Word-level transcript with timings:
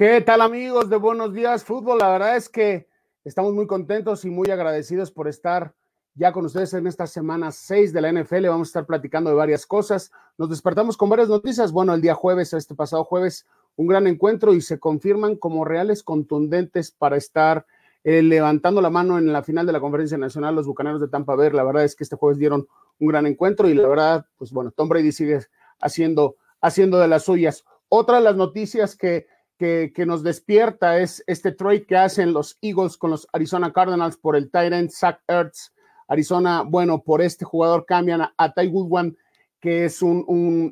¿Qué 0.00 0.22
tal 0.22 0.40
amigos 0.40 0.88
de 0.88 0.96
Buenos 0.96 1.34
Días 1.34 1.62
Fútbol? 1.62 1.98
La 1.98 2.08
verdad 2.08 2.34
es 2.34 2.48
que 2.48 2.88
estamos 3.22 3.52
muy 3.52 3.66
contentos 3.66 4.24
y 4.24 4.30
muy 4.30 4.50
agradecidos 4.50 5.10
por 5.10 5.28
estar 5.28 5.74
ya 6.14 6.32
con 6.32 6.46
ustedes 6.46 6.72
en 6.72 6.86
esta 6.86 7.06
semana 7.06 7.52
6 7.52 7.92
de 7.92 8.00
la 8.00 8.10
NFL. 8.10 8.48
Vamos 8.48 8.68
a 8.68 8.70
estar 8.70 8.86
platicando 8.86 9.28
de 9.28 9.36
varias 9.36 9.66
cosas. 9.66 10.10
Nos 10.38 10.48
despertamos 10.48 10.96
con 10.96 11.10
varias 11.10 11.28
noticias. 11.28 11.70
Bueno, 11.70 11.92
el 11.92 12.00
día 12.00 12.14
jueves, 12.14 12.54
este 12.54 12.74
pasado 12.74 13.04
jueves, 13.04 13.46
un 13.76 13.88
gran 13.88 14.06
encuentro 14.06 14.54
y 14.54 14.62
se 14.62 14.80
confirman 14.80 15.36
como 15.36 15.66
reales 15.66 16.02
contundentes 16.02 16.90
para 16.92 17.18
estar 17.18 17.66
eh, 18.02 18.22
levantando 18.22 18.80
la 18.80 18.88
mano 18.88 19.18
en 19.18 19.30
la 19.30 19.42
final 19.42 19.66
de 19.66 19.72
la 19.74 19.80
Conferencia 19.80 20.16
Nacional 20.16 20.54
los 20.54 20.66
Bucaneros 20.66 21.02
de 21.02 21.08
Tampa 21.08 21.34
Bay. 21.34 21.50
La 21.50 21.62
verdad 21.62 21.84
es 21.84 21.94
que 21.94 22.04
este 22.04 22.16
jueves 22.16 22.38
dieron 22.38 22.66
un 23.00 23.08
gran 23.08 23.26
encuentro 23.26 23.68
y 23.68 23.74
la 23.74 23.86
verdad, 23.86 24.24
pues 24.38 24.50
bueno, 24.50 24.70
Tom 24.70 24.88
Brady 24.88 25.12
sigue 25.12 25.40
haciendo, 25.78 26.36
haciendo 26.62 26.98
de 26.98 27.08
las 27.08 27.24
suyas. 27.24 27.66
Otra 27.90 28.16
de 28.16 28.22
las 28.22 28.36
noticias 28.36 28.96
que 28.96 29.26
que, 29.60 30.06
nos 30.06 30.22
despierta 30.22 30.98
es 31.00 31.22
este 31.26 31.52
trade 31.52 31.84
que 31.84 31.94
hacen 31.94 32.32
los 32.32 32.56
Eagles 32.62 32.96
con 32.96 33.10
los 33.10 33.28
Arizona 33.30 33.70
Cardinals 33.70 34.16
por 34.16 34.34
el 34.34 34.50
Tyrant 34.50 34.90
Zach 34.90 35.20
Ertz. 35.28 35.74
Arizona, 36.08 36.62
bueno, 36.66 37.02
por 37.02 37.20
este 37.20 37.44
jugador 37.44 37.84
cambian 37.84 38.22
a, 38.22 38.54
Ty 38.54 38.68
Goodwin, 38.68 39.16
que 39.60 39.84
es 39.84 40.00
un, 40.00 40.24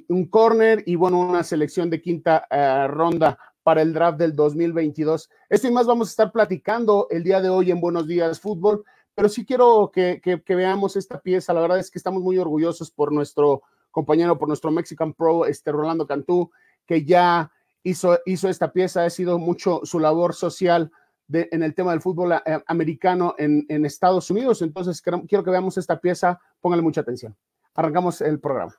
un, 0.09 0.25
corner 0.29 0.83
y 0.87 0.97
bueno, 0.97 1.21
una 1.21 1.45
selección 1.45 1.91
de 1.91 2.01
quinta 2.01 2.47
eh, 2.51 2.87
ronda 2.89 3.39
para 3.63 3.83
el 3.83 3.93
draft 3.93 4.19
del 4.19 4.35
2022. 4.35 5.29
Esto 5.51 5.69
y 5.69 5.71
más 5.71 5.87
vamos 5.87 6.09
a 6.09 6.13
estar 6.13 6.33
platicando 6.33 7.09
el 7.11 7.23
día 7.23 7.43
de 7.43 7.51
hoy 7.51 7.71
en 7.71 7.83
Buenos 7.83 8.09
Días 8.09 8.41
Fútbol, 8.41 8.85
pero 9.15 9.29
sí 9.29 9.45
quiero 9.45 9.91
que, 9.93 10.23
que 10.23 10.55
veamos 10.55 10.97
esta 10.97 11.21
pieza. 11.21 11.53
La 11.53 11.61
verdad 11.61 11.79
es 11.79 11.91
que 11.91 11.99
estamos 11.99 12.23
muy 12.23 12.39
orgullosos 12.39 12.91
por 12.91 13.13
nuestro 13.13 13.65
compañero, 13.91 14.39
por 14.39 14.49
nuestro 14.49 14.71
Mexican 14.71 15.13
Pro, 15.13 15.45
este 15.45 15.73
Rolando 15.73 16.07
Cantú, 16.07 16.51
que 16.87 17.05
ya 17.05 17.53
hizo, 17.89 18.49
esta 18.49 18.73
pieza, 18.73 19.05
ha 19.05 19.11
sido 19.11 19.39
mucho 19.39 19.81
su 19.85 19.99
labor 19.99 20.35
social 20.35 20.91
de, 21.27 21.49
en 21.53 21.63
el 21.63 21.75
tema 21.75 21.93
del 21.93 22.01
fútbol 22.01 22.33
eh, 22.33 22.63
americano 22.67 23.35
en, 23.39 23.67
en, 23.69 23.85
Estados 23.85 24.31
Unidos. 24.31 24.63
Entonces, 24.63 25.03
quiero 25.03 25.45
que 25.45 25.51
veamos 25.51 25.77
esta 25.79 26.01
pieza, 26.01 26.41
póngale 26.61 26.83
mucha 26.83 27.03
atención. 27.03 27.37
Arrancamos 27.75 28.21
el 28.21 28.41
programa. 28.41 28.75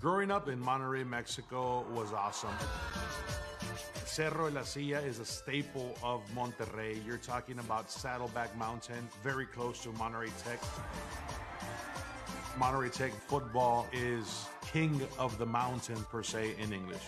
Growing 0.00 0.30
up 0.30 0.48
in 0.48 0.60
Monterrey, 0.60 1.04
Mexico 1.04 1.84
was 1.92 2.12
awesome. 2.12 2.54
Cerro 4.06 4.46
de 4.46 4.52
la 4.52 4.62
Silla 4.62 5.00
is 5.00 5.18
a 5.18 5.24
staple 5.24 5.94
of 6.02 6.22
Monterrey. 6.34 7.04
You're 7.04 7.18
talking 7.18 7.58
about 7.58 7.90
Saddleback 7.90 8.56
Mountain, 8.56 9.08
very 9.24 9.46
close 9.46 9.82
to 9.82 9.90
Monterrey 9.90 10.30
Tech. 10.44 10.60
Monterey 12.58 12.88
Tech 12.88 13.12
football 13.12 13.86
is 13.92 14.46
king 14.72 15.00
of 15.16 15.38
the 15.38 15.46
mountain 15.46 16.02
per 16.10 16.24
se 16.24 16.56
in 16.58 16.72
English. 16.72 17.02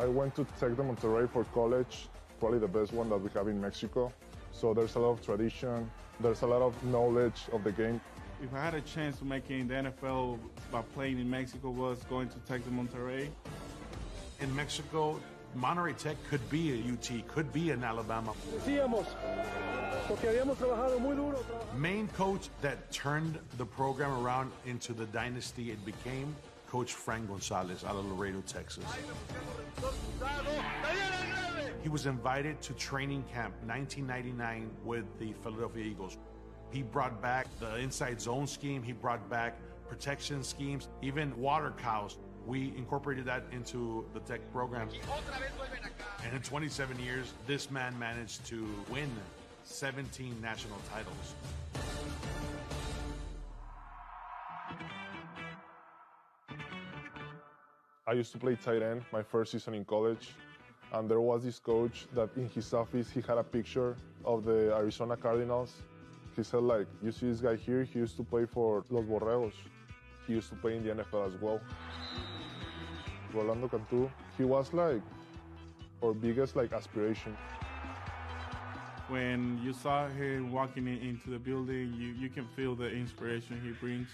I 0.00 0.06
went 0.06 0.34
to 0.34 0.44
Tech 0.58 0.74
de 0.74 0.82
Monterrey 0.82 1.30
for 1.30 1.44
college, 1.54 2.08
probably 2.40 2.58
the 2.58 2.66
best 2.66 2.92
one 2.92 3.08
that 3.10 3.18
we 3.18 3.30
have 3.34 3.46
in 3.46 3.60
Mexico. 3.60 4.12
So 4.50 4.74
there's 4.74 4.96
a 4.96 4.98
lot 4.98 5.10
of 5.10 5.24
tradition, 5.24 5.88
there's 6.18 6.42
a 6.42 6.46
lot 6.48 6.60
of 6.60 6.74
knowledge 6.84 7.42
of 7.52 7.62
the 7.62 7.70
game. 7.70 8.00
If 8.42 8.52
I 8.52 8.60
had 8.64 8.74
a 8.74 8.80
chance 8.80 9.18
to 9.18 9.24
make 9.24 9.48
it 9.48 9.60
in 9.60 9.68
the 9.68 9.74
NFL 9.74 10.40
by 10.72 10.82
playing 10.94 11.20
in 11.20 11.30
Mexico 11.30 11.70
was 11.70 12.02
going 12.04 12.28
to 12.30 12.38
Tech 12.48 12.64
de 12.64 12.70
Monterrey. 12.70 13.28
In 14.40 14.56
Mexico, 14.56 15.20
Monterey 15.54 15.94
Tech 15.94 16.16
could 16.28 16.48
be 16.48 16.72
a 16.72 16.92
UT, 16.92 17.26
could 17.28 17.52
be 17.52 17.70
an 17.70 17.82
Alabama. 17.82 18.32
Decíamos, 18.54 19.06
porque 20.06 20.28
habíamos 20.28 20.56
trabajado 20.56 21.00
muy 21.00 21.16
duro. 21.16 21.44
Main 21.76 22.08
coach 22.08 22.48
that 22.62 22.90
turned 22.92 23.38
the 23.58 23.66
program 23.66 24.12
around 24.24 24.52
into 24.66 24.92
the 24.92 25.06
dynasty 25.06 25.70
it 25.70 25.84
became, 25.84 26.34
Coach 26.68 26.92
Frank 26.92 27.28
Gonzalez 27.28 27.84
out 27.84 27.96
of 27.96 28.04
Laredo, 28.06 28.42
Texas. 28.46 28.84
He 31.82 31.88
was 31.88 32.06
invited 32.06 32.60
to 32.62 32.72
training 32.74 33.24
camp 33.32 33.54
1999 33.66 34.70
with 34.84 35.04
the 35.18 35.32
Philadelphia 35.42 35.84
Eagles. 35.84 36.16
He 36.70 36.82
brought 36.82 37.20
back 37.20 37.48
the 37.58 37.76
inside 37.78 38.20
zone 38.20 38.46
scheme, 38.46 38.82
he 38.82 38.92
brought 38.92 39.28
back 39.28 39.58
protection 39.88 40.44
schemes, 40.44 40.88
even 41.02 41.36
water 41.36 41.72
cows 41.76 42.18
we 42.50 42.74
incorporated 42.76 43.24
that 43.24 43.44
into 43.52 44.04
the 44.12 44.18
tech 44.20 44.40
program. 44.52 44.88
And 46.24 46.34
in 46.34 46.42
27 46.42 46.98
years, 46.98 47.32
this 47.46 47.70
man 47.70 47.96
managed 47.96 48.44
to 48.46 48.68
win 48.90 49.08
17 49.62 50.34
national 50.42 50.78
titles. 50.92 51.34
I 58.04 58.14
used 58.14 58.32
to 58.32 58.38
play 58.38 58.56
tight 58.56 58.82
end 58.82 59.02
my 59.12 59.22
first 59.22 59.52
season 59.52 59.74
in 59.74 59.84
college. 59.84 60.34
And 60.92 61.08
there 61.08 61.20
was 61.20 61.44
this 61.44 61.60
coach 61.60 62.08
that 62.14 62.30
in 62.36 62.48
his 62.48 62.74
office 62.74 63.08
he 63.10 63.20
had 63.20 63.38
a 63.38 63.44
picture 63.44 63.96
of 64.24 64.44
the 64.44 64.74
Arizona 64.74 65.16
Cardinals. 65.16 65.72
He 66.34 66.42
said, 66.42 66.62
like, 66.62 66.88
you 67.00 67.12
see 67.12 67.30
this 67.30 67.40
guy 67.40 67.54
here, 67.54 67.84
he 67.84 68.00
used 68.00 68.16
to 68.16 68.24
play 68.24 68.44
for 68.44 68.84
Los 68.90 69.04
Borregos. 69.04 69.52
He 70.26 70.32
used 70.32 70.48
to 70.48 70.56
play 70.56 70.76
in 70.76 70.84
the 70.84 70.94
NFL 70.94 71.28
as 71.32 71.40
well. 71.40 71.60
Rolando 73.34 73.68
Cantu, 73.68 74.10
he 74.36 74.44
was 74.44 74.72
like 74.72 75.02
our 76.02 76.12
biggest 76.12 76.56
like 76.56 76.72
aspiration. 76.72 77.36
When 79.08 79.60
you 79.62 79.72
saw 79.72 80.08
him 80.08 80.52
walking 80.52 80.86
in, 80.86 80.98
into 80.98 81.30
the 81.30 81.38
building, 81.38 81.94
you, 81.96 82.08
you 82.08 82.28
can 82.28 82.46
feel 82.54 82.74
the 82.76 82.88
inspiration 82.88 83.60
he 83.62 83.72
brings. 83.72 84.08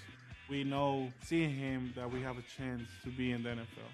We 0.49 0.65
know, 0.65 1.12
seeing 1.22 1.54
him, 1.54 1.93
that 1.97 2.10
we 2.10 2.22
have 2.22 2.38
a 2.38 2.44
chance 2.56 2.88
to 3.04 3.10
be 3.10 3.32
in 3.32 3.43
the 3.43 3.50
NFL. 3.50 3.91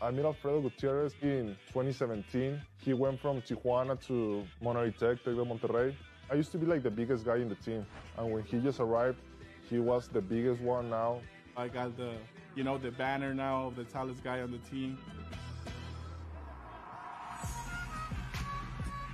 I 0.00 0.10
met 0.10 0.24
Alfredo 0.24 0.62
Gutierrez 0.62 1.14
in 1.22 1.56
2017. 1.68 2.60
He 2.78 2.92
went 2.92 3.20
from 3.20 3.42
Tijuana 3.42 4.00
to 4.06 4.44
Monterrey 4.62 4.96
Tech, 4.96 5.22
Tec 5.22 5.34
de 5.34 5.44
Monterrey. 5.44 5.94
I 6.30 6.34
used 6.34 6.50
to 6.52 6.58
be 6.58 6.66
like 6.66 6.82
the 6.82 6.90
biggest 6.90 7.24
guy 7.24 7.36
in 7.36 7.48
the 7.48 7.54
team, 7.56 7.86
and 8.16 8.32
when 8.32 8.42
he 8.44 8.58
just 8.58 8.80
arrived, 8.80 9.18
he 9.68 9.78
was 9.78 10.08
the 10.08 10.20
biggest 10.20 10.60
one 10.60 10.88
now. 10.88 11.20
I 11.56 11.68
got 11.68 11.96
the 11.96 12.14
you 12.54 12.64
know, 12.64 12.78
the 12.78 12.90
banner 12.90 13.34
now 13.34 13.66
of 13.66 13.76
the 13.76 13.84
tallest 13.84 14.22
guy 14.22 14.40
on 14.40 14.50
the 14.50 14.58
team. 14.70 14.98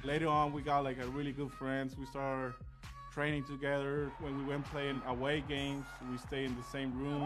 Later 0.05 0.29
on, 0.29 0.53
we 0.53 0.63
got 0.63 0.85
like 0.85 0.99
a 0.99 1.07
really 1.09 1.33
good 1.33 1.53
friends. 1.53 1.97
We 1.99 2.07
started 2.07 2.55
training 3.13 3.45
together. 3.45 4.11
When 4.21 4.39
we 4.39 4.45
went 4.45 4.65
playing 4.67 5.03
away 5.07 5.43
games, 5.49 5.85
we 6.11 6.17
stay 6.19 6.45
in 6.45 6.57
the 6.57 6.63
same 6.63 6.97
room. 6.99 7.23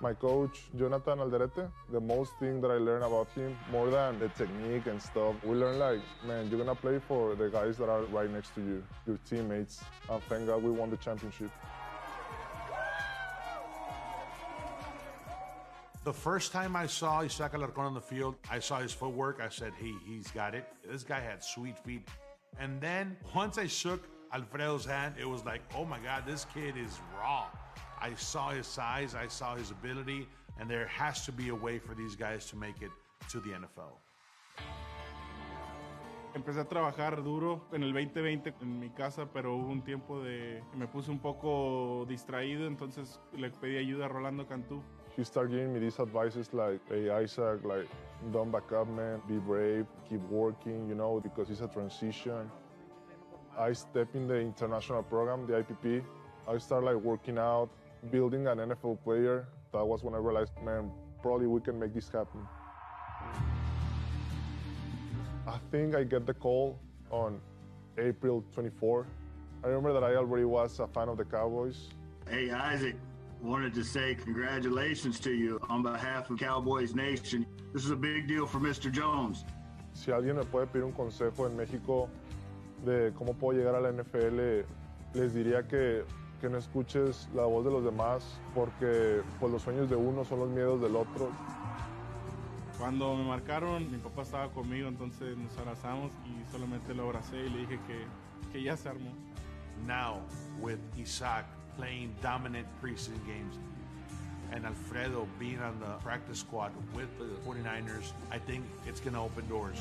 My 0.00 0.14
coach, 0.14 0.62
Jonathan 0.76 1.18
Alderete, 1.18 1.70
the 1.92 2.00
most 2.00 2.32
thing 2.40 2.60
that 2.62 2.70
I 2.70 2.78
learned 2.78 3.04
about 3.04 3.28
him, 3.34 3.56
more 3.70 3.90
than 3.90 4.18
the 4.18 4.28
technique 4.30 4.86
and 4.86 5.00
stuff, 5.00 5.34
we 5.44 5.54
learned 5.54 5.78
like, 5.78 6.00
man, 6.26 6.48
you're 6.48 6.58
gonna 6.58 6.74
play 6.74 6.98
for 6.98 7.34
the 7.34 7.48
guys 7.48 7.76
that 7.78 7.88
are 7.88 8.02
right 8.04 8.30
next 8.30 8.54
to 8.54 8.60
you, 8.62 8.82
your 9.06 9.18
teammates. 9.28 9.84
And 10.10 10.22
thank 10.24 10.46
God 10.46 10.62
we 10.62 10.70
won 10.70 10.90
the 10.90 10.96
championship. 10.96 11.50
The 16.06 16.12
first 16.12 16.52
time 16.52 16.76
I 16.76 16.86
saw 16.86 17.22
Isaac 17.22 17.50
Alarcon 17.50 17.78
on 17.78 17.94
the 17.94 18.00
field, 18.00 18.36
I 18.48 18.60
saw 18.60 18.78
his 18.78 18.92
footwork. 18.92 19.40
I 19.42 19.48
said, 19.48 19.72
hey, 19.76 19.92
he's 20.06 20.30
got 20.30 20.54
it. 20.54 20.64
This 20.88 21.02
guy 21.02 21.18
had 21.18 21.42
sweet 21.42 21.76
feet. 21.76 22.06
And 22.60 22.80
then 22.80 23.16
once 23.34 23.58
I 23.58 23.66
shook 23.66 24.04
Alfredo's 24.32 24.84
hand, 24.84 25.16
it 25.20 25.28
was 25.28 25.44
like, 25.44 25.62
oh 25.74 25.84
my 25.84 25.98
God, 25.98 26.22
this 26.24 26.46
kid 26.54 26.76
is 26.76 27.00
raw. 27.18 27.46
I 28.00 28.14
saw 28.14 28.50
his 28.50 28.68
size, 28.68 29.16
I 29.16 29.26
saw 29.26 29.56
his 29.56 29.72
ability, 29.72 30.28
and 30.60 30.70
there 30.70 30.86
has 30.86 31.24
to 31.24 31.32
be 31.32 31.48
a 31.48 31.54
way 31.56 31.80
for 31.80 31.96
these 31.96 32.14
guys 32.14 32.46
to 32.50 32.56
make 32.56 32.82
it 32.82 32.92
to 33.30 33.40
the 33.40 33.50
NFL. 33.50 33.98
Empecé 36.36 36.60
a 36.60 36.68
trabajar 36.68 37.22
duro 37.22 37.62
en 37.72 37.82
el 37.82 37.94
2020 37.94 38.54
en 38.60 38.78
mi 38.78 38.90
casa, 38.90 39.24
pero 39.32 39.56
hubo 39.56 39.72
un 39.72 39.82
tiempo 39.82 40.22
de 40.22 40.62
me 40.76 40.86
puse 40.86 41.10
un 41.10 41.18
poco 41.18 42.04
distraído, 42.06 42.66
entonces 42.66 43.18
le 43.32 43.50
pedí 43.50 43.78
ayuda 43.78 44.04
a 44.04 44.08
Rolando 44.08 44.46
Cantú. 44.46 44.82
he 45.16 45.24
started 45.24 45.50
giving 45.50 45.72
me 45.72 45.80
these 45.80 45.98
advices 45.98 46.52
like, 46.52 46.78
hey, 46.90 47.08
Isaac, 47.08 47.64
like, 47.64 47.88
don't 48.32 48.52
back 48.52 48.70
up, 48.72 48.86
man. 48.86 49.22
Be 49.26 49.38
brave, 49.38 49.86
keep 50.08 50.20
working, 50.28 50.86
you 50.86 50.94
know, 50.94 51.20
because 51.20 51.48
it's 51.48 51.62
a 51.62 51.68
transition. 51.68 52.50
I 53.58 53.72
stepped 53.72 54.14
in 54.14 54.28
the 54.28 54.36
international 54.36 55.02
program, 55.02 55.46
the 55.46 55.64
IPP. 55.64 56.04
I 56.46 56.58
started 56.58 56.84
like 56.84 57.02
working 57.02 57.38
out, 57.38 57.70
building 58.10 58.46
an 58.46 58.58
NFL 58.58 59.02
player. 59.02 59.48
That 59.72 59.86
was 59.86 60.04
when 60.04 60.12
I 60.12 60.18
realized, 60.18 60.52
man, 60.62 60.90
probably 61.22 61.46
we 61.46 61.62
can 61.62 61.80
make 61.80 61.94
this 61.94 62.10
happen. 62.10 62.46
I 65.46 65.58
think 65.70 65.94
I 65.94 66.02
get 66.02 66.26
the 66.26 66.34
call 66.34 66.78
on 67.10 67.40
April 67.98 68.44
24. 68.52 69.06
I 69.62 69.68
remember 69.68 69.92
that 69.92 70.02
I 70.02 70.16
already 70.16 70.44
was 70.44 70.80
a 70.80 70.88
fan 70.88 71.08
of 71.08 71.16
the 71.18 71.24
Cowboys. 71.24 71.88
Hey, 72.28 72.50
Isaac, 72.50 72.96
wanted 73.40 73.72
to 73.74 73.84
say 73.84 74.16
congratulations 74.16 75.20
to 75.20 75.30
you 75.30 75.60
on 75.68 75.82
behalf 75.82 76.30
of 76.30 76.38
Cowboys 76.38 76.94
Nation. 76.94 77.46
This 77.72 77.84
is 77.84 77.90
a 77.90 77.96
big 77.96 78.26
deal 78.26 78.46
for 78.46 78.58
Mr. 78.58 78.90
Jones. 78.90 79.44
Si 79.94 80.10
alguien 80.10 80.36
me 80.36 80.44
puede 80.44 80.66
pedir 80.66 80.84
un 80.84 80.92
consejo 80.92 81.46
en 81.46 81.56
México 81.56 82.08
de 82.84 83.12
cómo 83.14 83.34
puedo 83.34 83.58
llegar 83.58 83.74
a 83.74 83.80
la 83.80 83.92
NFL 83.92 84.64
les 85.14 85.32
diría 85.32 85.66
que, 85.66 86.04
que 86.40 86.48
no 86.48 86.58
escuches 86.58 87.28
la 87.34 87.44
voz 87.44 87.64
de 87.64 87.70
los 87.70 87.84
demás 87.84 88.38
porque 88.54 89.22
pues, 89.40 89.52
los 89.52 89.62
sueños 89.62 89.88
de 89.88 89.96
uno 89.96 90.24
son 90.24 90.40
los 90.40 90.50
miedos 90.50 90.80
del 90.82 90.96
otro. 90.96 91.30
Cuando 92.78 93.16
me 93.16 93.24
marcaron, 93.24 93.90
mi 93.90 93.96
papá 93.96 94.22
estaba 94.22 94.48
conmigo, 94.50 94.88
entonces 94.88 95.36
nos 95.36 95.56
abrazamos 95.56 96.12
y 96.26 96.52
solamente 96.52 96.94
lo 96.94 97.04
abracé 97.04 97.46
y 97.46 97.48
le 97.48 97.58
dije 97.60 97.78
que, 97.86 98.06
que 98.52 98.62
ya 98.62 98.76
se 98.76 98.90
armó. 98.90 99.12
Now, 99.86 100.20
with 100.60 100.78
Isaac 100.98 101.46
playing 101.76 102.14
dominant 102.22 102.66
preseason 102.82 103.18
games 103.26 103.58
and 104.52 104.66
Alfredo 104.66 105.26
being 105.38 105.58
on 105.60 105.78
the 105.80 105.96
practice 106.02 106.40
squad 106.40 106.72
with 106.94 107.08
the 107.18 107.24
49ers, 107.48 108.12
I 108.30 108.38
think 108.38 108.64
it's 108.86 109.00
going 109.00 109.14
to 109.14 109.20
open 109.20 109.48
doors. 109.48 109.78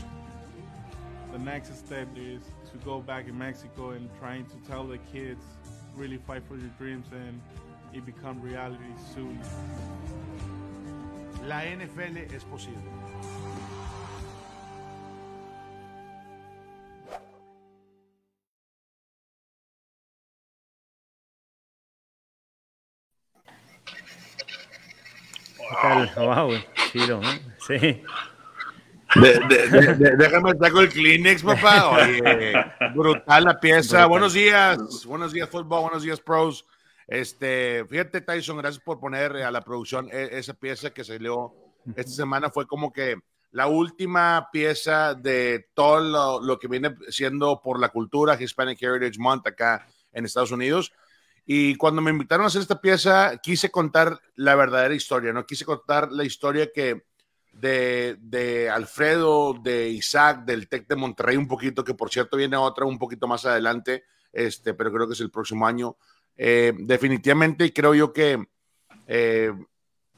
The 1.33 1.39
next 1.39 1.75
step 1.86 2.07
is 2.15 2.41
to 2.71 2.77
go 2.86 3.01
back 3.01 3.27
in 3.27 3.38
Mexico 3.38 3.89
and 3.89 4.09
trying 4.19 4.45
to 4.45 4.56
tell 4.69 4.86
the 4.86 5.00
kids 5.12 5.44
really 5.95 6.18
fight 6.18 6.44
for 6.48 6.56
your 6.56 6.71
dreams 6.77 7.07
and 7.12 7.41
it 7.94 8.06
become 8.06 8.41
reality 8.41 8.83
soon. 9.13 9.39
La 11.47 11.63
NFL 11.63 12.18
es 12.33 12.44
posible. 12.45 12.80
Wow, 26.15 26.53
chido, 26.92 27.21
¿no? 27.21 27.30
Sí. 27.68 28.03
De, 29.15 29.39
de, 29.48 29.94
de, 29.95 30.18
déjame 30.18 30.53
saco 30.59 30.81
el 30.81 30.89
Kleenex, 30.89 31.44
papá. 31.44 31.89
Oye, 31.89 32.53
brutal 32.95 33.44
la 33.44 33.59
pieza. 33.59 33.98
Brutal. 33.98 34.09
Buenos 34.09 34.33
días, 34.33 35.06
buenos 35.06 35.31
días, 35.31 35.48
fútbol, 35.48 35.81
buenos 35.81 36.01
días, 36.01 36.19
pros. 36.19 36.65
Este, 37.07 37.85
fíjate, 37.85 38.21
Tyson, 38.21 38.57
gracias 38.57 38.83
por 38.83 38.99
poner 38.99 39.35
a 39.37 39.51
la 39.51 39.61
producción 39.61 40.09
e- 40.11 40.29
esa 40.37 40.53
pieza 40.53 40.91
que 40.91 41.03
salió 41.03 41.53
esta 41.95 42.11
semana. 42.11 42.49
Fue 42.49 42.65
como 42.65 42.91
que 42.91 43.17
la 43.51 43.67
última 43.67 44.49
pieza 44.51 45.13
de 45.13 45.69
todo 45.73 45.99
lo, 45.99 46.41
lo 46.41 46.59
que 46.59 46.67
viene 46.67 46.95
siendo 47.09 47.61
por 47.61 47.79
la 47.79 47.89
cultura 47.89 48.41
Hispanic 48.41 48.81
Heritage 48.81 49.19
Month 49.19 49.47
acá 49.47 49.87
en 50.11 50.25
Estados 50.25 50.51
Unidos. 50.51 50.91
Y 51.45 51.75
cuando 51.75 52.01
me 52.01 52.09
invitaron 52.09 52.43
a 52.43 52.47
hacer 52.47 52.61
esta 52.61 52.81
pieza, 52.81 53.37
quise 53.37 53.69
contar 53.69 54.19
la 54.35 54.55
verdadera 54.55 54.95
historia, 54.95 55.31
¿no? 55.31 55.45
Quise 55.45 55.63
contar 55.63 56.11
la 56.11 56.23
historia 56.23 56.71
que 56.73 57.03
de, 57.51 58.17
de 58.19 58.69
Alfredo, 58.69 59.53
de 59.53 59.89
Isaac, 59.89 60.43
del 60.43 60.67
Tec 60.67 60.87
de 60.87 60.95
Monterrey 60.95 61.37
un 61.37 61.47
poquito, 61.47 61.83
que 61.83 61.93
por 61.93 62.09
cierto 62.09 62.35
viene 62.35 62.57
otra 62.57 62.85
un 62.85 62.97
poquito 62.97 63.27
más 63.27 63.45
adelante, 63.45 64.03
este, 64.33 64.73
pero 64.73 64.91
creo 64.91 65.07
que 65.07 65.13
es 65.13 65.21
el 65.21 65.31
próximo 65.31 65.65
año. 65.67 65.97
Eh, 66.37 66.73
definitivamente 66.77 67.71
creo 67.71 67.93
yo 67.93 68.11
que 68.11 68.45
eh, 69.07 69.53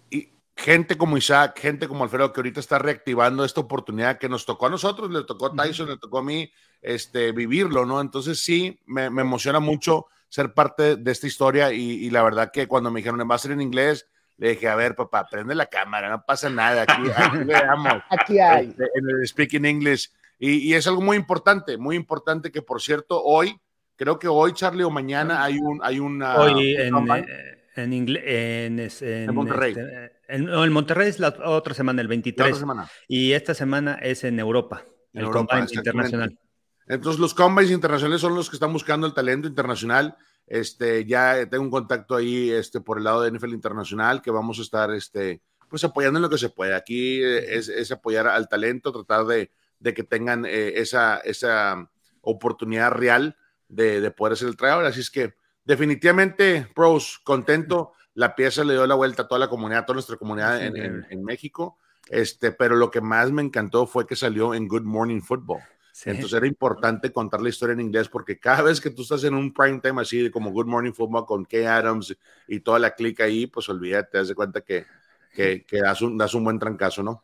y 0.09 0.29
gente 0.55 0.97
como 0.97 1.17
Isaac, 1.17 1.59
gente 1.59 1.87
como 1.87 2.03
Alfredo, 2.03 2.33
que 2.33 2.39
ahorita 2.39 2.59
está 2.59 2.79
reactivando 2.79 3.45
esta 3.45 3.61
oportunidad 3.61 4.17
que 4.17 4.29
nos 4.29 4.45
tocó 4.45 4.67
a 4.67 4.69
nosotros, 4.69 5.11
le 5.11 5.23
tocó 5.23 5.47
a 5.47 5.55
Tyson, 5.55 5.89
le 5.89 5.97
tocó 5.97 6.19
a 6.19 6.23
mí 6.23 6.51
este, 6.81 7.31
vivirlo, 7.31 7.85
¿no? 7.85 8.01
Entonces 8.01 8.39
sí, 8.43 8.79
me, 8.85 9.09
me 9.09 9.21
emociona 9.21 9.59
mucho 9.59 10.07
ser 10.29 10.53
parte 10.53 10.95
de 10.95 11.11
esta 11.11 11.27
historia 11.27 11.71
y, 11.71 12.05
y 12.05 12.09
la 12.09 12.23
verdad 12.23 12.51
que 12.51 12.67
cuando 12.67 12.91
me 12.91 12.99
dijeron, 12.99 13.19
va 13.29 13.35
a 13.35 13.39
ser 13.39 13.51
en 13.51 13.61
inglés, 13.61 14.07
le 14.37 14.49
dije, 14.49 14.67
a 14.67 14.75
ver, 14.75 14.95
papá, 14.95 15.27
prende 15.29 15.55
la 15.55 15.65
cámara, 15.65 16.09
no 16.09 16.23
pasa 16.23 16.49
nada, 16.49 16.83
aquí, 16.83 17.01
damos 17.47 18.03
Aquí 18.09 18.39
hay. 18.39 18.67
este, 18.67 18.83
en 18.83 19.09
el 19.09 19.27
Speaking 19.27 19.65
English. 19.65 20.11
Y, 20.37 20.57
y 20.57 20.73
es 20.75 20.85
algo 20.85 21.01
muy 21.01 21.17
importante, 21.17 21.77
muy 21.77 21.95
importante 21.95 22.51
que, 22.51 22.61
por 22.61 22.81
cierto, 22.81 23.23
hoy, 23.23 23.59
creo 23.97 24.17
que 24.19 24.27
hoy, 24.27 24.53
Charlie, 24.53 24.83
o 24.83 24.89
mañana 24.89 25.43
hay 25.43 25.57
un, 25.57 25.79
hay 25.83 25.99
una. 25.99 26.37
Hoy 26.37 26.75
en, 26.75 26.95
eh, 26.95 27.57
en 27.75 27.93
en, 27.93 28.79
en, 28.79 29.35
Monterrey. 29.35 29.71
este, 29.71 30.11
en, 30.29 30.71
Monterrey 30.71 31.09
es 31.09 31.19
la 31.19 31.35
otra 31.45 31.73
semana, 31.73 32.01
el 32.01 32.07
La 32.07 32.09
23. 32.09 32.47
otra 32.47 32.59
semana. 32.59 32.91
Y 33.07 33.33
esta 33.33 33.53
semana 33.53 33.95
es 33.95 34.23
en 34.23 34.39
Europa, 34.39 34.85
el 35.13 35.25
Europa, 35.25 35.57
Combine. 35.57 35.77
Internacional. 35.77 36.39
Entonces, 36.87 37.19
los 37.19 37.33
combines 37.33 37.71
internacionales 37.71 38.21
son 38.21 38.33
los 38.33 38.49
que 38.49 38.55
están 38.55 38.71
buscando 38.71 39.05
el 39.05 39.13
talento 39.13 39.47
internacional. 39.47 40.15
Este, 40.45 41.05
ya 41.05 41.45
tengo 41.49 41.65
un 41.65 41.69
contacto 41.69 42.15
ahí 42.15 42.49
este, 42.49 42.79
por 42.79 42.97
el 42.97 43.03
lado 43.03 43.21
de 43.21 43.31
NFL 43.31 43.53
Internacional 43.53 44.21
que 44.21 44.31
vamos 44.31 44.59
a 44.59 44.61
estar 44.61 44.93
este, 44.93 45.41
pues 45.69 45.83
apoyando 45.83 46.19
en 46.19 46.23
lo 46.23 46.29
que 46.29 46.37
se 46.37 46.49
puede. 46.49 46.73
Aquí 46.73 47.21
eh, 47.21 47.57
es, 47.57 47.67
es 47.67 47.91
apoyar 47.91 48.27
al 48.27 48.47
talento, 48.47 48.93
tratar 48.93 49.25
de, 49.25 49.51
de 49.79 49.93
que 49.93 50.03
tengan 50.03 50.45
eh, 50.45 50.79
esa, 50.79 51.17
esa 51.17 51.89
oportunidad 52.21 52.91
real 52.91 53.35
de, 53.67 54.01
de 54.01 54.11
poder 54.11 54.33
hacer 54.33 54.47
el 54.47 54.57
tryout. 54.57 54.85
Así 54.85 54.99
es 55.01 55.09
que 55.11 55.35
definitivamente, 55.63 56.67
pros, 56.73 57.19
contento. 57.23 57.93
La 58.13 58.35
pieza 58.35 58.63
le 58.63 58.73
dio 58.73 58.87
la 58.87 58.95
vuelta 58.95 59.23
a 59.23 59.27
toda 59.27 59.37
la 59.37 59.47
comunidad, 59.47 59.81
a 59.81 59.85
toda 59.85 59.95
nuestra 59.95 60.17
comunidad 60.17 60.63
en, 60.65 60.75
en- 60.75 61.05
en 61.07 61.23
México. 61.23 61.77
Este, 62.09 62.51
pero 62.51 62.75
lo 62.75 62.89
que 62.89 62.99
más 63.01 63.31
me 63.31 63.43
encantó 63.43 63.85
fue 63.85 64.07
que 64.07 64.15
salió 64.15 64.55
en 64.55 64.67
Good 64.67 64.83
Morning 64.83 65.21
Football. 65.21 65.59
Sí. 65.91 66.09
Entonces 66.09 66.37
era 66.37 66.47
importante 66.47 67.11
contar 67.11 67.41
la 67.41 67.49
historia 67.49 67.73
en 67.73 67.81
inglés 67.81 68.07
porque 68.07 68.39
cada 68.39 68.61
vez 68.63 68.79
que 68.81 68.89
tú 68.91 69.01
estás 69.03 69.23
en 69.23 69.33
un 69.35 69.53
prime 69.53 69.79
time 69.81 70.01
así 70.01 70.21
de 70.23 70.31
como 70.31 70.51
Good 70.51 70.65
Morning 70.67 70.93
Football 70.93 71.25
con 71.25 71.45
Kay 71.45 71.65
Adams 71.65 72.15
y 72.47 72.59
toda 72.61 72.79
la 72.79 72.91
clica 72.91 73.25
ahí, 73.25 73.45
pues 73.47 73.67
olvídate, 73.69 74.09
te 74.11 74.17
das 74.19 74.27
de 74.29 74.35
cuenta 74.35 74.61
que, 74.61 74.85
que, 75.33 75.63
que 75.65 75.81
das, 75.81 76.01
un, 76.01 76.17
das 76.17 76.33
un 76.33 76.43
buen 76.43 76.57
trancazo, 76.57 77.03
¿no? 77.03 77.23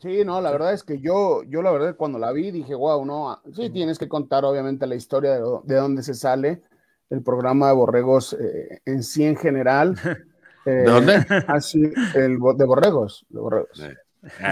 Sí, 0.00 0.24
no, 0.24 0.40
la 0.40 0.50
verdad 0.50 0.72
es 0.72 0.82
que 0.82 0.98
yo, 1.00 1.42
yo 1.42 1.60
la 1.62 1.70
verdad 1.70 1.94
cuando 1.96 2.18
la 2.18 2.32
vi 2.32 2.50
dije, 2.50 2.74
wow, 2.74 3.04
no, 3.04 3.30
ah, 3.30 3.42
sí 3.52 3.68
tienes 3.70 3.98
que 3.98 4.08
contar 4.08 4.44
obviamente 4.46 4.86
la 4.86 4.94
historia 4.94 5.32
de, 5.34 5.74
dónde 5.76 6.02
se 6.02 6.14
sale 6.14 6.62
el 7.10 7.22
programa 7.22 7.68
de 7.68 7.74
Borregos 7.74 8.32
eh, 8.34 8.80
en 8.86 9.02
sí 9.02 9.24
en 9.24 9.36
general. 9.36 9.94
¿De 10.64 10.84
dónde? 10.84 11.24
Así, 11.48 11.92
el 12.14 12.38
bo- 12.38 12.54
de 12.54 12.64
Borregos, 12.64 13.26
de 13.28 13.40
Borregos. 13.40 13.80
Eh, 13.80 13.94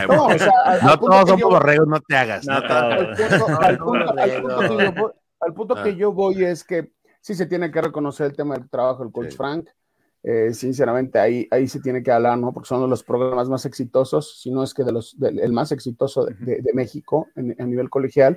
No, 0.08 0.26
o 0.26 0.38
sea, 0.38 0.50
al- 0.64 0.80
al 0.80 0.86
no 0.86 0.98
punto 0.98 1.06
todos 1.12 1.24
que 1.24 1.30
son 1.30 1.38
yo- 1.40 1.48
borregos, 1.50 1.86
no 1.88 2.00
te 2.00 2.16
hagas. 2.16 2.46
No, 2.46 2.54
no 2.54 2.60
te- 3.16 3.38
todo. 3.38 3.60
al 3.60 3.78
punto, 3.78 4.14
que 4.14 4.30
yo 4.30 4.92
voy, 4.92 5.10
al 5.40 5.54
punto 5.54 5.74
Ah. 5.78 5.82
que 5.82 5.96
yo 5.96 6.12
voy 6.12 6.44
es 6.44 6.64
que 6.64 6.92
sí 7.20 7.34
se 7.34 7.46
tiene 7.46 7.70
que 7.70 7.80
reconocer 7.80 8.26
el 8.26 8.36
tema 8.36 8.54
del 8.54 8.68
trabajo 8.68 9.02
del 9.02 9.12
coach 9.12 9.30
Sí. 9.30 9.36
Frank. 9.36 9.68
Eh, 10.22 10.52
sinceramente, 10.52 11.18
ahí, 11.18 11.46
ahí 11.50 11.68
se 11.68 11.80
tiene 11.80 12.02
que 12.02 12.10
hablar, 12.10 12.38
¿no? 12.38 12.52
Porque 12.52 12.68
son 12.68 12.82
de 12.82 12.88
los 12.88 13.02
programas 13.04 13.48
más 13.48 13.64
exitosos, 13.64 14.40
si 14.42 14.50
no 14.50 14.62
es 14.62 14.74
que 14.74 14.82
de 14.84 14.92
los, 14.92 15.16
el 15.20 15.52
más 15.52 15.70
exitoso 15.72 16.24
de, 16.26 16.34
de- 16.34 16.60
de 16.60 16.72
México 16.74 17.28
en- 17.36 17.54
a 17.58 17.64
nivel 17.64 17.88
colegial. 17.88 18.36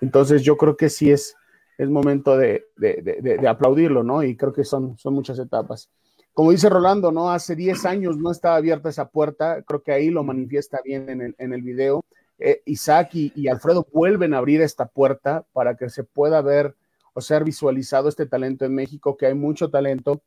Entonces, 0.00 0.42
yo 0.42 0.56
creo 0.56 0.76
que 0.76 0.90
sí 0.90 1.10
es, 1.10 1.36
es 1.78 1.88
momento 1.88 2.36
de, 2.36 2.66
de- 2.76 3.00
de- 3.02 3.20
de- 3.22 3.38
de 3.38 3.48
aplaudirlo, 3.48 4.02
¿no? 4.02 4.22
Y 4.22 4.36
creo 4.36 4.52
que 4.52 4.64
son, 4.64 4.96
son 4.98 5.14
muchas 5.14 5.38
etapas. 5.38 5.88
Como 6.34 6.50
dice 6.50 6.68
Rolando, 6.68 7.10
¿no? 7.12 7.30
Hace 7.30 7.54
10 7.56 7.84
años 7.86 8.18
no 8.18 8.30
estaba 8.30 8.56
abierta 8.56 8.88
esa 8.88 9.08
puerta, 9.08 9.62
creo 9.62 9.82
que 9.82 9.92
ahí 9.92 10.10
lo 10.10 10.24
manifiesta 10.24 10.80
bien 10.84 11.08
en 11.08 11.20
el, 11.22 11.34
en 11.38 11.52
el 11.52 11.62
video. 11.62 12.04
Eh, 12.38 12.60
Isaac 12.66 13.10
y, 13.14 13.32
y 13.36 13.48
Alfredo 13.48 13.86
vuelven 13.92 14.34
a 14.34 14.38
abrir 14.38 14.60
esta 14.60 14.86
puerta 14.86 15.46
para 15.52 15.76
que 15.76 15.88
se 15.88 16.02
pueda 16.04 16.42
ver 16.42 16.74
o 17.14 17.20
ser 17.20 17.44
visualizado 17.44 18.08
este 18.08 18.26
talento 18.26 18.64
en 18.64 18.74
México, 18.74 19.16
que 19.16 19.26
hay 19.26 19.34
mucho 19.34 19.70
talento, 19.70 20.20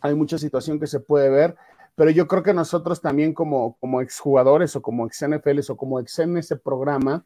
hay 0.00 0.14
mucha 0.14 0.38
situación 0.38 0.78
que 0.78 0.86
se 0.86 1.00
puede 1.00 1.28
ver, 1.28 1.56
pero 1.94 2.10
yo 2.10 2.28
creo 2.28 2.42
que 2.42 2.54
nosotros 2.54 3.00
también 3.00 3.32
como, 3.32 3.76
como 3.80 4.00
exjugadores 4.00 4.76
o 4.76 4.82
como 4.82 5.06
ex 5.06 5.24
NFLs 5.26 5.70
o 5.70 5.76
como 5.76 5.98
ex 5.98 6.18
en 6.18 6.36
ese 6.36 6.56
programa, 6.56 7.24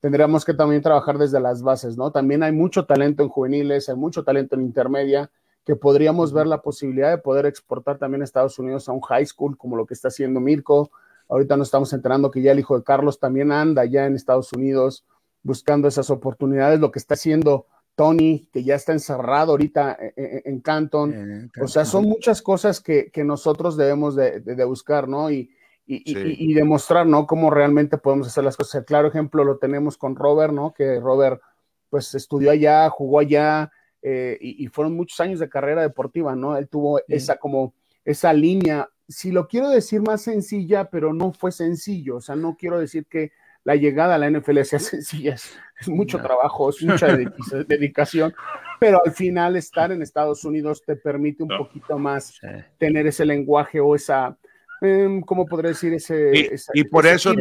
tendríamos 0.00 0.44
que 0.44 0.54
también 0.54 0.82
trabajar 0.82 1.18
desde 1.18 1.40
las 1.40 1.62
bases, 1.62 1.96
¿no? 1.96 2.10
También 2.10 2.42
hay 2.42 2.52
mucho 2.52 2.86
talento 2.86 3.22
en 3.22 3.28
juveniles, 3.28 3.88
hay 3.88 3.96
mucho 3.96 4.24
talento 4.24 4.56
en 4.56 4.62
intermedia, 4.62 5.30
que 5.64 5.76
podríamos 5.76 6.32
ver 6.32 6.46
la 6.46 6.62
posibilidad 6.62 7.10
de 7.10 7.18
poder 7.18 7.46
exportar 7.46 7.98
también 7.98 8.22
a 8.22 8.24
Estados 8.24 8.58
Unidos 8.58 8.88
a 8.88 8.92
un 8.92 9.00
high 9.02 9.26
school, 9.26 9.56
como 9.56 9.76
lo 9.76 9.86
que 9.86 9.94
está 9.94 10.08
haciendo 10.08 10.40
Mirko. 10.40 10.90
Ahorita 11.28 11.56
nos 11.56 11.68
estamos 11.68 11.92
enterando 11.92 12.30
que 12.30 12.42
ya 12.42 12.52
el 12.52 12.58
hijo 12.58 12.76
de 12.76 12.82
Carlos 12.82 13.20
también 13.20 13.52
anda 13.52 13.84
ya 13.84 14.06
en 14.06 14.16
Estados 14.16 14.52
Unidos 14.52 15.04
buscando 15.42 15.88
esas 15.88 16.10
oportunidades, 16.10 16.80
lo 16.80 16.90
que 16.90 16.98
está 16.98 17.14
haciendo 17.14 17.66
Tony, 18.00 18.48
que 18.50 18.64
ya 18.64 18.76
está 18.76 18.92
encerrado 18.92 19.50
ahorita 19.52 19.94
en, 20.00 20.12
en- 20.16 20.42
en 20.46 20.60
Canton. 20.60 21.12
Eh, 21.54 21.60
O 21.62 21.68
sea, 21.68 21.84
son 21.84 22.04
muchas 22.04 22.40
cosas 22.40 22.80
que, 22.80 23.10
que 23.10 23.24
nosotros 23.24 23.76
debemos 23.76 24.16
de, 24.16 24.40
de- 24.40 24.54
de 24.54 24.64
buscar, 24.64 25.06
¿no? 25.06 25.30
Y, 25.30 25.50
y, 25.86 26.10
y- 26.10 26.14
Sí. 26.14 26.34
y 26.38 26.54
demostrar, 26.54 27.06
¿no? 27.06 27.26
Cómo 27.26 27.50
realmente 27.50 27.98
podemos 27.98 28.26
hacer 28.26 28.42
las 28.44 28.56
cosas. 28.56 28.76
El 28.76 28.84
claro 28.86 29.08
ejemplo 29.08 29.44
lo 29.44 29.58
tenemos 29.58 29.98
con 29.98 30.16
Robert, 30.16 30.50
¿no? 30.54 30.72
Que 30.72 30.98
Robert, 30.98 31.42
pues, 31.90 32.14
estudió 32.14 32.50
allá, 32.52 32.88
jugó 32.88 33.18
allá, 33.18 33.70
eh, 34.00 34.38
y, 34.40 34.64
y 34.64 34.68
fueron 34.68 34.96
muchos 34.96 35.20
años 35.20 35.38
de 35.38 35.50
carrera 35.50 35.82
deportiva, 35.82 36.34
¿no? 36.34 36.56
Él 36.56 36.68
tuvo 36.68 37.02
esa 37.06 37.36
como, 37.36 37.74
esa 38.02 38.32
línea, 38.32 38.88
si 39.08 39.30
lo 39.30 39.46
quiero 39.46 39.68
decir 39.68 40.00
más 40.00 40.22
sencilla, 40.22 40.88
pero 40.88 41.12
no 41.12 41.32
fue 41.34 41.52
sencillo, 41.52 42.16
o 42.16 42.20
sea, 42.22 42.34
no 42.34 42.56
quiero 42.58 42.78
decir 42.80 43.04
que 43.04 43.32
la 43.64 43.76
llegada 43.76 44.14
a 44.14 44.18
la 44.18 44.30
NFL 44.30 44.62
sea 44.62 44.78
sencilla, 44.78 45.34
es, 45.34 45.58
es 45.80 45.88
mucho 45.88 46.18
No. 46.18 46.24
trabajo, 46.24 46.70
es 46.70 46.82
mucha 46.82 47.08
dedic- 47.16 47.66
dedicación, 47.66 48.34
pero 48.78 49.00
al 49.04 49.12
final 49.12 49.56
estar 49.56 49.92
en 49.92 50.02
Estados 50.02 50.44
Unidos 50.44 50.82
te 50.86 50.96
permite 50.96 51.42
un 51.42 51.50
poquito 51.50 51.98
más 51.98 52.38
Sí. 52.40 52.46
tener 52.78 53.06
ese 53.06 53.24
lenguaje 53.26 53.78
o 53.80 53.94
esa, 53.94 54.36
em, 54.80 55.20
¿cómo 55.20 55.44
podría 55.46 55.70
decir? 55.70 55.92
Ese, 55.92 56.30
Y, 56.32 56.40
esa- 56.54 56.72
y 56.74 56.84
por 56.84 57.06
eso. 57.06 57.34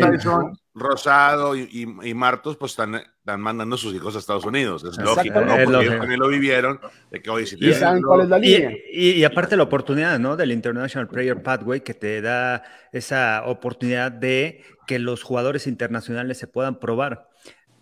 Rosado 0.79 1.55
y, 1.55 1.67
y- 1.71 2.09
y 2.09 2.13
Martos, 2.13 2.57
pues 2.57 2.71
están, 2.71 2.95
están 2.95 3.41
mandando 3.41 3.75
a 3.75 3.77
sus 3.77 3.93
hijos 3.93 4.15
a 4.15 4.19
Estados 4.19 4.45
Unidos. 4.45 4.83
Es 4.83 4.97
lógico. 4.97 5.41
¿no? 5.41 5.55
Es 5.55 5.65
Porque 5.65 5.85
ellos 5.85 5.97
también 5.99 6.19
lo 6.19 6.27
vivieron. 6.27 6.79
De 7.11 7.21
que, 7.21 7.29
oye, 7.29 7.45
si 7.45 7.55
Y 7.63 7.73
saben 7.73 8.01
cuál 8.01 8.21
es 8.21 8.29
la 8.29 8.37
Y, 8.39 8.41
línea. 8.41 8.71
y- 8.91 9.11
y 9.11 9.23
aparte 9.23 9.55
la 9.57 9.63
oportunidad, 9.63 10.17
¿no? 10.19 10.35
Del 10.35 10.51
International 10.51 11.07
Player 11.07 11.41
Pathway 11.43 11.81
que 11.81 11.93
te 11.93 12.21
da 12.21 12.63
esa 12.91 13.43
oportunidad 13.45 14.11
de 14.11 14.63
que 14.87 14.97
los 14.99 15.21
jugadores 15.23 15.67
internacionales 15.67 16.37
se 16.39 16.47
puedan 16.47 16.79
probar. 16.79 17.28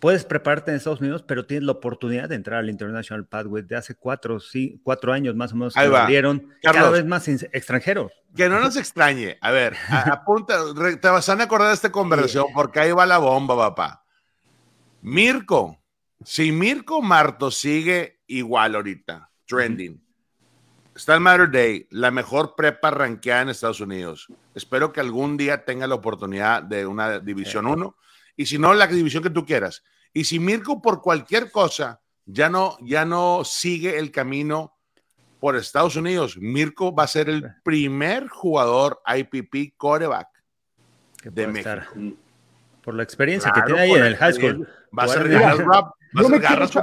Puedes 0.00 0.24
prepararte 0.24 0.70
en 0.70 0.76
Estados 0.76 1.00
Unidos, 1.00 1.24
pero 1.26 1.44
tienes 1.44 1.64
la 1.64 1.72
oportunidad 1.72 2.28
de 2.28 2.36
entrar 2.36 2.60
al 2.60 2.70
International 2.70 3.26
Pathway 3.26 3.64
de 3.64 3.76
hace 3.76 3.94
cuatro, 3.96 4.38
sí, 4.38 4.80
cuatro 4.84 5.12
años 5.12 5.34
más 5.34 5.52
o 5.52 5.56
menos 5.56 5.74
que 5.74 5.80
abrieron 5.80 6.48
cada 6.62 6.90
vez 6.90 7.04
más 7.04 7.26
extranjeros. 7.26 8.12
Que 8.36 8.48
no 8.48 8.60
nos 8.60 8.76
extrañe. 8.76 9.38
A 9.40 9.50
ver, 9.50 9.74
a- 9.88 10.00
apunta, 10.12 10.56
te 11.00 11.08
vas 11.08 11.28
a 11.28 11.32
acordar 11.42 11.68
de 11.68 11.74
esta 11.74 11.90
conversación 11.90 12.46
porque 12.54 12.78
ahí 12.80 12.92
va 12.92 13.06
la 13.06 13.18
bomba, 13.18 13.56
papá. 13.56 14.04
Mirko, 15.02 15.82
si 16.24 16.52
Mirko 16.52 17.02
Marto 17.02 17.50
sigue 17.50 18.20
igual 18.26 18.74
ahorita, 18.76 19.30
trending, 19.46 20.00
está 20.94 21.14
el 21.14 21.20
Matter 21.20 21.50
Day, 21.50 21.86
la 21.90 22.10
mejor 22.10 22.54
prepa 22.56 22.90
rankeada 22.90 23.42
en 23.42 23.48
Estados 23.48 23.80
Unidos. 23.80 24.28
Espero 24.54 24.92
que 24.92 25.00
algún 25.00 25.36
día 25.36 25.64
tenga 25.64 25.86
la 25.86 25.94
oportunidad 25.94 26.62
de 26.62 26.86
una 26.86 27.18
División 27.20 27.66
1 27.66 27.96
y 28.38 28.46
si 28.46 28.56
no, 28.58 28.72
la 28.72 28.86
división 28.86 29.22
que 29.22 29.28
tú 29.30 29.44
quieras. 29.44 29.82
Y 30.14 30.24
si 30.24 30.38
Mirko 30.38 30.80
por 30.80 31.02
cualquier 31.02 31.50
cosa 31.50 32.00
ya 32.24 32.48
no, 32.48 32.78
ya 32.80 33.04
no 33.04 33.42
sigue 33.44 33.98
el 33.98 34.10
camino 34.10 34.74
por 35.40 35.56
Estados 35.56 35.96
Unidos, 35.96 36.36
Mirko 36.40 36.94
va 36.94 37.02
a 37.04 37.08
ser 37.08 37.28
el 37.28 37.44
primer 37.62 38.28
jugador 38.28 39.00
IPP 39.06 39.76
quarterback 39.76 40.28
que 41.22 41.30
de 41.30 41.46
México. 41.46 41.68
estar. 41.70 41.88
Por 42.82 42.94
la 42.94 43.02
experiencia 43.02 43.50
Claro, 43.52 43.66
que 43.66 43.72
tiene 43.74 43.82
ahí 43.92 43.98
en 44.00 44.06
el 44.06 44.16
high 44.16 44.32
school. 44.32 44.68
Va 44.98 45.02
a 45.04 45.08
ser 45.08 45.28
garras, 45.28 45.58
Rob. 45.58 45.84
Va 46.16 46.20
a 46.20 46.24
ser 46.24 46.40
garras. 46.40 46.76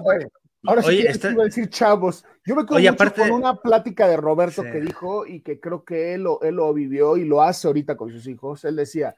Ahora 0.67 0.81
sí 0.81 0.87
Oye, 0.89 1.01
que 1.03 1.07
esta- 1.09 1.31
iba 1.31 1.43
a 1.43 1.45
decir 1.45 1.69
chavos. 1.69 2.25
Yo 2.45 2.55
me 2.55 2.63
quedo 2.65 2.75
Oye, 2.77 2.89
mucho 2.91 3.03
aparte- 3.03 3.21
con 3.21 3.31
una 3.31 3.55
plática 3.55 4.07
de 4.07 4.17
Roberto 4.17 4.63
Sí. 4.63 4.71
que 4.71 4.81
dijo 4.81 5.25
y 5.27 5.41
que 5.41 5.59
creo 5.59 5.83
que 5.83 6.13
él 6.15 6.23
lo, 6.23 6.41
él 6.41 6.55
lo 6.55 6.73
vivió 6.73 7.17
y 7.17 7.25
lo 7.25 7.41
hace 7.41 7.67
ahorita 7.67 7.95
con 7.97 8.09
sus 8.11 8.27
hijos. 8.27 8.65
Él 8.65 8.75
decía, 8.75 9.15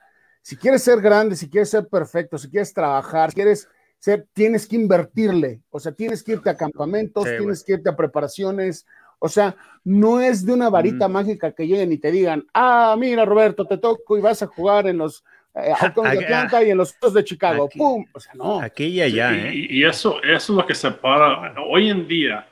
si 0.48 0.56
quieres 0.56 0.82
ser 0.82 1.02
grande, 1.02 1.36
si 1.36 1.50
quieres 1.50 1.70
ser 1.70 1.88
perfecto, 1.90 2.38
si 2.38 2.50
quieres 2.50 2.74
trabajar, 2.74 3.32
si 3.32 3.36
quieres 3.36 3.70
ser, 4.00 4.26
tienes 4.32 4.66
que 4.66 4.78
invertirle. 4.78 5.60
O 5.70 5.78
sea, 5.78 5.92
tienes 5.92 6.24
que 6.24 6.32
irte 6.32 6.50
a 6.50 6.56
campamentos, 6.56 7.26
Sí, 7.26 7.32
tienes 7.38 7.64
que 7.66 7.74
irte 7.74 7.90
a 7.90 7.96
preparaciones. 7.98 8.86
O 9.20 9.28
sea, 9.28 9.58
no 9.84 10.22
es 10.22 10.46
de 10.46 10.54
una 10.54 10.70
varita 10.70 11.10
Mm. 11.10 11.12
mágica 11.12 11.52
que 11.52 11.68
lleguen 11.68 11.92
y 11.92 11.98
te 11.98 12.12
digan, 12.12 12.46
ah, 12.54 12.96
mira, 12.98 13.26
Roberto, 13.26 13.66
te 13.66 13.78
toco 13.78 14.18
y 14.18 14.22
vas 14.22 14.42
a 14.42 14.48
jugar 14.48 14.88
en 14.88 15.00
los 15.00 15.22
eh, 15.54 15.74
de 15.96 16.10
Aquí- 16.12 16.24
Atlanta 16.24 16.64
y 16.64 16.70
en 16.70 16.78
los 16.78 16.96
Osos 17.02 17.14
de 17.16 17.24
Chicago. 17.26 17.66
aquí- 17.66 17.78
¡Pum! 17.80 18.06
O 18.14 18.20
sea, 18.22 18.32
no. 18.36 18.62
Aquí 18.62 18.86
y 18.86 19.02
allá, 19.02 19.34
y, 19.36 19.40
¿eh? 19.40 19.52
y- 19.54 19.80
y 19.80 19.84
eso, 19.86 20.22
eso 20.24 20.34
es 20.36 20.50
lo 20.50 20.66
que 20.66 20.76
separa. 20.76 21.54
Hoy 21.70 21.90
en 21.90 22.08
día, 22.08 22.48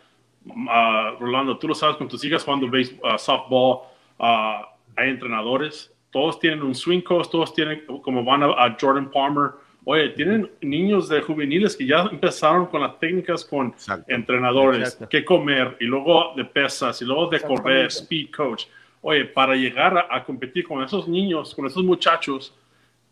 ah, 0.69 1.15
Rolando, 1.17 1.57
tú 1.57 1.69
lo 1.69 1.75
sabes, 1.75 1.95
con 1.95 2.09
tus 2.09 2.21
hijas 2.25 2.43
jugando 2.43 2.67
base, 2.69 2.99
ah, 3.05 3.17
softball, 3.17 3.83
ah, 4.19 4.75
hay 4.97 5.11
entrenadores, 5.11 5.91
todos 6.15 6.39
tienen 6.39 6.63
un 6.63 6.73
swing 6.73 7.01
coach, 7.01 7.27
todos 7.29 7.53
tienen, 7.53 7.85
como 8.01 8.23
van 8.23 8.41
a, 8.41 8.45
a 8.45 8.77
Jordan 8.79 9.11
Palmer. 9.11 9.51
Oye, 9.83 10.11
tienen 10.11 10.49
niños 10.61 11.09
de 11.09 11.19
juveniles 11.19 11.75
que 11.75 11.85
ya 11.85 12.03
empezaron 12.09 12.67
con 12.67 12.79
las 12.79 12.97
técnicas 12.99 13.43
con 13.43 13.67
Exacto. 13.67 14.05
entrenadores, 14.07 14.93
Exacto. 14.93 15.09
qué 15.09 15.25
comer, 15.25 15.75
y 15.81 15.83
luego 15.83 16.31
de 16.37 16.45
pesas, 16.45 17.01
y 17.01 17.05
luego 17.05 17.27
de 17.27 17.41
correr, 17.41 17.87
speed 17.87 18.29
coach. 18.33 18.63
Oye, 19.01 19.25
para 19.25 19.55
llegar 19.55 19.97
a, 19.97 20.15
a 20.15 20.23
competir 20.23 20.65
con 20.65 20.81
esos 20.81 21.05
niños, 21.05 21.53
con 21.53 21.65
esos 21.65 21.83
muchachos, 21.83 22.55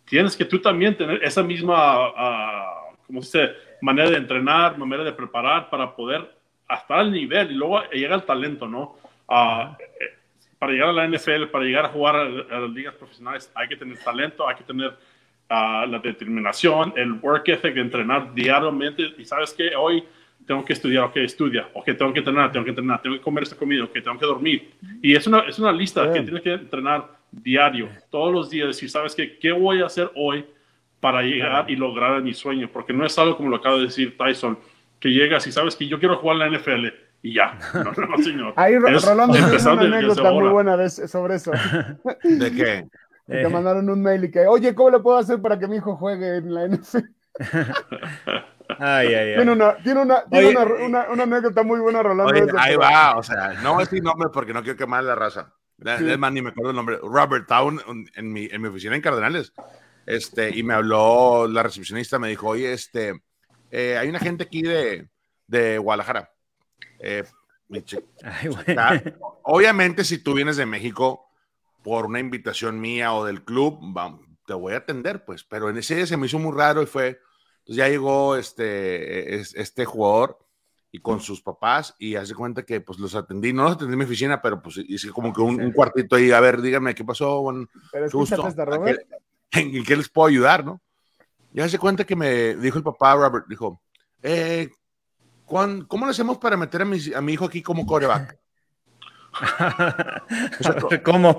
tienes 0.06 0.38
que 0.38 0.46
tú 0.46 0.60
también 0.60 0.96
tener 0.96 1.22
esa 1.26 1.44
misma, 1.44 1.76
ah, 1.76 2.84
¿cómo 3.06 3.22
se 3.22 3.38
dice? 3.38 3.54
Manera 3.82 4.10
de 4.12 4.16
entrenar, 4.16 4.78
manera 4.78 5.04
de 5.04 5.12
preparar 5.12 5.70
para 5.70 5.94
poder 5.94 6.22
estar 6.70 7.00
al 7.00 7.12
nivel 7.12 7.52
y 7.52 7.56
luego 7.56 7.84
llega 7.92 8.16
el 8.16 8.24
talento, 8.24 8.66
¿no? 8.66 8.96
Ah, 9.28 9.76
para 10.64 10.72
llegar 10.72 10.90
a 10.90 10.94
la 10.94 11.08
NFL, 11.10 11.48
para 11.52 11.66
llegar 11.66 11.86
a 11.86 11.90
jugar 11.90 12.16
a, 12.16 12.22
a 12.22 12.60
las 12.62 12.70
ligas 12.70 12.94
profesionales, 12.96 13.52
hay 13.54 13.68
que 13.68 13.76
tener 13.76 13.98
talento, 13.98 14.48
hay 14.48 14.56
que 14.56 14.64
tener 14.64 14.94
ah, 15.50 15.86
la 15.90 16.00
determinación, 16.00 16.94
el 16.96 17.12
work 17.22 17.50
ethic 17.50 17.74
de 17.74 17.82
entrenar 17.82 18.34
diariamente. 18.34 19.14
Y 19.18 19.26
sabes 19.26 19.52
que 19.52 19.76
hoy 19.76 20.06
tengo 20.48 20.64
que 20.64 20.72
estudiar, 20.72 21.04
ok, 21.04 21.18
estudia, 21.18 21.68
ok, 21.74 21.84
tengo 21.98 22.14
que 22.14 22.20
entrenar, 22.20 22.50
tengo 22.54 22.64
que 22.64 22.70
entrenar, 22.70 23.02
tengo 23.02 23.18
que 23.18 23.22
comer 23.22 23.44
esta 23.44 23.58
comida, 23.58 23.84
ok, 23.84 23.92
tengo 23.92 24.18
que 24.18 24.26
dormir. 24.26 24.72
Y 25.02 25.14
es 25.14 25.28
una, 25.28 25.40
es 25.40 25.60
una 25.60 25.74
lista 25.74 26.10
que 26.14 26.22
tienes 26.22 26.42
que 26.42 26.54
entrenar 26.54 27.10
diario, 27.30 27.90
todos 28.10 28.32
los 28.32 28.50
días, 28.50 28.68
decir, 28.68 28.90
¿sabes 28.90 29.14
qué? 29.14 29.38
¿Qué 29.38 29.52
voy 29.52 29.82
a 29.82 29.88
hacer 29.88 30.10
hoy 30.16 30.46
para 31.02 31.24
llegar 31.24 31.70
y 31.70 31.76
lograr 31.76 32.22
mi 32.22 32.34
sueño? 32.34 32.70
Porque 32.72 32.94
no 32.94 33.06
es 33.06 33.20
algo 33.20 33.36
como 33.36 33.50
lo 33.50 33.58
acaba 33.58 33.76
de 33.76 33.84
decir 33.84 34.18
Tyson, 34.18 34.58
que 34.98 35.10
llegas 35.10 35.46
y 35.46 35.52
sabes 35.52 35.76
que 35.76 35.88
yo 35.88 36.00
quiero 36.00 36.16
jugar 36.16 36.38
en 36.38 36.54
la 36.54 36.58
NFL 36.58 37.03
y 37.24 37.34
ya. 37.34 37.58
No, 37.74 37.86
no, 37.86 38.18
señor. 38.24 38.54
Ahí 38.58 38.74
Es 38.76 39.04
Rolando 39.06 39.34
tiene 39.34 39.48
empezar 39.48 39.74
una 39.74 39.84
anécdota 39.98 40.32
muy 40.32 40.50
buena 40.50 40.78
de 40.78 40.90
sobre 40.92 41.36
eso. 41.36 41.52
¿De 42.24 42.52
qué? 42.52 42.88
Que 43.26 43.36
te 43.36 43.42
Eh. 43.44 43.50
mandaron 43.50 43.90
un 43.90 44.02
mail 44.02 44.26
y 44.26 44.32
que, 44.32 44.46
oye, 44.48 44.76
¿cómo 44.76 44.90
le 44.90 45.00
puedo 45.00 45.18
hacer 45.18 45.42
para 45.42 45.58
que 45.58 45.66
mi 45.66 45.78
hijo 45.78 45.96
juegue 45.96 46.38
en 46.38 46.54
la 46.54 46.68
NFL? 46.68 46.98
Ay, 48.80 49.08
ay, 49.08 49.14
ay. 49.16 49.36
Tiene 49.38 49.52
una, 49.54 49.76
tiene 49.78 50.02
una, 50.02 50.24
tiene 50.26 50.48
Oye, 50.48 50.58
una, 50.58 50.86
una- 50.86 51.10
una 51.10 51.24
anécdota 51.24 51.64
muy 51.64 51.80
buena, 51.80 52.04
Rolando. 52.04 52.34
Oye, 52.34 52.46
ahí 52.58 52.76
va, 52.76 53.16
o 53.18 53.24
sea, 53.24 53.54
no 53.64 53.76
voy 53.76 53.84
a 53.84 53.86
decir 53.86 54.04
nombre 54.04 54.28
porque 54.34 54.52
no 54.54 54.62
quiero 54.62 54.78
quemar 54.78 55.06
la 55.06 55.16
raza. 55.16 55.54
Sí. 55.98 56.10
Es 56.10 56.18
más, 56.20 56.34
ni 56.34 56.42
me 56.42 56.50
acuerdo 56.50 56.72
el 56.72 56.76
nombre. 56.76 56.98
Robert 57.02 57.48
Town 57.48 57.80
en 58.14 58.32
mi, 58.34 58.50
en 58.52 58.62
mi 58.62 58.68
oficina 58.68 58.94
en 58.94 59.02
Cardenales. 59.02 59.54
Este, 60.06 60.50
y 60.58 60.62
me 60.64 60.74
habló 60.74 61.48
la 61.48 61.64
recepcionista, 61.64 62.20
me 62.20 62.28
dijo, 62.28 62.48
oye, 62.50 62.74
este, 62.74 63.22
eh, 63.72 63.98
hay 63.98 64.10
una 64.10 64.20
gente 64.20 64.44
aquí 64.44 64.64
de, 64.64 65.08
de 65.48 65.78
Guadalajara. 65.78 66.30
Eh, 67.04 67.24
Ay. 68.24 68.50
Ah, 68.78 69.02
Obviamente, 69.44 70.04
si 70.04 70.18
tú 70.20 70.34
vienes 70.34 70.58
de 70.58 70.66
México 70.66 71.26
por 71.84 72.06
una 72.06 72.20
invitación 72.20 72.80
mía 72.80 73.14
o 73.14 73.26
del 73.26 73.44
club, 73.44 73.80
te 74.46 74.54
voy 74.54 74.74
a 74.74 74.78
atender, 74.78 75.26
pues. 75.26 75.44
Pero 75.44 75.70
en 75.70 75.78
ese 75.78 75.96
día 75.96 76.06
se 76.06 76.18
me 76.18 76.28
hizo 76.28 76.40
muy 76.40 76.56
raro 76.56 76.82
y 76.82 76.86
fue. 76.86 77.20
Entonces 77.60 77.76
ya 77.78 77.88
llegó 77.90 78.36
este, 78.36 79.36
es- 79.36 79.56
este 79.56 79.86
jugador 79.86 80.38
y 80.92 81.00
con 81.00 81.20
sus 81.22 81.42
papás 81.42 81.96
y 81.98 82.16
hace 82.16 82.36
cuenta 82.36 82.64
que 82.64 82.80
pues 82.82 83.00
los 83.00 83.16
atendí, 83.16 83.52
no 83.54 83.64
los 83.64 83.72
atendí 83.74 83.94
en 83.94 84.00
mi 84.00 84.06
oficina, 84.06 84.42
pero 84.42 84.62
pues 84.62 84.78
hice 84.78 85.10
como 85.10 85.34
que 85.34 85.42
un, 85.42 85.60
un 85.60 85.72
cuartito 85.72 86.16
ahí, 86.18 86.32
a 86.32 86.40
ver, 86.40 86.62
díganme 86.62 86.94
qué 86.94 87.04
pasó, 87.04 87.42
bueno, 87.42 87.68
Pero 87.92 88.06
gusto. 88.12 88.36
escúchate 88.36 88.50
esta, 88.50 88.62
¿A 88.62 88.66
Robert. 88.66 89.02
qué- 89.50 89.60
¿En 89.80 89.84
qué 89.84 89.96
les 89.96 90.10
puedo 90.10 90.28
ayudar, 90.28 90.64
no? 90.64 90.82
Y 91.54 91.62
hace 91.62 91.80
cuenta 91.80 92.04
que 92.06 92.16
me 92.16 92.56
dijo 92.58 92.78
el 92.78 92.84
papá 92.84 93.16
Robert, 93.16 93.46
dijo, 93.48 93.82
eh, 94.22 94.70
¿cuán- 94.70 94.83
¿cómo 95.88 96.06
le 96.06 96.12
hacemos 96.12 96.38
para 96.38 96.58
meter 96.58 96.82
a 96.82 96.86
mi, 96.86 96.98
a 97.16 97.22
mi 97.22 97.34
hijo 97.34 97.46
aquí 97.46 97.62
como 97.62 97.86
coreback? 97.86 98.38
¿Cómo? 101.04 101.36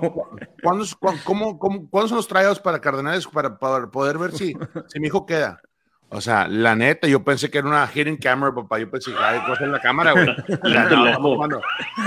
¿Cuándo, 0.61 0.85
cómo- 1.23 1.57
cómo- 1.59 1.89
¿Cuándo 1.89 2.07
son 2.09 2.17
los 2.17 2.27
tryouts 2.27 2.59
para 2.59 2.79
Cardenales 2.81 3.27
para, 3.27 3.57
para 3.57 3.87
poder 3.87 4.17
ver 4.17 4.31
si, 4.31 4.55
si 4.87 4.99
mi 4.99 5.07
hijo 5.07 5.25
queda? 5.25 5.61
O 6.09 6.21
sea, 6.21 6.47
la 6.47 6.75
neta, 6.75 7.07
yo 7.07 7.23
pensé 7.23 7.49
que 7.49 7.57
era 7.57 7.67
una 7.67 7.89
hidden 7.93 8.17
camera, 8.17 8.53
papá. 8.53 8.79
Yo 8.79 8.89
pensé, 8.89 9.11
ay, 9.17 9.39
cosa 9.45 9.63
en 9.63 9.71
la 9.71 9.81
cámara, 9.81 10.11
güey. 10.11 10.25
Sea, 10.71 10.89
no. 10.89 11.59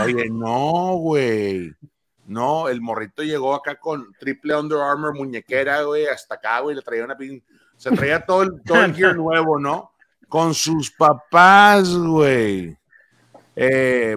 Oye, 0.02 0.30
no, 0.30 0.94
güey. 0.96 1.74
No, 2.26 2.68
el 2.68 2.80
morrito 2.80 3.22
llegó 3.22 3.54
acá 3.54 3.76
con 3.80 4.12
triple 4.18 4.54
Under 4.54 4.78
Armour, 4.78 5.14
muñequera, 5.14 5.82
güey, 5.82 6.06
hasta 6.06 6.34
acá, 6.36 6.60
güey, 6.60 6.76
le 6.76 6.82
traía 6.82 7.04
una 7.04 7.16
pin... 7.16 7.42
Se 7.76 7.90
traía 7.90 8.24
todo 8.26 8.42
el, 8.42 8.62
todo 8.64 8.84
el 8.84 8.94
gear 8.94 9.16
nuevo, 9.16 9.58
¿no? 9.58 9.92
Con 10.28 10.54
sus 10.54 10.90
papás, 10.90 11.94
güey. 11.94 12.76
Eh, 13.56 14.16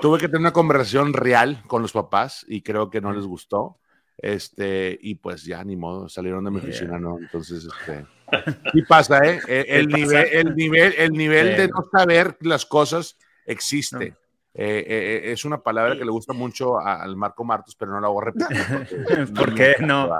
tuve 0.00 0.18
que 0.18 0.26
tener 0.26 0.40
una 0.40 0.52
conversación 0.52 1.12
real 1.12 1.62
con 1.66 1.82
los 1.82 1.92
papás 1.92 2.44
y 2.48 2.62
creo 2.62 2.90
que 2.90 3.00
no 3.00 3.12
les 3.12 3.24
gustó. 3.24 3.76
Este, 4.18 4.98
y 5.00 5.14
pues 5.14 5.44
ya 5.44 5.64
ni 5.64 5.76
modo, 5.76 6.08
salieron 6.08 6.44
de 6.44 6.50
mi 6.50 6.60
Yeah. 6.60 6.68
oficina, 6.68 6.98
¿no? 6.98 7.18
Entonces, 7.18 7.64
este. 7.66 8.06
Y 8.74 8.82
pasa, 8.82 9.18
¿eh? 9.24 9.40
El, 9.48 9.80
el 9.80 9.88
nivel, 9.88 10.26
el 10.32 10.54
nivel, 10.54 10.94
el 10.98 11.12
nivel 11.12 11.56
de 11.56 11.68
no 11.68 11.84
saber 11.90 12.36
las 12.40 12.64
cosas 12.66 13.16
existe. 13.46 14.14
Eh, 14.52 14.84
eh, 14.84 15.20
eh, 15.28 15.32
es 15.32 15.44
una 15.44 15.62
palabra 15.62 15.96
que 15.96 16.04
le 16.04 16.10
gusta 16.10 16.32
mucho 16.32 16.76
a- 16.80 17.02
al 17.02 17.14
Marco 17.16 17.44
Martos, 17.44 17.76
pero 17.76 17.92
no 17.92 18.00
la 18.00 18.08
voy 18.08 18.22
a 18.22 18.32
repetir. 18.32 18.48
¿Por 19.34 19.54
qué 19.54 19.76
no? 19.80 20.10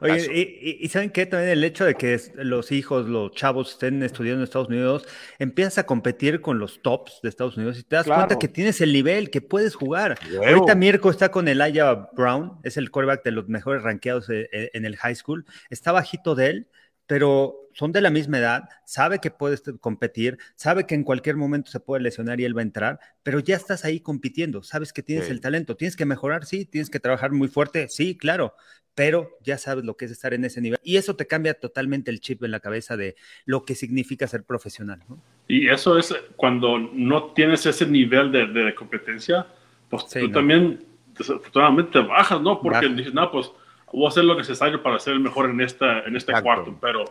Oye, 0.00 0.28
y, 0.32 0.84
y- 0.84 0.88
¿saben 0.88 1.10
qué? 1.10 1.26
También 1.26 1.50
el 1.50 1.64
hecho 1.64 1.84
de 1.84 1.96
que 1.96 2.20
los 2.36 2.70
hijos, 2.70 3.08
los 3.08 3.32
chavos 3.32 3.72
estén 3.72 4.02
estudiando 4.04 4.40
en 4.40 4.44
Estados 4.44 4.68
Unidos, 4.68 5.08
empiezas 5.40 5.78
a 5.78 5.86
competir 5.86 6.40
con 6.40 6.60
los 6.60 6.82
tops 6.82 7.18
de 7.22 7.28
Estados 7.28 7.56
Unidos 7.56 7.76
y 7.78 7.82
te 7.82 7.96
das 7.96 8.06
cuenta 8.06 8.26
Claro. 8.28 8.38
que 8.38 8.46
tienes 8.48 8.80
el 8.80 8.92
nivel, 8.92 9.30
que 9.30 9.40
puedes 9.40 9.74
jugar. 9.74 10.18
Huevo. 10.30 10.44
Ahorita 10.46 10.74
Mirko 10.76 11.10
está 11.10 11.30
con 11.30 11.48
el 11.48 11.60
Aya 11.60 12.08
Brown, 12.12 12.58
es 12.62 12.76
el 12.76 12.92
quarterback 12.92 13.24
de 13.24 13.32
los 13.32 13.48
mejores 13.48 13.82
rankeados 13.82 14.30
eh, 14.30 14.48
eh, 14.52 14.70
en 14.74 14.84
el 14.84 14.96
high 14.96 15.16
school. 15.16 15.44
Está 15.68 15.90
bajito 15.90 16.36
de 16.36 16.46
él, 16.46 16.68
pero 17.06 17.56
son 17.74 17.92
de 17.92 18.00
la 18.00 18.08
misma 18.10 18.38
edad, 18.38 18.68
sabe 18.86 19.18
que 19.18 19.30
puedes 19.30 19.62
competir, 19.80 20.38
sabe 20.54 20.86
que 20.86 20.94
en 20.94 21.04
cualquier 21.04 21.36
momento 21.36 21.70
se 21.70 21.80
puede 21.80 22.02
lesionar 22.02 22.40
y 22.40 22.44
él 22.44 22.56
va 22.56 22.60
a 22.60 22.64
entrar, 22.64 22.98
pero 23.22 23.40
ya 23.40 23.56
estás 23.56 23.84
ahí 23.84 24.00
compitiendo, 24.00 24.62
sabes 24.62 24.92
que 24.92 25.02
tienes 25.02 25.26
Sí. 25.26 25.32
el 25.32 25.40
talento, 25.40 25.76
tienes 25.76 25.96
que 25.96 26.06
mejorar, 26.06 26.46
sí, 26.46 26.64
tienes 26.64 26.88
que 26.88 27.00
trabajar 27.00 27.32
muy 27.32 27.48
fuerte, 27.48 27.88
sí, 27.88 28.16
claro, 28.16 28.54
pero 28.94 29.30
ya 29.42 29.58
sabes 29.58 29.84
lo 29.84 29.96
que 29.96 30.04
es 30.04 30.12
estar 30.12 30.34
en 30.34 30.44
ese 30.44 30.60
nivel 30.60 30.78
y 30.84 30.96
eso 30.98 31.16
te 31.16 31.26
cambia 31.26 31.54
totalmente 31.54 32.10
el 32.12 32.20
chip 32.20 32.44
en 32.44 32.52
la 32.52 32.60
cabeza 32.60 32.96
de 32.96 33.16
lo 33.44 33.64
que 33.64 33.74
significa 33.74 34.26
ser 34.28 34.44
profesional. 34.44 35.00
¿no? 35.08 35.20
Y 35.48 35.68
eso 35.68 35.98
es 35.98 36.14
cuando 36.36 36.78
no 36.78 37.32
tienes 37.32 37.66
ese 37.66 37.86
nivel 37.86 38.30
de, 38.30 38.46
de 38.46 38.74
competencia, 38.74 39.46
pues 39.90 40.04
Sí, 40.08 40.20
tú 40.20 40.28
no. 40.28 40.32
también 40.34 40.84
desafortunadamente 41.18 41.92
te 41.92 41.98
bajas, 42.06 42.40
¿no? 42.40 42.60
Porque 42.60 42.86
Baja. 42.86 42.94
dices, 42.94 43.14
no, 43.14 43.30
pues 43.32 43.50
voy 43.92 44.06
a 44.06 44.08
hacer 44.08 44.24
lo 44.24 44.36
necesario 44.36 44.82
para 44.82 44.98
ser 44.98 45.14
el 45.14 45.20
mejor 45.20 45.50
en, 45.50 45.60
esta, 45.60 46.00
en 46.00 46.16
este 46.16 46.32
Exacto. 46.32 46.44
cuarto. 46.44 46.78
Pero 46.80 47.04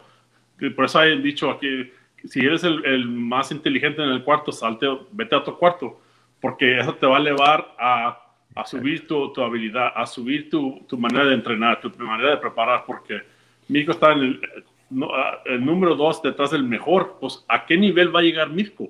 por 0.69 0.85
eso 0.85 0.99
hay 0.99 1.21
dicho 1.21 1.49
aquí, 1.49 1.91
que 2.17 2.27
si 2.27 2.39
eres 2.41 2.63
el, 2.63 2.83
el 2.85 3.07
más 3.07 3.51
inteligente 3.51 4.01
en 4.03 4.09
el 4.09 4.23
cuarto, 4.23 4.51
salte, 4.51 4.87
vete 5.11 5.35
a 5.35 5.39
otro 5.39 5.57
cuarto, 5.57 5.99
porque 6.39 6.79
eso 6.79 6.93
te 6.95 7.05
va 7.05 7.17
a 7.17 7.19
elevar 7.19 7.75
a, 7.79 8.19
a 8.55 8.65
subir 8.65 9.07
tu, 9.07 9.31
tu 9.33 9.41
habilidad, 9.41 9.91
a 9.95 10.05
subir 10.05 10.49
tu, 10.49 10.85
tu 10.87 10.97
manera 10.97 11.25
de 11.25 11.33
entrenar, 11.35 11.81
tu 11.81 11.89
manera 11.99 12.31
de 12.31 12.37
preparar, 12.37 12.83
porque 12.85 13.21
Mirko 13.67 13.91
está 13.93 14.11
en 14.13 14.19
el, 14.19 14.41
no, 14.89 15.09
el 15.45 15.65
número 15.65 15.95
dos 15.95 16.21
detrás 16.21 16.51
del 16.51 16.63
mejor, 16.63 17.17
pues 17.19 17.43
¿a 17.47 17.65
qué 17.65 17.77
nivel 17.77 18.13
va 18.15 18.19
a 18.19 18.23
llegar 18.23 18.49
Mirko? 18.49 18.89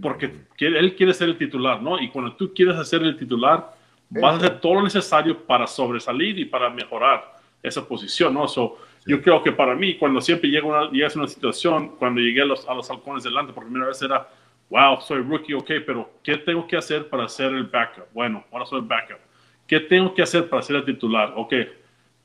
Porque 0.00 0.30
quiere- 0.56 0.78
él 0.78 0.94
quiere 0.94 1.12
ser 1.12 1.28
el 1.28 1.36
titular, 1.36 1.82
¿no? 1.82 2.00
Y 2.00 2.08
cuando 2.10 2.34
tú 2.34 2.52
quieres 2.54 2.76
hacer 2.76 3.02
el 3.02 3.16
titular, 3.16 3.72
vas 4.10 4.34
a 4.34 4.36
hacer 4.36 4.60
todo 4.60 4.74
lo 4.74 4.82
necesario 4.82 5.36
para 5.44 5.66
sobresalir 5.66 6.38
y 6.38 6.44
para 6.44 6.70
mejorar 6.70 7.24
esa 7.62 7.86
posición, 7.88 8.34
¿no? 8.34 8.46
So, 8.46 8.78
Yo 9.04 9.20
creo 9.20 9.42
que 9.42 9.50
para 9.50 9.74
mí, 9.74 9.96
cuando 9.96 10.20
siempre 10.20 10.48
llega 10.48 10.66
una, 10.66 10.90
llegas 10.90 11.16
a 11.16 11.20
una 11.20 11.28
situación, 11.28 11.96
cuando 11.98 12.20
llegué 12.20 12.42
a 12.42 12.44
los, 12.44 12.68
a 12.68 12.74
los 12.74 12.88
halcones 12.90 13.24
delante 13.24 13.52
por 13.52 13.64
primera 13.64 13.86
vez 13.86 14.00
era, 14.00 14.28
wow, 14.70 15.00
soy 15.00 15.22
rookie, 15.22 15.54
ok, 15.54 15.70
pero 15.84 16.10
¿qué 16.22 16.36
tengo 16.36 16.66
que 16.66 16.76
hacer 16.76 17.08
para 17.08 17.28
ser 17.28 17.52
el 17.52 17.64
backup? 17.64 18.04
Bueno, 18.12 18.44
ahora 18.52 18.64
soy 18.64 18.80
el 18.80 18.86
backup. 18.86 19.18
¿Qué 19.66 19.80
tengo 19.80 20.14
que 20.14 20.22
hacer 20.22 20.48
para 20.48 20.62
ser 20.62 20.76
el 20.76 20.84
titular? 20.84 21.32
Ok, 21.36 21.54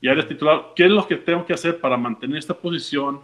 ya 0.00 0.12
eres 0.12 0.28
titular. 0.28 0.66
¿Qué 0.76 0.84
es 0.84 0.90
lo 0.90 1.06
que 1.06 1.16
tengo 1.16 1.44
que 1.44 1.52
hacer 1.52 1.80
para 1.80 1.96
mantener 1.96 2.38
esta 2.38 2.54
posición 2.54 3.20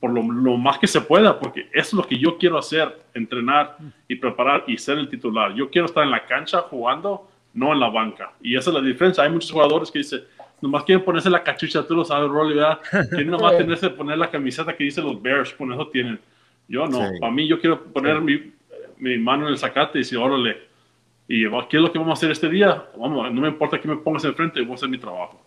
por 0.00 0.10
lo, 0.10 0.22
lo 0.22 0.56
más 0.56 0.78
que 0.78 0.88
se 0.88 1.00
pueda? 1.00 1.38
Porque 1.38 1.68
eso 1.72 1.88
es 1.88 1.92
lo 1.92 2.02
que 2.02 2.18
yo 2.18 2.36
quiero 2.36 2.58
hacer, 2.58 3.00
entrenar 3.14 3.76
y 4.08 4.16
preparar 4.16 4.64
y 4.66 4.76
ser 4.76 4.98
el 4.98 5.08
titular. 5.08 5.54
Yo 5.54 5.70
quiero 5.70 5.86
estar 5.86 6.02
en 6.02 6.10
la 6.10 6.26
cancha 6.26 6.62
jugando, 6.62 7.28
no 7.54 7.72
en 7.72 7.80
la 7.80 7.90
banca. 7.90 8.32
Y 8.42 8.56
esa 8.56 8.70
es 8.70 8.74
la 8.74 8.82
diferencia. 8.82 9.22
Hay 9.22 9.30
muchos 9.30 9.52
jugadores 9.52 9.90
que 9.90 10.00
dicen, 10.00 10.22
nomás 10.62 10.84
quieren 10.84 11.04
ponerse 11.04 11.28
la 11.28 11.42
cachucha, 11.42 11.86
tú 11.86 11.94
lo 11.94 12.04
sabes, 12.04 12.30
Rolly, 12.30 12.54
¿verdad? 12.54 12.78
Quieren 13.10 13.30
nomás 13.30 13.56
tenerse, 13.58 13.90
poner 13.90 14.16
la 14.16 14.30
camiseta 14.30 14.74
que 14.76 14.84
dice 14.84 15.02
los 15.02 15.20
Bears, 15.20 15.52
con 15.52 15.72
eso 15.72 15.88
tienen. 15.88 16.18
Yo 16.68 16.86
no, 16.86 16.98
Sí. 17.08 17.18
para 17.20 17.32
mí 17.32 17.46
yo 17.48 17.60
quiero 17.60 17.82
poner 17.84 18.20
mi, 18.20 18.52
mi 18.98 19.18
mano 19.18 19.46
en 19.46 19.52
el 19.52 19.58
zacate 19.58 19.98
y 19.98 20.02
decir, 20.02 20.18
órale, 20.18 20.56
y 21.28 21.44
¿qué 21.68 21.76
es 21.76 21.82
lo 21.82 21.92
que 21.92 21.98
vamos 21.98 22.12
a 22.12 22.18
hacer 22.18 22.30
este 22.30 22.48
día? 22.48 22.84
Vamos, 22.96 23.32
no 23.32 23.40
me 23.40 23.48
importa 23.48 23.80
que 23.80 23.88
me 23.88 23.96
pongas 23.96 24.24
enfrente, 24.24 24.60
voy 24.62 24.72
a 24.72 24.74
hacer 24.74 24.88
mi 24.88 24.98
trabajo. 24.98 25.40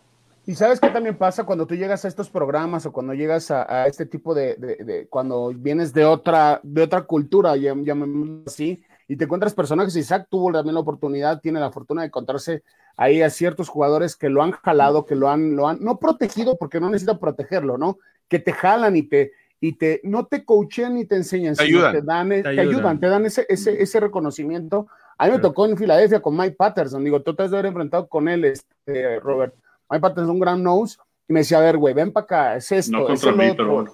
Y 0.47 0.53
sabes 0.53 0.79
qué 0.79 0.89
también 0.89 1.15
pasa 1.17 1.43
cuando 1.43 1.65
tú 1.65 1.73
llegas 1.75 2.05
a 2.05 2.07
estos 2.07 2.29
programas 2.29 2.85
o 2.85 2.91
cuando 2.91 3.13
llegas 3.15 3.49
a, 3.49 3.83
a 3.83 3.87
este 3.87 4.05
tipo 4.05 4.35
de, 4.35 4.55
de- 4.55 4.75
de- 4.83 5.07
cuando 5.07 5.51
vienes 5.55 5.91
de 5.91 6.05
otra, 6.05 6.59
de 6.61 6.83
otra 6.83 7.01
cultura, 7.01 7.55
llam- 7.55 7.83
llamémoslo 7.83 8.43
así, 8.45 8.83
y 9.07 9.15
te 9.15 9.23
encuentras 9.23 9.53
personajes, 9.55 9.95
Isaac 9.95 10.27
tuvo 10.29 10.51
también 10.51 10.75
la 10.75 10.81
oportunidad, 10.81 11.39
tiene 11.41 11.59
la 11.59 11.71
fortuna 11.71 12.01
de 12.01 12.07
encontrarse 12.07 12.61
ahí 12.97 13.21
a 13.21 13.29
ciertos 13.29 13.69
jugadores 13.69 14.15
que 14.15 14.29
lo 14.29 14.41
han 14.43 14.51
jalado, 14.51 15.05
que 15.05 15.15
lo 15.15 15.29
han, 15.29 15.55
lo 15.55 15.67
han, 15.67 15.79
no 15.83 15.99
protegido 15.99 16.57
porque 16.57 16.79
no 16.79 16.89
necesita 16.89 17.19
protegerlo, 17.19 17.77
¿no? 17.77 17.97
Que 18.27 18.39
te 18.39 18.53
jalan 18.53 18.95
y 18.95 19.03
te, 19.03 19.31
y 19.59 19.73
te, 19.73 20.01
no 20.03 20.25
te 20.25 20.45
coachean 20.45 20.95
ni 20.95 21.05
te 21.05 21.15
enseñan, 21.15 21.55
Te 21.55 21.65
sino 21.65 21.79
ayudan. 21.79 21.93
te 21.93 22.01
dan, 22.01 22.29
te 22.29 22.35
ayudan. 22.47 22.59
ayudan, 22.59 22.99
te 22.99 23.07
dan 23.07 23.25
ese, 23.25 23.45
ese, 23.49 23.81
ese 23.81 23.99
reconocimiento. 23.99 24.87
A 25.17 25.25
mí 25.27 25.31
me 25.33 25.39
tocó 25.39 25.65
en 25.65 25.77
Filadelfia 25.77 26.19
con 26.21 26.35
Mike 26.35 26.55
Patterson, 26.57 27.03
digo, 27.03 27.21
tú 27.21 27.33
te 27.35 27.43
has 27.43 27.51
de 27.51 27.57
haber 27.57 27.67
enfrentado 27.67 28.07
con 28.07 28.27
él, 28.27 28.45
este, 28.45 29.19
Robert. 29.19 29.53
Mike 29.89 30.01
Patterson 30.01 30.25
es 30.25 30.29
un 30.31 30.39
gran 30.39 30.61
nose 30.63 30.97
y 31.27 31.33
me 31.33 31.39
decía, 31.41 31.57
a 31.57 31.61
ver, 31.61 31.77
güey, 31.77 31.93
ven 31.93 32.11
para 32.11 32.23
acá, 32.23 32.55
es 32.57 32.71
esto, 32.71 32.91
No 32.97 33.09
es 33.09 33.21
contra 33.21 33.29
el 33.31 33.35
mí, 33.37 33.45
otro. 33.51 33.57
pero 33.65 33.73
bueno. 33.75 33.91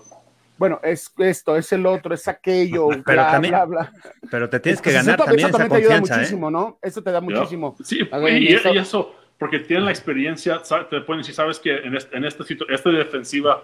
Bueno, 0.62 0.80
es 0.84 1.12
esto, 1.18 1.56
es 1.56 1.74
el 1.74 1.88
otro, 1.88 2.14
es 2.14 2.28
aquello, 2.28 2.90
Pero 2.90 3.02
bla, 3.04 3.32
también- 3.32 3.52
bla, 3.56 3.66
bla. 3.66 3.92
Pero 4.30 4.48
te 4.48 4.60
tienes 4.60 4.80
que 4.80 4.92
ganar 4.92 5.16
eso, 5.16 5.26
también 5.26 5.48
eso 5.50 5.58
esa 5.58 5.68
te 5.68 5.76
ayuda 5.76 5.96
¿eh? 5.96 6.00
muchísimo, 6.02 6.52
¿no? 6.52 6.78
Eso 6.84 7.02
te 7.02 7.12
da 7.12 7.20
muchísimo. 7.20 7.76
Sí, 7.84 8.04
ver, 8.04 8.40
y, 8.40 8.54
eso- 8.54 8.72
y 8.72 8.78
eso, 8.78 9.16
porque 9.40 9.58
tienen 9.58 9.86
la 9.86 9.90
experiencia, 9.92 10.62
te 10.88 11.02
pueden 11.02 11.22
decir, 11.24 11.34
sabes 11.34 11.58
que 11.58 11.78
en, 11.78 11.96
este- 11.96 12.16
en 12.16 12.26
esta, 12.26 12.44
esta 12.70 12.90
defensiva, 12.92 13.64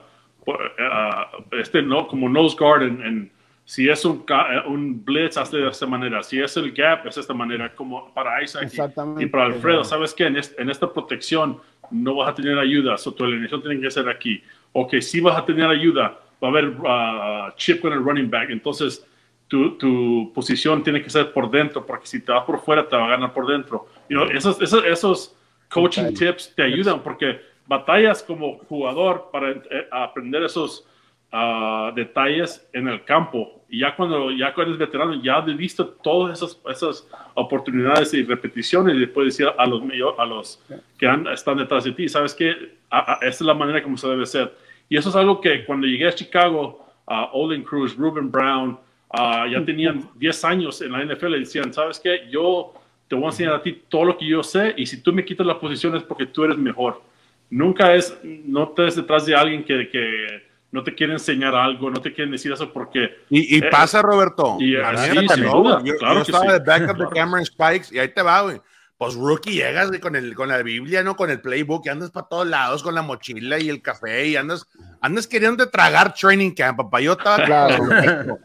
ah, 0.80 1.30
este 1.52 1.84
no, 1.84 2.08
como 2.08 2.28
nose 2.30 2.58
guard, 2.60 2.82
en, 2.82 3.02
en- 3.04 3.32
si 3.64 3.88
es 3.88 4.04
un, 4.04 4.24
ca- 4.24 4.56
eh, 4.56 4.64
un 4.68 5.06
blitz, 5.06 5.38
hazle 5.38 5.60
de 5.60 5.70
esta 5.70 5.86
manera, 5.86 6.24
si 6.24 6.42
es 6.42 6.58
el 6.58 6.72
gap, 6.72 7.06
es 7.06 7.14
de 7.14 7.22
esta 7.22 7.36
manera, 7.36 7.76
como 7.76 8.12
para 8.12 8.42
Isaac 8.42 8.72
y- 8.74 9.24
y, 9.24 9.26
para 9.28 9.46
Alfredo, 9.46 9.84
sabes 9.84 10.16
que 10.16 10.26
en, 10.26 10.38
est- 10.38 10.60
en 10.60 10.72
esta 10.72 10.92
protección 10.92 11.60
no 11.92 12.16
vas 12.16 12.30
a 12.30 12.34
tener 12.34 12.58
ayuda, 12.58 12.98
so, 12.98 13.14
tu 13.14 13.24
alineación 13.24 13.62
tiene 13.62 13.80
que 13.80 13.92
ser 13.92 14.10
aquí. 14.10 14.42
Ok, 14.74 14.96
si 15.00 15.20
vas 15.22 15.38
a 15.38 15.46
tener 15.46 15.68
ayuda, 15.70 16.18
va 16.43 16.47
a 16.47 16.52
haber 16.52 16.73
ah, 16.86 17.54
chip 17.58 17.82
con 17.82 17.93
el 17.93 18.04
running 18.04 18.30
back, 18.30 18.50
entonces 18.50 19.06
tu, 19.47 19.78
tu 19.78 20.32
posición 20.34 20.84
tiene 20.84 21.02
que 21.02 21.10
ser 21.10 21.32
por 21.32 21.50
dentro, 21.50 21.86
porque 21.86 22.06
si 22.08 22.19
te 22.23 22.32
vas 22.32 22.43
por 22.43 22.60
fuera 22.60 22.88
te 22.88 22.95
va 22.95 23.06
a 23.06 23.10
ganar 23.10 23.34
por 23.34 23.47
dentro. 23.47 23.88
You 24.10 24.17
know, 24.17 24.30
esos, 24.30 24.62
esos, 24.62 24.84
esos 24.84 25.36
coaching 25.69 26.13
tips 26.13 26.54
te 26.56 26.63
ayudan 26.63 27.02
porque 27.02 27.39
batallas 27.65 28.21
como 28.23 28.58
jugador 28.69 29.30
para 29.32 29.52
eh, 29.52 29.88
aprender 29.91 30.43
esos 30.43 30.86
ah, 31.32 31.91
detalles 31.95 32.67
en 32.73 32.88
el 32.88 33.04
campo. 33.04 33.54
Y 33.69 33.80
ya 33.80 33.95
cuando 33.95 34.32
ya 34.32 34.54
cuando 34.54 34.73
eres 34.76 34.80
veterano, 34.88 35.21
ya 35.21 35.38
has 35.38 35.58
visto 35.58 35.86
todas 35.88 36.38
esas, 36.41 36.62
esas 36.69 37.08
oportunidades 37.34 38.13
y 38.13 38.23
repeticiones 38.23 38.95
y 38.97 39.06
puedes 39.08 39.38
decir 39.38 39.52
a 39.58 39.65
los, 39.65 39.82
a 40.17 40.26
los 40.26 40.62
que 40.97 41.06
han- 41.08 41.28
están 41.28 41.58
detrás 41.58 41.84
de 41.84 41.91
ti, 41.91 42.08
¿sabes 42.10 42.34
qué? 42.34 42.78
A- 42.89 43.13
a- 43.13 43.17
esa 43.17 43.28
es 43.30 43.41
la 43.41 43.54
manera 43.54 43.82
como 43.84 43.97
se 43.97 44.08
debe 44.08 44.26
ser. 44.26 44.54
Y 44.89 44.97
eso 44.97 45.10
es 45.10 45.15
algo 45.15 45.41
que 45.41 45.65
cuando 45.65 45.88
llegué 45.88 46.08
a 46.08 46.15
Chicago, 46.15 46.86
a 47.06 47.30
Olin 47.34 47.63
Cruz, 47.63 47.95
Ruben 47.95 48.32
Brown, 48.32 48.78
ah, 49.10 49.45
ya 49.52 49.63
tenían 49.63 50.10
10 50.15 50.45
años 50.45 50.82
en 50.82 50.91
la 50.91 51.04
NFL 51.04 51.36
y 51.36 51.39
decían, 51.39 51.73
¿sabes 51.73 52.00
qué? 52.00 52.28
Yo 52.30 52.73
te 53.08 53.15
voy 53.15 53.26
a 53.26 53.28
enseñar 53.28 53.54
a 53.56 53.62
ti 53.62 53.84
todo 53.88 54.06
lo 54.06 54.17
que 54.17 54.26
yo 54.28 54.43
sé 54.43 54.73
y 54.78 54.86
si 54.86 55.02
tú 55.02 55.13
me 55.13 55.23
quitas 55.23 55.45
la 55.47 55.60
posición 55.60 55.95
es 55.95 56.04
porque 56.04 56.26
tú 56.26 56.43
eres 56.43 56.58
mejor. 56.58 57.02
Nunca 57.50 57.95
es, 57.95 58.17
no 58.23 58.69
te 58.69 58.84
des 58.84 58.95
detrás 58.97 59.26
de 59.26 59.36
alguien 59.36 59.63
que, 59.63 59.88
que 59.89 60.43
no 60.71 60.84
te 60.84 60.93
quiere 60.93 61.13
enseñar 61.13 61.56
algo, 61.56 61.89
no 61.89 62.02
te 62.02 62.13
quieren 62.13 62.32
decir 62.32 62.52
eso 62.52 62.71
porque... 62.73 63.17
Y, 63.30 63.56
y 63.56 63.60
Eh, 63.60 63.69
pasa, 63.71 64.02
Roberto. 64.02 64.58
y, 64.60 64.76
sí, 64.76 65.41
duda. 65.41 65.82
Yo, 65.84 65.95
claro 65.95 66.19
yo 66.19 66.26
que 66.26 66.32
estaba 66.32 66.45
sí. 66.45 66.52
de 66.52 66.60
backup 66.60 66.95
Claro. 66.95 67.10
de 67.10 67.15
Cameron 67.19 67.45
Spikes 67.45 67.95
y 67.95 68.00
ahí 68.00 68.10
te 68.10 68.21
va, 68.21 68.41
güey. 68.41 68.58
Pues 68.98 69.14
rookie 69.14 69.52
llegas 69.54 69.92
con, 70.00 70.16
el, 70.16 70.34
con 70.34 70.50
la 70.50 70.58
Biblia, 70.64 71.04
¿no? 71.04 71.16
Con 71.16 71.30
el 71.30 71.40
playbook 71.40 71.86
y 71.86 71.90
andas 71.90 72.10
para 72.10 72.28
todos 72.28 72.48
lados 72.48 72.82
con 72.82 72.96
la 72.96 73.04
mochila 73.04 73.60
y 73.60 73.70
el 73.70 73.82
café 73.84 74.26
y 74.28 74.36
andas, 74.36 74.66
andas 75.02 75.28
queriendo 75.28 75.70
tragar 75.70 76.16
training 76.16 76.52
camp, 76.56 76.78
papá. 76.78 77.00
Yo 77.02 77.12
estaba 77.12 77.46
Claro. 77.46 78.40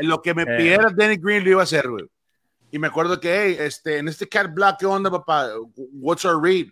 Lo 0.00 0.22
que 0.22 0.32
me 0.34 0.42
Eh. 0.44 0.56
pidiera 0.56 0.88
Danny 0.94 1.16
Green 1.16 1.44
lo 1.44 1.50
iba 1.50 1.60
a 1.60 1.64
hacer, 1.64 1.86
güey. 1.88 2.06
Y 2.70 2.78
me 2.78 2.86
acuerdo 2.86 3.20
que, 3.20 3.42
hey, 3.42 3.56
este, 3.60 3.98
en 3.98 4.08
este 4.08 4.26
cat 4.28 4.50
block, 4.54 4.76
¿qué 4.78 4.86
onda, 4.86 5.10
papá? 5.10 5.48
What's 5.76 6.24
our 6.24 6.40
read? 6.42 6.68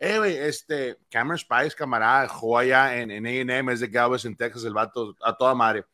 Eh, 0.00 0.18
güey, 0.18 0.36
este, 0.36 0.98
Cameron 1.10 1.38
Spice, 1.38 1.76
camarada, 1.76 2.26
jugó 2.28 2.58
allá 2.58 2.96
en, 2.98 3.10
en 3.12 3.24
A&M, 3.50 3.72
es 3.72 3.80
de 3.80 3.86
Galvez, 3.88 4.24
en 4.24 4.34
Texas, 4.36 4.64
el 4.64 4.72
vato, 4.74 5.14
a 5.22 5.36
toda 5.36 5.54
madre. 5.54 5.84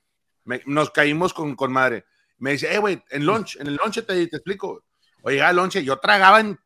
Me- 0.44 0.62
nos 0.66 0.90
caímos 0.90 1.34
con, 1.34 1.54
con 1.54 1.70
madre. 1.72 2.06
Me 2.38 2.52
dice, 2.52 2.72
eh, 2.74 2.78
güey, 2.78 3.02
en 3.10 3.26
lunch, 3.26 3.56
en 3.60 3.66
el 3.66 3.74
lunch 3.76 3.96
te, 4.06 4.26
te 4.28 4.36
explico. 4.36 4.84
Oye, 5.22 5.42
al 5.42 5.56
lunch, 5.56 5.76
yo 5.80 5.98
tragaba 5.98 6.40
en 6.40 6.58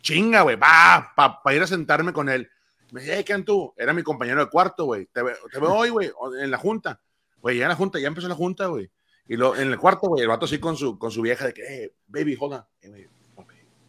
chinga, 0.00 0.42
güey, 0.42 0.56
va, 0.56 1.12
para 1.16 1.56
ir 1.56 1.62
a 1.62 1.66
sentarme 1.66 2.12
con 2.12 2.28
él. 2.28 2.48
Me 2.92 3.00
dice, 3.00 3.14
hey, 3.16 3.24
¿qué 3.24 3.36
tú? 3.42 3.74
Era 3.76 3.92
mi 3.92 4.02
compañero 4.02 4.40
de 4.44 4.50
cuarto, 4.50 4.84
güey. 4.84 5.06
Te, 5.06 5.22
ve- 5.22 5.36
te 5.50 5.58
veo 5.58 5.74
hoy, 5.74 5.88
güey, 5.90 6.10
en 6.40 6.50
la 6.50 6.58
junta. 6.58 7.00
Güey, 7.40 7.58
ya 7.58 7.64
en 7.64 7.70
la 7.70 7.74
junta, 7.76 7.98
ya 7.98 8.08
empezó 8.08 8.28
la 8.28 8.34
junta, 8.34 8.66
güey. 8.66 8.90
Y 9.28 9.36
lo, 9.36 9.56
en 9.56 9.72
el 9.72 9.78
cuarto, 9.78 10.06
güey, 10.08 10.22
el 10.22 10.28
vato 10.28 10.44
así 10.44 10.58
con 10.58 10.76
su, 10.76 10.98
con 10.98 11.10
su 11.10 11.20
vieja 11.22 11.46
de 11.46 11.52
que, 11.54 11.62
hey, 11.68 11.90
baby, 12.06 12.36
güey, 12.36 12.50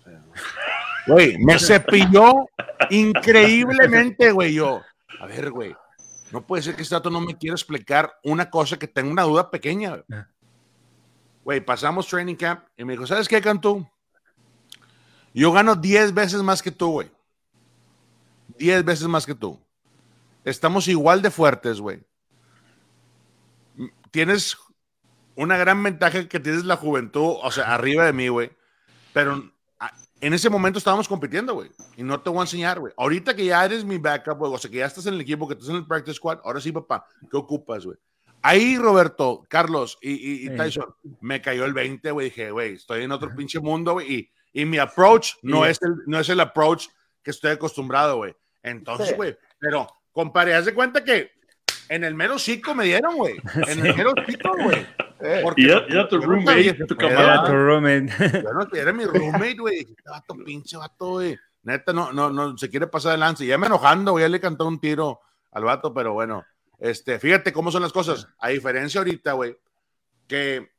sea, 0.03 0.23
Güey, 1.05 1.37
me 1.37 1.57
cepilló 1.59 2.33
increíblemente, 2.89 4.31
güey. 4.31 4.53
Yo, 4.53 4.81
a 5.19 5.25
ver, 5.27 5.51
güey, 5.51 5.75
no 6.31 6.45
puede 6.45 6.63
ser 6.63 6.75
que 6.75 6.81
este 6.81 6.95
dato 6.95 7.09
no 7.09 7.21
me 7.21 7.37
quiera 7.37 7.53
explicar 7.55 8.17
una 8.23 8.49
cosa 8.49 8.77
que 8.77 8.87
tengo 8.87 9.11
una 9.11 9.23
duda 9.23 9.49
pequeña. 9.49 9.89
güey. 9.91 10.03
Ah. 10.11 10.27
Güey, 11.43 11.61
pasamos 11.61 12.07
training 12.07 12.35
camp 12.35 12.65
y 12.75 12.83
me 12.83 12.93
dijo, 12.93 13.07
¿sabes 13.07 13.27
qué, 13.27 13.41
Cantú? 13.41 13.87
Yo 15.37 15.51
gano 15.51 15.75
10 15.75 16.13
veces 16.13 16.41
más 16.41 16.61
que 16.63 16.71
tú, 16.71 16.91
güey. 16.91 17.11
10 18.57 18.83
veces 18.83 19.07
más 19.07 19.25
que 19.25 19.35
tú. 19.35 19.59
Estamos 20.43 20.87
igual 20.87 21.21
de 21.21 21.29
fuertes, 21.29 21.79
güey. 21.79 22.03
Tienes 24.11 24.57
una 25.35 25.57
gran 25.57 25.83
ventaja 25.83 26.27
que 26.27 26.39
tienes 26.39 26.65
la 26.65 26.77
juventud, 26.77 27.35
o 27.43 27.51
sea, 27.51 27.73
arriba 27.75 28.05
de 28.05 28.13
mí, 28.13 28.27
güey. 28.29 28.49
Pero 29.13 29.51
en 30.21 30.33
ese 30.33 30.49
momento 30.49 30.79
estábamos 30.79 31.07
compitiendo, 31.07 31.53
güey. 31.53 31.69
Y 31.95 32.03
no 32.03 32.19
te 32.21 32.29
voy 32.29 32.39
a 32.39 32.41
enseñar, 32.43 32.79
güey. 32.79 32.93
Ahorita 32.97 33.35
que 33.35 33.45
ya 33.45 33.63
eres 33.63 33.85
mi 33.85 33.97
backup, 33.99 34.39
güey, 34.39 34.51
o 34.51 34.57
sea, 34.57 34.71
que 34.71 34.77
ya 34.77 34.85
estás 34.87 35.05
en 35.05 35.13
el 35.13 35.21
equipo, 35.21 35.47
que 35.47 35.53
estás 35.53 35.69
en 35.69 35.75
el 35.75 35.85
practice 35.85 36.15
squad, 36.15 36.39
ahora 36.43 36.59
sí, 36.59 36.71
papá, 36.71 37.05
¿qué 37.29 37.37
ocupas, 37.37 37.85
güey? 37.85 37.97
Ahí, 38.41 38.77
Roberto, 38.77 39.43
Carlos 39.49 39.97
y, 40.01 40.11
y- 40.13 40.45
y 40.45 40.49
Sí. 40.49 40.57
Tyson, 40.57 40.95
me 41.21 41.41
cayó 41.41 41.65
el 41.65 41.73
20, 41.73 42.09
güey. 42.11 42.29
Dije, 42.29 42.49
güey, 42.51 42.73
estoy 42.73 43.03
en 43.03 43.11
otro 43.11 43.35
pinche 43.35 43.59
mundo, 43.59 43.93
güey. 43.93 44.11
Y, 44.13 44.31
y 44.53 44.65
mi 44.65 44.77
approach 44.77 45.33
no, 45.41 45.63
Sí. 45.65 45.71
es 45.71 45.81
el, 45.81 45.95
no 46.05 46.19
es 46.19 46.29
el 46.29 46.39
approach 46.39 46.87
que 47.23 47.31
estoy 47.31 47.51
acostumbrado, 47.51 48.17
güey. 48.17 48.35
Entonces, 48.63 49.09
Sí. 49.09 49.15
güey, 49.15 49.37
pero, 49.59 49.87
compadre, 50.11 50.55
haz 50.55 50.65
de 50.65 50.73
cuenta 50.73 51.03
que 51.03 51.31
en 51.89 52.03
el 52.03 52.15
mero 52.15 52.37
cico 52.39 52.75
me 52.75 52.85
dieron, 52.85 53.15
güey. 53.15 53.35
En 53.67 53.85
el 53.85 53.95
mero 53.95 54.13
cico, 54.25 54.51
güey. 54.61 54.85
Porque 55.41 55.61
Y 55.63 55.69
era, 55.69 56.07
tu 56.07 56.19
yo 56.21 56.27
no 56.27 56.45
sabía 56.45 56.73
roommate, 56.73 56.85
tu 56.85 56.95
pedo, 56.95 57.09
Era 57.09 57.17
camarada. 57.17 57.47
tu 57.47 57.53
roommate. 57.53 58.07
yo 58.43 58.53
no, 58.53 58.67
era 58.73 58.93
mi 58.93 59.05
roommate, 59.05 59.55
güey. 59.57 59.79
Dije, 59.79 59.91
Este 59.97 60.09
vato, 60.09 60.35
pinche 60.45 60.77
vato, 60.77 61.07
güey. 61.11 61.37
Neta, 61.63 61.91
no, 61.93 62.13
no, 62.13 62.29
no, 62.29 62.57
se 62.57 62.69
quiere 62.69 62.87
pasar 62.87 63.13
de 63.13 63.17
lance. 63.17 63.45
Ya 63.45 63.57
me 63.57 63.67
enojando, 63.67 64.11
güey, 64.11 64.23
ya 64.23 64.29
le 64.29 64.39
cantó 64.39 64.67
un 64.67 64.79
tiro 64.79 65.19
al 65.51 65.63
vato, 65.63 65.93
pero 65.93 66.13
bueno. 66.13 66.45
Este, 66.79 67.17
fíjate 67.19 67.51
cómo 67.51 67.71
son 67.71 67.81
las 67.81 67.91
cosas. 67.91 68.27
A 68.39 68.49
diferencia 68.49 68.99
ahorita, 68.99 69.33
güey, 69.33 69.57
que 70.27 70.71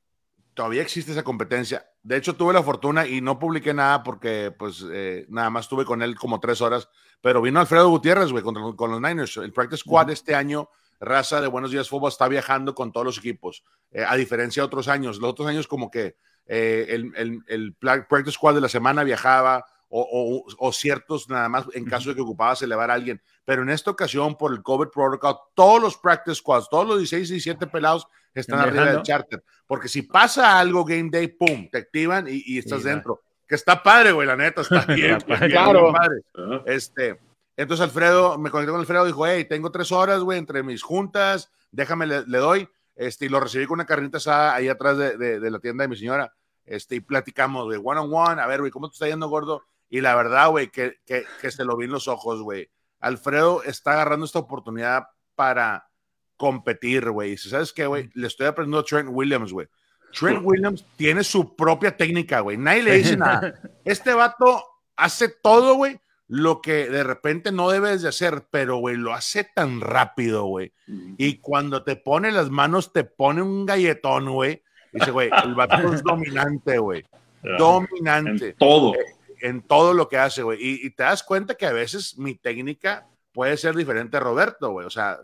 todavía 0.59 0.83
existe 0.83 1.13
esa 1.13 1.23
competencia. 1.23 1.87
De 2.03 2.17
hecho, 2.17 2.35
tuve 2.35 2.53
la 2.53 2.65
fortuna 2.65 3.07
y 3.07 3.21
no 3.21 3.39
publiqué 3.39 3.73
nada 3.73 4.03
porque, 4.03 4.53
pues, 4.59 4.85
eh, 4.91 5.25
nada 5.29 5.51
más 5.51 5.67
estuve 5.67 5.85
con 5.85 6.03
él 6.03 6.17
como 6.17 6.41
tres 6.41 6.61
horas. 6.61 6.89
Pero 7.21 7.41
vino 7.41 7.61
Alfredo 7.61 7.89
Gutiérrez, 7.89 8.33
güey, 8.33 8.43
con, 8.43 8.55
los- 8.55 8.75
con 8.75 8.91
los 8.91 9.01
Niners. 9.01 9.37
El 9.37 9.53
Practice 9.53 9.83
Squad 9.83 10.11
este 10.11 10.35
año, 10.35 10.69
raza 10.99 11.41
de 11.41 11.47
Buenos 11.47 11.71
Días 11.71 11.89
Fútbol, 11.89 12.09
está 12.11 12.27
viajando 12.27 12.75
con 12.75 12.91
todos 12.91 13.07
los 13.07 13.19
equipos. 13.19 13.63
Eh, 13.93 14.05
a 14.05 14.17
diferencia 14.17 14.61
de 14.63 14.67
otros 14.67 14.89
años. 14.89 15.19
Los 15.21 15.31
otros 15.31 15.47
años, 15.47 15.69
como 15.69 15.93
que 15.93 16.17
eh, 16.47 16.87
el, 16.89 17.13
el, 17.15 17.41
el 17.47 17.75
Practice 17.77 18.33
Squad 18.33 18.55
de 18.57 18.61
la 18.61 18.69
semana 18.69 19.05
viajaba. 19.05 19.65
O, 19.91 20.03
o- 20.03 20.45
o 20.69 20.71
ciertos 20.71 21.31
nada 21.31 21.49
más 21.49 21.65
en 21.73 21.87
caso 21.87 22.11
de 22.11 22.15
que 22.15 22.21
ocupabas 22.21 22.61
elevar 22.61 22.91
a 22.91 22.95
alguien. 22.95 23.23
Pero 23.47 23.63
en 23.63 23.71
esta 23.71 23.91
ocasión, 23.91 24.37
por 24.37 24.53
el 24.53 24.63
COVID 24.63 24.89
protocol, 24.89 25.37
todos 25.55 25.81
los 25.81 25.97
practice 25.97 26.35
squads, 26.35 26.69
todos 26.69 26.87
los 26.87 26.99
16 26.99 27.31
y 27.31 27.33
17 27.33 27.67
pelados 27.69 28.07
están 28.35 28.61
arriba 28.61 28.87
del 28.87 29.03
charter. 29.03 29.43
Porque 29.67 29.89
si 29.89 30.03
pasa 30.03 30.59
algo 30.59 30.85
game 30.85 31.09
day, 31.11 31.29
pum, 31.29 31.69
te 31.71 31.79
activan 31.79 32.27
y, 32.29 32.43
y 32.47 32.59
estás 32.59 32.83
Sí, 32.83 32.89
dentro. 32.89 33.23
Que 33.47 33.55
está 33.55 33.83
padre, 33.83 34.13
güey, 34.13 34.27
la 34.27 34.37
neta, 34.37 34.61
está 34.63 34.85
bien. 34.95 35.19
Claro. 35.21 35.93
padre. 35.93 36.21
Ah, 36.37 36.63
Este, 36.67 37.19
entonces 37.57 37.83
Alfredo, 37.85 38.39
me 38.39 38.51
conecté 38.51 38.71
con 38.73 38.81
Alfredo, 38.81 39.05
dijo, 39.07 39.27
hey, 39.27 39.45
tengo 39.47 39.71
tres 39.71 39.91
horas, 39.93 40.21
güey, 40.21 40.39
entre 40.39 40.63
mis 40.63 40.83
juntas, 40.83 41.51
déjame, 41.73 42.07
le, 42.07 42.25
le 42.27 42.39
doy, 42.39 42.69
este, 42.95 43.27
y 43.27 43.29
lo 43.29 43.41
recibí 43.41 43.67
con 43.67 43.75
una 43.75 43.87
carnita 43.87 44.19
asada 44.19 44.55
ahí 44.55 44.69
atrás 44.69 44.97
de, 44.99 45.17
de- 45.17 45.41
de 45.41 45.51
la 45.51 45.59
tienda 45.59 45.83
de 45.83 45.89
mi 45.89 45.97
señora, 45.97 46.33
este, 46.65 46.97
y 46.97 47.01
platicamos, 47.01 47.65
güey, 47.65 47.81
one 47.83 48.01
on 48.01 48.11
one, 48.13 48.41
a 48.41 48.47
ver, 48.47 48.61
güey, 48.61 48.71
¿cómo 48.71 48.89
te 48.89 48.95
está 48.95 49.07
yendo, 49.09 49.29
gordo? 49.29 49.65
Y 49.91 50.01
la 50.03 50.15
verdad, 50.15 50.51
güey, 50.51 50.69
que, 50.69 50.97
que, 51.07 51.25
que 51.41 51.51
se 51.51 51.65
lo 51.65 51.77
vi 51.77 51.87
en 51.87 51.93
los 51.93 52.07
ojos, 52.09 52.43
güey. 52.43 52.71
Alfredo 53.01 53.63
está 53.63 53.93
agarrando 53.93 54.27
esta 54.27 54.39
oportunidad 54.41 55.09
para 55.35 55.88
competir, 56.39 57.11
güey. 57.11 57.37
Si 57.37 57.51
sabes 57.51 57.75
qué, 57.75 57.87
güey, 57.87 58.11
le 58.15 58.27
estoy 58.27 58.47
aprendiendo 58.47 58.79
a 58.79 58.85
Trent 58.85 59.11
Williams, 59.13 59.53
güey. 59.53 59.67
Trent 60.19 60.41
Williams 60.43 60.87
tiene 60.97 61.23
su 61.23 61.55
propia 61.55 61.95
técnica, 61.95 62.41
güey. 62.41 62.57
Nadie 62.57 62.83
le 62.83 62.95
dice 62.97 63.17
nada. 63.19 63.61
Este 63.85 64.15
vato 64.15 64.65
hace 64.97 65.29
todo, 65.29 65.75
güey, 65.75 66.01
lo 66.29 66.61
que 66.63 66.89
de 66.89 67.05
repente 67.05 67.53
no 67.53 67.71
debes 67.71 68.03
de 68.03 68.09
hacer, 68.09 68.47
pero, 68.51 68.77
güey, 68.79 68.97
lo 68.97 69.13
hace 69.13 69.45
tan 69.55 69.81
rápido, 69.81 70.45
güey. 70.47 70.73
Y 71.19 71.39
cuando 71.39 71.83
te 71.85 71.97
pone 71.97 72.33
las 72.33 72.51
manos, 72.51 72.93
te 72.93 73.05
pone 73.05 73.43
un 73.43 73.67
galletón, 73.67 74.31
güey. 74.31 74.63
Dice, 74.93 75.11
güey, 75.11 75.31
el 75.45 75.55
vato 75.55 75.93
es 75.93 76.03
dominante, 76.03 76.79
güey. 76.79 77.05
Dominante 77.59 78.49
En 78.49 78.57
todo. 78.57 78.95
en 79.41 79.63
todo 79.63 79.95
lo 79.95 80.09
que 80.09 80.19
hace, 80.19 80.43
güey. 80.43 80.59
Y, 80.61 80.87
y 80.87 80.91
te 80.91 81.03
das 81.03 81.23
cuenta 81.23 81.55
que 81.55 81.67
a 81.67 81.73
veces 81.73 82.19
mi 82.19 82.35
técnica 82.35 83.07
puede 83.33 83.57
ser 83.57 83.77
diferente 83.77 84.17
a 84.17 84.21
Roberto, 84.21 84.71
güey. 84.71 84.87
O 84.87 84.91
sea. 84.91 85.21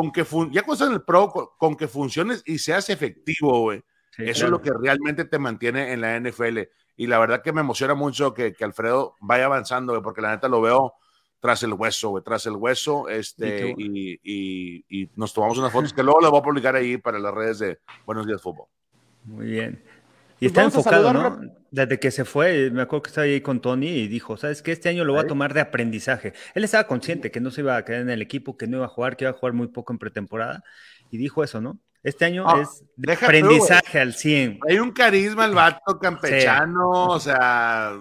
Con 0.00 0.10
que 0.10 0.24
fun- 0.24 0.50
ya 0.50 0.64
en 0.86 0.92
el 0.92 1.02
pro, 1.02 1.28
con, 1.30 1.46
con 1.56 1.76
que 1.76 1.86
funciones 1.86 2.42
y 2.46 2.58
seas 2.58 2.90
efectivo, 2.90 3.60
güey. 3.60 3.78
Sí, 4.10 4.24
Eso 4.24 4.40
claro. 4.40 4.46
es 4.46 4.50
lo 4.50 4.60
que 4.62 4.70
realmente 4.82 5.24
te 5.24 5.38
mantiene 5.38 5.92
en 5.92 6.00
la 6.00 6.16
NFL. 6.18 6.68
Y 6.96 7.06
la 7.06 7.20
verdad 7.20 7.42
que 7.42 7.52
me 7.52 7.60
emociona 7.60 7.94
mucho 7.94 8.34
que, 8.34 8.52
que 8.54 8.64
Alfredo 8.64 9.14
vaya 9.20 9.44
avanzando, 9.44 9.92
güey, 9.92 10.02
porque 10.02 10.20
la 10.20 10.32
neta 10.32 10.48
lo 10.48 10.60
veo 10.60 10.94
tras 11.38 11.62
el 11.62 11.74
hueso, 11.74 12.08
güey, 12.08 12.24
tras 12.24 12.44
el 12.46 12.56
hueso, 12.56 13.08
este, 13.08 13.72
y, 13.76 14.18
y- 14.24 14.84
y 14.88 15.10
nos 15.14 15.32
tomamos 15.32 15.58
unas 15.58 15.70
fotos 15.70 15.92
que 15.92 16.02
luego 16.02 16.20
las 16.20 16.30
voy 16.32 16.40
a 16.40 16.42
publicar 16.42 16.74
ahí 16.74 16.96
para 16.96 17.20
las 17.20 17.32
redes 17.32 17.58
de 17.60 17.78
Buenos 18.04 18.26
Días 18.26 18.42
Fútbol. 18.42 18.66
Muy 19.24 19.46
bien. 19.46 19.80
Pues 20.34 20.42
Y 20.42 20.46
está 20.46 20.60
vamos 20.62 20.76
enfocado, 20.76 21.12
¿no? 21.12 21.40
Desde 21.70 21.98
que 21.98 22.10
se 22.10 22.24
fue, 22.24 22.70
me 22.70 22.82
acuerdo 22.82 23.02
que 23.04 23.08
estaba 23.08 23.24
ahí 23.24 23.40
con 23.40 23.60
Tony 23.60 23.88
y 23.88 24.08
dijo, 24.08 24.36
¿sabes 24.36 24.62
qué? 24.62 24.72
Este 24.72 24.88
año 24.88 25.04
lo 25.04 25.12
voy 25.14 25.22
a 25.22 25.26
tomar 25.26 25.54
de 25.54 25.60
aprendizaje. 25.60 26.32
Él 26.54 26.62
estaba 26.64 26.86
consciente 26.86 27.30
que 27.30 27.40
no 27.40 27.50
se 27.50 27.62
iba 27.62 27.76
a 27.76 27.84
quedar 27.84 28.02
en 28.02 28.10
el 28.10 28.22
equipo, 28.22 28.56
que 28.56 28.66
no 28.66 28.76
iba 28.78 28.86
a 28.86 28.88
jugar, 28.88 29.16
que 29.16 29.24
iba 29.24 29.30
a 29.30 29.34
jugar 29.34 29.54
muy 29.54 29.68
poco 29.68 29.92
en 29.92 29.98
pretemporada. 29.98 30.62
Y 31.10 31.16
dijo 31.18 31.42
eso, 31.42 31.60
¿no? 31.60 31.78
Este 32.02 32.26
año 32.26 32.44
Ah, 32.46 32.60
es 32.62 32.80
de 32.96 33.12
deja 33.12 33.20
tú, 33.20 33.24
aprendizaje 33.26 33.98
al 33.98 34.14
100. 34.14 34.60
Hay 34.68 34.78
un 34.78 34.92
carisma 34.92 35.44
al 35.44 35.54
vato 35.54 35.98
campechano, 35.98 36.90
o 36.90 37.18
sea, 37.18 37.92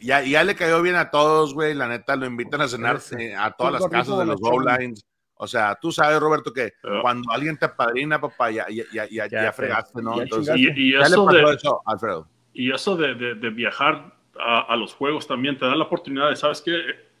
ya, 0.00 0.22
ya 0.22 0.42
le 0.42 0.54
cayó 0.56 0.80
bien 0.82 0.96
a 0.96 1.10
todos, 1.10 1.54
güey. 1.54 1.74
La 1.74 1.86
neta 1.86 2.16
lo 2.16 2.26
invitan 2.26 2.60
a 2.62 2.68
cenar 2.68 3.00
Sí. 3.00 3.14
eh, 3.18 3.36
a 3.36 3.50
todas 3.52 3.74
las 3.74 3.86
casas 3.88 4.18
de 4.18 4.24
los 4.26 4.40
bonachón. 4.40 4.94
O 5.42 5.46
sea, 5.48 5.76
tú 5.80 5.90
sabes, 5.90 6.20
Roberto, 6.20 6.52
que 6.52 6.72
cuando 7.00 7.32
alguien 7.32 7.58
te 7.58 7.64
apadrina, 7.64 8.20
papá, 8.20 8.52
ya, 8.52 8.64
ya, 8.70 8.84
ya, 8.92 9.06
ya, 9.10 9.26
Ya, 9.26 9.42
ya 9.42 9.50
sí. 9.52 9.56
fregaste, 9.56 10.00
¿no? 10.00 10.16
Ya 10.16 10.22
Entonces. 10.22 10.54
Y, 10.56 10.70
y 10.90 10.94
eso 10.94 11.26
de, 11.26 11.42
eso, 11.54 11.82
Alfredo. 11.84 12.28
Y 12.54 12.70
eso 12.70 12.96
de, 12.96 13.14
de- 13.16 13.34
de 13.34 13.50
viajar 13.50 14.14
a, 14.38 14.60
a 14.60 14.76
los 14.76 14.94
juegos 14.94 15.26
también 15.26 15.58
te 15.58 15.64
da 15.66 15.74
la 15.74 15.82
oportunidad 15.82 16.30
de, 16.30 16.36
¿sabes 16.36 16.62
qué? 16.62 16.72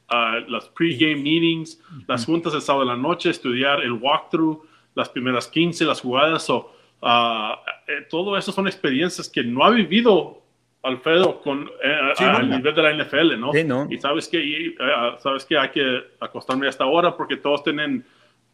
Ah, 0.08 0.38
las 0.46 0.68
pre-game 0.68 1.16
meetings, 1.16 1.80
las 2.06 2.24
juntas 2.24 2.54
el 2.54 2.60
sábado 2.62 2.84
de 2.84 2.92
la 2.94 2.96
noche, 3.02 3.28
estudiar 3.28 3.80
el 3.80 3.92
walkthrough, 3.92 4.62
las 4.94 5.08
primeras 5.08 5.48
15, 5.48 5.84
las 5.84 6.00
jugadas, 6.00 6.48
o, 6.48 6.70
ah, 7.02 7.60
eh, 7.88 8.06
todo 8.08 8.36
eso 8.36 8.52
son 8.52 8.68
experiencias 8.68 9.28
que 9.28 9.42
no 9.42 9.64
ha 9.64 9.70
vivido 9.70 10.41
Alfredo 10.82 11.40
con, 11.40 11.70
eh, 11.82 12.12
Sí, 12.16 12.24
al 12.24 12.42
nunca. 12.42 12.56
nivel 12.56 12.74
de 12.74 12.82
la 12.82 12.90
NFL, 13.04 13.38
¿no? 13.38 13.52
Sí, 13.52 13.64
¿no? 13.64 13.86
Y 13.88 13.98
sabes 13.98 14.28
que, 14.28 14.44
y, 14.44 14.66
eh, 14.68 14.76
sabes 15.18 15.44
que 15.44 15.56
hay 15.56 15.70
que 15.70 16.04
acostarme 16.20 16.66
hasta 16.66 16.84
ahora 16.84 17.16
porque 17.16 17.36
todos 17.36 17.62
tienen 17.62 18.04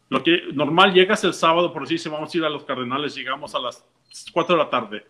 lo 0.09 0.23
que 0.23 0.43
normal 0.53 0.93
llegas 0.93 1.23
el 1.23 1.33
sábado, 1.33 1.71
por 1.71 1.83
decir, 1.83 1.99
si 1.99 2.09
vamos 2.09 2.33
a 2.33 2.37
ir 2.37 2.43
a 2.45 2.49
los 2.49 2.63
Cardenales, 2.63 3.15
llegamos 3.15 3.53
a 3.55 3.59
las 3.59 3.85
4 4.33 4.55
de 4.55 4.63
la 4.63 4.69
tarde 4.69 5.05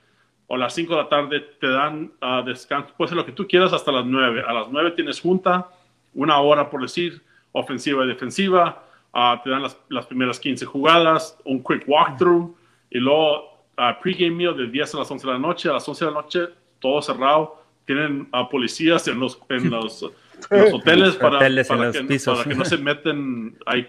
o 0.48 0.56
a 0.56 0.58
las 0.58 0.74
5 0.74 0.96
de 0.96 1.02
la 1.04 1.10
tarde, 1.10 1.40
te 1.60 1.68
dan 1.68 2.12
ah, 2.22 2.42
descanso, 2.46 2.94
puede 2.98 3.10
ser 3.10 3.18
lo 3.18 3.26
que 3.26 3.32
tú 3.32 3.48
quieras 3.48 3.72
hasta 3.72 3.92
las 3.92 4.06
9. 4.06 4.44
A 4.48 4.54
las 4.54 4.70
9 4.70 4.92
tienes 4.92 5.22
junta, 5.22 5.70
una 6.14 6.40
hora 6.40 6.70
por 6.70 6.82
decir, 6.82 7.22
ofensiva 7.52 8.04
y 8.04 8.08
defensiva, 8.08 8.84
ah, 9.14 9.40
te 9.44 9.50
dan 9.50 9.62
las, 9.64 9.80
las 9.90 10.06
primeras 10.06 10.40
15 10.40 10.66
jugadas, 10.66 11.38
un 11.46 11.64
quick 11.64 11.84
walkthrough 11.88 12.56
y 12.90 12.98
luego 12.98 13.64
ah, 13.78 13.98
pregame 14.02 14.32
meal 14.32 14.58
de 14.58 14.68
10 14.68 14.96
a 14.96 14.98
las 15.00 15.12
11 15.12 15.28
de 15.28 15.34
la 15.34 15.40
noche, 15.40 15.70
a 15.70 15.74
las 15.74 15.88
11 15.88 16.06
de 16.06 16.12
la 16.12 16.22
noche, 16.22 16.40
todo 16.80 17.02
cerrado. 17.02 17.62
Tienen 17.86 18.28
a 18.32 18.48
policías 18.50 19.08
en 19.08 19.20
los, 19.20 19.40
en 19.50 19.70
los, 19.72 20.04
en 20.52 20.60
los 20.64 20.74
hoteles 20.74 21.16
para, 21.16 21.38
Hoteles 21.38 21.70
en 21.70 21.78
para 21.78 21.88
los 21.90 21.98
que, 21.98 22.20
para 22.32 22.44
que 22.44 22.56
no 22.56 22.66
se 22.66 22.78
meten 22.78 23.58
ahí 23.66 23.88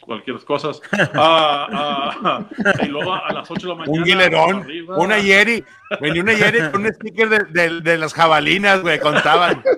cualquier 0.00 0.36
cosas. 0.44 0.80
Ah, 1.14 2.14
ah, 2.22 2.44
y 2.84 2.86
luego 2.86 3.12
a 3.14 3.32
las 3.32 3.50
8 3.50 3.60
de 3.66 3.72
la 3.72 3.74
mañana. 3.80 3.98
Un 3.98 4.04
guilerón, 4.04 4.66
una 4.96 5.18
Yeri. 5.18 5.64
Venía 6.00 6.22
una 6.22 6.32
Yeri 6.34 6.70
con 6.70 6.84
un 6.86 6.92
sticker 6.94 7.28
de, 7.28 7.38
de- 7.68 7.80
de 7.80 7.98
las 7.98 8.14
jabalinas, 8.14 8.82
güey, 8.82 9.00
contaban. 9.00 9.62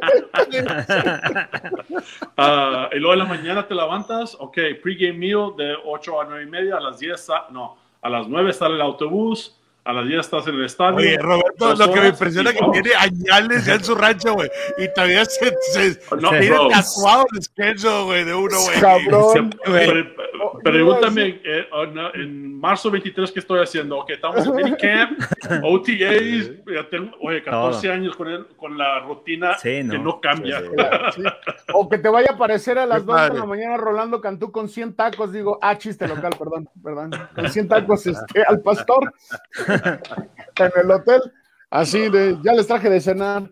Ah, 2.36 2.88
y 2.92 2.96
luego 2.98 3.14
en 3.14 3.18
la 3.20 3.24
mañana 3.24 3.66
te 3.66 3.74
levantas, 3.74 4.36
ok, 4.38 4.56
pregame 4.82 5.18
meal 5.18 5.52
de 5.56 5.74
8 5.84 6.20
a 6.20 6.24
9 6.26 6.42
y 6.44 6.46
media, 6.46 6.76
a 6.76 6.80
las 6.80 6.98
10, 6.98 7.20
sa- 7.20 7.46
no, 7.50 7.76
a 8.00 8.08
las 8.08 8.28
9 8.28 8.52
sale 8.52 8.74
el 8.76 8.80
autobús, 8.80 9.57
a 9.84 9.92
las 9.92 10.06
10 10.06 10.20
estás 10.20 10.46
en 10.46 10.56
el 10.56 10.64
estadio. 10.66 10.96
Oye, 10.98 11.16
Roberto, 11.18 11.74
lo 11.74 11.92
que 11.94 12.00
me 12.00 12.08
impresiona 12.08 12.50
es 12.50 12.56
que 12.56 12.70
tiene 12.72 12.90
añales 12.98 13.64
ya 13.64 13.74
en 13.74 13.84
su 13.84 13.94
rancho, 13.94 14.34
güey. 14.34 14.50
Y 14.76 14.92
todavía 14.92 15.24
se, 15.24 15.54
se 15.72 16.00
No, 16.20 16.30
tiene 16.30 16.50
bro. 16.50 16.68
tatuado 16.68 17.24
el 17.32 17.42
schedule, 17.42 18.04
güey, 18.04 18.24
de 18.24 18.34
uno, 18.34 18.56
güey. 18.60 18.80
Cabrón. 18.80 19.32
Se- 19.64 19.70
güey. 19.70 19.86
pre- 19.90 20.14
Oh, 20.40 20.56
Pregúntame 20.62 21.40
eh, 21.44 21.66
en, 21.72 21.98
en 22.20 22.60
marzo 22.60 22.92
23 22.92 23.32
qué 23.32 23.40
estoy 23.40 23.60
haciendo. 23.60 23.98
Ok, 23.98 24.10
estamos 24.10 24.46
en 24.46 24.54
minicamp, 24.54 25.18
OTAs. 25.64 26.50
ya 26.64 26.88
tengo, 26.88 27.10
oye, 27.22 27.42
14 27.42 27.90
años 27.90 28.14
con, 28.14 28.28
el- 28.28 28.46
con 28.56 28.78
la 28.78 29.00
rutina 29.00 29.58
Sí, 29.58 29.82
¿no? 29.82 29.92
que 29.92 29.98
no 29.98 30.20
cambia. 30.20 30.60
Sí. 31.12 31.22
O 31.74 31.88
que 31.88 31.98
te 31.98 32.08
vaya 32.08 32.28
a 32.30 32.34
aparecer 32.34 32.78
a 32.78 32.86
las 32.86 33.00
Qué 33.00 33.06
2 33.06 33.32
de 33.32 33.38
la 33.40 33.44
mañana 33.46 33.76
Rolando 33.76 34.20
Cantú 34.20 34.52
con 34.52 34.68
100 34.68 34.94
tacos, 34.94 35.32
digo, 35.32 35.58
ah, 35.60 35.76
chiste 35.76 36.06
local, 36.06 36.32
perdón, 36.38 36.68
perdón, 36.82 37.10
con 37.34 37.50
100 37.50 37.68
tacos 37.68 38.06
este, 38.06 38.42
al 38.44 38.60
pastor 38.60 39.12
en 40.58 40.72
el 40.76 40.90
hotel, 40.90 41.20
así 41.70 42.08
de, 42.08 42.38
ya 42.42 42.52
les 42.52 42.66
traje 42.66 42.90
de 42.90 43.00
cenar. 43.00 43.50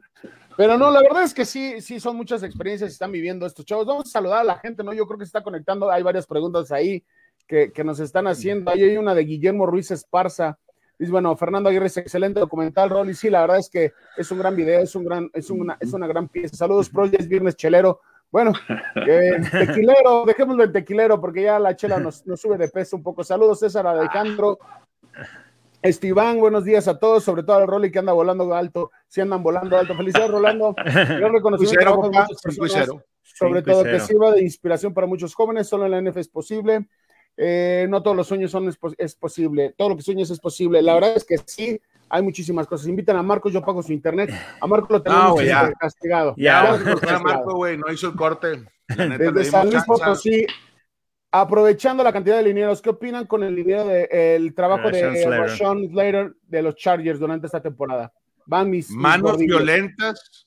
Pero 0.56 0.78
no, 0.78 0.90
la 0.90 1.02
verdad 1.02 1.22
es 1.22 1.34
que 1.34 1.44
sí, 1.44 1.80
sí, 1.82 2.00
son 2.00 2.16
muchas 2.16 2.42
experiencias 2.42 2.88
que 2.88 2.92
están 2.92 3.12
viviendo 3.12 3.44
estos 3.44 3.66
chavos. 3.66 3.86
Vamos 3.86 4.06
a 4.06 4.10
saludar 4.10 4.40
a 4.40 4.44
la 4.44 4.58
gente, 4.58 4.82
¿no? 4.82 4.94
Yo 4.94 5.06
creo 5.06 5.18
que 5.18 5.26
se 5.26 5.28
está 5.28 5.42
conectando, 5.42 5.90
hay 5.90 6.02
varias 6.02 6.26
preguntas 6.26 6.72
ahí 6.72 7.04
que, 7.46 7.72
que 7.72 7.84
nos 7.84 8.00
están 8.00 8.26
haciendo. 8.26 8.70
Ahí 8.70 8.82
hay 8.82 8.96
una 8.96 9.14
de 9.14 9.24
Guillermo 9.24 9.66
Ruiz 9.66 9.90
Esparza. 9.90 10.58
Dice, 10.98 11.12
bueno, 11.12 11.36
Fernando 11.36 11.68
Aguirre 11.68 11.86
es 11.86 11.96
excelente 11.98 12.40
documental, 12.40 12.88
Rolly. 12.88 13.14
Sí, 13.14 13.28
la 13.28 13.42
verdad 13.42 13.58
es 13.58 13.68
que 13.68 13.92
es 14.16 14.30
un 14.30 14.38
gran 14.38 14.56
video, 14.56 14.80
es, 14.80 14.94
un 14.94 15.04
gran, 15.04 15.30
es, 15.34 15.50
una, 15.50 15.76
es 15.78 15.92
una 15.92 16.06
gran 16.06 16.28
pieza. 16.28 16.56
Saludos, 16.56 16.88
Pro, 16.88 17.04
ya 17.04 17.18
es 17.18 17.28
viernes 17.28 17.54
chelero. 17.56 18.00
Bueno, 18.30 18.52
eh, 19.06 19.38
tequilero, 19.50 20.24
dejémoslo 20.24 20.64
en 20.64 20.72
tequilero 20.72 21.20
porque 21.20 21.42
ya 21.42 21.58
la 21.58 21.76
chela 21.76 21.98
nos, 21.98 22.26
nos, 22.26 22.40
sube 22.40 22.56
de 22.56 22.68
peso 22.68 22.96
un 22.96 23.02
poco. 23.02 23.22
Saludos, 23.22 23.60
César 23.60 23.86
Alejandro. 23.86 24.58
Esteban, 25.88 26.38
buenos 26.38 26.64
días 26.64 26.88
a 26.88 26.98
todos, 26.98 27.24
sobre 27.24 27.42
todo 27.42 27.56
al 27.56 27.66
Rolly 27.66 27.90
que 27.90 27.98
anda 27.98 28.12
volando 28.12 28.52
alto, 28.54 28.90
si 29.08 29.20
andan 29.20 29.42
volando 29.42 29.76
alto. 29.76 29.94
Felicidades, 29.96 30.30
Rolando. 30.30 30.74
Yo 31.20 31.28
reconocimiento 31.28 33.02
sobre 33.22 33.62
todo 33.62 33.84
que 33.84 34.00
sirva 34.00 34.32
de 34.32 34.42
inspiración 34.42 34.94
para 34.94 35.06
muchos 35.06 35.34
jóvenes, 35.34 35.68
solo 35.68 35.84
en 35.84 35.90
la 35.90 36.00
NF 36.00 36.16
es 36.16 36.28
posible. 36.28 36.88
Eh, 37.36 37.86
no 37.90 38.02
todos 38.02 38.16
los 38.16 38.26
sueños 38.26 38.50
son 38.50 38.72
es, 38.96 39.14
posible, 39.14 39.74
todo 39.76 39.90
lo 39.90 39.96
que 39.96 40.02
sueñas 40.02 40.30
es 40.30 40.40
posible. 40.40 40.80
La 40.80 40.94
verdad 40.94 41.16
es 41.16 41.24
que 41.24 41.36
sí, 41.44 41.78
hay 42.08 42.22
muchísimas 42.22 42.66
cosas. 42.66 42.86
Invitan 42.86 43.16
a 43.16 43.22
Marcos, 43.22 43.52
yo 43.52 43.62
pago 43.62 43.82
su 43.82 43.92
internet. 43.92 44.30
A 44.60 44.66
Marcos 44.66 44.90
lo 44.90 45.02
tenemos 45.02 45.40
castigado. 45.78 46.34
Ya, 46.38 46.78
ya, 47.06 47.18
Marco, 47.18 47.56
güey, 47.56 47.76
no 47.76 47.92
hizo 47.92 48.08
el 48.08 48.16
corte. 48.16 48.64
Desde 48.88 49.44
San 49.44 49.68
Luis 49.68 49.84
Potosí, 49.84 50.46
aprovechando 51.30 52.02
la 52.02 52.12
cantidad 52.12 52.36
de 52.36 52.44
linieros, 52.44 52.80
¿qué 52.80 52.90
opinan 52.90 53.26
con 53.26 53.42
el 53.42 53.54
dinero 53.54 53.86
del 53.86 54.54
trabajo 54.54 54.90
de 54.90 55.24
Rashawn 55.26 55.88
Slater 55.88 56.34
de 56.46 56.62
los 56.62 56.76
Chargers 56.76 57.18
durante 57.18 57.46
esta 57.46 57.60
temporada? 57.60 58.12
Van 58.46 58.70
mis 58.70 58.90
manos 58.90 59.38
violentas, 59.38 60.46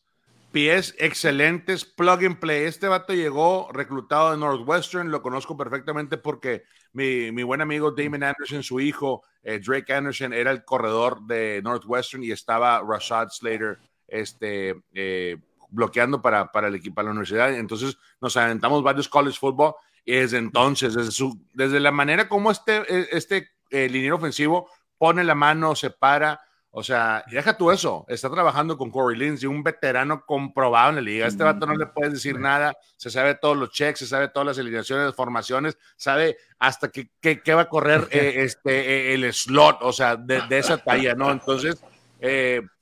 pies 0.51 0.95
excelentes, 0.97 1.85
plug 1.85 2.25
and 2.25 2.39
play. 2.39 2.63
Este 2.63 2.87
vato 2.87 3.13
llegó 3.13 3.69
reclutado 3.73 4.31
de 4.31 4.37
Northwestern, 4.37 5.11
lo 5.11 5.21
conozco 5.21 5.57
perfectamente 5.57 6.17
porque 6.17 6.63
mi, 6.93 7.31
mi 7.31 7.43
buen 7.43 7.61
amigo 7.61 7.91
Damon 7.91 8.23
Anderson, 8.23 8.63
su 8.63 8.79
hijo 8.79 9.23
eh, 9.43 9.59
Drake 9.59 9.93
Anderson, 9.93 10.33
era 10.33 10.51
el 10.51 10.63
corredor 10.63 11.21
de 11.23 11.61
Northwestern 11.61 12.23
y 12.23 12.31
estaba 12.31 12.81
Rashad 12.87 13.29
Slater 13.29 13.77
este, 14.07 14.75
eh, 14.93 15.37
bloqueando 15.69 16.21
para, 16.21 16.51
para 16.51 16.67
el 16.67 16.75
equipo, 16.75 16.95
para 16.95 17.07
la 17.07 17.11
universidad. 17.11 17.53
Entonces 17.53 17.97
nos 18.21 18.35
aventamos 18.37 18.81
varios 18.81 19.07
college 19.07 19.37
football 19.37 19.75
y 20.09 20.13
desde 20.13 20.39
entonces, 20.39 20.95
desde, 20.95 21.11
su, 21.11 21.39
desde 21.53 21.79
la 21.79 21.91
manera 21.91 22.27
como 22.27 22.49
este, 22.49 22.77
e, 22.77 23.09
este 23.11 23.51
eh, 23.69 23.87
liniero 23.87 24.15
ofensivo 24.15 24.67
pone 24.97 25.23
la 25.23 25.35
mano, 25.35 25.75
se 25.75 25.91
para, 25.91 26.41
o 26.71 26.81
sea, 26.81 27.23
deja 27.29 27.55
tú 27.55 27.69
eso, 27.69 28.05
está 28.07 28.27
trabajando 28.27 28.75
con 28.75 28.89
Corey 28.89 29.19
Lindsey, 29.19 29.47
un 29.47 29.61
veterano 29.61 30.25
comprobado 30.25 30.89
en 30.89 30.95
la 30.95 31.01
liga. 31.01 31.27
Este 31.27 31.43
vato 31.43 31.67
no 31.67 31.75
le 31.75 31.85
puedes 31.85 32.13
decir 32.13 32.39
nada, 32.39 32.75
se 32.97 33.11
sabe 33.11 33.35
todos 33.35 33.55
los 33.55 33.69
checks, 33.69 33.99
se 33.99 34.07
sabe 34.07 34.29
todas 34.29 34.47
las 34.47 34.57
alineaciones, 34.57 35.13
formaciones, 35.13 35.77
sabe 35.95 36.37
hasta 36.57 36.89
qué, 36.89 37.53
va 37.53 37.61
a 37.61 37.69
correr 37.69 38.07
eh, 38.09 38.33
este, 38.37 39.11
eh, 39.11 39.13
el 39.13 39.31
slot, 39.31 39.77
o 39.81 39.93
sea, 39.93 40.15
de, 40.15 40.41
esa 40.49 40.79
talla, 40.79 41.13
¿no? 41.13 41.31
Entonces, 41.31 41.83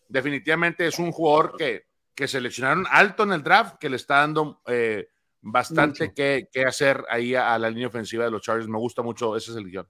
definitivamente 0.08 0.88
es 0.88 0.98
un 0.98 1.12
jugador 1.12 1.58
que, 1.58 1.88
que 2.16 2.30
seleccionaron 2.30 2.88
alto 2.90 3.24
en 3.24 3.34
el 3.34 3.44
draft, 3.44 3.76
que 3.80 3.90
le 3.90 3.98
está 3.98 4.20
dando 4.20 4.62
bastante 5.52 6.14
que, 6.14 6.48
hacer 6.66 7.04
ahí 7.10 7.34
a, 7.36 7.58
la 7.58 7.70
línea 7.70 7.88
ofensiva 7.88 8.26
de 8.26 8.32
los 8.32 8.42
Chargers. 8.42 8.68
Me 8.68 8.78
gusta 8.78 9.02
mucho 9.02 9.36
esa 9.36 9.54
selección. 9.54 9.88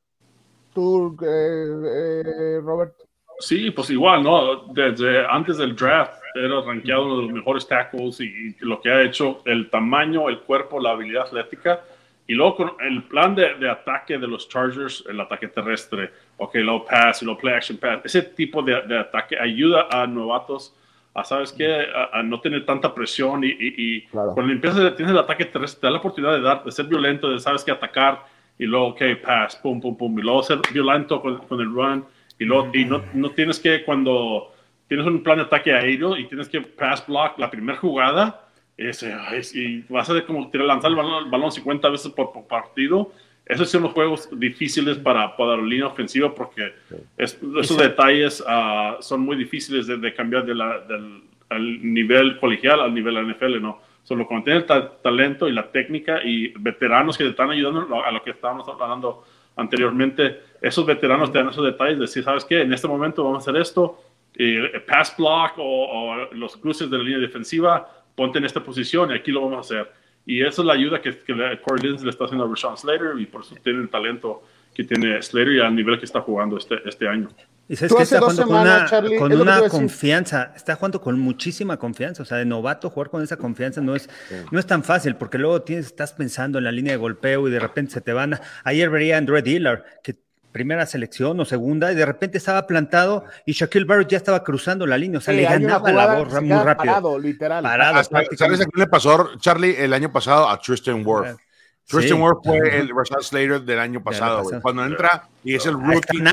¿Tú, 0.73 1.17
eh, 1.21 1.83
eh, 1.85 2.61
Robert? 2.61 2.93
Sí, 3.39 3.71
pues 3.71 3.89
igual, 3.89 4.23
¿no? 4.23 4.67
Desde 4.73 5.25
antes 5.27 5.57
del 5.57 5.75
draft 5.75 6.21
era 6.35 6.61
rankeado 6.61 7.05
uno 7.05 7.17
de 7.17 7.23
los 7.23 7.31
mejores 7.31 7.67
tackles 7.67 8.19
y, 8.21 8.55
lo 8.59 8.79
que 8.81 8.89
ha 8.91 9.01
hecho, 9.01 9.41
el 9.45 9.69
tamaño, 9.69 10.29
el 10.29 10.39
cuerpo, 10.41 10.79
la 10.79 10.91
habilidad 10.91 11.27
atlética. 11.27 11.81
Y 12.27 12.33
luego 12.33 12.55
con 12.57 12.71
el 12.81 13.03
plan 13.03 13.35
de, 13.35 13.55
de 13.55 13.69
ataque 13.69 14.17
de 14.17 14.27
los 14.27 14.49
Chargers, 14.49 15.03
el 15.07 15.19
ataque 15.19 15.47
terrestre, 15.47 16.11
ok, 16.37 16.55
low 16.55 16.85
pass, 16.85 17.23
low 17.23 17.37
play 17.37 17.55
action 17.55 17.77
pass, 17.77 18.01
ese 18.03 18.21
tipo 18.21 18.61
de, 18.61 18.81
de 18.81 18.99
ataque 18.99 19.39
ayuda 19.39 19.87
a 19.89 20.05
novatos 20.05 20.75
a, 21.17 21.23
¿sabes 21.23 21.51
qué? 21.51 21.87
A, 22.13 22.21
no 22.21 22.39
tener 22.39 22.63
tanta 22.63 22.93
presión 22.93 23.43
y, 23.43 23.47
y, 23.49 24.01
cuando 24.03 24.53
empiezas, 24.53 24.95
tienes 24.95 25.13
el 25.13 25.19
ataque 25.19 25.45
terrestre, 25.45 25.81
te 25.81 25.87
da 25.87 25.91
la 25.91 25.97
oportunidad 25.97 26.33
de, 26.33 26.41
dar, 26.41 26.63
de 26.63 26.71
ser 26.71 26.85
violento, 26.85 27.29
de 27.29 27.39
sabes 27.39 27.63
qué 27.63 27.71
atacar 27.71 28.23
y 28.59 28.65
luego, 28.65 28.89
ok, 28.89 29.01
pass, 29.25 29.55
pum, 29.55 29.81
pum, 29.81 29.97
pum, 29.97 30.19
y 30.19 30.21
luego 30.21 30.43
ser 30.43 30.59
violento 30.71 31.19
con, 31.19 31.39
con 31.39 31.59
el 31.59 31.73
run 31.73 32.05
y, 32.37 32.45
luego, 32.45 32.69
y 32.71 32.85
no, 32.85 33.01
no 33.15 33.31
tienes 33.31 33.59
que 33.59 33.83
cuando 33.83 34.53
tienes 34.87 35.07
un 35.07 35.23
plan 35.23 35.37
de 35.37 35.45
ataque 35.45 35.73
aéreo 35.73 36.15
y 36.15 36.25
tienes 36.27 36.49
que 36.49 36.61
pass 36.61 37.05
block 37.07 37.39
la 37.39 37.49
primera 37.49 37.79
jugada, 37.79 38.49
ese, 38.77 39.11
y 39.55 39.81
vas 39.89 40.07
a 40.11 40.23
como 40.23 40.51
lanzar 40.53 40.91
el 40.91 40.97
balón, 40.97 41.25
el 41.25 41.31
balón 41.31 41.51
50 41.51 41.89
veces 41.89 42.11
por, 42.11 42.31
por 42.31 42.45
partido, 42.45 43.11
esos 43.47 43.69
son 43.69 43.83
los 43.83 43.93
juegos 43.93 44.29
difíciles 44.37 44.97
para, 44.97 45.35
para 45.35 45.57
la 45.57 45.63
línea 45.63 45.87
ofensiva 45.87 46.33
porque 46.33 46.73
esos 47.17 47.77
detalles 47.77 48.43
ah, 48.47 48.97
son 48.99 49.21
muy 49.21 49.37
difíciles 49.37 49.87
de, 49.87 50.13
cambiar 50.13 50.45
de 50.45 50.55
la, 50.55 50.79
del 50.79 51.93
nivel 51.93 52.39
colegial 52.39 52.81
al 52.81 52.93
nivel 52.93 53.15
de 53.15 53.21
la 53.21 53.33
NFL, 53.33 53.61
¿no? 53.61 53.81
Solo 54.03 54.27
cuando 54.27 54.45
tienes 54.45 54.65
el 54.69 54.89
talento 55.01 55.47
y 55.47 55.53
la 55.53 55.69
técnica 55.71 56.23
y 56.23 56.49
veteranos 56.59 57.17
que 57.17 57.23
te 57.25 57.31
están 57.31 57.49
ayudando 57.49 58.03
a 58.03 58.11
lo 58.11 58.21
que 58.21 58.31
estábamos 58.31 58.67
hablando 58.67 59.23
anteriormente, 59.55 60.41
esos 60.61 60.85
veteranos 60.85 61.31
te 61.31 61.39
dan 61.39 61.49
esos 61.49 61.65
detalles 61.65 61.97
de 61.97 62.01
decir, 62.01 62.23
¿sabes 62.23 62.45
qué? 62.45 62.61
En 62.61 62.73
este 62.73 62.87
momento 62.87 63.23
vamos 63.23 63.45
a 63.47 63.49
hacer 63.49 63.61
esto, 63.61 64.01
y 64.35 64.59
pass 64.87 65.15
block 65.17 65.53
o, 65.57 65.63
o 65.63 66.33
los 66.33 66.55
cruces 66.57 66.89
de 66.89 66.97
la 66.97 67.03
línea 67.03 67.19
defensiva, 67.19 67.87
ponte 68.15 68.37
en 68.37 68.45
esta 68.45 68.63
posición 68.63 69.11
y 69.11 69.15
aquí 69.15 69.31
lo 69.31 69.41
vamos 69.41 69.57
a 69.57 69.61
hacer 69.61 69.91
y 70.27 70.41
esa 70.41 70.61
es 70.61 70.65
la 70.65 70.73
ayuda 70.73 71.01
que, 71.01 71.17
que 71.19 71.33
Corey 71.63 71.97
le 71.97 72.09
está 72.09 72.25
haciendo 72.25 72.43
a 72.43 72.49
Rashawn 72.49 72.77
Slater 72.77 73.17
y 73.17 73.25
por 73.25 73.41
eso 73.41 73.55
tiene 73.63 73.79
el 73.79 73.89
talento 73.89 74.43
que 74.75 74.83
tiene 74.83 75.21
Slater 75.21 75.53
y 75.53 75.59
al 75.61 75.73
nivel 75.73 75.97
que 75.97 76.05
está 76.05 76.19
jugando 76.19 76.57
este, 76.57 76.77
este 76.85 77.07
año. 77.07 77.29
Y 77.69 77.77
sabes 77.77 77.95
que 77.95 78.03
está 78.03 78.19
jugando 78.19 78.45
con 78.45 78.55
una, 78.55 78.89
con 79.17 79.33
una 79.33 79.69
confianza, 79.69 80.53
está 80.55 80.75
jugando 80.75 81.01
con 81.01 81.17
muchísima 81.17 81.77
confianza, 81.77 82.23
o 82.23 82.25
sea, 82.25 82.37
de 82.37 82.45
novato 82.45 82.89
jugar 82.89 83.09
con 83.09 83.23
esa 83.23 83.37
confianza 83.37 83.81
no 83.81 83.95
es, 83.95 84.09
no 84.51 84.59
es 84.59 84.67
tan 84.67 84.83
fácil, 84.83 85.15
porque 85.15 85.37
luego 85.37 85.61
tienes, 85.61 85.87
estás 85.87 86.13
pensando 86.13 86.57
en 86.57 86.65
la 86.65 86.71
línea 86.71 86.91
de 86.91 86.97
golpeo 86.97 87.47
y 87.47 87.51
de 87.51 87.59
repente 87.59 87.93
se 87.93 88.01
te 88.01 88.11
van. 88.11 88.35
A... 88.35 88.41
Ayer 88.65 88.89
vería 88.89 89.15
a 89.15 89.17
Andrew 89.17 89.41
Dillard, 89.41 89.83
que 90.03 90.26
primera 90.57 90.87
selección 90.87 91.39
o 91.39 91.45
segunda, 91.45 91.91
y 91.91 91.95
de 91.95 92.03
repente 92.03 92.39
estaba 92.39 92.65
plantado 92.65 93.25
y 93.45 93.51
Shaquille 93.51 93.85
Barrett 93.85 94.09
ya 94.09 94.17
estaba 94.17 94.43
cruzando 94.43 94.87
la 94.87 94.97
línea, 94.97 95.19
o 95.19 95.21
sea, 95.21 95.35
le 95.35 95.43
ganaba 95.43 95.91
la 95.91 96.15
borra 96.15 96.41
muy 96.41 96.57
rápido. 96.57 96.93
Parado, 96.93 97.19
literal. 97.19 97.63
Parado, 97.63 98.03
¿Sabes 98.03 98.61
a 98.61 98.65
quién 98.65 98.71
le 98.73 98.87
pasó, 98.87 99.37
Charlie, 99.37 99.75
el 99.77 99.93
año 99.93 100.11
pasado? 100.11 100.49
A 100.49 100.59
Tristan 100.59 101.05
Worth. 101.05 101.37
Tristan 101.85 102.19
Worth 102.19 102.43
fue 102.43 102.57
el 102.79 102.89
Rashad 102.89 103.21
Slater 103.21 103.61
del 103.61 103.79
año 103.79 104.03
pasado, 104.03 104.41
güey. 104.41 104.59
Cuando 104.61 104.83
entra 104.83 105.29
y 105.43 105.53
es 105.53 105.65
el 105.67 105.73
rookie. 105.73 106.23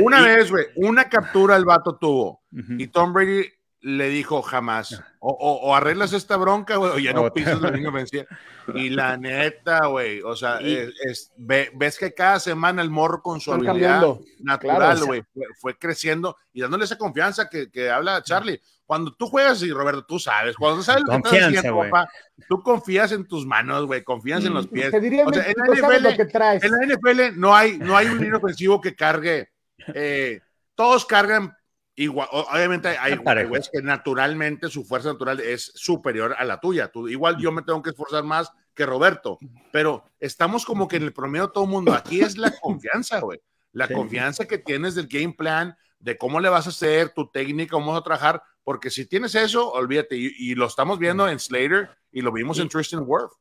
una 0.00 0.22
vez, 0.22 0.48
güey, 0.48 0.66
una 0.76 1.08
captura 1.08 1.56
el 1.56 1.64
vato 1.64 1.96
tuvo 1.96 2.42
y 2.52 2.86
Tom 2.86 3.12
Brady 3.12 3.46
le 3.82 4.08
dijo 4.08 4.42
jamás. 4.42 5.02
O, 5.20 5.30
o, 5.32 5.74
arreglas 5.74 6.12
esta 6.12 6.36
bronca, 6.36 6.76
güey, 6.76 6.92
o 6.92 6.98
ya 6.98 7.12
no 7.12 7.30
pisas 7.34 7.60
la 7.60 7.70
línea 7.70 7.90
vencida. 7.90 8.26
Y 8.74 8.90
la 8.90 9.16
neta, 9.16 9.86
güey, 9.86 10.20
o 10.22 10.36
sea, 10.36 10.58
es, 10.60 11.32
ves 11.36 11.98
que 11.98 12.14
cada 12.14 12.40
semana 12.40 12.82
el 12.82 12.90
morro 12.90 13.22
con 13.22 13.40
su 13.40 13.52
habilidad 13.52 14.02
natural, 14.40 15.04
güey, 15.04 15.22
fue, 15.58 15.78
creciendo 15.78 16.36
y 16.52 16.60
dándole 16.60 16.84
esa 16.84 16.98
confianza 16.98 17.48
que, 17.48 17.70
que, 17.70 17.90
habla 17.90 18.22
Charlie. 18.22 18.60
Cuando 18.84 19.14
tú 19.14 19.28
juegas, 19.28 19.62
y 19.62 19.70
Roberto, 19.70 20.04
tú 20.04 20.18
sabes, 20.18 20.56
cuando 20.56 20.78
tú 20.78 20.82
sabes 20.82 21.04
lo 21.06 21.22
que 21.22 21.28
estás 21.28 21.44
haciendo, 21.44 21.78
papá, 21.78 22.08
tú 22.48 22.60
confías 22.62 23.12
en 23.12 23.26
tus 23.26 23.46
manos, 23.46 23.86
güey, 23.86 24.02
confías 24.02 24.44
en 24.44 24.52
los 24.52 24.66
mm, 24.66 24.74
pies. 24.74 24.90
Te 24.90 24.98
o 25.24 25.32
sea, 25.32 25.46
en, 25.46 25.54
la 25.56 25.98
NFL, 25.98 26.16
que 26.16 26.24
traes. 26.24 26.64
en 26.64 26.72
la 26.72 26.96
NFL 26.96 27.38
no 27.38 27.54
hay, 27.54 27.78
no 27.78 27.96
hay 27.96 28.08
un 28.08 28.18
línea 28.18 28.38
ofensivo 28.38 28.80
que 28.80 28.96
cargue. 28.96 29.50
Eh, 29.94 30.40
todos 30.74 31.06
cargan 31.06 31.56
Igual, 32.00 32.28
obviamente 32.32 32.88
hay 32.98 33.14
güeyes 33.18 33.68
que 33.70 33.82
naturalmente 33.82 34.70
su 34.70 34.84
fuerza 34.84 35.12
natural 35.12 35.38
es 35.38 35.70
superior 35.74 36.34
a 36.38 36.44
la 36.44 36.58
tuya. 36.58 36.88
Tú, 36.88 37.08
igual 37.08 37.36
yo 37.36 37.52
me 37.52 37.60
tengo 37.60 37.82
que 37.82 37.90
esforzar 37.90 38.24
más 38.24 38.50
que 38.72 38.86
Roberto, 38.86 39.36
pero 39.70 40.02
estamos 40.18 40.64
como 40.64 40.88
que 40.88 40.96
en 40.96 41.02
el 41.02 41.12
promedio 41.12 41.50
todo 41.50 41.64
el 41.64 41.70
mundo. 41.70 41.92
Aquí 41.92 42.22
es 42.22 42.38
la 42.38 42.50
confianza, 42.62 43.20
güey. 43.20 43.42
La 43.72 43.86
confianza 43.86 44.46
que 44.46 44.56
tienes 44.56 44.94
del 44.94 45.08
game 45.08 45.34
plan, 45.34 45.76
de 45.98 46.16
cómo 46.16 46.40
le 46.40 46.48
vas 46.48 46.64
a 46.64 46.70
hacer, 46.70 47.10
tu 47.10 47.30
técnica, 47.30 47.72
cómo 47.72 47.92
vas 47.92 48.00
a 48.00 48.04
trabajar, 48.04 48.42
porque 48.64 48.88
si 48.88 49.04
tienes 49.04 49.34
eso, 49.34 49.70
olvídate. 49.70 50.16
Y, 50.16 50.54
lo 50.54 50.68
estamos 50.68 50.98
viendo 50.98 51.28
en 51.28 51.38
Slater 51.38 51.90
y 52.12 52.22
lo 52.22 52.32
vimos 52.32 52.58
en 52.58 52.68
Tristan 52.68 53.04
Worth. 53.06 53.34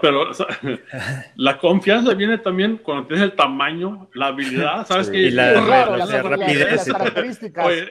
pero 0.00 0.30
la 1.36 1.58
confianza 1.58 2.14
viene 2.14 2.38
también 2.38 2.78
cuando 2.78 3.06
tienes 3.06 3.24
el 3.24 3.32
tamaño, 3.32 4.08
la 4.14 4.28
habilidad, 4.28 4.86
¿sabes? 4.86 5.10
Que, 5.10 5.18
y 5.18 5.30
la, 5.30 5.60
rapidez. 6.22 6.88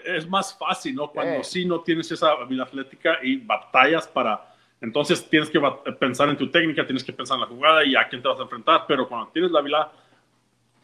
es 0.06 0.27
más 0.27 0.58
fácil, 0.58 0.95
¿no? 0.95 1.12
Cuando 1.12 1.43
sí. 1.43 1.65
no 1.65 1.82
tienes 1.82 2.12
esa 2.12 2.32
habilidad 2.32 2.67
atlética 2.67 3.19
y 3.21 3.38
batallas 3.38 4.08
para... 4.08 4.53
Entonces 4.82 5.27
tienes 5.30 5.49
que 5.49 5.60
pensar 5.99 6.30
en 6.30 6.38
tu 6.38 6.49
técnica, 6.49 6.86
tienes 6.86 7.03
que 7.03 7.13
pensar 7.13 7.36
en 7.36 7.41
la 7.41 7.47
jugada 7.47 7.84
y 7.84 7.95
a 7.95 8.08
quién 8.08 8.21
te 8.21 8.27
vas 8.27 8.39
a 8.39 8.43
enfrentar, 8.43 8.86
pero 8.88 9.08
cuando 9.08 9.27
tienes 9.32 9.51
la 9.51 9.60
habilidad, 9.60 9.91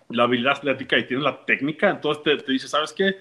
la 0.09 0.23
habilidad 0.23 0.53
atlética 0.53 0.97
y 0.97 1.05
tienes 1.05 1.23
la 1.23 1.43
técnica, 1.45 1.89
entonces 1.89 2.23
te, 2.23 2.37
te 2.37 2.51
dices, 2.51 2.71
¿sabes 2.71 2.91
qué? 2.91 3.17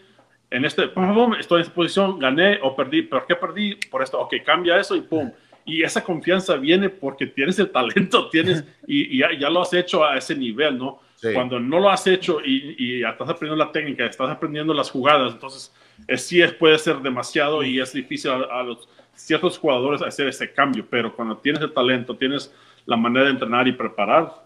En 0.51 0.65
este, 0.67 0.85
estoy 0.85 1.61
en 1.61 1.61
esta 1.63 1.75
posición, 1.75 2.19
gané 2.19 2.59
o 2.63 2.75
perdí, 2.77 3.03
¿por 3.03 3.27
qué 3.27 3.37
perdí? 3.37 3.77
Por 3.91 4.03
esto, 4.03 4.21
ok, 4.21 4.35
cambia 4.45 4.79
eso 4.79 4.95
y 4.95 5.03
pum 5.03 5.31
y 5.65 5.83
esa 5.83 6.03
confianza 6.03 6.57
viene 6.57 6.89
porque 6.89 7.27
tienes 7.27 7.59
el 7.59 7.71
talento, 7.71 8.29
tienes 8.31 8.65
y, 8.87 9.19
ya, 9.19 9.51
lo 9.51 9.63
has 9.63 9.73
hecho 9.73 10.05
a 10.05 10.17
ese 10.17 10.35
nivel, 10.35 10.79
¿no? 10.79 11.01
Sí. 11.17 11.33
Cuando 11.33 11.61
no 11.61 11.79
lo 11.79 11.89
has 11.89 12.07
hecho 12.07 12.41
y, 12.45 12.75
y 12.79 13.05
estás 13.05 13.29
aprendiendo 13.29 13.65
la 13.65 13.71
técnica, 13.71 14.05
estás 14.05 14.31
aprendiendo 14.31 14.75
las 14.75 14.91
jugadas, 14.91 15.35
entonces 15.35 15.73
es, 16.09 16.27
sí 16.27 16.43
es, 16.43 16.53
puede 16.53 16.79
ser 16.79 16.99
demasiado 16.99 17.63
y 17.63 17.81
es 17.81 17.93
difícil 17.93 18.31
a, 18.33 18.61
a 18.61 18.63
los 18.65 18.89
ciertos 19.15 19.59
jugadores 19.59 20.03
hacer 20.03 20.29
ese 20.29 20.53
cambio, 20.53 20.85
pero 20.89 21.15
cuando 21.15 21.37
tienes 21.37 21.63
el 21.63 21.73
talento, 21.73 22.17
tienes 22.17 22.53
la 22.87 22.97
manera 22.97 23.27
de 23.27 23.33
entrenar 23.33 23.69
y 23.69 23.73
preparar, 23.73 24.45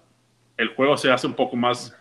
el 0.57 0.69
juego 0.69 0.97
se 0.97 1.11
hace 1.11 1.27
un 1.27 1.35
poco 1.35 1.57
más 1.57 1.97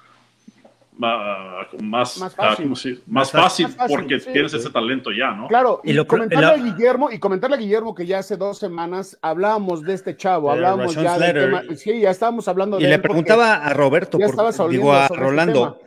más, 0.98 2.18
Más 2.18 2.22
ah, 2.22 2.30
fácil. 2.30 2.68
más, 3.06 3.32
fácil, 3.32 3.66
Más 3.68 3.76
fácil, 3.76 3.96
porque 3.96 4.20
sí, 4.20 4.30
tienes 4.32 4.52
sí. 4.52 4.58
ese 4.58 4.70
talento 4.70 5.12
ya, 5.12 5.32
¿no? 5.32 5.48
Claro, 5.48 5.82
y, 5.84 5.92
Y 5.92 5.94
lo- 5.94 6.08
comentarle 6.08 6.46
a 6.48 6.58
Guillermo, 6.58 7.12
y 7.12 7.20
comentarle 7.20 7.58
a 7.58 7.60
Guillermo 7.60 7.94
que 7.94 8.06
ya 8.06 8.20
hace 8.20 8.38
dos 8.38 8.58
semanas 8.60 9.18
hablábamos 9.22 9.82
de 9.84 9.94
este 9.94 10.16
chavo, 10.16 10.52
hablábamos 10.52 10.96
ya 10.96 11.18
del 11.20 11.34
tema, 11.34 11.64
sí, 11.76 12.00
ya 12.00 12.12
estábamos 12.12 12.48
hablando 12.48 12.80
Y 12.80 12.84
de 12.84 12.90
le 12.90 12.96
él 12.96 13.02
porque 13.02 13.10
preguntaba 13.14 13.56
a 13.56 13.74
Roberto, 13.74 14.18
ya 14.18 14.28
por- 14.28 14.70
digo 14.72 14.94
a 14.94 15.06
ese 15.06 15.16
Rolando, 15.16 15.80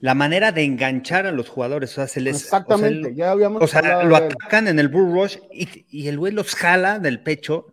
la 0.00 0.14
manera 0.14 0.50
de 0.52 0.64
enganchar 0.64 1.26
a 1.26 1.32
los 1.32 1.48
jugadores, 1.48 1.92
o 1.92 1.94
sea, 1.94 2.06
se 2.08 2.20
les... 2.20 2.42
Exactamente, 2.42 3.00
o 3.00 3.04
sea, 3.04 3.12
ya 3.14 3.30
habíamos 3.30 3.62
O 3.62 3.66
sea, 3.68 4.02
lo 4.02 4.16
atacan 4.16 4.66
en 4.68 4.78
el 4.78 4.88
bull 4.88 5.12
rush 5.12 5.36
y, 5.52 5.86
y 5.88 6.08
el 6.08 6.18
güey 6.18 6.32
los 6.32 6.54
jala 6.54 6.98
del 6.98 7.22
pecho, 7.22 7.66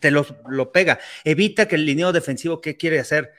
te 0.00 0.10
los 0.10 0.34
lo 0.48 0.72
pega. 0.72 0.98
Evita 1.24 1.66
que 1.68 1.76
el 1.76 1.84
lineo 1.86 2.12
defensivo, 2.12 2.60
¿qué 2.60 2.76
quiere 2.76 3.00
hacer? 3.00 3.32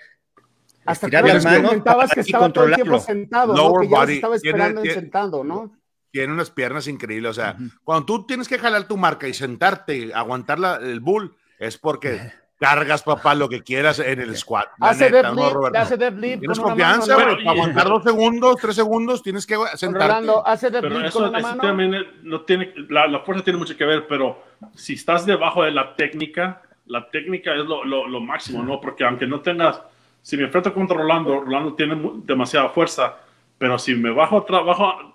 Hasta 0.86 1.08
las 1.10 1.24
que 1.24 1.50
manos 1.50 1.62
comentabas 1.70 2.12
que 2.12 2.20
estaba 2.22 2.50
todo 2.52 2.66
el 2.66 2.76
tiempo 2.76 3.00
sentado, 3.00 3.54
¿no? 3.56 3.80
Que 3.80 3.88
ya 3.90 4.04
estaba 4.04 4.36
tiene- 4.36 4.36
esperando 4.36 4.80
en 4.82 4.84
tiene- 4.84 5.00
sentado, 5.02 5.44
¿no? 5.44 5.72
Tiene 6.12 6.32
unas 6.34 6.50
piernas 6.52 6.88
increíbles. 6.88 7.32
O 7.32 7.34
sea, 7.34 7.58
cuando 7.84 8.06
tú 8.06 8.26
tienes 8.26 8.48
que 8.48 8.58
jalar 8.58 8.88
tu 8.88 8.96
marca 8.96 9.28
y 9.28 9.34
sentarte, 9.34 10.12
aguantar 10.14 10.60
la- 10.60 10.76
el 10.78 11.00
bull, 11.02 11.36
es 11.60 11.78
porque 11.78 12.32
cargas, 12.58 13.04
papá, 13.04 13.36
lo 13.36 13.50
que 13.50 13.62
quieras 13.64 14.00
en 14.00 14.22
el 14.22 14.36
squat. 14.38 14.68
Hace 14.80 15.12
neta, 15.12 15.34
deadlift, 15.34 15.76
hace 15.76 15.98
deadlift 15.98 16.40
Tienes 16.40 16.58
con 16.60 16.70
confianza, 16.70 17.18
mano, 17.18 17.32
güey. 17.34 17.44
Para 17.44 17.52
aguantar 17.52 17.88
dos 17.90 18.04
segundos, 18.04 18.56
tres 18.62 18.76
segundos, 18.76 19.22
tienes 19.24 19.46
que 19.46 19.56
sentarte. 19.76 20.08
Rolando, 20.08 20.48
hace 20.48 20.72
Pero 20.72 20.82
deadlift 20.90 21.06
eso, 21.10 21.20
con 21.20 21.30
una 21.30 21.40
eso 21.40 21.48
mano. 21.50 21.62
también 21.62 21.96
no 22.24 22.42
tiene, 22.42 22.74
la, 22.90 23.08
la 23.08 23.20
fuerza 23.20 23.44
tiene 23.44 23.60
mucho 23.60 23.76
que 23.76 23.84
ver, 23.86 24.08
pero 24.08 24.42
si 24.74 24.94
estás 24.94 25.26
debajo 25.26 25.64
de 25.64 25.72
la 25.72 25.98
técnica, 25.98 26.62
la 26.86 27.10
técnica 27.10 27.52
es 27.56 27.66
lo, 27.66 27.84
lo- 27.84 28.08
lo 28.08 28.22
máximo, 28.22 28.64
¿no? 28.64 28.80
Porque 28.80 29.04
aunque 29.04 29.28
no 29.28 29.42
tengas, 29.42 29.82
si 30.26 30.36
me 30.38 30.46
enfrento 30.46 30.74
contra 30.74 30.98
Rolando, 30.98 31.42
Rolando 31.42 31.76
tiene 31.76 31.96
demasiada 32.24 32.70
fuerza, 32.70 33.16
pero 33.60 33.78
si 33.78 33.94
me 33.94 34.10
bajo, 34.10 34.42
trabajo, 34.44 35.14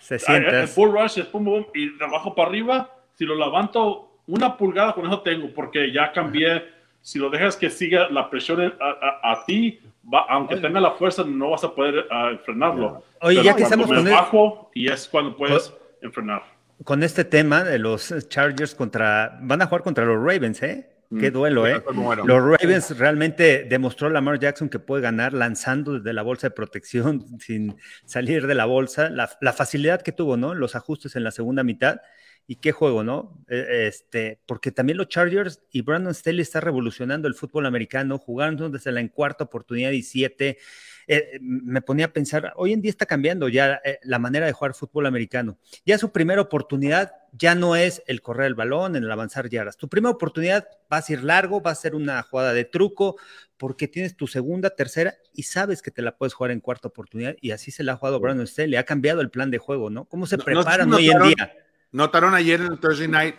Se 0.00 0.14
el 0.14 0.20
sientas. 0.20 0.70
full 0.74 0.90
rush 0.90 1.18
es 1.18 1.26
pum, 1.26 1.66
y 1.74 1.90
de 1.98 2.04
abajo 2.06 2.34
para 2.34 2.48
arriba, 2.48 2.90
si 3.14 3.26
lo 3.26 3.34
levanto 3.34 4.18
una 4.26 4.56
pulgada, 4.56 4.94
con 4.94 5.04
eso 5.06 5.20
tengo, 5.20 5.48
porque 5.54 5.92
ya 5.92 6.10
cambié. 6.10 6.72
Si 7.02 7.18
lo 7.18 7.28
dejas 7.28 7.54
que 7.58 7.68
siga 7.68 8.08
la 8.08 8.30
presión 8.30 8.62
a, 8.62 8.86
a- 8.88 9.32
a 9.32 9.44
ti, 9.44 9.78
va- 10.10 10.24
aunque 10.30 10.56
tenga 10.56 10.80
la 10.80 10.92
fuerza, 10.92 11.22
no 11.22 11.50
vas 11.50 11.62
a 11.62 11.74
poder 11.74 12.06
ah, 12.10 12.32
frenarlo. 12.46 13.02
Oye, 13.20 13.36
Pero 13.36 13.42
ya 13.42 13.54
que 13.56 13.62
estamos 13.64 13.90
me 13.90 13.96
con 13.96 14.06
el- 14.08 14.12
bajo, 14.14 14.70
y 14.74 14.90
es 14.90 15.06
cuando 15.06 15.36
puedes 15.36 15.70
enfrenar. 16.00 16.42
Con 16.82 17.02
este 17.02 17.26
tema 17.26 17.62
de 17.62 17.78
los 17.78 18.12
Chargers 18.30 18.74
contra... 18.74 19.38
Van 19.42 19.60
a 19.60 19.66
jugar 19.66 19.82
contra 19.82 20.06
los 20.06 20.16
Ravens, 20.16 20.62
¿eh? 20.62 20.93
Qué 21.18 21.30
duelo, 21.30 21.66
¿eh? 21.66 21.82
Los 22.24 22.42
Ravens 22.42 22.98
realmente 22.98 23.64
demostró 23.68 24.10
Lamar 24.10 24.38
Jackson 24.38 24.68
que 24.68 24.78
puede 24.78 25.02
ganar 25.02 25.32
lanzando 25.32 25.94
desde 25.94 26.12
la 26.12 26.22
bolsa 26.22 26.48
de 26.48 26.50
protección 26.52 27.24
sin 27.40 27.76
salir 28.04 28.46
de 28.46 28.54
la 28.54 28.64
bolsa. 28.64 29.10
La, 29.10 29.30
la 29.40 29.52
facilidad 29.52 30.02
que 30.02 30.12
tuvo, 30.12 30.36
¿no? 30.36 30.54
Los 30.54 30.74
ajustes 30.74 31.16
en 31.16 31.24
la 31.24 31.30
segunda 31.30 31.62
mitad. 31.62 32.00
Y 32.46 32.56
qué 32.56 32.72
juego, 32.72 33.02
¿no? 33.04 33.42
Eh, 33.48 33.86
Este, 33.88 34.40
porque 34.46 34.70
también 34.70 34.98
los 34.98 35.08
Chargers 35.08 35.62
y 35.70 35.80
Brandon 35.80 36.14
Staley 36.14 36.42
está 36.42 36.60
revolucionando 36.60 37.26
el 37.26 37.34
fútbol 37.34 37.66
americano, 37.66 38.18
jugando 38.18 38.68
desde 38.68 38.92
la 38.92 39.00
en 39.00 39.08
cuarta 39.08 39.44
oportunidad 39.44 39.92
y 39.92 40.02
siete. 40.02 40.58
Eh, 41.06 41.38
me 41.40 41.82
ponía 41.82 42.06
a 42.06 42.12
pensar, 42.12 42.52
hoy 42.56 42.72
en 42.72 42.80
día 42.80 42.90
está 42.90 43.06
cambiando 43.06 43.48
ya 43.48 43.80
eh, 43.84 43.98
la 44.04 44.18
manera 44.18 44.46
de 44.46 44.52
jugar 44.52 44.74
fútbol 44.74 45.06
americano. 45.06 45.58
Ya 45.84 45.98
su 45.98 46.10
primera 46.12 46.40
oportunidad 46.40 47.12
ya 47.32 47.54
no 47.54 47.76
es 47.76 48.02
el 48.06 48.22
correr 48.22 48.46
el 48.46 48.54
balón, 48.54 48.96
el 48.96 49.10
avanzar 49.10 49.48
yardas. 49.48 49.76
Tu 49.76 49.88
primera 49.88 50.10
oportunidad 50.12 50.66
vas 50.88 51.08
a 51.08 51.12
ir 51.12 51.22
largo, 51.24 51.60
va 51.60 51.72
a 51.72 51.74
ser 51.74 51.94
una 51.94 52.22
jugada 52.22 52.52
de 52.52 52.64
truco, 52.64 53.16
porque 53.56 53.88
tienes 53.88 54.16
tu 54.16 54.26
segunda, 54.26 54.70
tercera 54.70 55.14
y 55.32 55.42
sabes 55.44 55.82
que 55.82 55.90
te 55.90 56.02
la 56.02 56.16
puedes 56.16 56.32
jugar 56.34 56.50
en 56.52 56.60
cuarta 56.60 56.88
oportunidad. 56.88 57.34
Y 57.40 57.50
así 57.50 57.70
se 57.70 57.82
la 57.84 57.92
ha 57.92 57.96
jugado 57.96 58.20
Brandon 58.20 58.46
Staley. 58.46 58.76
Ha 58.76 58.84
cambiado 58.84 59.20
el 59.20 59.30
plan 59.30 59.50
de 59.50 59.58
juego, 59.58 59.90
¿no? 59.90 60.04
¿Cómo 60.06 60.26
se 60.26 60.36
No- 60.36 60.40
no 60.40 60.44
preparan 60.44 60.92
hoy 60.92 61.10
en 61.10 61.18
día? 61.22 61.54
Notaron 61.92 62.34
ayer 62.34 62.60
en 62.60 62.72
el 62.72 62.78
Thursday 62.80 63.08
Night, 63.08 63.36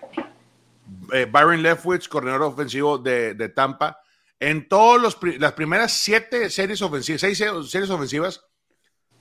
eh, 1.13 1.27
Byron 1.29 1.61
Leftwich, 1.61 2.07
corredor 2.07 2.41
ofensivo 2.43 2.97
de, 2.97 3.33
de 3.33 3.49
Tampa, 3.49 3.99
en 4.39 4.67
todas 4.67 5.15
las 5.39 5.53
primeras 5.53 5.93
siete 5.93 6.49
series 6.49 6.81
ofensivas, 6.81 7.21
seis 7.21 7.37
se- 7.37 7.63
series 7.63 7.89
ofensivas, 7.89 8.45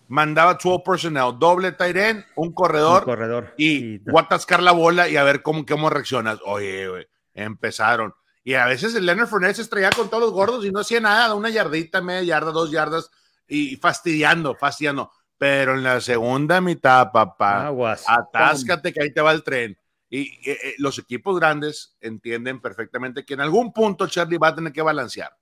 mandaba 0.09 0.55
12 0.55 0.83
personnel, 0.85 1.33
doble 1.39 1.73
tight 1.73 1.97
end, 1.97 2.25
un 2.37 2.53
corredor, 2.53 3.01
Un 3.01 3.05
corredor. 3.07 3.55
y 3.57 3.97
a 4.17 4.21
atascar 4.21 4.63
la 4.63 4.73
bola 4.73 5.09
y 5.09 5.17
a 5.17 5.25
ver 5.25 5.43
cómo, 5.43 5.65
cómo 5.67 5.89
reaccionas. 5.91 6.39
Oye, 6.45 6.89
güey, 6.89 7.07
empezaron. 7.33 8.13
Y 8.43 8.55
a 8.55 8.67
veces 8.67 8.95
el 8.95 9.07
Leonard 9.07 9.29
Fournette 9.29 9.57
se 9.57 9.63
estrellaba 9.63 9.97
con 9.97 10.11
todos 10.11 10.23
los 10.25 10.33
gordos 10.33 10.65
y 10.67 10.71
no 10.71 10.81
hacía 10.81 11.01
nada, 11.01 11.35
una 11.35 11.49
yardita, 11.49 12.03
media 12.03 12.23
yarda, 12.23 12.53
dos 12.53 12.71
yardas, 12.71 13.11
y 13.49 13.77
fastidiando, 13.77 14.55
fastidiando. 14.55 15.11
Pero 15.39 15.75
en 15.75 15.83
la 15.83 16.01
segunda 16.01 16.61
mitad, 16.61 17.11
papá, 17.11 17.67
Aguas. 17.67 18.05
atáscate 18.07 18.93
que 18.93 19.03
ahí 19.03 19.13
te 19.13 19.21
va 19.23 19.33
el 19.33 19.43
tren. 19.43 19.79
Y 20.15 20.21
eh, 20.49 20.59
eh, 20.63 20.75
los 20.79 20.97
equipos 21.01 21.41
grandes 21.41 21.97
entienden 22.01 22.61
perfectamente 22.61 23.25
que 23.25 23.35
en 23.35 23.41
algún 23.41 23.73
punto 23.73 24.07
Charlie 24.07 24.39
va 24.39 24.49
a 24.49 24.55
tener 24.55 24.73
que 24.73 24.81
balancear. 24.81 25.37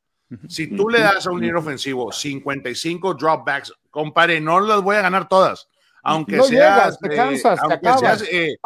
Si 0.48 0.66
tú 0.74 0.88
le 0.88 0.98
das 1.00 1.26
a 1.26 1.30
un 1.30 1.42
líder 1.42 1.56
ofensivo 1.56 2.10
55 2.10 3.12
dropbacks, 3.12 3.70
compadre, 3.90 4.40
no 4.40 4.60
las 4.60 4.80
voy 4.80 4.96
a 4.96 5.02
ganar 5.02 5.28
todas. 5.28 5.68
Aunque 6.02 6.38
No 6.38 6.44
seas, 6.44 6.98
llegas, 6.98 6.98
te 6.98 7.06
eh, 7.08 7.10
te 7.10 7.60
aunque 7.60 7.98
seas, 7.98 8.22
eh, 8.22 8.56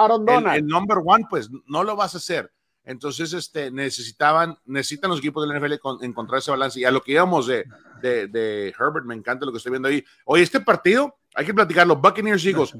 el, 0.53 0.59
el 0.59 0.67
number 0.69 0.99
one, 1.05 1.25
pues 1.29 1.51
no 1.67 1.83
lo 1.83 1.97
vas 1.97 2.15
a 2.15 2.19
hacer. 2.19 2.53
Entonces, 2.85 3.33
este, 3.33 3.73
necesitaban, 3.73 4.57
necesitan 4.65 5.11
los 5.11 5.19
equipos 5.19 5.43
de 5.43 5.53
la 5.53 5.59
NFL 5.59 5.79
con- 5.81 6.05
encontrar 6.05 6.39
ese 6.39 6.53
balance. 6.53 6.79
Y 6.79 6.85
a 6.85 6.93
lo 6.93 7.03
que 7.03 7.13
íbamos 7.13 7.49
de, 7.49 7.65
de, 8.01 8.29
de 8.29 8.69
Herbert, 8.79 9.05
me 9.05 9.17
encanta 9.17 9.45
lo 9.45 9.51
que 9.51 9.59
estoy 9.59 9.71
viendo 9.71 9.89
ahí. 9.89 10.05
Oye, 10.25 10.45
este 10.45 10.61
partido, 10.61 11.17
hay 11.35 11.45
que 11.45 11.53
platicarlo. 11.53 11.97
Buccaneers 11.97 12.47
Eagles 12.47 12.77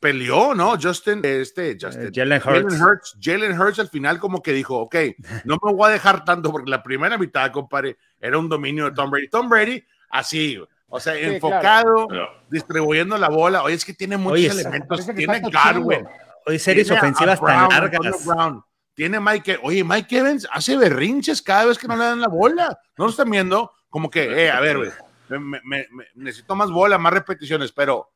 peleó, 0.00 0.54
¿no? 0.54 0.76
Justin, 0.80 1.20
este, 1.22 1.76
Justin. 1.80 2.06
Eh, 2.08 2.10
Jalen 2.12 2.42
Hurts. 2.44 2.80
Hurts. 2.80 3.16
Jalen 3.20 3.60
Hurts 3.60 3.78
al 3.78 3.88
final 3.88 4.18
como 4.18 4.42
que 4.42 4.52
dijo, 4.52 4.78
ok, 4.78 4.96
no 5.44 5.58
me 5.62 5.72
voy 5.72 5.88
a 5.90 5.92
dejar 5.92 6.24
tanto 6.24 6.50
porque 6.50 6.70
la 6.70 6.82
primera 6.82 7.18
mitad, 7.18 7.50
compadre, 7.52 7.96
era 8.18 8.38
un 8.38 8.48
dominio 8.48 8.86
de 8.86 8.92
Tom 8.92 9.10
Brady. 9.10 9.28
Tom 9.28 9.48
Brady, 9.48 9.84
así, 10.10 10.58
o 10.88 10.98
sea, 10.98 11.14
Sí, 11.14 11.20
enfocado, 11.22 12.08
claro. 12.08 12.30
distribuyendo 12.50 13.16
la 13.18 13.28
bola. 13.28 13.62
Oye, 13.62 13.74
es 13.74 13.84
que 13.84 13.92
tiene 13.94 14.16
muchos 14.16 14.32
Oye, 14.38 14.48
elementos. 14.48 15.06
Tiene. 15.14 15.40
Garwin. 15.50 16.06
Hoy 16.46 16.58
series 16.58 16.90
ofensivas 16.90 17.38
Brown, 17.40 17.68
tan 17.68 17.80
largas. 17.82 18.26
Brown. 18.26 18.64
Tiene 18.94 19.20
Mike, 19.20 19.60
oye, 19.62 19.84
Mike 19.84 20.18
Evans 20.18 20.48
hace 20.50 20.76
berrinches 20.76 21.40
cada 21.42 21.66
vez 21.66 21.78
que 21.78 21.86
no 21.86 21.96
le 21.96 22.04
dan 22.04 22.20
la 22.20 22.28
bola. 22.28 22.76
No 22.98 23.04
lo 23.04 23.10
están 23.10 23.30
viendo 23.30 23.72
como 23.88 24.10
que, 24.10 24.46
eh, 24.46 24.50
a 24.50 24.58
ver, 24.60 24.78
güey, 24.78 24.90
me- 25.28 25.60
me- 25.64 25.86
me- 25.90 26.06
necesito 26.16 26.54
más 26.56 26.70
bola, 26.70 26.98
más 26.98 27.12
repeticiones, 27.12 27.70
pero, 27.72 28.10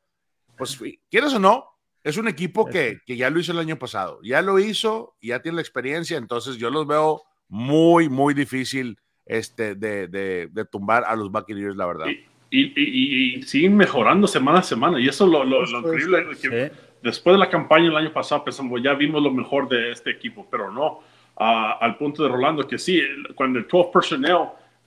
pues, 0.56 0.76
quieres 1.10 1.32
o 1.34 1.38
no, 1.38 1.73
es 2.04 2.16
un 2.18 2.28
equipo 2.28 2.66
que, 2.66 3.00
que 3.06 3.16
ya 3.16 3.30
lo 3.30 3.40
hizo 3.40 3.50
el 3.52 3.58
año 3.58 3.76
pasado. 3.78 4.20
Ya 4.22 4.40
lo 4.42 4.58
hizo, 4.60 5.16
ya 5.20 5.40
tiene 5.42 5.56
la 5.56 5.62
experiencia, 5.62 6.16
entonces 6.18 6.56
yo 6.58 6.70
los 6.70 6.86
veo 6.86 7.22
muy, 7.48 8.08
muy 8.08 8.34
difícil 8.34 8.96
este, 9.26 9.74
de, 9.74 10.06
de, 10.06 10.48
de 10.52 10.64
tumbar 10.66 11.04
a 11.06 11.16
los 11.16 11.32
Buccaneers, 11.32 11.76
la 11.76 11.86
verdad. 11.86 12.06
Y, 12.06 12.20
y, 12.50 12.72
y- 12.76 13.34
y 13.38 13.42
siguen 13.42 13.76
mejorando 13.76 14.26
semana 14.28 14.58
a 14.60 14.62
semana. 14.62 15.00
Y 15.00 15.08
eso 15.08 15.24
es 15.24 15.30
lo, 15.32 15.44
lo- 15.44 15.64
lo 15.66 15.78
increíble. 15.80 16.26
que 16.40 16.70
Sí. 16.70 16.76
Después 17.02 17.34
de 17.34 17.38
la 17.40 17.50
campaña 17.50 17.88
el 17.88 17.96
año 17.96 18.12
pasado 18.12 18.44
pensamos, 18.44 18.80
ya 18.82 18.94
vimos 18.94 19.22
lo 19.22 19.30
mejor 19.30 19.68
de 19.68 19.90
este 19.92 20.10
equipo, 20.10 20.46
pero 20.50 20.70
no. 20.70 21.00
Al 21.36 21.96
punto 21.98 22.22
de 22.22 22.28
Rolando, 22.28 22.66
que 22.66 22.78
sí, 22.78 23.02
cuando 23.34 23.58
el 23.58 23.66
12 23.66 23.90
personnel 23.92 24.38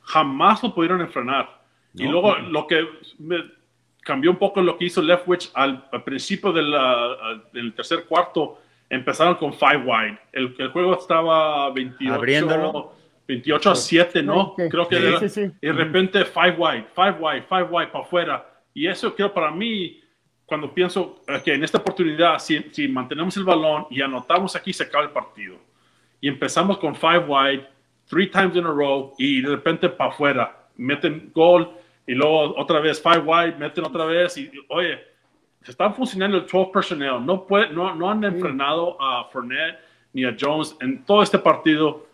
jamás 0.01 0.63
lo 0.63 0.74
pudieron 0.74 1.01
enfrenar. 1.01 1.61
Y 1.93 2.05
No. 2.05 2.11
luego 2.13 2.36
lo 2.38 2.65
que 2.68 2.88
me 3.20 3.38
cambió 4.08 4.32
un 4.32 4.38
poco 4.38 4.62
lo 4.62 4.78
que 4.78 4.86
hizo 4.86 5.01
Leftwich 5.01 5.51
al, 5.53 5.86
al 5.91 6.03
principio 6.03 6.53
del, 6.53 6.74
ah, 6.74 7.41
del 7.51 7.74
tercer 7.74 8.05
cuarto, 8.05 8.62
empezaron 8.89 9.36
con 9.36 9.53
five 9.53 9.84
wide. 9.86 10.18
El, 10.32 10.55
el 10.58 10.70
juego 10.70 10.97
estaba 10.97 11.70
28, 11.72 12.14
Abriéndolo. 12.14 12.93
28 13.28 13.72
a 13.72 13.76
7, 13.76 14.24
¿no? 14.24 14.39
Ok. 14.41 14.62
Creo 14.72 14.88
que 14.88 14.95
Sí, 14.97 15.05
era- 15.05 15.20
sí, 15.20 15.28
sí. 15.30 15.41
y 15.62 15.68
de 15.68 15.74
repente 15.74 16.24
five 16.24 16.55
wide, 16.58 16.86
five 16.95 17.18
wide, 17.20 17.41
five 17.49 17.64
wide 17.64 17.88
para 17.88 18.03
afuera. 18.05 18.49
Y 18.74 18.88
eso 18.88 19.14
creo 19.14 19.34
para 19.34 19.51
mí, 19.51 19.99
cuando 20.45 20.74
pienso 20.74 21.22
que 21.43 21.53
en 21.53 21.64
esta 21.66 21.80
oportunidad, 21.80 22.39
si, 22.39 22.60
si 22.72 22.88
mantenemos 22.88 23.36
el 23.36 23.43
balón 23.43 23.88
y 23.89 24.01
anotamos 24.01 24.55
aquí, 24.55 24.72
se 24.72 24.84
acaba 24.84 25.03
el 25.03 25.10
partido. 25.12 25.58
Y 26.22 26.30
empezamos 26.30 26.78
con 26.78 26.95
five 26.95 27.26
wide, 27.28 27.68
three 28.10 28.28
times 28.28 28.55
in 28.55 28.64
a 28.66 28.70
row, 28.72 29.14
y 29.18 29.41
de 29.41 29.49
repente 29.49 29.89
para 29.89 30.10
afuera, 30.12 30.58
meten 30.78 31.30
gol, 31.36 31.70
y 32.08 32.16
luego 32.16 32.58
otra 32.58 32.80
vez 32.80 33.01
five 33.01 33.20
wide, 33.20 33.58
meten 33.58 33.86
otra 33.86 34.05
vez, 34.05 34.38
y, 34.38 34.43
y, 34.43 34.66
oye, 34.70 34.97
se 35.62 35.72
están 35.72 35.93
funcionando 35.93 36.38
el 36.38 36.47
12 36.47 36.72
personnel. 36.72 37.26
No, 37.26 37.45
puede, 37.45 37.70
no, 37.70 37.93
no 37.93 38.10
han 38.10 38.24
enfrenado 38.24 38.99
a 39.01 39.26
Fournette 39.26 39.78
ni 40.14 40.24
a 40.24 40.36
Jones 40.39 40.76
en 40.80 41.03
todo 41.03 41.22
este 41.22 41.38
partido. 41.38 42.08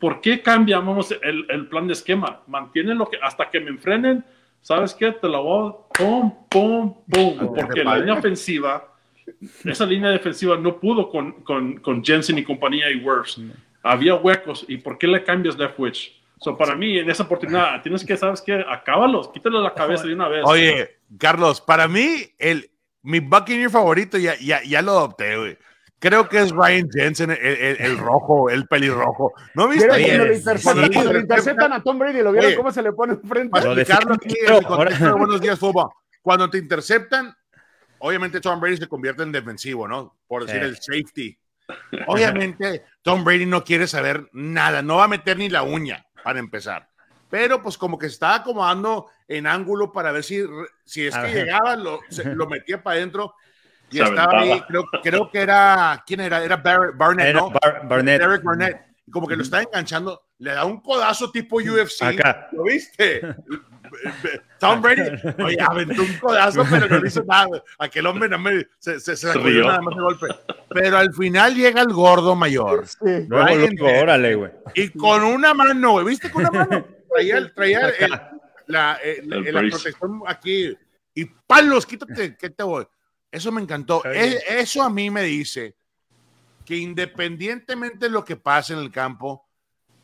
¿Por 0.00 0.20
qué 0.20 0.42
cambiamos 0.42 1.12
el, 1.22 1.46
el 1.48 1.68
plan 1.68 1.86
de 1.86 1.92
esquema? 1.92 2.40
Mantienen 2.48 2.98
lo 2.98 3.08
que 3.08 3.16
hasta 3.22 3.48
que 3.48 3.60
me 3.60 3.70
enfrenen, 3.70 4.24
¿sabes 4.60 4.94
qué? 4.94 5.12
Te 5.12 5.28
la 5.28 5.38
voy 5.38 5.70
a... 5.70 5.94
Pum, 5.96 6.34
pum, 6.48 6.94
pum. 7.08 7.54
Porque 7.54 7.84
la 7.84 7.98
línea 7.98 8.14
ofensiva, 8.14 8.92
esa 9.64 9.86
línea 9.86 10.10
defensiva 10.10 10.56
no 10.56 10.78
pudo 10.78 11.08
con, 11.08 11.42
con, 11.42 11.78
con 11.78 12.04
Jensen 12.04 12.38
y 12.38 12.44
compañía 12.44 12.90
y 12.90 12.96
Worse. 12.96 13.42
Había 13.82 14.16
huecos. 14.16 14.64
¿Y 14.68 14.78
por 14.78 14.98
qué 14.98 15.06
le 15.06 15.22
cambias 15.22 15.56
left 15.56 15.78
witch? 15.78 16.17
So, 16.40 16.56
para 16.56 16.74
mí, 16.76 16.98
en 16.98 17.10
esa 17.10 17.24
oportunidad, 17.24 17.80
tienes 17.82 18.04
que, 18.04 18.16
¿sabes 18.16 18.42
qué? 18.42 18.64
Acábalos, 18.68 19.28
quítale 19.32 19.60
la 19.60 19.74
cabeza 19.74 20.04
de 20.06 20.14
una 20.14 20.28
vez. 20.28 20.42
Oye, 20.44 20.98
Carlos, 21.18 21.60
para 21.60 21.88
mí, 21.88 22.32
el, 22.38 22.70
mi 23.02 23.20
Buccaneer 23.20 23.70
favorito 23.70 24.18
ya, 24.18 24.34
ya, 24.40 24.62
ya 24.62 24.82
lo 24.82 24.92
adopté, 24.92 25.36
güey. 25.36 25.58
Creo 26.00 26.28
que 26.28 26.38
es 26.38 26.52
Ryan 26.52 26.88
Jensen, 26.92 27.30
el, 27.32 27.38
el, 27.38 27.76
el 27.80 27.98
rojo, 27.98 28.48
el 28.50 28.68
pelirrojo. 28.68 29.32
¿No 29.54 29.66
viste? 29.66 29.88
Cuando 29.88 30.02
le 30.06 30.36
Sí, 30.38 31.18
interceptan, 31.18 31.72
sí, 31.72 31.76
a 31.76 31.82
Tom 31.82 31.98
Brady, 31.98 32.22
¿lo 32.22 32.30
vieron 32.30 32.46
Oye. 32.50 32.56
cómo 32.56 32.70
se 32.70 32.82
le 32.82 32.92
pone 32.92 33.14
enfrente? 33.14 33.60
Lo 33.64 33.74
defiendo, 33.74 34.14
aquí 34.14 34.28
en 34.28 34.34
pero 34.46 34.58
el 34.58 34.64
contexto 34.64 35.04
de 35.04 35.10
ahora- 35.10 35.18
Buenos 35.18 35.40
Días 35.40 35.58
Fútbol. 35.58 35.88
Cuando 36.22 36.48
te 36.48 36.58
interceptan, 36.58 37.34
obviamente 37.98 38.40
Tom 38.40 38.60
Brady 38.60 38.76
se 38.76 38.86
convierte 38.86 39.24
en 39.24 39.32
defensivo, 39.32 39.88
¿no? 39.88 40.14
Por 40.28 40.46
decir 40.46 40.60
Sí. 40.62 40.68
el 40.68 40.76
safety. 40.76 41.38
Obviamente 42.06 42.84
Tom 43.02 43.24
Brady 43.24 43.46
no 43.46 43.64
quiere 43.64 43.86
saber 43.86 44.28
nada, 44.32 44.82
no 44.82 44.96
va 44.96 45.04
a 45.04 45.08
meter 45.08 45.36
ni 45.36 45.48
la 45.48 45.62
uña 45.62 46.06
para 46.22 46.38
empezar. 46.38 46.88
Pero 47.30 47.62
pues 47.62 47.76
como 47.76 47.98
que 47.98 48.06
se 48.08 48.14
estaba 48.14 48.36
acomodando 48.36 49.06
en 49.26 49.46
ángulo 49.46 49.92
para 49.92 50.12
ver 50.12 50.24
si, 50.24 50.42
si 50.84 51.06
es 51.06 51.16
que 51.16 51.28
llegaba, 51.32 51.76
lo, 51.76 52.00
se- 52.08 52.34
lo 52.34 52.46
metía 52.48 52.82
para 52.82 52.96
adentro. 52.96 53.34
Y 53.90 53.98
Se 53.98 54.02
estaba 54.04 54.38
aventaba. 54.38 54.54
ahí, 54.54 54.60
creo, 54.68 54.84
creo 55.02 55.30
que 55.30 55.38
era, 55.40 56.02
¿quién 56.06 56.20
era? 56.20 56.42
Era 56.44 56.62
Barrett- 56.62 56.96
Barnett, 56.96 57.26
Era 57.28 57.40
¿no? 57.40 57.50
Bar- 57.50 57.88
Barnett. 57.88 58.20
Derek 58.20 58.42
Barnett. 58.42 58.86
Como 59.10 59.26
que 59.26 59.36
lo 59.36 59.42
está 59.42 59.62
enganchando, 59.62 60.22
le 60.38 60.52
da 60.52 60.66
un 60.66 60.82
codazo 60.82 61.30
tipo 61.30 61.56
UFC. 61.56 62.02
Acá. 62.02 62.48
¿Lo 62.52 62.64
viste? 62.64 63.20
Tom 64.58 64.82
Brady, 64.82 65.02
oye, 65.42 65.56
aventó 65.60 66.02
un 66.02 66.12
codazo, 66.18 66.64
pero 66.70 66.88
no 66.88 66.98
le 66.98 67.08
hizo 67.08 67.22
nada. 67.24 67.62
Aquel 67.78 68.06
hombre 68.06 68.28
no 68.28 68.38
me, 68.38 68.66
se, 68.78 68.98
se, 69.00 69.16
se 69.16 69.32
sacudió 69.32 69.64
nada 69.66 69.80
más 69.80 69.94
de 69.96 70.02
golpe. 70.02 70.26
Pero 70.70 70.98
al 70.98 71.12
final 71.14 71.54
llega 71.54 71.80
el 71.82 71.92
gordo 71.92 72.34
mayor. 72.34 72.86
Sí. 72.86 72.98
Luego, 73.28 73.46
Ryan 73.46 73.74
luego, 73.76 74.00
órale, 74.00 74.34
güey. 74.34 74.50
Y 74.74 74.88
con 74.90 75.22
una 75.22 75.54
mano, 75.54 75.92
güey, 75.92 76.06
¿viste 76.06 76.30
con 76.30 76.42
una 76.46 76.50
mano? 76.64 76.86
Traía, 77.12 77.38
el- 77.38 77.54
traía 77.54 77.88
el- 77.88 78.10
la, 78.66 78.98
eh, 79.02 79.22
la- 79.24 79.36
El 79.36 79.54
la 79.54 79.60
protección 79.70 80.22
aquí. 80.26 80.76
Y 81.14 81.24
palos, 81.24 81.86
quítate, 81.86 82.36
que 82.36 82.50
te 82.50 82.62
voy. 82.62 82.86
Eso 83.30 83.50
me 83.52 83.60
encantó. 83.62 84.02
Bien. 84.02 84.16
E- 84.34 84.60
eso 84.60 84.82
a 84.82 84.90
mí 84.90 85.10
me 85.10 85.22
dice 85.22 85.74
que 86.64 86.76
independientemente 86.76 88.06
de 88.06 88.10
lo 88.10 88.24
que 88.24 88.36
pase 88.36 88.74
en 88.74 88.80
el 88.80 88.90
campo, 88.92 89.46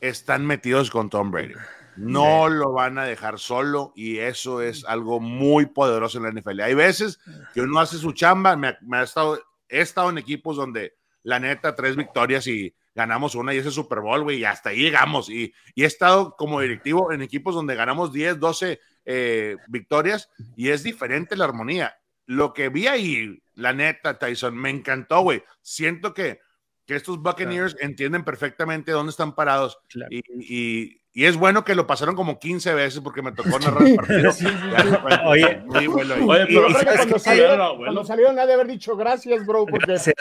están 0.00 0.44
metidos 0.46 0.90
con 0.90 1.08
Tom 1.10 1.30
Brady. 1.30 1.54
No 1.96 2.48
lo 2.48 2.72
van 2.72 2.98
a 2.98 3.04
dejar 3.04 3.38
solo 3.38 3.92
y 3.94 4.18
eso 4.18 4.60
es 4.62 4.84
algo 4.84 5.20
muy 5.20 5.66
poderoso 5.66 6.18
en 6.18 6.24
la 6.24 6.30
NFL. 6.40 6.60
Hay 6.60 6.74
veces 6.74 7.20
que 7.52 7.60
uno 7.60 7.80
hace 7.80 7.98
su 7.98 8.12
chamba, 8.12 8.56
me, 8.56 8.68
ha- 8.68 8.78
me 8.82 8.98
ha 8.98 9.02
estado, 9.02 9.40
he 9.68 9.80
estado 9.80 10.10
en 10.10 10.18
equipos 10.18 10.56
donde 10.56 10.94
la 11.22 11.40
neta, 11.40 11.74
tres 11.74 11.96
victorias 11.96 12.46
y 12.46 12.74
ganamos 12.94 13.34
una 13.34 13.54
y 13.54 13.58
ese 13.58 13.70
Super 13.70 14.00
Bowl, 14.00 14.22
güey, 14.22 14.38
y 14.38 14.44
hasta 14.44 14.70
ahí 14.70 14.78
llegamos. 14.82 15.28
Y, 15.30 15.52
y 15.74 15.82
he 15.84 15.86
estado 15.86 16.36
como 16.36 16.60
directivo 16.60 17.12
en 17.12 17.22
equipos 17.22 17.54
donde 17.54 17.74
ganamos 17.74 18.12
10, 18.12 18.38
12 18.38 18.80
eh, 19.06 19.56
victorias 19.68 20.30
y 20.56 20.68
es 20.68 20.82
diferente 20.82 21.36
la 21.36 21.44
armonía. 21.46 21.96
Lo 22.26 22.52
que 22.54 22.68
vi 22.70 22.86
ahí, 22.86 23.42
la 23.54 23.72
neta, 23.72 24.18
Tyson, 24.18 24.56
me 24.56 24.70
encantó, 24.70 25.20
güey. 25.20 25.42
Siento 25.60 26.14
que, 26.14 26.40
que 26.86 26.96
estos 26.96 27.18
Buccaneers 27.22 27.76
entienden 27.80 28.24
perfectamente 28.24 28.92
dónde 28.92 29.10
están 29.10 29.34
parados 29.34 29.78
Claro. 29.88 30.08
y, 30.12 30.22
y- 30.38 31.00
y 31.16 31.26
es 31.26 31.36
bueno 31.36 31.64
que 31.64 31.76
lo 31.76 31.86
pasaron 31.86 32.16
como 32.16 32.40
15 32.40 32.74
veces 32.74 32.98
porque 33.00 33.22
me 33.22 33.30
tocó 33.30 33.56
narrar 33.60 33.82
el 33.86 33.94
partido. 33.94 34.32
Oye. 35.26 35.62
muy 35.64 35.86
bueno 35.86 36.14
ahí. 36.14 36.22
Oye, 36.26 36.42
Y 36.48 36.54
pero 36.56 36.70
¿sabes 36.72 36.96
cuando 36.96 37.18
salieron, 37.20 37.52
Era 37.54 37.68
bueno. 37.68 37.84
cuando 37.84 38.04
salieron 38.04 38.38
ha 38.40 38.46
de 38.46 38.52
haber 38.54 38.66
dicho 38.66 38.96
gracias, 38.96 39.46
bro, 39.46 39.64
porque 39.64 39.86
Gracias, 39.86 40.14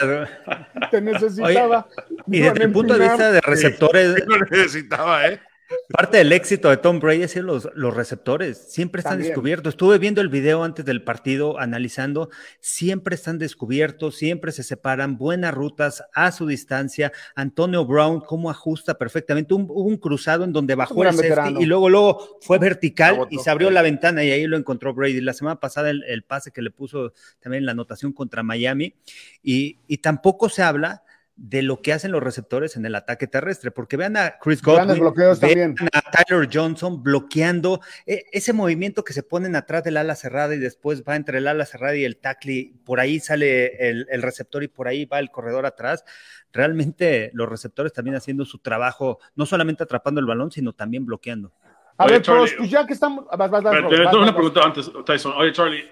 te 0.92 1.00
necesitaba. 1.00 1.88
Y 2.28 2.38
desde 2.40 2.62
el 2.64 2.72
punto 2.72 2.94
de 2.96 3.08
vista 3.08 3.32
de 3.32 3.40
receptores, 3.40 4.24
Lo 4.26 4.38
necesitaba, 4.38 5.26
¿eh? 5.26 5.40
Parte 5.88 6.18
del 6.18 6.32
éxito 6.32 6.68
de 6.70 6.76
Tom 6.76 7.00
Brady 7.00 7.22
es 7.22 7.36
los, 7.36 7.68
los 7.74 7.94
receptores 7.94 8.58
siempre 8.72 9.00
están 9.00 9.12
También. 9.14 9.30
descubiertos. 9.30 9.72
Estuve 9.74 9.98
viendo 9.98 10.20
el 10.20 10.28
video 10.28 10.62
antes 10.64 10.84
del 10.84 11.02
partido, 11.02 11.58
analizando, 11.58 12.30
siempre 12.60 13.14
están 13.14 13.38
descubiertos, 13.38 14.16
siempre 14.16 14.52
se 14.52 14.62
separan, 14.62 15.16
buenas 15.18 15.54
rutas 15.54 16.04
a 16.14 16.32
su 16.32 16.46
distancia. 16.46 17.12
Antonio 17.34 17.84
Brown, 17.86 18.20
cómo 18.20 18.50
ajusta 18.50 18.94
perfectamente. 18.98 19.54
Un- 19.54 19.64
hubo 19.68 19.84
un 19.84 19.96
cruzado 19.96 20.44
en 20.44 20.52
donde 20.52 20.74
bajó 20.74 21.04
el 21.04 21.12
safety 21.14 21.62
y 21.62 21.66
luego, 21.66 21.88
luego 21.88 22.38
fue 22.40 22.58
vertical 22.58 23.26
y 23.30 23.38
se 23.38 23.50
abrió 23.50 23.70
la 23.70 23.82
ventana 23.82 24.24
y 24.24 24.30
ahí 24.30 24.46
lo 24.46 24.56
encontró 24.56 24.94
Brady. 24.94 25.20
La 25.20 25.32
semana 25.32 25.60
pasada 25.60 25.90
el, 25.90 26.02
el 26.04 26.22
pase 26.24 26.50
que 26.50 26.62
le 26.62 26.70
puso 26.70 27.12
también 27.40 27.64
la 27.66 27.72
anotación 27.72 28.12
contra 28.12 28.42
Miami 28.42 28.94
y, 29.42 29.78
y 29.86 29.98
tampoco 29.98 30.48
se 30.48 30.62
habla 30.62 31.02
de 31.36 31.62
lo 31.62 31.82
que 31.82 31.92
hacen 31.92 32.12
los 32.12 32.22
receptores 32.22 32.76
en 32.76 32.86
el 32.86 32.94
ataque 32.94 33.26
terrestre, 33.26 33.72
porque 33.72 33.96
vean 33.96 34.16
a 34.16 34.38
Chris 34.38 34.62
Godwin, 34.62 35.00
bloqueos 35.00 35.40
vean 35.40 35.74
también. 35.74 35.90
a 35.92 36.00
Tyler 36.02 36.48
Johnson 36.52 37.02
bloqueando 37.02 37.80
eh, 38.06 38.24
ese 38.30 38.52
movimiento 38.52 39.02
que 39.02 39.12
se 39.12 39.24
ponen 39.24 39.56
atrás 39.56 39.82
del 39.82 39.96
ala 39.96 40.14
cerrada 40.14 40.54
y 40.54 40.58
después 40.58 41.02
va 41.02 41.16
entre 41.16 41.38
el 41.38 41.48
ala 41.48 41.66
cerrada 41.66 41.96
y 41.96 42.04
el 42.04 42.18
tackle, 42.18 42.74
por 42.84 43.00
ahí 43.00 43.18
sale 43.18 43.88
el, 43.88 44.06
el 44.10 44.22
receptor 44.22 44.62
y 44.62 44.68
por 44.68 44.86
ahí 44.86 45.06
va 45.06 45.18
el 45.18 45.30
corredor 45.30 45.66
atrás. 45.66 46.04
Realmente 46.52 47.30
los 47.34 47.48
receptores 47.48 47.92
también 47.92 48.14
haciendo 48.14 48.44
su 48.44 48.58
trabajo, 48.58 49.18
no 49.34 49.44
solamente 49.44 49.82
atrapando 49.82 50.20
el 50.20 50.26
balón, 50.26 50.52
sino 50.52 50.72
también 50.72 51.04
bloqueando. 51.04 51.52
A 51.98 52.04
Oye, 52.04 52.14
ver, 52.14 52.22
Charlie, 52.22 52.50
pues, 52.58 52.70
ya 52.70 52.86
que 52.86 52.92
estamos. 52.92 53.24
Vas, 53.26 53.50
vas, 53.50 53.62
vas, 53.62 53.62
te 53.62 53.80
vas, 53.82 53.90
tengo 53.90 53.98
una 54.00 54.06
vas, 54.06 54.24
vas. 54.26 54.32
pregunta 54.34 54.60
antes, 54.64 54.90
Tyson. 55.04 55.32
Oye, 55.36 55.52
Charlie, 55.52 55.84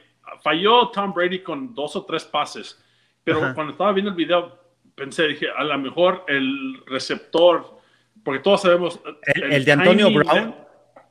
falló 0.42 0.88
Tom 0.90 1.12
Brady 1.12 1.42
con 1.42 1.74
dos 1.74 1.96
o 1.96 2.04
tres 2.04 2.24
pases, 2.24 2.80
pero 3.24 3.38
Ajá. 3.42 3.54
cuando 3.54 3.72
estaba 3.72 3.92
viendo 3.92 4.10
el 4.10 4.16
video, 4.16 4.61
pensé, 4.94 5.26
dije, 5.28 5.46
a 5.56 5.64
lo 5.64 5.78
mejor 5.78 6.24
el 6.28 6.82
receptor, 6.86 7.78
porque 8.24 8.40
todos 8.40 8.62
sabemos... 8.62 9.00
El- 9.34 9.52
el 9.52 9.64
de 9.64 9.72
Antonio 9.72 10.06
timing 10.06 10.18
Brown. 10.22 10.54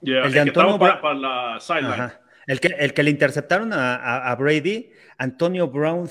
Yeah, 0.01 0.25
El 0.25 0.31
de 0.33 0.43
que 0.43 0.47
estaba 0.49 0.71
Antonio 0.73 0.79
para, 0.79 1.01
Brown. 1.01 1.21
para 1.21 1.53
la 1.53 1.59
sideline. 1.59 1.91
Ajá. 1.93 2.21
El 2.47 2.59
que, 2.59 2.67
el 2.79 2.93
que 2.93 3.03
le 3.03 3.11
interceptaron 3.11 3.71
a, 3.73 3.95
a- 3.95 4.31
a 4.31 4.35
Brady, 4.35 4.89
Antonio 5.17 5.67
Brown 5.67 6.09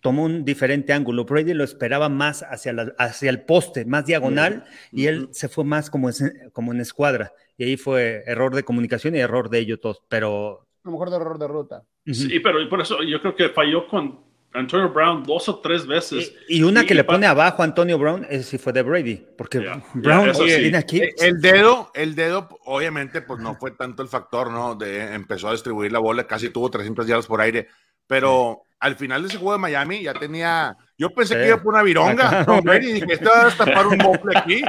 tomó 0.00 0.24
un 0.24 0.44
diferente 0.44 0.92
ángulo. 0.92 1.24
Brady 1.24 1.54
lo 1.54 1.62
esperaba 1.62 2.08
más 2.08 2.42
hacia, 2.42 2.72
la- 2.72 2.92
hacia 2.98 3.30
el 3.30 3.42
poste, 3.42 3.84
más 3.84 4.04
diagonal, 4.04 4.64
y 4.90 5.06
él 5.06 5.28
se 5.30 5.48
fue 5.48 5.64
más 5.64 5.88
como, 5.90 6.08
en- 6.08 6.50
como 6.52 6.72
en 6.72 6.80
escuadra. 6.80 7.32
Y 7.56 7.64
ahí 7.64 7.76
fue 7.76 8.24
error 8.26 8.54
de 8.54 8.64
comunicación 8.64 9.14
y 9.14 9.20
error 9.20 9.48
de 9.50 9.60
ellos 9.60 9.80
todos. 9.80 10.02
Pero 10.08 10.66
A 10.84 10.88
lo 10.88 10.92
mejor 10.92 11.10
de 11.10 11.16
error 11.16 11.38
de 11.38 11.46
ruta. 11.46 11.84
Sí, 12.06 12.40
pero 12.40 12.68
por 12.68 12.80
eso 12.80 13.00
yo 13.04 13.20
creo 13.20 13.36
que 13.36 13.50
falló 13.50 13.86
con 13.86 14.18
Antonio 14.54 14.90
Brown 14.90 15.22
dos 15.22 15.48
o 15.48 15.60
tres 15.60 15.86
veces. 15.86 16.32
Y, 16.48 16.58
y 16.58 16.62
una 16.62 16.82
Y- 16.82 16.86
que 16.86 16.94
y 16.94 16.96
le 16.96 17.04
pone 17.04 17.26
abajo 17.26 17.62
a 17.62 17.64
Antonio 17.64 17.98
Brown, 17.98 18.26
ese 18.28 18.42
sí 18.42 18.58
fue 18.58 18.72
de 18.72 18.82
Brady, 18.82 19.26
porque 19.36 19.62
Ya, 19.64 19.82
Brown 19.94 20.34
sí. 20.34 20.44
viene 20.44 20.78
aquí. 20.78 21.00
Eh, 21.02 21.14
El 21.20 21.40
dedo, 21.40 21.90
el 21.94 22.14
dedo, 22.14 22.48
obviamente, 22.64 23.22
pues 23.22 23.40
no 23.40 23.54
fue 23.56 23.70
tanto 23.72 24.02
el 24.02 24.08
factor, 24.08 24.50
¿no? 24.50 24.74
De, 24.74 25.14
empezó 25.14 25.48
a 25.48 25.52
distribuir 25.52 25.90
la 25.92 25.98
bola, 26.00 26.26
casi 26.26 26.50
tuvo 26.50 26.70
300 26.70 27.06
yardas 27.06 27.26
por 27.26 27.40
aire, 27.40 27.68
pero 28.06 28.62
al 28.80 28.96
final 28.96 29.22
de 29.22 29.28
ese 29.28 29.36
juego 29.38 29.52
de 29.52 29.58
Miami 29.58 30.02
ya 30.02 30.12
tenía, 30.14 30.76
yo 30.98 31.10
pensé 31.10 31.34
que 31.36 31.46
iba 31.46 31.62
por 31.62 31.72
una 31.72 31.82
vironga, 31.84 32.44
Tom 32.44 32.60
Brady, 32.62 32.88
y 32.88 32.92
dije, 32.94 33.06
este 33.12 33.24
va 33.26 33.42
a 33.42 33.44
destapar 33.46 33.86
un 33.86 33.96
mofle 33.98 34.36
aquí. 34.36 34.62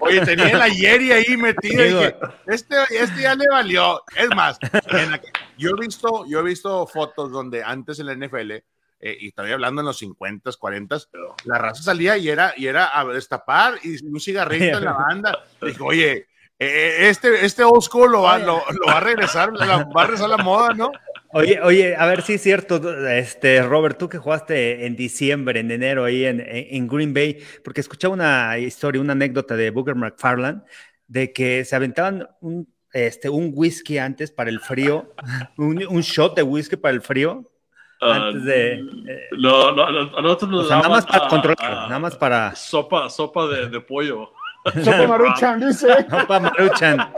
Oye, 0.00 0.20
tenía 0.26 0.56
la 0.56 0.68
Jerry 0.68 1.12
ahí 1.12 1.36
metida, 1.36 1.86
y 1.86 1.92
dije, 1.92 2.16
este, 2.48 2.76
este 2.90 3.22
ya 3.22 3.34
le 3.34 3.46
valió. 3.48 4.02
Es 4.16 4.28
más, 4.36 4.58
en 4.90 5.12
la- 5.12 5.20
yo 5.56 5.70
he 5.70 5.80
visto, 5.80 6.26
yo 6.28 6.40
he 6.40 6.42
visto 6.42 6.86
fotos 6.86 7.30
donde 7.30 7.62
antes 7.64 7.98
en 8.00 8.06
la 8.06 8.12
NFL, 8.14 8.52
eh, 9.02 9.16
y 9.20 9.28
estoy 9.28 9.50
hablando 9.52 9.82
en 9.82 9.86
los 9.86 9.98
50, 9.98 10.50
40, 10.58 10.96
la 11.44 11.58
raza 11.58 11.82
salía 11.82 12.16
y 12.16 12.28
era, 12.30 12.54
y 12.56 12.66
era 12.68 12.98
a 12.98 13.04
destapar 13.04 13.74
y 13.82 14.02
un 14.06 14.20
cigarrito 14.20 14.78
en 14.78 14.84
la 14.84 14.92
banda. 14.92 15.44
Dije, 15.60 15.82
oye, 15.82 16.26
eh, 16.58 17.08
este, 17.08 17.44
este 17.44 17.64
old 17.64 17.82
school 17.82 18.12
lo 18.12 18.22
va, 18.22 18.38
lo, 18.38 18.62
lo 18.70 18.86
va 18.86 18.98
a 18.98 19.00
regresar, 19.00 19.52
la- 19.52 19.84
va 19.84 20.02
a 20.02 20.06
regresar 20.06 20.30
la 20.30 20.36
moda, 20.38 20.72
¿no? 20.74 20.90
Oye, 21.34 21.60
oye, 21.62 21.96
a 21.96 22.06
ver 22.06 22.22
si 22.22 22.34
es 22.34 22.42
cierto, 22.42 22.76
este, 23.08 23.62
Robert, 23.62 23.98
tú 23.98 24.08
que 24.08 24.18
jugaste 24.18 24.86
en 24.86 24.94
diciembre, 24.96 25.60
en 25.60 25.70
enero, 25.70 26.04
ahí 26.04 26.24
en, 26.26 26.40
en 26.46 26.86
Green 26.86 27.12
Bay, 27.14 27.38
porque 27.64 27.80
escuchaba 27.80 28.14
una 28.14 28.58
historia, 28.58 29.00
una 29.00 29.12
anécdota 29.14 29.56
de 29.56 29.70
Booger 29.70 29.94
McFarland, 29.94 30.62
de 31.08 31.32
que 31.32 31.64
se 31.64 31.74
aventaban 31.74 32.28
un, 32.40 32.72
este, 32.92 33.30
un 33.30 33.50
whisky 33.54 33.96
antes 33.98 34.30
para 34.30 34.50
el 34.50 34.60
frío, 34.60 35.14
un, 35.56 35.84
un 35.86 36.00
shot 36.02 36.36
de 36.36 36.42
whisky 36.42 36.76
para 36.76 36.94
el 36.94 37.00
frío, 37.00 37.50
antes 38.02 38.44
de... 38.44 38.72
eh, 38.74 39.28
no, 39.38 39.72
no, 39.72 39.90
no, 39.90 40.16
a 40.18 40.22
nosotros 40.22 40.50
nos 40.50 40.64
o 40.64 40.68
sea, 40.68 40.76
nada 40.78 40.88
más 40.88 41.06
para 41.06 41.24
ah, 41.24 41.28
controlar, 41.28 41.56
ah, 41.60 41.84
nada 41.88 41.98
más 41.98 42.16
para... 42.16 42.54
Sopa, 42.54 43.08
sopa 43.10 43.46
de, 43.46 43.68
de 43.68 43.80
pollo. 43.80 44.30
Sopa 44.82 45.06
Maruchan, 45.08 45.60
dice. 45.60 45.88
No, 46.08 46.26
para 46.26 46.40
Maruchan. 46.40 47.12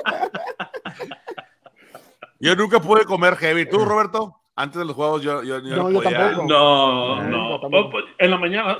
Yo 2.40 2.54
nunca 2.56 2.80
pude 2.80 3.04
comer 3.04 3.36
heavy. 3.36 3.68
¿Tú, 3.68 3.84
Roberto? 3.84 4.36
Antes 4.56 4.78
de 4.78 4.84
los 4.84 4.94
juegos 4.94 5.22
yo, 5.22 5.42
yo, 5.42 5.58
yo 5.60 5.76
No, 5.76 5.90
yo 5.90 6.02
podía. 6.02 6.18
tampoco. 6.18 6.46
No, 6.48 7.14
Ah, 7.16 7.22
no. 7.22 7.48
no, 7.50 7.60
tampoco. 7.60 7.86
Oh, 7.88 7.90
pues, 7.90 8.04
En 8.18 8.30
la 8.30 8.38
mañana, 8.38 8.76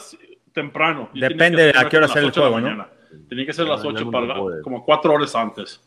temprano. 0.53 1.09
Yo 1.15 1.29
Depende 1.29 1.73
de 1.73 1.79
a 1.79 1.89
qué 1.89 1.97
hora 1.97 2.09
sea 2.09 2.23
el 2.23 2.31
juego, 2.31 2.61
¿no? 2.61 2.87
Tenía 3.29 3.47
que 3.47 3.53
ser 3.53 3.67
las 3.67 3.83
No, 3.83 3.91
yo 3.91 3.97
8 3.97 4.05
no 4.05 4.11
para, 4.11 4.63
como 4.63 4.85
cuatro 4.85 5.15
horas 5.15 5.35
antes. 5.35 5.81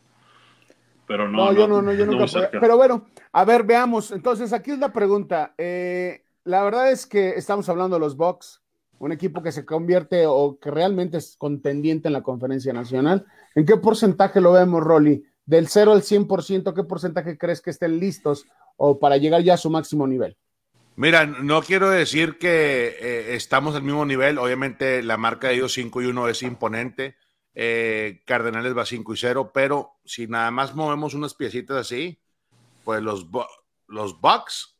Pero 1.08 1.28
no. 1.28 1.46
No, 1.46 1.52
yo 1.52 1.66
no, 1.66 1.82
no, 1.82 1.92
yo 1.92 2.06
nunca. 2.06 2.26
podía. 2.26 2.50
Pero 2.60 2.76
bueno, 2.76 3.06
a 3.32 3.44
ver, 3.44 3.64
veamos. 3.64 4.12
Entonces, 4.12 4.52
aquí 4.52 4.70
es 4.72 4.78
la 4.78 4.92
pregunta. 4.92 5.54
Eh, 5.58 6.22
la 6.44 6.62
verdad 6.62 6.92
es 6.92 7.06
que 7.06 7.30
estamos 7.30 7.68
hablando 7.68 7.96
de 7.96 8.00
los 8.00 8.16
Bucks, 8.16 8.62
un 8.98 9.12
equipo 9.12 9.42
que 9.42 9.50
se 9.50 9.64
convierte 9.64 10.26
o 10.26 10.58
que 10.60 10.70
realmente 10.70 11.16
es 11.16 11.36
contendiente 11.36 12.08
en 12.08 12.12
la 12.12 12.22
conferencia 12.22 12.72
nacional. 12.72 13.26
¿En 13.54 13.66
qué 13.66 13.76
porcentaje 13.78 14.40
lo 14.40 14.52
vemos, 14.52 14.82
Rolly? 14.82 15.24
Del 15.46 15.68
0 15.68 15.92
al 15.92 16.02
100%, 16.02 16.74
¿qué 16.74 16.84
porcentaje 16.84 17.38
crees 17.38 17.62
que 17.62 17.70
estén 17.70 17.98
listos 17.98 18.46
o 18.76 18.98
para 18.98 19.16
llegar 19.16 19.42
ya 19.42 19.54
a 19.54 19.58
su 19.58 19.70
máximo 19.70 20.06
nivel? 20.06 20.36
Mira, 20.96 21.26
no 21.26 21.62
quiero 21.62 21.90
decir 21.90 22.38
que 22.38 22.96
eh, 23.00 23.34
estamos 23.36 23.76
al 23.76 23.82
mismo 23.82 24.04
nivel. 24.04 24.36
Obviamente, 24.36 25.02
la 25.02 25.16
marca 25.16 25.48
de 25.48 25.54
ellos 25.54 25.72
5 25.72 26.02
y 26.02 26.06
1 26.06 26.28
es 26.28 26.42
imponente. 26.42 27.14
Eh, 27.60 28.22
Cardenales 28.24 28.76
va 28.76 28.86
5 28.86 29.14
y 29.14 29.16
0, 29.16 29.50
pero 29.52 29.96
si 30.04 30.28
nada 30.28 30.48
más 30.52 30.76
movemos 30.76 31.14
unas 31.14 31.34
piecitas 31.34 31.76
así, 31.76 32.16
pues 32.84 33.02
los, 33.02 33.26
los 33.88 34.20
Bucks 34.20 34.78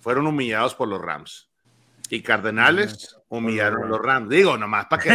fueron 0.00 0.26
humillados 0.26 0.74
por 0.74 0.88
los 0.88 1.02
Rams. 1.02 1.50
Y 2.08 2.22
Cardenales 2.22 3.14
humillaron 3.28 3.84
a 3.84 3.86
los 3.88 4.00
Rams. 4.00 4.30
Digo, 4.30 4.56
nomás 4.56 4.86
para 4.86 5.02
que 5.02 5.10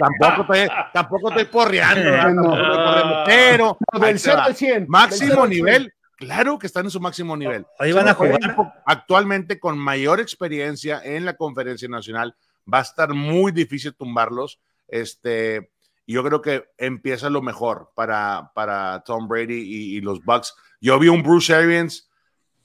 tampoco, 0.00 0.52
estoy, 0.52 0.76
tampoco 0.92 1.28
estoy 1.28 1.44
porreando. 1.44 2.42
No. 2.42 3.22
Pero 3.24 3.78
del 3.92 4.02
ahí 4.02 4.12
te 4.14 4.18
0 4.18 4.36
va. 4.36 4.44
al 4.46 4.56
100. 4.56 4.72
del 4.72 4.88
máximo 4.88 5.28
0 5.28 5.42
al 5.44 5.48
100. 5.48 5.64
nivel. 5.64 5.94
Claro 6.16 6.58
que 6.58 6.66
están 6.66 6.86
en 6.86 6.90
su 6.90 6.98
máximo 6.98 7.36
nivel. 7.36 7.64
Ahí 7.78 7.92
van 7.92 8.08
a 8.08 8.14
jugar. 8.14 8.56
Actualmente 8.84 9.60
con 9.60 9.78
mayor 9.78 10.18
experiencia 10.18 11.00
en 11.04 11.24
la 11.24 11.36
conferencia 11.36 11.88
nacional, 11.88 12.34
va 12.72 12.80
a 12.80 12.82
estar 12.82 13.14
muy 13.14 13.52
difícil 13.52 13.94
tumbarlos. 13.94 14.58
Este, 14.88 15.71
y 16.06 16.14
yo 16.14 16.24
creo 16.24 16.42
que 16.42 16.64
empieza 16.78 17.30
lo 17.30 17.42
mejor 17.42 17.90
para, 17.94 18.50
para 18.54 19.02
Tom 19.04 19.28
Brady 19.28 19.54
y, 19.60 19.96
y 19.96 20.00
los 20.00 20.24
Bucks. 20.24 20.54
Yo 20.80 20.98
vi 20.98 21.08
un 21.08 21.22
Bruce 21.22 21.54
Arians 21.54 22.10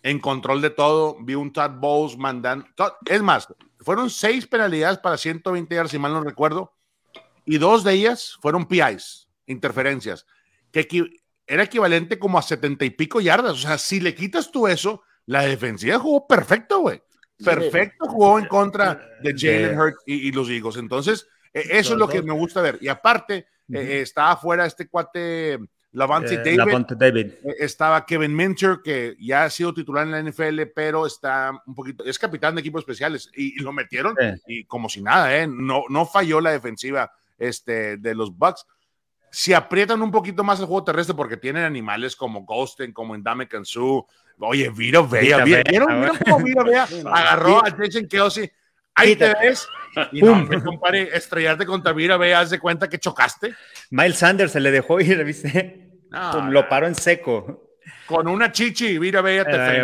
en 0.04 0.20
control 0.20 0.62
de 0.62 0.70
todo, 0.70 1.18
vi 1.22 1.36
un 1.36 1.52
Todd 1.54 1.72
Bowles 1.80 2.18
mandando. 2.18 2.66
Todd- 2.76 2.94
es 3.06 3.22
más, 3.22 3.48
fueron 3.80 4.10
seis 4.10 4.48
penalidades 4.48 4.98
para 5.00 5.18
120 5.18 5.76
yardas, 5.76 5.92
si 5.92 6.00
mal 6.00 6.14
no 6.14 6.24
recuerdo, 6.24 6.74
y 7.46 7.58
dos 7.58 7.84
de 7.84 7.94
ellas 7.94 8.38
fueron 8.42 8.66
PIs, 8.66 9.30
interferencias, 9.46 10.26
que 10.72 10.88
era 11.46 11.64
equivalente 11.64 12.20
como 12.20 12.38
a 12.38 12.42
70 12.42 12.86
y 12.86 12.90
pico 12.90 13.22
yardas. 13.22 13.54
O 13.54 13.58
sea, 13.58 13.78
si 13.78 14.00
le 14.00 14.14
quitas 14.16 14.52
tú 14.52 14.68
eso, 14.68 15.04
la 15.26 15.44
defensiva 15.44 15.98
jugó 16.00 16.28
perfecto, 16.28 16.80
güey. 16.80 17.02
Perfecto 17.44 18.08
jugó 18.08 18.40
en 18.40 18.46
contra 18.48 19.00
de 19.22 19.34
Jalen 19.38 19.80
Hurts 19.80 20.04
y, 20.06 20.28
y 20.28 20.32
los 20.32 20.50
Eagles. 20.50 20.78
Entonces, 20.78 21.28
eso 21.70 21.94
es 21.94 22.00
lo 22.00 22.08
que 22.08 22.22
me 22.22 22.34
gusta 22.34 22.62
ver. 22.62 22.78
Y 22.82 22.88
aparte, 22.88 23.36
eh, 23.38 23.46
eh, 23.70 24.02
estaba 24.02 24.32
afuera 24.32 24.66
este 24.66 24.88
cuate 24.88 25.60
Lavante 25.94 26.36
Eh, 26.36 26.38
David. 26.38 26.58
Lavonte 26.58 26.96
David. 26.96 27.26
Eh, 27.44 27.56
Estaba 27.60 28.06
Kevin 28.06 28.36
Minter, 28.36 28.80
que 28.84 29.16
ya 29.20 29.46
ha 29.46 29.50
sido 29.50 29.74
titular 29.74 30.06
en 30.06 30.12
la 30.12 30.20
NFL, 30.20 30.62
pero 30.76 31.06
está 31.08 31.52
un 31.66 31.74
poquito, 31.74 32.04
es 32.04 32.20
capitán 32.20 32.56
de 32.56 32.62
equipos 32.62 32.82
especiales 32.82 33.32
y, 33.36 33.60
y 33.60 33.64
lo 33.64 33.72
metieron 33.74 34.16
y 34.46 34.66
como 34.66 34.90
si 34.90 35.02
nada, 35.02 35.36
¿eh? 35.36 35.48
no, 35.48 35.84
no 35.90 36.06
falló 36.06 36.40
la 36.40 36.52
defensiva 36.52 37.12
este, 37.38 37.98
de 37.98 38.14
los 38.14 38.38
Bucks. 38.38 38.66
Si 39.32 39.54
aprietan 39.54 40.02
un 40.02 40.12
poquito 40.12 40.44
más 40.44 40.60
el 40.60 40.68
juego 40.68 40.84
terrestre 40.84 41.16
porque 41.16 41.38
tienen 41.38 41.64
animales 41.64 42.16
como 42.16 42.46
Ghosten, 42.46 42.94
como 42.94 43.16
Endame 43.16 43.48
Kansu, 43.48 44.06
oye, 44.40 44.70
Viro 44.70 45.08
Vea, 45.08 45.44
¿vieron, 45.44 45.46
Vea, 45.46 45.64
¿vieron, 45.68 45.88
güey. 45.88 46.00
vieron 46.00 46.18
cómo 46.26 46.46
Viro 46.46 46.64
Vea 46.64 46.84
agarró 47.12 47.66
a 47.66 47.72
Jason 47.72 48.08
Kelsey? 48.08 48.52
Ahí 48.98 49.16
te 49.16 49.34
ves. 49.42 49.68
Y 50.12 50.22
no, 50.22 50.34
hombre, 50.34 50.62
compadre, 50.62 51.10
estrellarte 51.16 51.66
contra 51.66 51.92
Viro 51.92 52.20
Vea, 52.20 52.40
haz 52.42 52.50
de 52.52 52.60
cuenta 52.60 52.88
que 52.88 53.00
chocaste. 53.00 53.56
Miles 53.90 54.18
Sanders 54.18 54.52
se 54.52 54.60
le 54.60 54.70
dejó 54.70 55.00
ir, 55.00 55.24
¿viste? 55.24 55.90
No, 56.12 56.32
Pum, 56.34 56.46
no. 56.46 56.52
lo 56.52 56.70
paró 56.70 56.86
en 56.88 56.96
seco. 56.96 57.64
Con 58.06 58.28
una 58.28 58.52
chichi, 58.52 58.98
Vira 59.00 59.22
Bella 59.22 59.44
te 59.46 59.82
Eh, 59.82 59.84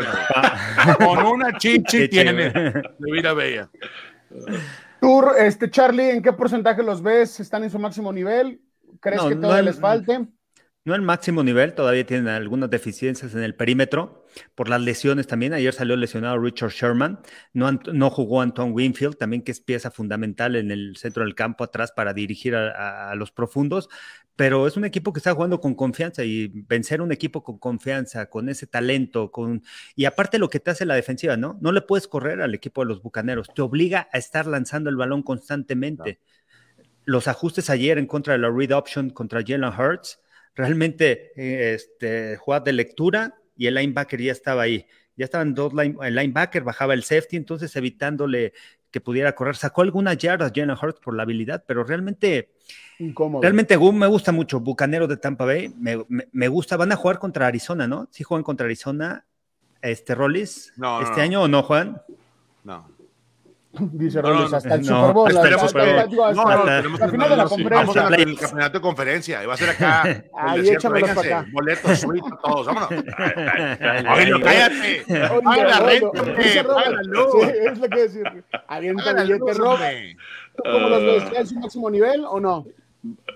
Con 1.03 1.26
una 1.26 1.57
chichi 1.57 2.07
tiene 2.09 2.51
Vira 2.99 3.34
Bella. 3.34 3.70
Tú, 5.01 5.24
este, 5.38 5.70
Charlie, 5.70 6.11
¿en 6.11 6.22
qué 6.22 6.32
porcentaje 6.34 6.82
los 6.84 7.01
ves? 7.01 7.39
¿Están 7.39 7.64
en 7.64 7.70
su 7.70 7.80
máximo 7.80 8.14
nivel? 8.14 8.61
¿Crees 9.01 9.22
No, 9.22 9.30
que 9.30 9.36
todavía 9.36 9.59
el- 9.59 9.66
les 9.66 9.80
falte? 9.80 10.26
No 10.86 10.93
al 10.93 11.01
máximo 11.01 11.43
nivel, 11.43 11.74
todavía 11.74 12.05
tienen 12.05 12.28
algunas 12.28 12.70
deficiencias 12.70 13.34
en 13.36 13.43
el 13.43 13.55
perímetro 13.55 14.22
por 14.56 14.70
las 14.70 14.82
lesiones 14.82 15.28
también. 15.28 15.54
Ayer 15.54 15.74
salió 15.74 15.96
lesionado 15.96 16.40
Richard 16.40 16.72
Sherman, 16.72 17.20
no, 17.54 17.72
no 17.72 18.10
jugó 18.10 18.42
Anton 18.42 18.72
Winfield, 18.74 19.18
también 19.18 19.44
que 19.44 19.52
es 19.52 19.60
pieza 19.60 19.92
fundamental 19.92 20.56
en 20.56 20.72
el 20.72 20.96
centro 20.98 21.24
del 21.24 21.36
campo 21.36 21.64
atrás 21.64 21.92
para 21.92 22.14
dirigir 22.14 22.56
a, 22.56 23.14
los 23.16 23.32
profundos, 23.32 23.90
pero 24.36 24.66
es 24.68 24.78
un 24.78 24.86
equipo 24.86 25.14
que 25.14 25.20
está 25.20 25.34
jugando 25.34 25.60
con 25.60 25.76
confianza 25.76 26.24
y 26.24 26.48
vencer 26.48 27.02
un 27.02 27.12
equipo 27.12 27.44
con 27.44 27.60
confianza, 27.60 28.28
con 28.28 28.50
ese 28.50 28.66
talento, 28.66 29.32
con 29.32 29.64
y 29.96 30.06
aparte 30.06 30.40
lo 30.40 30.50
que 30.50 30.60
te 30.60 30.72
hace 30.72 30.86
la 30.86 30.96
defensiva, 30.96 31.38
¿no? 31.38 31.58
No 31.62 31.72
le 31.72 31.82
puedes 31.82 32.08
correr 32.08 32.42
al 32.42 32.56
equipo 32.56 32.82
de 32.82 32.88
los 32.88 33.02
Bucaneros, 33.02 33.50
te 33.54 33.62
obliga 33.62 34.10
a 34.12 34.18
estar 34.18 34.48
lanzando 34.48 34.90
el 34.90 34.96
balón 34.96 35.22
constantemente. 35.24 36.20
Los 37.06 37.28
ajustes 37.28 37.70
ayer 37.70 37.98
en 37.98 38.08
contra 38.08 38.34
de 38.34 38.40
la 38.40 38.50
read 38.50 38.72
option 38.72 39.10
contra 39.10 39.44
Jalen 39.46 39.74
Hurts, 39.78 40.20
realmente 40.56 41.32
eh, 41.36 41.74
este, 41.74 42.38
jugada 42.38 42.66
de 42.66 42.74
lectura 42.74 43.36
y 43.56 43.68
el 43.68 43.76
linebacker 43.76 44.22
ya 44.22 44.32
estaba 44.32 44.64
ahí. 44.64 44.86
Ya 45.16 45.26
estaban 45.26 45.54
dos, 45.54 45.74
line- 45.74 45.97
el 46.01 46.16
linebacker 46.16 46.64
bajaba 46.64 46.93
el 46.93 47.04
safety, 47.04 47.38
entonces 47.38 47.76
evitándole 47.76 48.54
que 48.89 48.99
pudiera 49.01 49.34
correr. 49.36 49.56
Sacó 49.56 49.82
algunas 49.82 50.18
yardas 50.18 50.51
Jalen 50.56 50.76
Hurts 50.80 50.99
por 50.99 51.16
la 51.16 51.24
habilidad, 51.24 51.64
pero 51.68 51.84
realmente, 51.84 52.51
Incómodo. 52.99 53.41
realmente 53.41 53.78
me 53.78 54.08
gusta 54.08 54.32
mucho. 54.32 54.60
Bucanero 54.60 55.08
de 55.08 55.18
Tampa 55.18 55.45
Bay, 55.45 55.74
me, 55.78 55.97
me- 56.10 56.28
me 56.32 56.47
gusta. 56.47 56.78
Van 56.78 56.91
a 56.91 56.95
jugar 56.95 57.20
contra 57.20 57.47
Arizona, 57.47 57.88
¿no? 57.88 58.08
Sí 58.12 58.24
juegan 58.24 58.43
contra 58.43 58.66
Arizona, 58.66 59.26
este 59.82 60.16
Rollis, 60.16 60.74
No, 60.78 61.01
este 61.01 61.18
no. 61.18 61.22
año 61.24 61.41
o 61.43 61.47
no 61.47 61.64
juegan. 61.64 62.01
No. 62.64 62.88
Dice 63.80 64.21
No, 64.21 64.30
Robles, 64.30 64.53
hasta 64.53 64.76
el 64.76 64.82
no, 64.86 64.99
Super 65.07 65.13
Bowl. 65.13 65.28
que 65.30 65.34
final 67.09 67.30
de 67.30 67.36
la 67.38 67.43
conferencia. 67.45 67.76
Vamos 67.80 67.97
a 67.97 68.09
la- 68.11 68.15
el 68.17 68.38
campeonato 68.39 68.78
de 68.78 68.82
conferencia. 68.82 69.43
Y 69.43 69.45
va 69.47 69.53
a 69.55 69.57
ser 69.57 69.69
acá. 69.71 70.03
Ahí, 70.38 70.69
échamelos 70.69 71.09
para 71.09 71.39
acá. 71.39 71.49
Boletos, 71.51 71.99
suite, 71.99 72.28
todos. 72.43 72.67
Vámonos. 72.67 72.89
Oye, 74.13 74.41
cállate. 74.43 75.03
Paga 75.43 75.63
la 75.65 75.80
renta, 75.80 76.89
la 76.91 77.01
luz. 77.03 77.43
Es 77.47 77.78
lo 77.80 77.89
que 77.89 77.99
decir. 77.99 78.24
Avienta 78.67 79.11
la 79.13 79.24
billete, 79.24 79.39
luz, 79.39 79.57
Rob. 79.57 79.67
hombre. 79.74 80.17
¿Tú 80.55 80.63
¿Cómo 80.71 80.89
los 80.89 81.01
ves? 81.03 81.24
¿Está 81.24 81.39
en 81.39 81.47
su 81.47 81.59
máximo 81.59 81.89
nivel 81.89 82.24
o 82.26 82.39
no? 82.39 82.65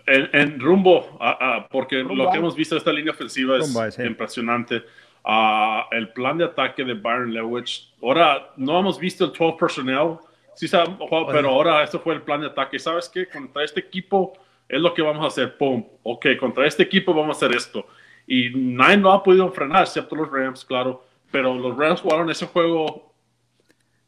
En, 0.06 0.30
en 0.34 0.60
rumbo, 0.60 1.18
a- 1.20 1.56
a- 1.58 1.68
porque 1.68 2.00
Rumbo 2.02 2.26
lo 2.26 2.32
que 2.32 2.38
hemos 2.38 2.56
visto 2.56 2.76
de 2.76 2.80
esta 2.80 2.94
línea 2.94 3.12
ofensiva 3.12 3.58
es 3.58 3.66
Rumbo 3.66 3.82
a, 3.82 3.92
sí. 3.92 4.04
impresionante. 4.04 4.84
Ah, 5.26 5.88
el 5.92 6.10
plan 6.14 6.38
de 6.38 6.46
ataque 6.46 6.86
de 6.86 6.94
Byron 6.94 7.34
Lewis. 7.34 7.90
Ahora, 8.02 8.50
no 8.56 8.80
hemos 8.80 8.98
visto 9.00 9.26
el 9.26 9.32
12 9.32 9.58
personnel, 9.60 10.18
sí 10.58 10.68
jugado, 10.68 11.28
pero 11.28 11.50
ahora 11.50 11.84
esto 11.84 12.00
fue 12.00 12.16
el 12.16 12.22
plan 12.24 12.42
de 12.42 12.48
ataque. 12.48 12.80
¿Sabes 12.80 13.08
qué? 13.08 13.28
Contra 13.28 13.64
este 13.64 13.80
equipo 13.80 14.34
es 14.68 14.82
lo 14.82 14.94
que 14.94 15.02
vamos 15.02 15.24
a 15.24 15.28
hacer. 15.28 15.56
Pum. 15.58 15.86
Ok, 16.04 16.26
contra 16.40 16.66
este 16.66 16.84
equipo 16.84 17.14
vamos 17.14 17.38
a 17.38 17.46
hacer 17.46 17.56
esto. 17.56 17.86
Y 18.26 18.50
nadie 18.50 18.98
lo 18.98 19.12
ha 19.12 19.24
podido 19.24 19.50
frenar, 19.52 19.84
excepto 19.84 20.16
los 20.16 20.32
Rams, 20.32 20.66
claro. 20.66 21.06
Pero 21.32 21.54
los 21.56 21.78
Rams 21.78 22.02
jugaron 22.02 22.30
ese 22.30 22.48
juego 22.48 23.14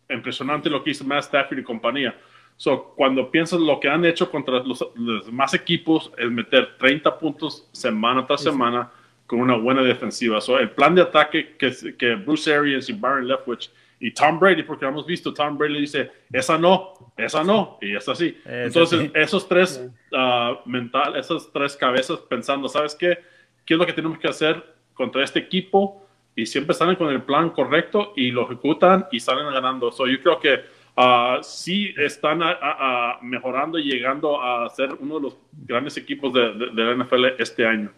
impresionante 0.09 0.69
lo 0.69 0.83
que 0.83 0.91
hizo 0.91 1.03
Matt 1.03 1.25
Stafford 1.25 1.59
y 1.59 1.63
compañía. 1.63 2.19
So, 2.57 2.93
cuando 2.95 3.29
piensas 3.31 3.59
lo 3.59 3.79
que 3.79 3.87
han 3.87 4.03
hecho 4.03 4.29
contra 4.29 4.59
los, 4.63 4.85
los 4.95 5.25
demás 5.27 5.53
equipos, 5.53 6.11
es 6.17 6.29
meter 6.29 6.77
30 6.77 7.17
puntos 7.17 7.69
semana 7.71 8.25
tras 8.25 8.41
semana 8.41 8.91
con 9.25 9.39
una 9.39 9.55
buena 9.55 9.81
defensiva. 9.81 10.41
So, 10.41 10.59
el 10.59 10.71
plan 10.71 10.95
de 10.95 11.03
ataque 11.03 11.55
que, 11.57 11.71
que 11.97 12.15
Bruce 12.15 12.53
Arians 12.53 12.89
y 12.89 12.93
Byron 12.93 13.27
Leftwich 13.27 13.71
y 13.99 14.13
Tom 14.13 14.39
Brady, 14.39 14.63
porque 14.63 14.85
hemos 14.85 15.05
visto, 15.05 15.33
Tom 15.33 15.57
Brady 15.57 15.73
le 15.73 15.79
dice, 15.81 16.11
esa 16.31 16.57
no, 16.57 16.93
esa 17.17 17.43
no, 17.43 17.77
y 17.81 17.95
es 17.95 18.07
así. 18.07 18.37
Esa 18.45 18.63
Entonces, 18.65 18.99
sí. 19.01 19.11
esos 19.13 19.47
tres 19.47 19.89
ah, 20.13 20.59
mental, 20.65 21.15
esas 21.17 21.49
tres 21.51 21.75
cabezas 21.75 22.19
pensando, 22.19 22.67
¿sabes 22.69 22.95
qué? 22.95 23.17
¿Qué 23.65 23.73
es 23.73 23.77
lo 23.79 23.85
que 23.85 23.93
tenemos 23.93 24.17
que 24.17 24.27
hacer 24.27 24.63
contra 24.93 25.23
este 25.23 25.39
equipo? 25.39 26.05
Y 26.35 26.45
siempre 26.45 26.73
salen 26.73 26.95
con 26.95 27.09
el 27.09 27.21
plan 27.23 27.49
correcto 27.49 28.13
y 28.15 28.31
lo 28.31 28.43
ejecutan 28.45 29.05
y 29.11 29.19
salen 29.19 29.51
ganando. 29.51 29.91
So, 29.91 30.07
yo 30.07 30.21
creo 30.21 30.39
que 30.39 30.61
ah, 30.95 31.39
sí 31.41 31.93
están 31.97 32.41
a- 32.41 32.51
a- 32.51 33.11
a 33.11 33.19
mejorando 33.21 33.77
y 33.77 33.83
llegando 33.83 34.41
a 34.41 34.69
ser 34.69 34.89
uno 34.99 35.15
de 35.15 35.21
los 35.23 35.37
grandes 35.65 35.97
equipos 35.97 36.33
de, 36.33 36.53
de- 36.53 36.69
de 36.71 36.83
la 36.83 36.91
NFL 37.03 37.25
este 37.37 37.65
año. 37.65 37.91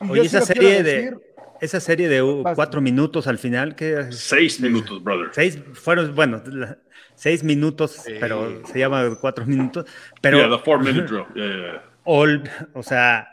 Oye, 0.00 0.20
sí 0.22 0.26
esa 0.36 0.42
serie 0.42 0.82
de 0.82 0.82
decir. 0.82 1.16
Esa 1.60 1.80
serie 1.80 2.08
de 2.08 2.22
uh, 2.22 2.42
cuatro 2.54 2.80
minutos 2.80 3.26
al 3.26 3.38
final, 3.38 3.74
que 3.74 4.12
Seis 4.12 4.60
minutos, 4.60 5.02
brother. 5.02 5.28
seis 5.32 5.58
fueron, 5.74 6.14
bueno, 6.14 6.42
la- 6.46 6.78
seis 7.14 7.42
minutos, 7.42 8.02
pero 8.20 8.62
se 8.66 8.78
llama 8.78 9.16
cuatro 9.20 9.46
minutos, 9.46 9.86
pero 10.20 10.38
yeah, 10.38 10.56
the 10.56 10.62
four 10.64 10.78
minute 10.82 11.06
drill. 11.06 11.24
Yeah, 11.34 11.44
yeah, 11.46 11.56
yeah. 11.72 11.82
all- 12.04 12.42
o 12.74 12.82
sea, 12.82 13.28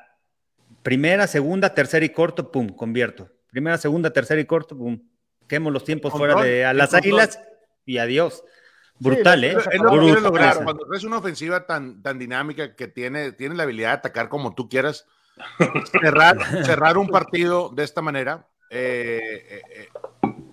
primera, 0.82 1.28
segunda, 1.28 1.74
tercera 1.74 2.05
y 2.05 2.09
corto, 2.09 2.51
pum, 2.51 2.69
convierto. 2.69 3.30
Primera, 3.51 3.78
segunda, 3.78 4.11
tercera 4.11 4.39
y 4.41 4.45
corto, 4.45 4.78
pum. 4.78 4.99
Quemo 5.47 5.69
los 5.69 5.84
tiempos 5.84 6.11
Control, 6.11 6.32
fuera 6.34 6.47
de 6.47 6.65
a 6.65 6.74
las 6.74 6.93
águilas 6.93 7.39
y 7.86 7.97
adiós. 7.97 8.43
Brutal, 8.99 9.39
Sí, 9.41 9.45
¿eh? 9.47 9.57
Es 9.71 9.82
lo 9.82 9.89
que 9.91 9.97
lograr. 9.97 10.21
Brutal. 10.21 10.63
Cuando 10.63 10.86
traes 10.88 11.03
una 11.03 11.17
ofensiva 11.17 11.65
tan, 11.65 12.01
tan 12.01 12.17
dinámica 12.17 12.76
que 12.76 12.88
tiene, 12.88 13.32
tiene 13.34 13.55
la 13.55 13.63
habilidad 13.63 13.89
de 13.89 13.93
atacar 13.95 14.30
como 14.30 14.55
tú 14.55 14.69
quieras, 14.69 15.05
cerrar, 16.01 16.38
cerrar 16.65 16.97
un 16.97 17.07
partido 17.07 17.69
de 17.73 17.84
esta 17.84 18.01
manera, 18.01 18.47
eh, 18.69 19.21
eh, 19.49 19.61
eh, 19.75 19.89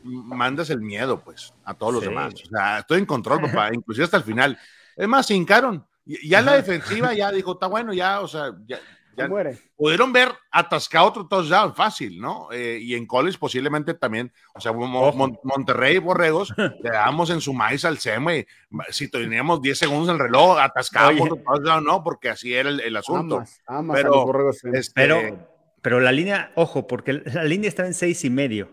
mandas 0.03 0.70
el 0.70 0.81
miedo, 0.81 1.20
pues, 1.22 1.53
a 1.64 1.74
todos 1.74 1.95
los 1.95 2.03
Sí. 2.03 2.09
demás. 2.09 2.35
O 2.35 2.49
sea, 2.57 2.78
estoy 2.81 2.99
en 2.99 3.07
control, 3.07 3.41
papá, 3.66 3.70
inclusive 3.72 4.05
hasta 4.05 4.16
el 4.18 4.24
final. 4.24 4.59
Es 4.97 5.09
más, 5.09 5.26
se 5.26 5.35
hincaron. 5.35 5.87
Ya 6.05 6.43
la 6.43 6.55
defensiva 6.55 7.14
ya 7.14 7.31
dijo, 7.31 7.53
está 7.53 7.66
bueno, 7.66 7.93
ya, 7.93 8.20
o 8.20 8.26
sea, 8.26 8.53
ya, 8.66 8.78
ya 9.23 9.29
muere. 9.29 9.59
pudieron 9.77 10.12
ver 10.12 10.33
atascado 10.51 11.07
otro 11.09 11.27
touchdown 11.29 11.75
fácil, 11.75 12.21
¿no? 12.21 12.49
Eh, 12.53 12.79
y 12.81 12.95
en 12.95 13.07
college 13.07 13.39
posiblemente 13.39 13.95
también, 13.95 14.33
o 14.55 14.61
sea, 14.61 14.73
Mo- 14.73 15.12
Mon- 15.12 15.39
Monterrey 15.45 15.99
Borregos, 15.99 16.53
le 16.57 16.91
damos 16.91 17.31
en 17.31 17.41
su 17.41 17.53
maíz 17.55 17.85
al 17.85 17.99
SEM, 17.99 18.29
y 18.31 18.47
si 18.91 19.09
teníamos 19.09 19.62
10 19.62 19.79
segundos 19.79 20.09
en 20.09 20.14
el 20.14 20.21
reloj, 20.21 20.59
atascábamos 20.59 21.23
otro 21.31 21.43
touchdown, 21.45 21.85
¿no? 21.85 22.03
Porque 22.05 22.29
así 22.31 22.55
era 22.55 22.68
el, 22.68 22.81
el 22.81 22.97
asunto. 22.97 23.37
Amas, 23.37 23.61
amas 23.66 23.95
a 23.95 23.99
Pero, 23.99 24.14
los 24.14 24.25
borregos. 24.25 24.59
sí. 24.59 24.68
este, 24.73 24.93
Pero, 24.95 25.49
pero 25.83 26.01
la 26.01 26.12
línea, 26.12 26.53
ojo, 26.57 26.87
porque 26.87 27.12
la 27.25 27.45
línea 27.45 27.68
estaba 27.68 27.87
en 27.89 27.95
seis 27.95 28.25
y 28.25 28.31
medio. 28.31 28.68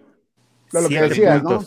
Lo 0.74 0.89
que 0.89 1.02
decías, 1.02 1.41
¿no? 1.43 1.62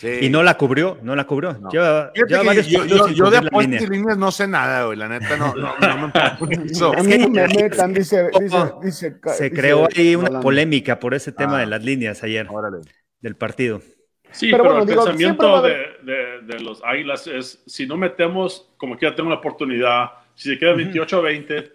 Sí. 0.00 0.18
Y 0.22 0.28
no 0.30 0.42
la 0.42 0.56
cubrió, 0.56 0.98
no 1.02 1.14
la 1.14 1.24
cubrió. 1.26 1.52
No. 1.60 1.68
Lleva, 1.70 2.10
Fíjate 2.14 2.30
lleva 2.30 2.40
que 2.42 2.46
varios 2.48 2.66
yo, 3.14 3.30
de 3.30 3.36
apuestas 3.38 3.82
y 3.82 3.86
líneas 3.86 4.16
no 4.18 4.30
sé 4.30 4.48
nada, 4.48 4.84
güey. 4.86 4.98
La 4.98 5.08
neta 5.08 5.36
no, 5.36 5.54
no, 5.54 5.74
no 5.78 6.08
me. 6.08 6.12
A 6.20 7.02
mí 7.02 7.18
no 7.18 7.28
me 7.28 7.46
metan, 7.48 7.92
dice, 7.92 8.28
dice, 8.40 8.56
dice. 8.82 9.16
Se 9.34 9.44
dice 9.44 9.52
creó 9.52 9.86
ahí 9.94 10.16
una 10.16 10.40
polémica 10.40 10.98
por 10.98 11.14
ese 11.14 11.32
tema 11.32 11.56
Ah. 11.56 11.60
de 11.60 11.66
las 11.66 11.84
líneas 11.84 12.22
ayer 12.22 12.46
Órale. 12.48 12.78
del 13.20 13.36
partido. 13.36 13.80
Sí, 14.32 14.50
Pero 14.50 14.62
pero, 14.62 14.74
bueno, 14.76 14.82
el 14.82 14.88
digo, 14.88 15.04
pensamiento 15.04 15.62
de, 15.62 15.76
de- 16.04 16.40
de 16.46 16.60
los 16.60 16.80
Águilas 16.84 17.26
es, 17.26 17.62
si 17.66 17.86
no 17.86 17.96
metemos, 17.96 18.72
como 18.76 18.96
quiera 18.96 19.14
tengo 19.16 19.26
una 19.28 19.38
oportunidad, 19.38 20.06
si 20.34 20.50
se 20.50 20.58
queda 20.58 20.72
28 20.74 21.16
a 21.16 21.20
20, 21.20 21.72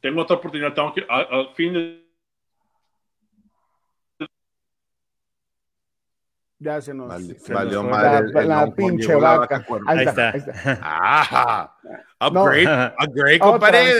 tengo 0.00 0.22
otra 0.22 0.36
oportunidad, 0.36 0.72
tengo 0.74 0.94
que, 0.94 1.04
al, 1.08 1.26
al 1.30 1.48
fin 1.56 1.72
de... 1.72 2.07
Ya 6.60 6.80
se 6.80 6.92
nos. 6.92 7.08
Vale- 7.08 7.38
se 7.38 7.54
valió 7.54 7.82
nos- 7.82 7.90
madre 7.92 8.32
La, 8.32 8.40
el- 8.42 8.48
la 8.48 8.74
pinche 8.74 9.14
vaca. 9.14 9.58
vaca. 9.68 9.82
Ahí 9.86 9.98
está. 10.04 10.30
está. 10.30 10.30
ahí 10.30 10.38
está. 10.38 10.78
Ah, 10.82 11.76
No. 12.32 12.42
upgrade, 12.42 12.92
upgrade, 12.98 13.38
compadre. 13.38 13.92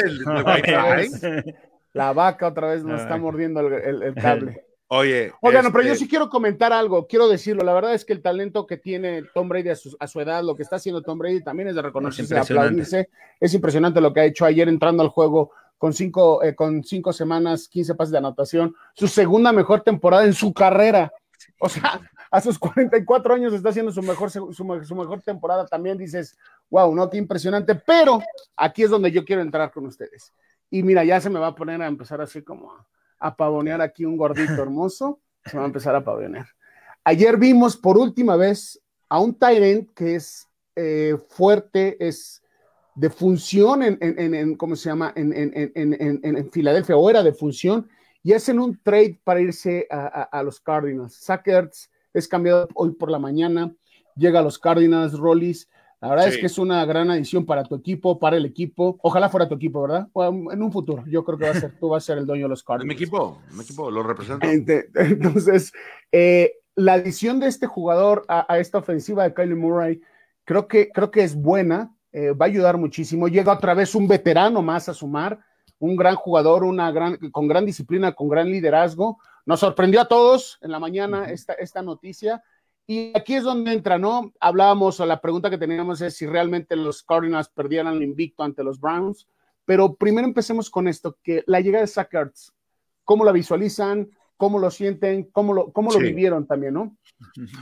La 1.93 2.13
vaca 2.13 2.49
otra 2.49 2.69
vez 2.69 2.85
nos 2.85 3.01
está 3.01 3.17
mordiendo 3.17 3.61
el, 3.61 3.73
el- 3.75 4.03
el 4.03 4.15
cable. 4.15 4.65
Oye, 4.91 5.33
Oigan, 5.43 5.65
no, 5.65 5.71
pero 5.71 5.85
yo 5.85 5.93
este, 5.93 6.05
sí 6.07 6.09
quiero 6.11 6.31
comentar 6.31 6.73
algo, 6.73 7.07
quiero 7.07 7.29
decirlo. 7.29 7.63
La 7.63 7.75
verdad 7.75 7.93
es 7.93 8.07
que 8.07 8.15
el 8.15 8.23
talento 8.23 8.67
que 8.67 8.79
tiene 8.79 9.23
Tom 9.35 9.47
Brady 9.47 9.69
a 9.69 9.77
su, 9.77 9.95
a 10.01 10.07
su 10.07 10.19
edad, 10.19 10.43
lo 10.43 10.57
que 10.57 10.63
está 10.63 10.77
haciendo 10.77 11.03
Tom 11.03 11.19
Brady 11.19 11.43
también 11.45 11.69
es 11.69 11.75
de 11.75 11.83
reconocerse, 11.83 12.33
de 12.35 12.41
aplaudirse. 12.41 13.11
Es 13.39 13.53
impresionante 13.53 14.01
lo 14.01 14.15
que 14.15 14.21
ha 14.21 14.25
hecho 14.25 14.47
ayer 14.47 14.67
entrando 14.67 15.03
al 15.03 15.11
juego 15.11 15.51
con 15.77 15.93
cinco, 15.93 16.43
eh, 16.43 16.55
con 16.55 16.83
cinco 16.85 17.13
semanas, 17.13 17.69
15 17.69 17.97
pases 17.97 18.13
de 18.13 18.19
anotación, 18.19 18.75
su 18.95 19.09
segunda 19.09 19.53
mejor 19.53 19.83
temporada 19.83 20.25
en 20.25 20.33
su 20.33 20.55
carrera. 20.55 21.13
O 21.61 21.69
sea, 21.69 22.01
a 22.31 22.41
sus 22.41 22.59
44 22.59 23.35
años 23.35 23.53
está 23.53 23.71
haciendo 23.71 23.93
su 23.93 24.03
mejor, 24.03 24.31
su, 24.31 24.65
mejor 24.65 25.23
temporada. 25.23 25.67
También 25.67 25.97
dices, 25.99 26.37
wow, 26.71 26.95
no, 26.95 27.09
qué 27.09 27.17
impresionante. 27.17 27.75
Pero 27.75 28.21
aquí 28.57 28.83
es 28.83 28.91
donde 28.91 29.11
yo 29.11 29.25
quiero 29.25 29.43
entrar 29.43 29.71
con 29.73 29.87
ustedes. 29.87 30.33
Y 30.71 30.83
mira, 30.83 31.05
ya 31.05 31.21
se 31.21 31.31
me 31.31 31.39
va 31.41 31.49
a 31.49 31.55
poner 31.55 31.81
a 31.83 31.87
empezar 31.87 32.21
así 32.21 32.43
como 32.43 32.73
a, 33.19 33.37
pavonear 33.37 33.81
aquí 33.81 34.05
un 34.05 34.17
gordito 34.17 34.61
hermoso. 34.63 35.21
Se 35.47 35.57
va 35.57 35.63
a 35.65 35.67
empezar 35.67 35.95
a 35.95 36.05
pavonear. 36.05 36.47
Ayer 37.05 37.37
vimos 37.39 37.77
por 37.77 37.97
última 37.97 38.37
vez 38.37 38.81
a 39.09 39.19
un 39.21 39.35
Tyrant 39.35 39.89
que 39.95 40.17
es 40.17 40.47
eh, 40.77 41.17
fuerte, 41.31 41.97
es 42.07 42.43
de 42.95 43.09
función 43.09 43.83
en, 43.83 43.97
en, 44.01 44.19
en- 44.19 44.35
en- 44.35 44.55
¿cómo 44.57 44.77
se 44.77 44.91
llama? 44.91 45.13
En, 45.17 46.51
Filadelfia, 46.53 46.97
o 46.97 47.09
era 47.09 47.23
de 47.23 47.33
función, 47.33 47.89
y 48.23 48.33
hacen 48.33 48.59
un 48.59 48.79
trade 48.83 49.19
para 49.25 49.41
irse 49.41 49.87
a, 49.91 50.07
a- 50.07 50.23
a 50.25 50.43
los 50.43 50.61
Cardinals. 50.61 51.15
Sackers 51.15 51.91
es 52.13 52.29
cambiado 52.29 52.69
hoy 52.75 52.93
por 52.93 53.11
la 53.11 53.19
mañana, 53.19 53.73
llega 54.17 54.41
a 54.41 54.43
los 54.43 54.59
Cardinals, 54.59 55.19
Rollis. 55.19 55.69
La 56.01 56.11
verdad 56.11 56.29
es 56.29 56.39
que 56.39 56.47
es 56.47 56.59
una 56.59 56.85
gran 56.85 57.11
adición 57.11 57.45
para 57.45 57.65
tu 57.65 57.75
equipo, 57.75 58.21
para 58.21 58.37
el 58.37 58.45
equipo. 58.45 58.99
Ojalá 59.03 59.29
fuera 59.29 59.49
tu 59.49 59.57
equipo, 59.57 59.83
¿verdad? 59.83 60.09
O 60.13 60.25
en 60.25 60.63
un 60.63 60.71
futuro, 60.71 61.05
yo 61.09 61.25
creo 61.25 61.39
que 61.39 61.45
va 61.47 61.51
a 61.51 61.61
ser, 61.61 61.77
tú 61.79 61.89
vas 61.89 62.05
a 62.05 62.07
ser 62.07 62.19
el 62.19 62.27
dueño 62.27 62.45
de 62.45 62.51
los 62.51 62.63
Cardinals. 62.63 62.87
mi 62.87 62.95
equipo, 62.95 63.43
mi 63.53 63.63
equipo, 63.63 63.91
lo 63.91 64.05
represento. 64.05 64.47
Entonces, 64.95 65.73
eh, 66.13 66.53
la 66.77 66.93
adición 66.95 67.41
de 67.41 67.49
este 67.49 67.67
jugador 67.67 68.25
a, 68.29 68.53
a 68.53 68.61
esta 68.61 68.79
ofensiva 68.79 69.25
de 69.25 69.35
Kylie 69.35 69.57
Murray, 69.57 70.01
creo 70.45 70.69
que, 70.69 70.91
creo 70.91 71.11
que 71.11 71.25
es 71.25 71.35
buena, 71.35 71.93
eh, 72.13 72.31
va 72.31 72.47
a 72.47 72.49
ayudar 72.49 72.79
muchísimo. 72.79 73.29
Llega 73.29 73.53
otra 73.53 73.75
vez 73.75 73.95
un 73.95 74.09
veterano 74.09 74.63
más 74.63 74.89
a 74.89 74.95
sumar, 74.95 75.39
un 75.79 75.97
gran 75.97 76.15
jugador, 76.15 76.65
una 76.65 76.91
gran, 76.91 77.17
con 77.31 77.47
gran 77.47 77.67
disciplina, 77.67 78.13
con 78.13 78.29
gran 78.29 78.49
liderazgo. 78.49 79.19
Nos 79.49 79.61
sorprendió 79.61 80.03
a 80.03 80.09
todos 80.09 80.59
en 80.61 80.71
la 80.71 80.79
mañana 80.79 81.31
esta, 81.31 81.55
esta 81.55 81.81
noticia. 81.81 82.43
Y 82.87 83.17
aquí 83.17 83.35
es 83.35 83.45
donde 83.45 83.73
entra, 83.73 83.97
¿no? 83.97 84.31
Hablábamos, 84.41 85.01
o 85.01 85.07
la 85.07 85.23
pregunta 85.23 85.49
que 85.49 85.57
teníamos 85.57 86.03
es 86.03 86.19
si 86.19 86.27
realmente 86.27 86.77
los 86.77 87.03
Cardinals 87.03 87.49
perdieran 87.49 87.95
el 87.95 88.03
invicto 88.03 88.43
ante 88.43 88.63
los 88.63 88.79
Browns. 88.79 89.27
Pero 89.65 89.95
primero 89.95 90.29
empecemos 90.29 90.69
con 90.69 90.87
esto, 90.87 91.17
que 91.23 91.45
la 91.47 91.61
llegada 91.61 91.81
de 91.81 91.87
Zach 91.89 92.13
Ertz, 92.13 92.53
¿cómo 93.05 93.25
la 93.25 93.33
visualizan? 93.33 94.11
¿Cómo 94.37 94.59
lo 94.59 94.71
sienten? 94.71 95.25
¿Cómo 95.33 95.55
lo, 95.55 95.73
cómo 95.73 95.91
lo 95.93 95.99
Sí. 95.99 96.05
vivieron 96.05 96.47
también, 96.47 96.75
no? 96.75 96.99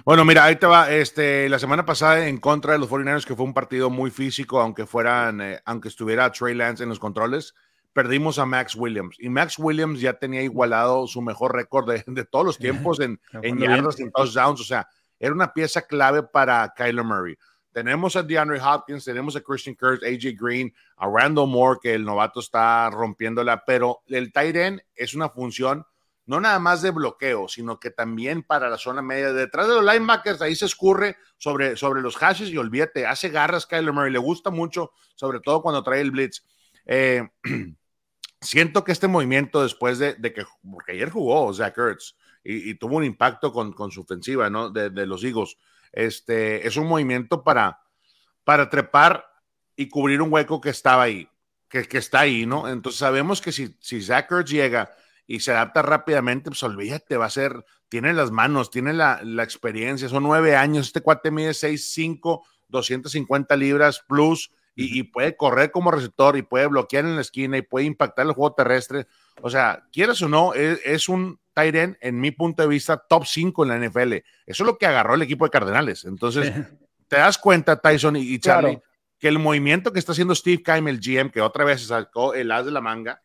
Bueno, 0.04 0.24
mira, 0.24 0.42
ahí 0.44 0.56
te 0.56 0.66
va. 0.66 0.90
Este, 0.92 1.48
la 1.48 1.60
semana 1.60 1.86
pasada 1.86 2.26
en 2.26 2.38
contra 2.38 2.72
de 2.72 2.80
los 2.80 2.90
49ers, 2.90 3.24
que 3.24 3.36
fue 3.36 3.44
un 3.44 3.54
partido 3.54 3.90
muy 3.90 4.10
físico, 4.10 4.60
aunque 4.60 4.86
fueran, 4.86 5.40
eh, 5.40 5.60
aunque 5.64 5.86
estuviera 5.86 6.32
Trey 6.32 6.56
Lance 6.56 6.82
en 6.82 6.88
los 6.88 6.98
controles, 6.98 7.54
perdimos 7.96 8.38
a 8.38 8.44
Max 8.44 8.76
Williams. 8.76 9.16
Y 9.18 9.30
Max 9.30 9.58
Williams 9.58 10.02
ya 10.02 10.12
tenía 10.12 10.42
igualado 10.42 11.06
su 11.06 11.22
mejor 11.22 11.54
récord 11.54 11.90
de, 11.90 12.04
de 12.06 12.26
todos 12.26 12.44
los 12.44 12.58
tiempos 12.58 13.00
en, 13.00 13.18
en 13.40 13.56
yardas, 13.56 13.98
en 14.00 14.12
touchdowns. 14.12 14.60
O 14.60 14.64
sea, 14.64 14.86
era 15.18 15.32
una 15.32 15.54
pieza 15.54 15.80
clave 15.80 16.22
para 16.22 16.74
Kyler 16.76 17.06
Murray. 17.06 17.38
Tenemos 17.72 18.14
a 18.14 18.22
DeAndre 18.22 18.60
Hopkins, 18.60 19.02
tenemos 19.02 19.34
a 19.34 19.40
Christian 19.40 19.74
Kirk, 19.74 20.02
AJ 20.04 20.38
Green, 20.38 20.74
a 20.98 21.08
Randall 21.08 21.48
Moore, 21.48 21.78
que 21.82 21.94
el 21.94 22.04
novato 22.04 22.40
está 22.40 22.90
rompiéndola, 22.90 23.64
pero 23.64 24.02
el 24.08 24.30
tight 24.30 24.56
end 24.56 24.82
es 24.94 25.14
una 25.14 25.30
función 25.30 25.86
no 26.26 26.38
nada 26.38 26.58
más 26.58 26.82
de 26.82 26.90
bloqueo, 26.90 27.48
sino 27.48 27.80
que 27.80 27.90
también 27.90 28.42
para 28.42 28.68
la 28.68 28.76
zona 28.76 29.00
media. 29.00 29.32
Detrás 29.32 29.68
de 29.68 29.74
los 29.74 29.84
linebackers, 29.84 30.42
ahí 30.42 30.54
se 30.54 30.66
escurre 30.66 31.16
sobre, 31.38 31.76
sobre 31.76 32.02
los 32.02 32.16
hashes 32.16 32.50
y 32.50 32.58
olvídate, 32.58 33.06
hace 33.06 33.30
garras 33.30 33.64
Kyler 33.64 33.92
Murray, 33.94 34.12
le 34.12 34.18
gusta 34.18 34.50
mucho, 34.50 34.92
sobre 35.14 35.40
todo 35.40 35.62
cuando 35.62 35.82
trae 35.82 36.02
el 36.02 36.10
blitz. 36.10 36.42
Eh, 36.84 37.26
siento 38.40 38.84
que 38.84 38.92
este 38.92 39.08
movimiento 39.08 39.62
después 39.62 39.98
de, 39.98 40.14
de 40.14 40.32
que, 40.32 40.44
porque 40.70 40.92
ayer 40.92 41.10
jugó 41.10 41.52
Zach 41.52 41.76
Ertz 41.78 42.16
y, 42.44 42.70
y 42.70 42.74
tuvo 42.74 42.96
un 42.96 43.04
impacto 43.04 43.52
con, 43.52 43.72
con 43.72 43.90
su 43.90 44.02
ofensiva, 44.02 44.50
¿no? 44.50 44.70
De, 44.70 44.90
de 44.90 45.06
los 45.06 45.24
Eagles. 45.24 45.56
Este, 45.92 46.66
es 46.66 46.76
un 46.76 46.86
movimiento 46.86 47.42
para, 47.42 47.80
para 48.44 48.68
trepar 48.68 49.24
y 49.74 49.88
cubrir 49.88 50.22
un 50.22 50.32
hueco 50.32 50.60
que 50.60 50.70
estaba 50.70 51.04
ahí, 51.04 51.28
que, 51.68 51.84
que 51.86 51.98
está 51.98 52.20
ahí, 52.20 52.46
¿no? 52.46 52.68
Entonces 52.68 52.98
sabemos 52.98 53.40
que 53.40 53.52
si, 53.52 53.76
si 53.80 54.02
Zach 54.02 54.30
Ertz 54.30 54.50
llega 54.50 54.90
y 55.26 55.40
se 55.40 55.52
adapta 55.52 55.82
rápidamente, 55.82 56.50
pues 56.50 56.62
olvídate, 56.62 57.16
va 57.16 57.26
a 57.26 57.30
ser, 57.30 57.64
tiene 57.88 58.12
las 58.12 58.30
manos, 58.30 58.70
tiene 58.70 58.92
la, 58.92 59.20
la 59.24 59.42
experiencia, 59.42 60.08
son 60.08 60.22
nueve 60.22 60.54
años, 60.56 60.86
este 60.86 61.00
cuate 61.00 61.30
mide 61.30 61.50
6'5", 61.50 62.42
250 62.68 63.56
libras 63.56 64.04
plus, 64.06 64.52
y, 64.76 65.00
y 65.00 65.02
puede 65.02 65.36
correr 65.36 65.72
como 65.72 65.90
receptor, 65.90 66.36
y 66.36 66.42
puede 66.42 66.66
bloquear 66.68 67.04
en 67.04 67.16
la 67.16 67.22
esquina, 67.22 67.56
y 67.58 67.62
puede 67.62 67.86
impactar 67.86 68.26
el 68.26 68.32
juego 68.32 68.54
terrestre. 68.54 69.06
O 69.42 69.50
sea, 69.50 69.84
quieras 69.90 70.22
o 70.22 70.28
no, 70.28 70.54
es, 70.54 70.78
es 70.84 71.08
un 71.08 71.40
tight 71.54 71.74
end, 71.74 71.96
en 72.00 72.20
mi 72.20 72.30
punto 72.30 72.62
de 72.62 72.68
vista, 72.68 72.96
top 72.98 73.24
5 73.26 73.64
en 73.64 73.68
la 73.70 73.78
NFL. 73.88 74.12
Eso 74.12 74.24
es 74.46 74.60
lo 74.60 74.76
que 74.78 74.86
agarró 74.86 75.14
el 75.14 75.22
equipo 75.22 75.44
de 75.46 75.50
Cardenales. 75.50 76.04
Entonces, 76.04 76.52
te 77.08 77.16
das 77.16 77.38
cuenta, 77.38 77.80
Tyson 77.80 78.16
y, 78.16 78.20
y 78.20 78.38
Charlie, 78.38 78.76
Claro. 78.76 78.82
que 79.18 79.28
el 79.28 79.38
movimiento 79.38 79.92
que 79.92 79.98
está 79.98 80.12
haciendo 80.12 80.34
Steve 80.34 80.62
Keim, 80.62 80.86
el 80.88 81.00
GM, 81.00 81.30
que 81.30 81.40
otra 81.40 81.64
vez 81.64 81.86
sacó 81.86 82.34
el 82.34 82.52
as 82.52 82.66
de 82.66 82.70
la 82.72 82.80
manga, 82.82 83.22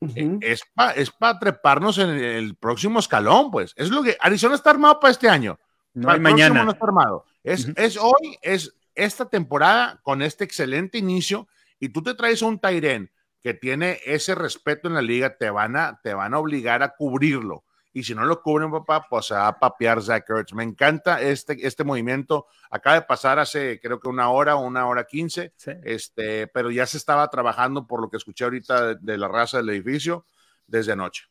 Ujú. 0.00 0.38
es 0.40 0.62
para 0.74 0.92
es 0.92 1.10
pa 1.12 1.38
treparnos 1.38 1.98
en 1.98 2.10
el 2.10 2.54
próximo 2.56 2.98
escalón, 2.98 3.50
pues. 3.50 3.72
Es 3.76 3.90
lo 3.90 4.02
que 4.02 4.16
Arizona 4.20 4.54
está 4.56 4.70
armado 4.70 4.98
para 5.00 5.10
este 5.12 5.28
año. 5.28 5.58
No 5.94 6.02
Para 6.06 6.14
hay 6.14 6.20
mañana. 6.20 6.64
no 6.64 6.72
está 6.72 6.84
armado. 6.86 7.24
Es, 7.44 7.64
Ujú. 7.64 7.74
es 7.76 7.96
hoy, 7.96 8.36
es 8.42 8.74
esta 8.94 9.28
temporada 9.28 10.00
con 10.02 10.22
este 10.22 10.44
excelente 10.44 10.98
inicio 10.98 11.48
y 11.78 11.90
tú 11.90 12.02
te 12.02 12.14
traes 12.14 12.42
a 12.42 12.46
un 12.46 12.58
Tyren 12.58 13.10
que 13.42 13.54
tiene 13.54 13.98
ese 14.04 14.34
respeto 14.34 14.88
en 14.88 14.94
la 14.94 15.02
liga, 15.02 15.36
te 15.36 15.50
van 15.50 15.76
a, 15.76 16.00
te 16.02 16.14
van 16.14 16.32
a 16.34 16.38
obligar 16.38 16.82
a 16.82 16.94
cubrirlo. 16.94 17.64
Y 17.94 18.04
si 18.04 18.14
no 18.14 18.24
lo 18.24 18.40
cubren, 18.40 18.70
papá, 18.70 19.06
pues 19.10 19.26
se 19.26 19.34
va 19.34 19.48
a 19.48 19.58
papear 19.58 20.00
Zach 20.00 20.24
Ertz. 20.30 20.54
Me 20.54 20.62
encanta 20.62 21.20
este, 21.20 21.66
este 21.66 21.84
movimiento. 21.84 22.46
Acaba 22.70 22.94
de 22.96 23.02
pasar 23.02 23.38
hace, 23.38 23.80
creo 23.82 24.00
que 24.00 24.08
una 24.08 24.30
hora 24.30 24.56
o 24.56 24.64
una 24.66 24.86
hora 24.86 25.04
quince 25.04 25.52
Sí. 25.56 25.72
este, 25.84 26.46
pero 26.46 26.70
ya 26.70 26.86
se 26.86 26.96
estaba 26.96 27.28
trabajando 27.28 27.86
por 27.86 28.00
lo 28.00 28.08
que 28.08 28.16
escuché 28.16 28.44
ahorita 28.44 28.86
de, 28.86 28.96
de 29.00 29.18
la 29.18 29.28
raza 29.28 29.58
del 29.58 29.70
edificio 29.70 30.24
desde 30.66 30.92
anoche. 30.92 31.24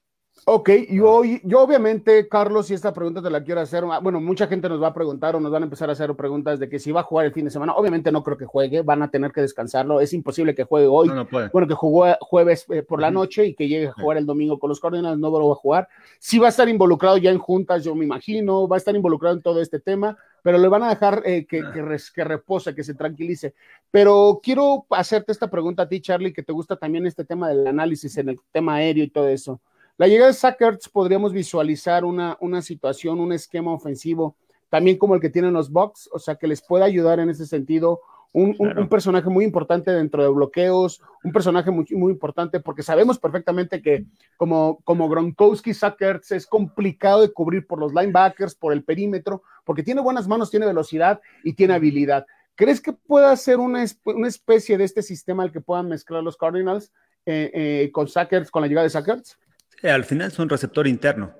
Ok, 0.45 0.71
yo, 0.89 1.21
yo 1.23 1.61
obviamente, 1.61 2.27
Carlos, 2.27 2.71
y 2.71 2.73
esta 2.73 2.91
pregunta 2.93 3.21
te 3.21 3.29
la 3.29 3.43
quiero 3.43 3.61
hacer, 3.61 3.83
ah, 3.91 3.99
bueno, 3.99 4.19
mucha 4.19 4.47
gente 4.47 4.67
nos 4.67 4.81
va 4.81 4.87
a 4.87 4.93
preguntar 4.93 5.35
o 5.35 5.39
nos 5.39 5.51
van 5.51 5.61
a 5.61 5.65
empezar 5.65 5.87
a 5.89 5.91
hacer 5.91 6.15
preguntas 6.15 6.57
de 6.57 6.67
que 6.67 6.79
si 6.79 6.91
va 6.91 7.01
a 7.01 7.03
jugar 7.03 7.27
el 7.27 7.31
fin 7.31 7.45
de 7.45 7.51
semana, 7.51 7.75
obviamente 7.75 8.11
no 8.11 8.23
creo 8.23 8.37
que 8.37 8.47
juegue, 8.47 8.81
van 8.81 9.03
a 9.03 9.11
tener 9.11 9.31
que 9.33 9.41
descansarlo, 9.41 10.01
es 10.01 10.13
imposible 10.13 10.55
que 10.55 10.63
juegue 10.63 10.87
hoy, 10.87 11.11
bueno, 11.53 11.67
que 11.67 11.75
jugó 11.75 12.07
jueves 12.21 12.65
eh, 12.69 12.81
por 12.81 12.99
la 12.99 13.11
noche 13.11 13.45
y 13.45 13.53
que 13.53 13.67
llegue 13.67 13.89
a 13.89 13.93
jugar 13.93 14.17
el 14.17 14.25
domingo 14.25 14.57
con 14.57 14.69
los 14.69 14.79
Cardinals, 14.79 15.19
no 15.19 15.29
lo 15.29 15.47
va 15.47 15.53
a 15.53 15.57
jugar, 15.57 15.87
sí 16.17 16.39
va 16.39 16.47
a 16.47 16.49
estar 16.49 16.67
involucrado 16.67 17.17
ya 17.17 17.29
en 17.29 17.37
juntas, 17.37 17.83
yo 17.83 17.93
me 17.93 18.05
imagino, 18.05 18.67
va 18.67 18.77
a 18.77 18.79
estar 18.79 18.95
involucrado 18.95 19.35
en 19.35 19.43
todo 19.43 19.61
este 19.61 19.79
tema, 19.79 20.17
pero 20.41 20.57
le 20.57 20.67
van 20.67 20.81
a 20.81 20.89
dejar 20.89 21.21
eh, 21.23 21.45
que, 21.45 21.61
que, 21.71 21.85
que 22.15 22.23
repose, 22.23 22.73
que 22.73 22.83
se 22.83 22.95
tranquilice. 22.95 23.53
Pero 23.91 24.39
quiero 24.41 24.87
hacerte 24.89 25.31
esta 25.31 25.51
pregunta 25.51 25.83
a 25.83 25.87
ti, 25.87 26.01
Charlie, 26.01 26.33
que 26.33 26.41
te 26.41 26.51
gusta 26.51 26.77
también 26.77 27.05
este 27.05 27.25
tema 27.25 27.47
del 27.47 27.67
análisis 27.67 28.17
en 28.17 28.29
el 28.29 28.39
tema 28.51 28.75
aéreo 28.75 29.03
y 29.03 29.09
todo 29.09 29.27
eso. 29.27 29.61
La 30.01 30.07
llegada 30.07 30.31
de 30.31 30.33
Sackers 30.33 30.89
podríamos 30.89 31.31
visualizar 31.31 32.05
una, 32.05 32.35
una 32.39 32.63
situación, 32.63 33.19
un 33.19 33.33
esquema 33.33 33.71
ofensivo, 33.71 34.35
también 34.67 34.97
como 34.97 35.13
el 35.13 35.21
que 35.21 35.29
tienen 35.29 35.53
los 35.53 35.69
Bucks, 35.69 36.09
o 36.11 36.17
sea, 36.17 36.37
que 36.37 36.47
les 36.47 36.59
pueda 36.59 36.85
ayudar 36.85 37.19
en 37.19 37.29
ese 37.29 37.45
sentido. 37.45 38.01
Un, 38.33 38.55
un, 38.57 38.89
personaje 38.89 39.29
muy 39.29 39.45
importante 39.45 39.91
dentro 39.91 40.23
de 40.23 40.29
bloqueos, 40.29 41.03
un 41.23 41.31
personaje 41.31 41.69
muy, 41.69 41.85
muy 41.91 42.11
importante 42.13 42.59
porque 42.59 42.81
sabemos 42.81 43.19
perfectamente 43.19 43.79
que 43.83 44.05
como, 44.37 44.79
como 44.85 45.07
Gronkowski, 45.07 45.75
Sackers 45.75 46.31
es 46.31 46.47
complicado 46.47 47.21
de 47.21 47.31
cubrir 47.31 47.67
por 47.67 47.77
los 47.77 47.93
linebackers, 47.93 48.55
por 48.55 48.73
el 48.73 48.83
perímetro, 48.83 49.43
porque 49.63 49.83
tiene 49.83 50.01
buenas 50.01 50.27
manos, 50.27 50.49
tiene 50.49 50.65
velocidad 50.65 51.21
y 51.43 51.53
tiene 51.53 51.75
habilidad. 51.75 52.25
¿Crees 52.55 52.81
que 52.81 52.93
pueda 52.93 53.35
ser 53.35 53.59
una, 53.59 53.85
una 54.05 54.27
especie 54.27 54.79
de 54.79 54.83
este 54.83 55.03
sistema 55.03 55.43
al 55.43 55.51
que 55.51 55.61
puedan 55.61 55.89
mezclar 55.89 56.23
los 56.23 56.37
Cardinals 56.37 56.91
eh, 57.27 57.51
eh, 57.53 57.91
con 57.91 58.07
Sackers, 58.07 58.49
con 58.49 58.63
la 58.63 58.67
llegada 58.67 58.85
de 58.85 58.89
Sackers? 58.89 59.37
Al 59.83 60.05
final 60.05 60.27
es 60.27 60.39
un 60.39 60.49
receptor 60.49 60.87
interno 60.87 61.33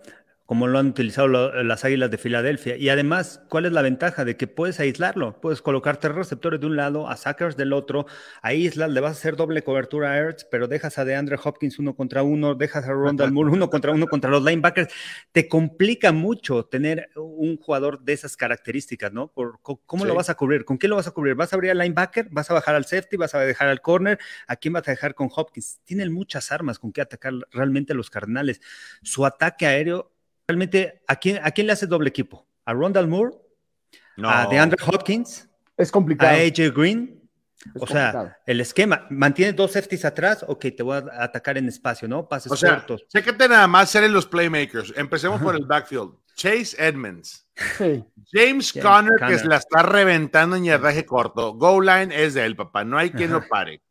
como 0.52 0.68
lo 0.68 0.80
han 0.80 0.88
utilizado 0.88 1.30
las 1.64 1.86
Águilas 1.86 2.12
de 2.12 2.18
Filadelfia. 2.18 2.76
Y 2.76 2.90
además, 2.90 3.42
¿cuál 3.48 3.68
es 3.68 3.72
la 3.72 3.82
ventaja 3.82 4.26
de 4.26 4.36
que 4.36 4.48
puedes 4.48 4.82
aislarlo? 4.82 5.40
Puedes 5.40 5.62
colocar 5.62 5.96
tres 5.96 6.14
receptores 6.14 6.60
de 6.60 6.66
un 6.66 6.76
lado, 6.76 7.08
a 7.08 7.16
Sackers 7.16 7.56
del 7.56 7.72
otro, 7.72 8.06
aíslas, 8.42 8.92
le 8.92 9.00
vas 9.00 9.12
a 9.12 9.14
hacer 9.14 9.38
doble 9.38 9.64
cobertura 9.64 10.12
a 10.12 10.18
Ertz, 10.18 10.44
pero 10.52 10.68
dejas 10.68 10.98
a 10.98 11.06
DeAndre 11.06 11.40
Hopkins 11.42 11.80
uno 11.80 11.96
contra 11.96 12.22
uno, 12.24 12.54
dejas 12.54 12.84
a 12.84 12.92
Rondal 12.92 13.32
Moore 13.32 13.52
uno 13.52 13.70
contra 13.70 13.94
uno 13.94 14.08
contra 14.08 14.30
los 14.30 14.44
linebackers. 14.44 14.94
Te 15.32 15.48
complica 15.48 16.12
mucho 16.12 16.66
tener 16.66 17.12
un 17.16 17.56
jugador 17.56 18.02
de 18.02 18.12
esas 18.12 18.36
características, 18.36 19.14
¿no? 19.14 19.32
Por, 19.32 19.62
¿Cómo 19.62 20.04
lo 20.04 20.16
vas 20.16 20.30
a 20.30 20.36
cubrir? 20.36 20.66
¿Con 20.66 20.76
quién 20.76 20.90
lo 20.90 20.98
vas 20.98 21.08
a 21.08 21.12
cubrir? 21.12 21.34
¿Vas 21.34 21.54
a 21.54 21.56
abrir 21.56 21.72
al 21.72 21.78
linebacker? 21.78 22.28
¿Vas 22.30 22.52
a 22.52 22.56
bajar 22.56 22.76
al 22.76 22.84
safety? 22.84 23.16
¿Vas 23.16 23.34
a 23.36 23.40
dejar 23.40 23.70
al 23.70 23.80
corner? 23.80 24.20
¿A 24.48 24.58
quién 24.58 24.74
vas 24.74 24.86
a 24.86 24.92
dejar 24.92 25.16
con 25.16 25.30
Hopkins? 25.34 25.80
Tienen 25.86 26.12
muchas 26.12 26.52
armas 26.52 26.78
con 26.78 26.92
que 26.92 27.00
atacar 27.00 27.36
realmente 27.52 27.94
a 27.94 27.96
los 27.96 28.10
Cardenales. 28.10 28.60
Su 29.02 29.26
ataque 29.26 29.66
aéreo 29.66 30.12
realmente, 30.52 31.02
¿a 31.08 31.16
quién, 31.16 31.40
¿a 31.44 31.52
quién 31.52 31.68
le 31.68 31.74
hace 31.74 31.88
doble 31.88 32.10
equipo? 32.10 32.46
¿A 32.66 32.74
Rondal 32.74 33.08
Moore? 33.08 33.38
¿A 34.24 34.48
DeAndre 34.48 34.78
Hopkins? 34.86 35.50
Es 35.78 35.92
complicado. 35.92 36.32
¿A 36.32 36.36
AJ 36.36 36.76
Green? 36.76 37.22
o 37.80 37.86
sea, 37.86 38.40
el 38.46 38.60
esquema, 38.60 39.06
mantiene 39.12 39.54
dos 39.54 39.74
safeties 39.74 40.04
atrás, 40.04 40.44
ok, 40.48 40.66
te 40.76 40.82
voy 40.82 40.98
a 40.98 41.24
atacar 41.24 41.60
en 41.60 41.68
espacio, 41.68 42.08
¿no? 42.08 42.28
Pases 42.28 42.52
o 42.52 42.56
sea, 42.56 42.76
cortos. 42.76 43.06
Chécate 43.08 43.48
nada 43.48 43.68
más 43.68 43.92
ser 43.92 44.10
los 44.10 44.26
playmakers. 44.26 44.94
Empecemos 44.98 45.40
por 45.42 45.56
el 45.56 45.66
backfield. 45.66 46.16
Chase 46.36 46.76
Edmonds. 46.80 47.48
James, 48.34 48.74
Conner, 48.74 49.20
que 49.28 49.38
se 49.38 49.46
la 49.46 49.58
está 49.58 49.84
reventando 49.84 50.56
en 50.56 50.64
yardaje 50.64 51.06
corto. 51.06 51.54
Goal 51.54 51.86
line 51.86 52.24
es 52.24 52.34
de 52.34 52.46
él, 52.46 52.56
papá. 52.56 52.84
No 52.84 52.98
hay 52.98 53.12
quien 53.12 53.32
lo 53.32 53.48
pare. 53.48 53.84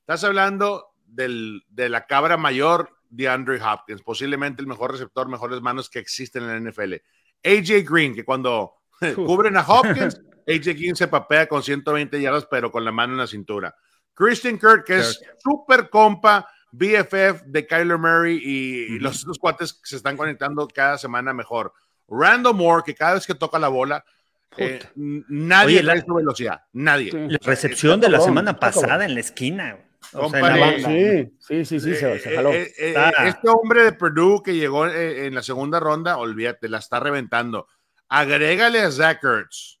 Estás 0.00 0.24
hablando 0.24 0.94
del, 1.04 1.62
de 1.68 1.90
la 1.90 2.06
cabra 2.06 2.38
mayor 2.38 2.97
de 3.10 3.28
Andrew 3.28 3.58
Hopkins, 3.62 4.02
posiblemente 4.02 4.62
el 4.62 4.68
mejor 4.68 4.92
receptor, 4.92 5.28
mejores 5.28 5.60
manos 5.60 5.88
que 5.88 5.98
existen 5.98 6.44
en 6.44 6.64
la 6.64 6.70
NFL. 6.70 6.94
AJ 7.44 7.88
Green, 7.88 8.14
que 8.14 8.24
cuando 8.24 8.74
cubren 9.14 9.56
a 9.56 9.62
Hopkins, 9.62 10.20
AJ 10.46 10.64
Green 10.76 10.96
se 10.96 11.08
papea 11.08 11.46
con 11.46 11.62
120 11.62 12.20
yardas, 12.20 12.46
pero 12.50 12.70
con 12.70 12.84
la 12.84 12.92
mano 12.92 13.14
en 13.14 13.18
la 13.18 13.26
cintura. 13.26 13.74
Christian 14.14 14.58
Kirk, 14.58 14.84
que 14.84 14.98
es 14.98 15.20
súper 15.38 15.88
compa, 15.90 16.48
BFF 16.72 17.44
de 17.46 17.66
Kyler 17.66 17.98
Murray 17.98 18.40
y, 18.42 18.98
los 18.98 19.22
otros 19.22 19.38
cuates 19.38 19.80
se 19.82 19.96
están 19.96 20.16
conectando 20.16 20.66
cada 20.68 20.98
semana 20.98 21.32
mejor. 21.32 21.72
Randall 22.08 22.54
Moore, 22.54 22.82
que 22.84 22.94
cada 22.94 23.14
vez 23.14 23.26
que 23.26 23.34
toca 23.34 23.58
la 23.58 23.68
bola, 23.68 24.04
eh, 24.56 24.80
nadie 24.94 25.82
le 25.82 25.94
da 25.94 26.04
su 26.04 26.14
velocidad, 26.14 26.62
nadie. 26.72 27.12
La 27.12 27.38
recepción 27.42 28.00
de 28.00 28.08
la 28.08 28.20
semana 28.20 28.58
pasada 28.58 29.04
en 29.04 29.14
la 29.14 29.20
esquina 29.20 29.78
sí, 30.10 31.36
sí, 31.38 31.64
sí, 31.64 31.80
sí, 31.80 31.94
se, 31.94 32.14
eh, 32.14 32.34
jaló. 32.34 32.52
Eh, 32.52 32.72
eh, 32.78 32.94
este 33.26 33.48
hombre 33.48 33.84
de 33.84 33.92
Purdue 33.92 34.42
que 34.42 34.54
llegó 34.54 34.86
en 34.86 35.34
la 35.34 35.42
segunda 35.42 35.80
ronda, 35.80 36.16
olvídate, 36.18 36.68
la 36.68 36.78
está 36.78 37.00
reventando. 37.00 37.66
Agrégale 38.08 38.80
a 38.80 38.90
Zach 38.90 39.22
Ertz. 39.22 39.80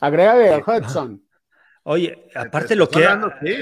Agrégale 0.00 0.54
a 0.54 0.58
Hudson. 0.58 1.22
Oye, 1.84 2.28
aparte 2.34 2.76
lo 2.76 2.88
que, 2.88 3.08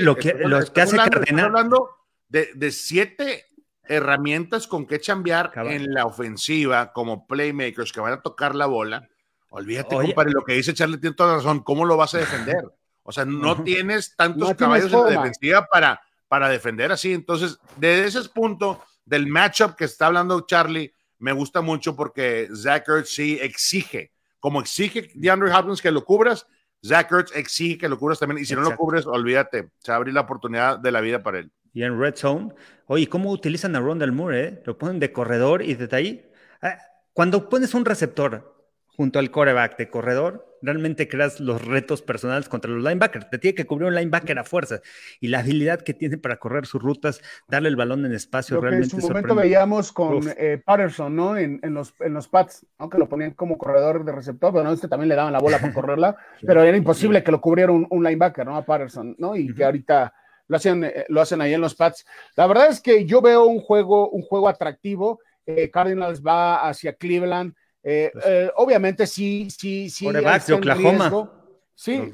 lo 0.00 0.16
que, 0.16 0.34
lo 0.34 0.64
que 0.64 0.80
hace 0.80 0.96
Cardenal. 0.96 1.46
hablando 1.46 1.88
de, 2.28 2.50
de, 2.54 2.72
siete 2.72 3.46
herramientas 3.84 4.66
con 4.66 4.86
que 4.86 5.00
chambear 5.00 5.52
en 5.54 5.92
la 5.94 6.04
ofensiva 6.04 6.92
como 6.92 7.26
playmakers 7.26 7.92
que 7.92 8.00
van 8.00 8.14
a 8.14 8.20
tocar 8.20 8.54
la 8.54 8.66
bola. 8.66 9.08
Olvídate, 9.50 9.94
compadre, 9.94 10.32
lo 10.32 10.44
que 10.44 10.54
dice 10.54 10.74
Charlie 10.74 10.98
tiene 10.98 11.16
toda 11.16 11.36
razón. 11.36 11.60
¿Cómo 11.62 11.84
lo 11.84 11.96
vas 11.96 12.14
a 12.14 12.18
defender? 12.18 12.64
O 13.08 13.12
sea, 13.12 13.24
no 13.24 13.62
tienes 13.62 14.14
tantos 14.14 14.54
caballos 14.54 14.92
en 14.92 15.02
la 15.02 15.22
defensiva 15.22 15.66
para, 15.66 15.98
para 16.28 16.46
defender 16.50 16.92
así. 16.92 17.14
Entonces, 17.14 17.58
desde 17.76 18.04
ese 18.04 18.28
punto 18.28 18.84
del 19.06 19.26
matchup 19.26 19.76
que 19.76 19.86
está 19.86 20.08
hablando 20.08 20.42
Charlie, 20.42 20.92
me 21.18 21.32
gusta 21.32 21.62
mucho 21.62 21.96
porque 21.96 22.50
Zach 22.54 22.86
Ertz 22.86 23.08
sí 23.08 23.38
exige, 23.40 24.12
como 24.40 24.60
exige 24.60 25.10
DeAndre 25.14 25.50
Hopkins 25.50 25.80
que 25.80 25.90
lo 25.90 26.04
cubras, 26.04 26.46
Zach 26.84 27.10
Ertz 27.10 27.34
exige 27.34 27.78
que 27.78 27.88
lo 27.88 27.98
cubras 27.98 28.18
también. 28.18 28.42
Y 28.42 28.44
si 28.44 28.54
no 28.54 28.60
lo 28.60 28.76
cubres, 28.76 29.06
olvídate, 29.06 29.70
se 29.78 29.90
abrir 29.90 30.12
la 30.12 30.20
oportunidad 30.20 30.78
de 30.78 30.92
la 30.92 31.00
vida 31.00 31.22
para 31.22 31.38
él. 31.38 31.50
Y 31.72 31.84
en 31.84 31.98
Red 31.98 32.16
Zone, 32.16 32.52
oye, 32.88 33.08
¿cómo 33.08 33.30
utilizan 33.30 33.74
a 33.74 33.80
Rondell 33.80 34.12
Moore? 34.12 34.44
Eh? 34.44 34.62
Lo 34.66 34.76
ponen 34.76 35.00
de 35.00 35.14
corredor 35.14 35.62
y 35.62 35.76
desde 35.76 35.96
ahí. 35.96 36.30
Ah, 36.60 36.76
cuando 37.14 37.48
pones 37.48 37.72
un 37.72 37.86
receptor 37.86 38.68
junto 38.84 39.18
al 39.18 39.30
coreback 39.30 39.78
de 39.78 39.88
corredor, 39.88 40.47
realmente 40.62 41.08
creas 41.08 41.40
los 41.40 41.64
retos 41.64 42.02
personales 42.02 42.48
contra 42.48 42.70
los 42.70 42.82
linebackers. 42.82 43.30
Te 43.30 43.38
tiene 43.38 43.54
que 43.54 43.66
cubrir 43.66 43.88
un 43.88 43.94
linebacker 43.94 44.38
a 44.38 44.44
fuerza. 44.44 44.80
Y 45.20 45.28
la 45.28 45.40
habilidad 45.40 45.80
que 45.80 45.94
tiene 45.94 46.18
para 46.18 46.38
correr 46.38 46.66
sus 46.66 46.82
rutas, 46.82 47.20
darle 47.48 47.68
el 47.68 47.76
balón 47.76 48.04
en 48.04 48.12
espacio, 48.12 48.56
Lo 48.56 48.62
realmente. 48.62 48.94
en 48.96 49.02
su 49.02 49.08
momento 49.08 49.34
veíamos 49.34 49.92
con 49.92 50.20
eh, 50.36 50.60
Patterson, 50.64 51.14
¿no? 51.14 51.36
En, 51.36 51.60
los, 51.74 51.94
en 52.00 52.14
los 52.14 52.28
pads, 52.28 52.66
aunque 52.78 52.98
lo 52.98 53.08
ponían 53.08 53.32
como 53.32 53.58
corredor 53.58 54.04
de 54.04 54.12
receptor, 54.12 54.52
pero 54.52 54.64
no, 54.64 54.72
este 54.72 54.88
también 54.88 55.08
le 55.08 55.14
daban 55.14 55.32
la 55.32 55.40
bola 55.40 55.58
para 55.58 55.72
correrla, 55.74 56.16
pero 56.44 56.62
era 56.62 56.76
imposible 56.76 57.22
que 57.22 57.30
lo 57.30 57.40
cubriera 57.40 57.72
un, 57.72 58.04
linebacker, 58.04 58.46
¿no? 58.46 58.56
A 58.56 58.64
Patterson, 58.64 59.14
¿no? 59.18 59.36
Y 59.36 59.54
que 59.54 59.64
ahorita 59.64 60.12
lo 60.46 60.56
hacen, 60.56 60.84
eh, 60.84 61.04
lo 61.08 61.20
hacen 61.20 61.40
ahí 61.40 61.54
en 61.54 61.60
los 61.60 61.74
pads. 61.74 62.06
La 62.36 62.46
verdad 62.46 62.68
es 62.68 62.80
que 62.80 63.04
yo 63.04 63.20
veo 63.20 63.46
un 63.46 63.60
juego, 63.60 64.08
un 64.10 64.22
juego 64.22 64.48
atractivo. 64.48 65.20
Eh, 65.46 65.70
Cardinals 65.70 66.22
va 66.22 66.68
hacia 66.68 66.94
Cleveland 66.94 67.54
eh, 67.82 68.10
pues 68.12 68.24
eh, 68.26 68.50
obviamente 68.56 69.06
sí, 69.06 69.48
sí, 69.50 69.88
sí. 69.90 70.10
de 70.10 70.52
Oklahoma. 70.54 71.30
sí, 71.74 72.12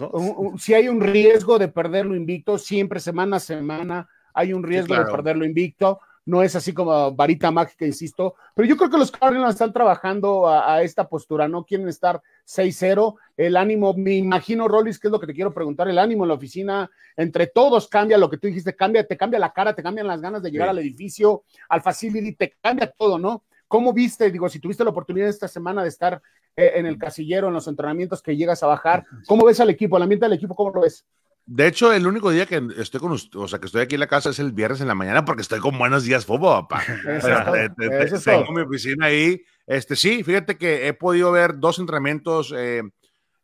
si 0.58 0.74
hay 0.74 0.88
un 0.88 1.00
riesgo 1.00 1.58
de 1.58 1.68
perderlo 1.68 2.14
invicto, 2.14 2.58
siempre 2.58 3.00
semana 3.00 3.36
a 3.36 3.40
semana 3.40 4.08
hay 4.34 4.52
un 4.52 4.62
riesgo 4.62 4.94
de 4.94 5.04
perderlo 5.04 5.44
invicto. 5.44 6.00
No 6.26 6.42
es 6.42 6.56
así 6.56 6.72
como 6.72 7.12
varita 7.14 7.50
mágica, 7.50 7.84
insisto. 7.84 8.34
Pero 8.54 8.66
yo 8.66 8.78
creo 8.78 8.88
que 8.88 8.96
los 8.96 9.10
Cardinals 9.10 9.54
están 9.54 9.74
trabajando 9.74 10.48
a, 10.48 10.82
esta 10.82 11.06
postura, 11.06 11.48
no 11.48 11.64
quieren 11.64 11.86
estar 11.86 12.22
6-0. 12.46 13.14
El 13.36 13.56
ánimo, 13.58 13.92
me 13.94 14.14
imagino, 14.14 14.66
Rollis, 14.66 14.98
que 14.98 15.08
es 15.08 15.12
lo 15.12 15.20
que 15.20 15.26
te 15.26 15.34
quiero 15.34 15.52
preguntar. 15.52 15.86
El 15.86 15.98
ánimo 15.98 16.24
en 16.24 16.28
la 16.28 16.34
oficina, 16.34 16.90
entre 17.16 17.48
todos 17.48 17.88
cambia 17.88 18.16
lo 18.16 18.30
que 18.30 18.38
tú 18.38 18.46
dijiste, 18.46 18.74
cambia, 18.74 19.06
te 19.06 19.18
cambia 19.18 19.38
la 19.38 19.52
cara, 19.52 19.74
te 19.74 19.82
cambian 19.82 20.06
las 20.06 20.22
ganas 20.22 20.42
de 20.42 20.50
llegar 20.50 20.70
al 20.70 20.78
edificio, 20.78 21.44
al 21.68 21.82
facility, 21.82 22.32
te 22.32 22.54
cambia 22.58 22.90
todo, 22.90 23.18
¿no? 23.18 23.44
¿Cómo 23.74 23.92
viste, 23.92 24.30
digo, 24.30 24.48
si 24.48 24.60
tuviste 24.60 24.84
la 24.84 24.90
oportunidad 24.90 25.28
esta 25.28 25.48
semana 25.48 25.82
de 25.82 25.88
estar 25.88 26.22
eh, 26.54 26.74
en 26.76 26.86
el 26.86 26.96
casillero, 26.96 27.48
en 27.48 27.54
los 27.54 27.66
entrenamientos 27.66 28.22
que 28.22 28.36
llegas 28.36 28.62
a 28.62 28.68
bajar, 28.68 29.04
¿cómo 29.26 29.44
ves 29.44 29.58
al 29.58 29.68
equipo, 29.68 29.96
el 29.96 30.04
ambiente 30.04 30.26
del 30.26 30.34
equipo, 30.34 30.54
cómo 30.54 30.70
lo 30.72 30.82
ves? 30.82 31.04
De 31.44 31.66
hecho, 31.66 31.92
el 31.92 32.06
único 32.06 32.30
día 32.30 32.46
que 32.46 32.62
estoy 32.78 33.00
con 33.00 33.10
usted, 33.10 33.36
o 33.36 33.48
sea, 33.48 33.58
que 33.58 33.66
estoy 33.66 33.82
aquí 33.82 33.94
en 33.96 34.00
la 34.00 34.06
casa 34.06 34.30
es 34.30 34.38
el 34.38 34.52
viernes 34.52 34.80
en 34.80 34.86
la 34.86 34.94
mañana 34.94 35.24
porque 35.24 35.42
estoy 35.42 35.58
con 35.58 35.76
Buenos 35.76 36.04
Días 36.04 36.24
Fútbol, 36.24 36.68
papá. 36.68 36.84
tengo 38.24 38.52
mi 38.52 38.60
oficina 38.60 39.06
ahí. 39.06 39.42
Este, 39.66 39.96
sí, 39.96 40.22
fíjate 40.22 40.56
que 40.56 40.86
he 40.86 40.92
podido 40.92 41.32
ver 41.32 41.58
dos 41.58 41.80
entrenamientos. 41.80 42.54
Eh, 42.56 42.80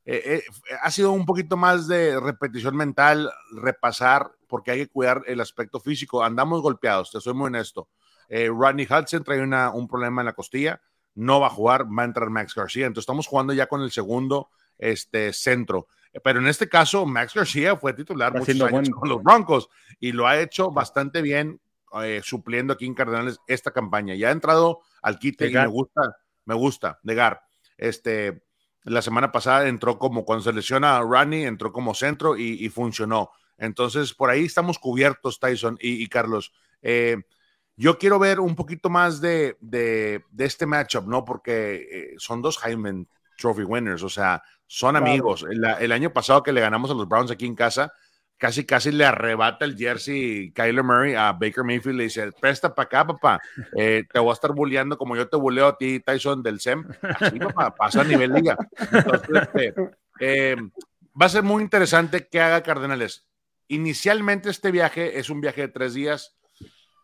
eh, 0.05 0.45
ha 0.81 0.93
sido 0.93 1.11
un 1.11 1.26
poquito 1.26 1.57
más 1.57 1.89
de 1.89 2.20
repetición 2.20 2.76
mental, 2.76 3.33
repasar, 3.51 4.31
porque 4.47 4.70
hay 4.70 4.78
que 4.78 4.93
cuidar 4.93 5.24
el 5.26 5.41
aspecto 5.41 5.81
físico. 5.81 6.22
Andamos 6.22 6.62
golpeados, 6.62 7.11
te 7.11 7.20
soy 7.20 7.35
muy 7.35 7.49
honesto. 7.49 7.89
Eh, 8.31 8.49
Rodney 8.49 8.87
Hudson 8.89 9.24
trae 9.24 9.43
una, 9.43 9.70
un 9.70 9.89
problema 9.89 10.22
en 10.22 10.26
la 10.26 10.33
costilla, 10.33 10.81
no 11.16 11.41
va 11.41 11.49
a 11.49 11.51
jugar, 11.51 11.87
va 11.87 12.03
a 12.03 12.07
entrar 12.07 12.31
Max 12.31 12.55
García. 12.55 12.87
Entonces 12.87 13.03
estamos 13.03 13.26
jugando 13.26 13.53
ya 13.53 13.66
con 13.66 13.83
el 13.83 13.91
segundo 13.91 14.49
este, 14.78 15.33
centro. 15.33 15.89
Pero 16.24 16.41
en 16.41 16.47
este 16.47 16.68
caso, 16.68 17.05
Max 17.07 17.35
García 17.35 17.76
fue 17.76 17.93
titular 17.93 18.33
muchos 18.33 18.61
años 18.61 18.91
con 18.91 19.09
los 19.09 19.22
Broncos 19.22 19.68
y 19.99 20.12
lo 20.12 20.26
ha 20.26 20.39
hecho 20.41 20.70
bastante 20.70 21.22
bien 21.22 21.61
eh, 22.03 22.20
supliendo 22.24 22.72
aquí 22.72 22.87
en 22.87 22.95
Cardenales 22.95 23.39
esta 23.47 23.72
campaña. 23.72 24.14
Ya 24.14 24.28
ha 24.28 24.33
entrado 24.33 24.81
al 25.03 25.18
quite 25.18 25.49
y 25.49 25.53
me 25.53 25.66
gusta, 25.66 26.01
me 26.45 26.55
gusta, 26.55 27.01
Negar. 27.03 27.43
Este, 27.76 28.45
la 28.85 29.03
semana 29.03 29.33
pasada 29.33 29.68
entró 29.68 29.99
como 29.99 30.24
cuando 30.24 30.45
se 30.45 30.53
lesiona 30.53 30.99
a 30.99 31.22
entró 31.22 31.72
como 31.72 31.95
centro 31.95 32.37
y, 32.37 32.68
funcionó. 32.70 33.31
Entonces, 33.59 34.14
por 34.14 34.31
ahí 34.31 34.45
estamos 34.45 34.78
cubiertos, 34.78 35.39
Tyson 35.39 35.78
y, 35.81 36.07
Carlos. 36.09 36.53
Eh, 36.83 37.18
yo 37.81 37.97
quiero 37.97 38.18
ver 38.18 38.41
un 38.41 38.55
poquito 38.55 38.91
más 38.91 39.22
de, 39.22 39.57
de, 39.59 40.22
este 40.37 40.66
matchup, 40.66 41.07
¿no? 41.07 41.24
Porque 41.24 41.89
eh, 41.91 42.14
son 42.18 42.43
dos 42.43 42.61
Hyman 42.62 43.09
Trophy 43.39 43.62
winners, 43.62 44.03
o 44.03 44.11
sea, 44.11 44.43
son 44.66 44.97
amigos. 44.97 45.47
el, 45.51 45.91
año 45.91 46.12
pasado 46.12 46.43
que 46.43 46.53
le 46.53 46.61
ganamos 46.61 46.91
a 46.91 46.95
los 46.95 47.09
Browns 47.09 47.31
aquí 47.31 47.47
en 47.47 47.55
casa, 47.55 47.91
casi 48.37 48.66
casi 48.66 48.93
le 48.93 49.07
arrebata 49.07 49.64
el 49.64 49.78
jersey 49.78 50.53
Kyler 50.53 50.85
Murray 50.85 51.14
a 51.14 51.33
Baker 51.33 51.64
Mayfield 51.64 51.97
le 51.97 52.05
dice, 52.05 52.31
presta 52.39 52.74
para 52.74 52.85
acá, 52.85 53.07
papá, 53.07 53.41
eh, 53.74 54.05
te 54.12 54.18
voy 54.18 54.28
a 54.28 54.35
estar 54.35 54.53
bulleando 54.53 54.99
como 54.99 55.16
yo 55.16 55.26
te 55.26 55.39
buleo 55.39 55.68
a 55.68 55.78
ti, 55.78 56.01
Tyson, 56.01 56.43
del 56.43 56.61
SEM. 56.61 56.85
Así, 57.18 57.39
papá, 57.39 57.74
pasa 57.74 58.03
a 58.03 58.05
nivel 58.05 58.35
liga. 58.35 58.59
Este, 59.35 59.74
eh, 60.20 60.57
va 61.18 61.24
a 61.24 61.31
ser 61.31 61.45
muy 61.45 61.62
interesante 61.62 62.28
que 62.28 62.43
haga 62.43 62.62
Cardenales. 62.62 63.26
Inicialmente 63.68 64.51
este 64.51 64.70
viaje 64.70 65.18
es 65.18 65.31
un 65.31 65.41
viaje 65.41 65.62
de 65.62 65.68
tres 65.68 65.95
días. 65.95 66.37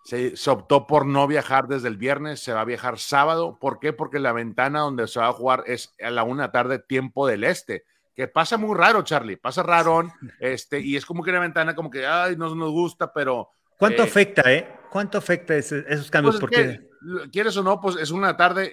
Se, 0.06 0.36
se, 0.36 0.50
optó 0.50 0.86
por 0.86 1.04
no 1.04 1.26
viajar 1.26 1.66
desde 1.66 1.88
el 1.88 1.96
viernes, 1.96 2.40
se 2.40 2.52
va 2.52 2.60
a 2.60 2.64
viajar 2.64 2.98
sábado. 2.98 3.58
¿Por 3.60 3.80
qué? 3.80 3.92
Porque 3.92 4.20
la 4.20 4.32
ventana 4.32 4.80
donde 4.80 5.08
se 5.08 5.18
va 5.18 5.28
a 5.28 5.32
jugar 5.32 5.64
es 5.66 5.94
a 6.00 6.10
la 6.10 6.22
una 6.22 6.52
tarde, 6.52 6.78
tiempo 6.78 7.26
del 7.26 7.44
este 7.44 7.84
que 8.16 8.26
pasa 8.28 8.56
muy 8.56 8.74
raro, 8.74 9.02
Charlie, 9.02 9.36
pasa 9.36 9.62
raro, 9.62 10.10
este, 10.40 10.80
y 10.80 10.96
es 10.96 11.04
como 11.04 11.22
que 11.22 11.30
una 11.30 11.40
ventana 11.40 11.74
como 11.74 11.90
que, 11.90 12.06
ay, 12.06 12.34
no 12.34 12.54
nos 12.54 12.70
gusta, 12.70 13.12
pero... 13.12 13.50
¿Cuánto 13.78 14.02
eh, 14.02 14.06
afecta, 14.06 14.50
eh? 14.50 14.66
¿Cuánto 14.90 15.18
afecta 15.18 15.54
esos 15.54 16.10
cambios? 16.10 16.36
Pues 16.36 16.40
Porque... 16.40 16.88
quieres 17.30 17.54
o 17.58 17.62
no, 17.62 17.78
pues 17.78 17.96
es 17.96 18.10
una 18.10 18.34
tarde 18.34 18.72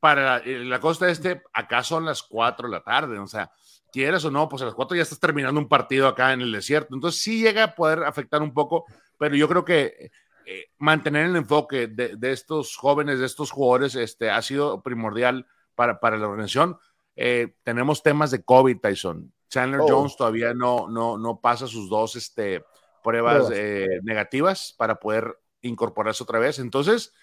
para 0.00 0.44
la, 0.44 0.80
costa 0.80 1.08
este, 1.08 1.42
acá 1.52 1.84
son 1.84 2.04
las 2.04 2.24
4 2.24 2.66
de 2.66 2.72
la 2.72 2.82
tarde, 2.82 3.20
o 3.20 3.26
sea, 3.28 3.52
quieres 3.92 4.24
o 4.24 4.32
no, 4.32 4.48
pues 4.48 4.62
a 4.62 4.64
las 4.64 4.74
4 4.74 4.96
ya 4.96 5.04
estás 5.04 5.20
terminando 5.20 5.60
un 5.60 5.68
partido 5.68 6.08
acá 6.08 6.32
en 6.32 6.40
el 6.40 6.50
desierto, 6.50 6.96
entonces 6.96 7.22
sí 7.22 7.40
llega 7.40 7.62
a 7.62 7.74
poder 7.76 8.02
afectar 8.02 8.42
un 8.42 8.52
poco, 8.52 8.84
pero 9.16 9.36
yo 9.36 9.48
creo 9.48 9.64
que 9.64 10.10
eh, 10.46 10.70
mantener 10.78 11.26
el 11.26 11.36
enfoque 11.36 11.88
de, 11.88 12.16
de, 12.16 12.32
estos 12.32 12.76
jóvenes, 12.76 13.18
de 13.18 13.26
estos 13.26 13.50
jugadores, 13.50 13.94
este, 13.96 14.30
ha 14.30 14.40
sido 14.40 14.82
primordial 14.82 15.46
para, 15.74 16.00
para 16.00 16.16
la 16.16 16.28
organización 16.28 16.78
eh, 17.16 17.54
tenemos 17.64 18.02
temas 18.02 18.30
de 18.30 18.44
COVID, 18.44 18.78
Tyson. 18.78 19.32
Chandler 19.48 19.80
oh. 19.80 19.88
Jones 19.88 20.16
todavía 20.16 20.52
no, 20.52 20.88
no, 20.88 21.16
no 21.16 21.40
pasa 21.40 21.66
sus 21.66 21.88
dos 21.88 22.14
este, 22.14 22.64
pruebas 23.02 23.50
eh, 23.52 24.00
negativas 24.02 24.74
para 24.76 24.96
poder 24.96 25.38
incorporarse 25.62 26.22
otra 26.22 26.38
vez. 26.38 26.58
Entonces, 26.58 27.14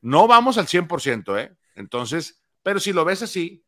no 0.00 0.26
vamos 0.26 0.56
al 0.58 0.66
100%, 0.66 1.38
¿eh? 1.38 1.56
Entonces, 1.74 2.42
pero 2.62 2.80
si 2.80 2.92
lo 2.92 3.04
ves 3.04 3.22
así, 3.22 3.64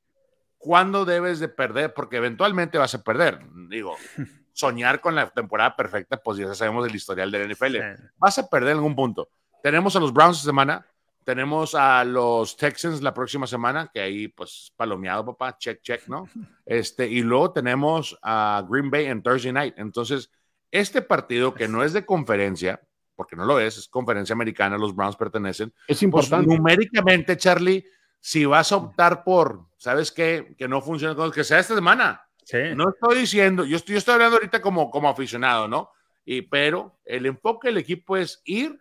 ¿cuándo 0.57 1.05
debes 1.05 1.39
de 1.39 1.49
perder? 1.49 1.93
Porque 1.93 2.17
eventualmente 2.17 2.79
vas 2.79 2.95
a 2.95 3.03
perder. 3.03 3.41
Digo, 3.69 3.97
soñar 4.55 5.01
con 5.01 5.15
la 5.15 5.29
temporada 5.29 5.77
perfecta, 5.77 6.17
pues 6.17 6.39
ya 6.39 6.55
sabemos 6.55 6.89
el 6.89 6.95
historial 6.95 7.31
del 7.31 7.53
NFL. 7.53 7.77
Vas 8.17 8.39
a 8.39 8.49
perder 8.49 8.71
en 8.71 8.77
algún 8.79 8.97
punto. 8.97 9.29
Tenemos 9.63 9.97
a 9.97 10.01
los 10.01 10.13
Browns 10.13 10.39
esta 10.39 10.47
semana, 10.47 10.87
tenemos 11.25 11.75
a 11.75 12.05
los 12.05 12.57
Texans 12.57 13.03
la 13.03 13.13
próxima 13.13 13.47
semana, 13.47 13.91
que 13.93 14.01
ahí 14.01 14.29
pues 14.29 14.73
palomeado, 14.77 15.25
papá, 15.25 15.59
check, 15.59 15.83
check, 15.83 16.07
¿no? 16.07 16.29
Este, 16.67 17.07
y 17.07 17.23
luego 17.23 17.53
tenemos 17.53 18.19
a 18.23 18.65
Green 18.69 18.91
Bay 18.91 19.07
en 19.07 19.23
Thursday 19.23 19.53
night. 19.53 19.75
Entonces, 19.77 20.31
este 20.71 21.03
partido 21.03 21.53
que 21.53 21.69
no 21.69 21.83
es 21.83 21.93
de 21.93 22.07
conferencia, 22.07 22.81
porque 23.17 23.37
no 23.37 23.45
lo 23.45 23.61
es, 23.61 23.77
es 23.77 23.89
conferencia 23.89 24.33
americana, 24.33 24.79
los 24.79 24.95
Browns 24.95 25.17
pertenecen. 25.17 25.69
Es 25.89 25.99
pues, 25.99 26.03
importante. 26.03 26.47
numéricamente, 26.47 27.37
Charlie, 27.37 27.85
si 28.21 28.45
vas 28.45 28.73
a 28.73 28.77
optar 28.77 29.25
por, 29.25 29.67
¿sabes 29.77 30.13
qué? 30.13 30.55
Que 30.57 30.69
no 30.69 30.81
funcione 30.81 31.15
con 31.15 31.31
que 31.31 31.45
sea 31.45 31.59
esta 31.59 31.75
semana. 31.75 32.23
Sí. 32.45 32.59
No 32.77 32.91
estoy 32.91 33.19
diciendo, 33.21 33.65
yo 33.65 33.77
estoy, 33.77 33.95
yo 33.95 33.99
estoy 33.99 34.15
hablando 34.15 34.37
ahorita 34.37 34.61
como, 34.61 34.91
como 34.91 35.09
aficionado, 35.09 35.67
¿no? 35.67 35.91
Y, 36.25 36.43
pero 36.43 36.99
el 37.05 37.27
enfoque 37.27 37.69
del 37.69 37.79
equipo 37.79 38.17
es 38.17 38.41
ir 38.45 38.81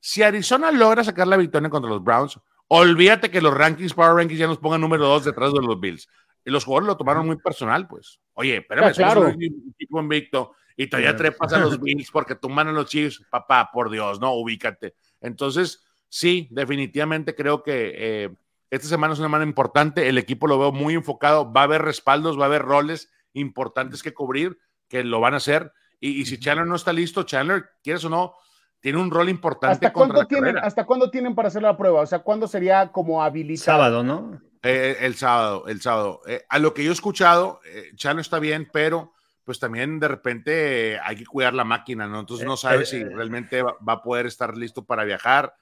si 0.00 0.22
Arizona 0.22 0.70
logra 0.72 1.04
sacar 1.04 1.26
la 1.26 1.36
victoria 1.36 1.68
contra 1.68 1.90
los 1.90 2.02
Browns, 2.02 2.40
olvídate 2.68 3.30
que 3.30 3.40
los 3.40 3.54
rankings, 3.54 3.94
Power 3.94 4.14
Rankings, 4.14 4.38
ya 4.40 4.46
nos 4.46 4.58
pongan 4.58 4.80
número 4.80 5.06
dos 5.06 5.24
detrás 5.24 5.52
de 5.52 5.60
los 5.60 5.78
Bills. 5.78 6.08
Y 6.44 6.50
los 6.50 6.64
jugadores 6.64 6.88
lo 6.88 6.96
tomaron 6.96 7.26
muy 7.26 7.36
personal, 7.36 7.86
pues. 7.86 8.18
Oye, 8.32 8.56
espérame, 8.56 8.94
claro. 8.94 9.28
un 9.28 9.74
equipo 9.74 10.00
invicto 10.00 10.52
y 10.74 10.86
todavía 10.86 11.14
trepas 11.14 11.52
a 11.52 11.58
los 11.58 11.78
Bills 11.82 12.10
porque 12.10 12.34
tumban 12.34 12.68
a 12.68 12.72
los 12.72 12.86
Chiefs. 12.86 13.22
Papá, 13.30 13.70
por 13.70 13.90
Dios, 13.90 14.20
no, 14.20 14.32
ubícate. 14.32 14.94
Entonces, 15.20 15.84
sí, 16.08 16.48
definitivamente 16.50 17.34
creo 17.34 17.62
que 17.62 17.92
eh, 17.94 18.30
esta 18.70 18.88
semana 18.88 19.12
es 19.12 19.18
una 19.18 19.26
semana 19.26 19.44
importante. 19.44 20.08
El 20.08 20.18
equipo 20.18 20.46
lo 20.46 20.58
veo 20.58 20.72
muy 20.72 20.94
enfocado. 20.94 21.52
Va 21.52 21.62
a 21.62 21.64
haber 21.64 21.82
respaldos, 21.82 22.38
va 22.38 22.44
a 22.44 22.46
haber 22.46 22.62
roles 22.62 23.10
importantes 23.32 24.02
que 24.02 24.14
cubrir 24.14 24.58
que 24.88 25.04
lo 25.04 25.20
van 25.20 25.34
a 25.34 25.38
hacer. 25.38 25.72
Y, 26.00 26.20
y 26.20 26.26
si 26.26 26.38
Chandler 26.38 26.66
no 26.66 26.76
está 26.76 26.92
listo, 26.92 27.24
Chandler, 27.24 27.70
quieres 27.82 28.04
o 28.04 28.08
no, 28.08 28.34
tiene 28.80 28.98
un 28.98 29.10
rol 29.10 29.28
importante. 29.28 29.86
¿Hasta 29.86 29.92
cuándo, 29.92 30.26
tienen, 30.26 30.58
¿Hasta 30.58 30.86
cuándo 30.86 31.10
tienen 31.10 31.34
para 31.34 31.48
hacer 31.48 31.62
la 31.62 31.76
prueba? 31.76 32.00
O 32.00 32.06
sea, 32.06 32.20
¿cuándo 32.20 32.48
sería 32.48 32.90
como 32.90 33.22
habilitado? 33.22 33.64
Sábado, 33.78 34.02
¿no? 34.02 34.40
Eh, 34.62 34.96
el 35.00 35.14
sábado, 35.14 35.64
el 35.68 35.80
sábado. 35.80 36.22
Eh, 36.26 36.44
a 36.48 36.58
lo 36.58 36.74
que 36.74 36.82
yo 36.82 36.90
he 36.90 36.94
escuchado, 36.94 37.60
eh, 37.64 37.92
Chano 37.94 38.20
está 38.20 38.38
bien, 38.38 38.68
pero 38.72 39.12
pues 39.44 39.58
también 39.58 40.00
de 40.00 40.08
repente 40.08 40.98
hay 41.02 41.16
que 41.16 41.26
cuidar 41.26 41.54
la 41.54 41.64
máquina, 41.64 42.06
¿no? 42.06 42.20
Entonces 42.20 42.46
no 42.46 42.56
sabe 42.56 42.86
si 42.86 43.02
realmente 43.02 43.62
va, 43.62 43.74
a 43.86 44.02
poder 44.02 44.26
estar 44.26 44.56
listo 44.56 44.84
para 44.84 45.04
viajar. 45.04 45.54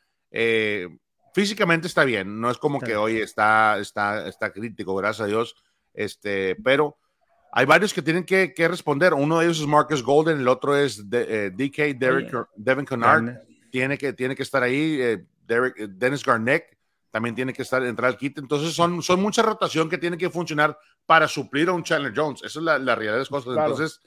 Físicamente 1.34 1.86
está 1.86 2.04
bien, 2.04 2.40
no 2.40 2.50
es 2.50 2.58
como 2.58 2.80
que 2.80 2.96
hoy 2.96 3.18
está, 3.18 3.78
está, 3.78 4.26
está 4.28 4.52
crítico, 4.52 4.94
gracias 4.94 5.24
a 5.24 5.28
Dios, 5.28 5.54
este, 5.94 6.56
pero 6.56 6.98
hay 7.52 7.66
varios 7.66 7.92
que 7.94 8.02
tienen 8.02 8.24
que, 8.24 8.52
responder. 8.68 9.14
Uno 9.14 9.38
de 9.38 9.46
ellos 9.46 9.60
es 9.60 9.66
Marcus 9.66 10.02
Golden, 10.02 10.38
el 10.38 10.48
otro 10.48 10.76
es 10.76 11.08
DK, 11.08 11.98
Derek, 11.98 12.32
Devin 12.56 12.84
Kennard. 12.84 13.40
Tiene 13.70 13.98
que, 13.98 14.12
tiene 14.12 14.34
que 14.34 14.42
estar 14.42 14.62
ahí. 14.62 15.00
Eh, 15.00 15.26
eh, 15.48 15.88
Dennis 15.88 16.24
Garnett 16.24 16.76
también 17.10 17.34
tiene 17.34 17.52
que 17.52 17.62
estar, 17.62 17.82
entrar 17.82 18.10
al 18.10 18.16
kit. 18.16 18.38
Entonces, 18.38 18.74
son, 18.74 19.02
son 19.02 19.20
mucha 19.20 19.42
rotación 19.42 19.88
que 19.88 19.98
tiene 19.98 20.18
que 20.18 20.30
funcionar 20.30 20.78
para 21.06 21.26
suplir 21.26 21.68
a 21.68 21.72
un 21.72 21.82
Chandler 21.82 22.12
Jones. 22.14 22.42
Esa 22.42 22.58
es 22.58 22.64
la, 22.64 22.78
realidad 22.78 23.14
de 23.14 23.18
las 23.20 23.28
cosas. 23.28 23.56
Entonces, 23.56 24.00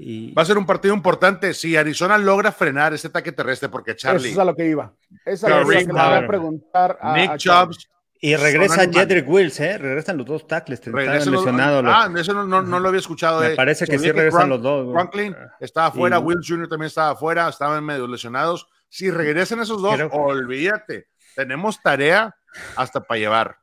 va 0.00 0.42
a 0.42 0.44
ser 0.44 0.58
un 0.58 0.66
partido 0.66 0.94
importante. 0.94 1.54
Si 1.54 1.76
Arizona 1.76 2.18
logra 2.18 2.52
frenar 2.52 2.94
ese 2.94 3.08
ataque 3.08 3.32
terrestre, 3.32 3.68
porque 3.68 3.96
Charlie. 3.96 4.30
Eso 4.30 4.34
es 4.34 4.38
a 4.38 4.44
lo 4.44 4.54
que 4.54 4.66
iba. 4.66 4.94
Esa 5.24 5.48
es 5.48 5.64
lo 5.64 5.68
que 5.68 5.84
le 5.84 5.92
voy 5.92 6.00
a 6.00 6.26
preguntar 6.26 6.98
a, 7.00 7.16
Nick 7.16 7.36
Chubbs 7.36 7.88
y 8.20 8.34
regresa 8.36 8.88
Jedrick 8.90 9.28
Wills, 9.28 9.60
¿eh? 9.60 9.78
Regresan 9.78 10.16
los 10.16 10.26
dos 10.26 10.46
tackles. 10.46 10.84
Lesionado 10.86 11.82
ah, 11.86 12.10
eso 12.16 12.34
no, 12.34 12.62
no, 12.62 12.80
lo 12.80 12.88
había 12.88 13.00
escuchado. 13.00 13.40
Me 13.40 13.50
parece 13.50 13.86
que 13.86 13.98
sí 13.98 14.10
regresan 14.10 14.48
los 14.48 14.62
dos. 14.62 14.92
Franklin 14.92 15.36
estaba 15.60 15.90
fuera, 15.92 16.18
Wills 16.18 16.46
Jr. 16.46 16.68
también 16.68 16.88
estaba 16.88 17.14
fuera, 17.16 17.48
estaban 17.48 17.84
medio 17.84 18.06
lesionados. 18.06 18.66
Si 18.88 19.10
regresan 19.10 19.60
esos 19.60 19.82
dos, 19.82 20.00
olvídate. 20.12 21.08
Tenemos 21.36 21.80
tarea 21.80 22.34
hasta 22.76 23.00
para 23.00 23.18
llevar. 23.18 23.58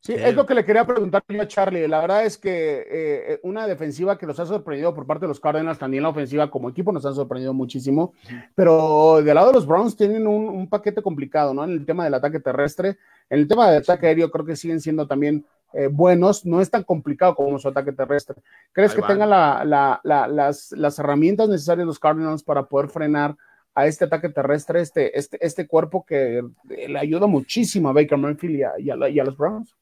Sí, 0.00 0.14
es 0.14 0.34
lo 0.34 0.46
que 0.46 0.54
le 0.54 0.64
quería 0.64 0.86
preguntar 0.86 1.24
a 1.28 1.48
Charlie. 1.48 1.88
La 1.88 2.00
verdad 2.00 2.24
es 2.24 2.38
que 2.38 2.86
eh, 2.88 3.40
una 3.42 3.66
defensiva 3.66 4.16
que 4.16 4.26
nos 4.26 4.38
ha 4.38 4.46
sorprendido 4.46 4.94
por 4.94 5.06
parte 5.06 5.24
de 5.24 5.28
los 5.28 5.40
Cardinals, 5.40 5.78
también 5.78 6.04
la 6.04 6.10
ofensiva 6.10 6.50
como 6.50 6.70
equipo 6.70 6.92
nos 6.92 7.04
han 7.04 7.14
sorprendido 7.14 7.52
muchísimo, 7.52 8.14
pero 8.54 9.20
del 9.22 9.34
lado 9.34 9.48
de 9.48 9.54
los 9.54 9.66
Browns 9.66 9.96
tienen 9.96 10.26
un, 10.26 10.68
paquete 10.68 11.02
complicado, 11.02 11.52
¿no? 11.52 11.64
En 11.64 11.70
el 11.70 11.84
tema 11.84 12.04
del 12.04 12.14
ataque 12.14 12.38
terrestre, 12.38 12.96
en 13.28 13.40
el 13.40 13.48
tema 13.48 13.70
del 13.70 13.82
ataque 13.82 14.06
aéreo 14.06 14.30
creo 14.30 14.44
que 14.44 14.56
siguen 14.56 14.80
siendo 14.80 15.06
también 15.06 15.44
eh, 15.72 15.88
buenos, 15.88 16.46
no 16.46 16.60
es 16.60 16.70
tan 16.70 16.84
complicado 16.84 17.34
como 17.34 17.58
su 17.58 17.68
ataque 17.68 17.92
terrestre. 17.92 18.36
¿Crees 18.72 18.94
que 18.94 19.02
tengan 19.02 19.28
las, 19.28 20.70
las 20.70 20.98
herramientas 20.98 21.48
necesarias 21.48 21.86
los 21.86 21.98
Cardinals 21.98 22.44
para 22.44 22.66
poder 22.66 22.88
frenar 22.88 23.36
a 23.74 23.86
este 23.86 24.04
ataque 24.04 24.28
terrestre, 24.28 24.80
este, 24.80 25.18
este, 25.18 25.44
este 25.44 25.66
cuerpo 25.66 26.04
que 26.04 26.42
le 26.64 26.98
ayuda 26.98 27.26
muchísimo 27.26 27.88
a 27.88 27.92
Baker 27.92 28.16
Mayfield 28.16 28.60
y 28.78 28.90
a 28.90 29.24
los 29.24 29.36
Browns? 29.36 29.76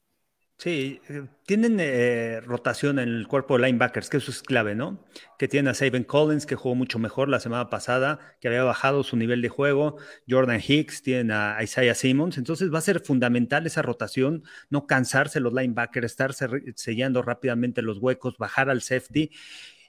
Sí, 0.59 1.03
eh, 1.11 1.27
tienen 1.45 1.77
eh, 1.81 2.41
rotación 2.41 2.99
en 2.99 3.11
el 3.11 3.29
cuerpo 3.29 3.59
de 3.59 3.67
linebackers, 3.67 4.09
que 4.09 4.17
eso 4.17 4.31
es 4.31 4.43
clave, 4.43 4.75
¿no? 4.75 5.05
Que 5.39 5.49
tienen 5.49 5.69
a 5.69 5.75
Saban 5.75 6.05
Collins, 6.05 6.47
que 6.47 6.55
jugó 6.55 6.75
mucho 6.75 6.99
mejor 6.99 7.29
la 7.29 7.41
semana 7.41 7.69
pasada, 7.69 8.21
que 8.41 8.49
había 8.49 8.65
bajado 8.65 9.03
su 9.05 9.19
nivel 9.19 9.43
de 9.43 9.51
juego, 9.51 9.99
Jordan 10.27 10.63
Hicks, 10.67 11.03
tienen 11.03 11.31
a 11.31 11.63
Isaiah 11.63 11.95
Simmons, 11.95 12.39
entonces 12.39 12.73
va 12.73 12.79
a 12.79 12.81
ser 12.81 13.01
fundamental 13.01 13.67
esa 13.67 13.83
rotación, 13.83 14.45
no 14.71 14.87
cansarse 14.87 15.41
los 15.41 15.53
linebackers, 15.53 16.07
estar 16.07 16.33
sellando 16.75 17.21
rápidamente 17.21 17.83
los 17.83 17.99
huecos, 17.99 18.39
bajar 18.39 18.71
al 18.71 18.81
safety, 18.81 19.31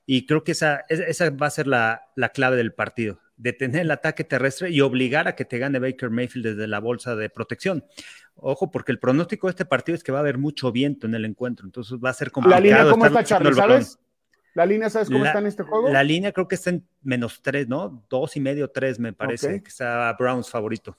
y 0.06 0.26
creo 0.26 0.44
que 0.44 0.52
esa, 0.52 0.84
esa 0.90 1.30
va 1.30 1.48
a 1.48 1.52
ser 1.52 1.68
la, 1.68 2.02
la 2.16 2.30
clave 2.30 2.58
del 2.58 2.74
partido 2.74 3.22
detener 3.38 3.82
el 3.82 3.92
ataque 3.92 4.24
terrestre 4.24 4.72
y 4.72 4.82
obligar 4.82 5.28
a 5.28 5.36
que 5.36 5.46
te 5.46 5.60
gane 5.60 5.80
Baker 5.80 6.10
Mayfield 6.10 6.48
desde 6.48 6.68
la 6.68 6.80
bolsa 6.80 7.16
de 7.16 7.30
protección. 7.30 7.86
Ojo, 8.40 8.70
porque 8.72 8.92
el 8.92 9.00
pronóstico 9.00 9.48
de 9.48 9.52
este 9.52 9.66
partido 9.66 9.96
es 9.96 10.04
que 10.04 10.12
va 10.12 10.20
a 10.20 10.22
haber 10.22 10.38
mucho 10.38 10.72
viento 10.72 11.08
en 11.08 11.16
el 11.16 11.26
encuentro, 11.26 11.66
entonces 11.66 11.98
va 12.04 12.12
a 12.12 12.14
ser 12.14 12.32
complicado. 12.32 12.62
La 12.62 12.68
línea, 12.68 12.90
¿cómo 12.92 13.06
está, 13.06 13.24
Charlie? 13.24 13.54
¿Sabes? 13.54 14.00
La 14.54 14.66
línea, 14.66 14.90
¿sabes 14.90 15.08
cómo 15.10 15.20
La- 15.24 15.28
está 15.30 15.40
en 15.40 15.46
este 15.48 15.64
juego? 15.64 15.90
La 15.90 16.04
línea 16.04 16.32
creo 16.32 16.48
que 16.48 16.56
está 16.56 16.70
en 16.72 16.88
menos 17.04 17.42
tres, 17.42 17.68
¿no? 17.68 18.04
Dos 18.10 18.36
y 18.38 18.40
medio, 18.40 18.70
tres, 18.70 19.00
me 19.00 19.14
parece, 19.14 19.62
que 19.62 19.70
está 19.70 20.16
Browns 20.18 20.50
favorito. 20.50 20.98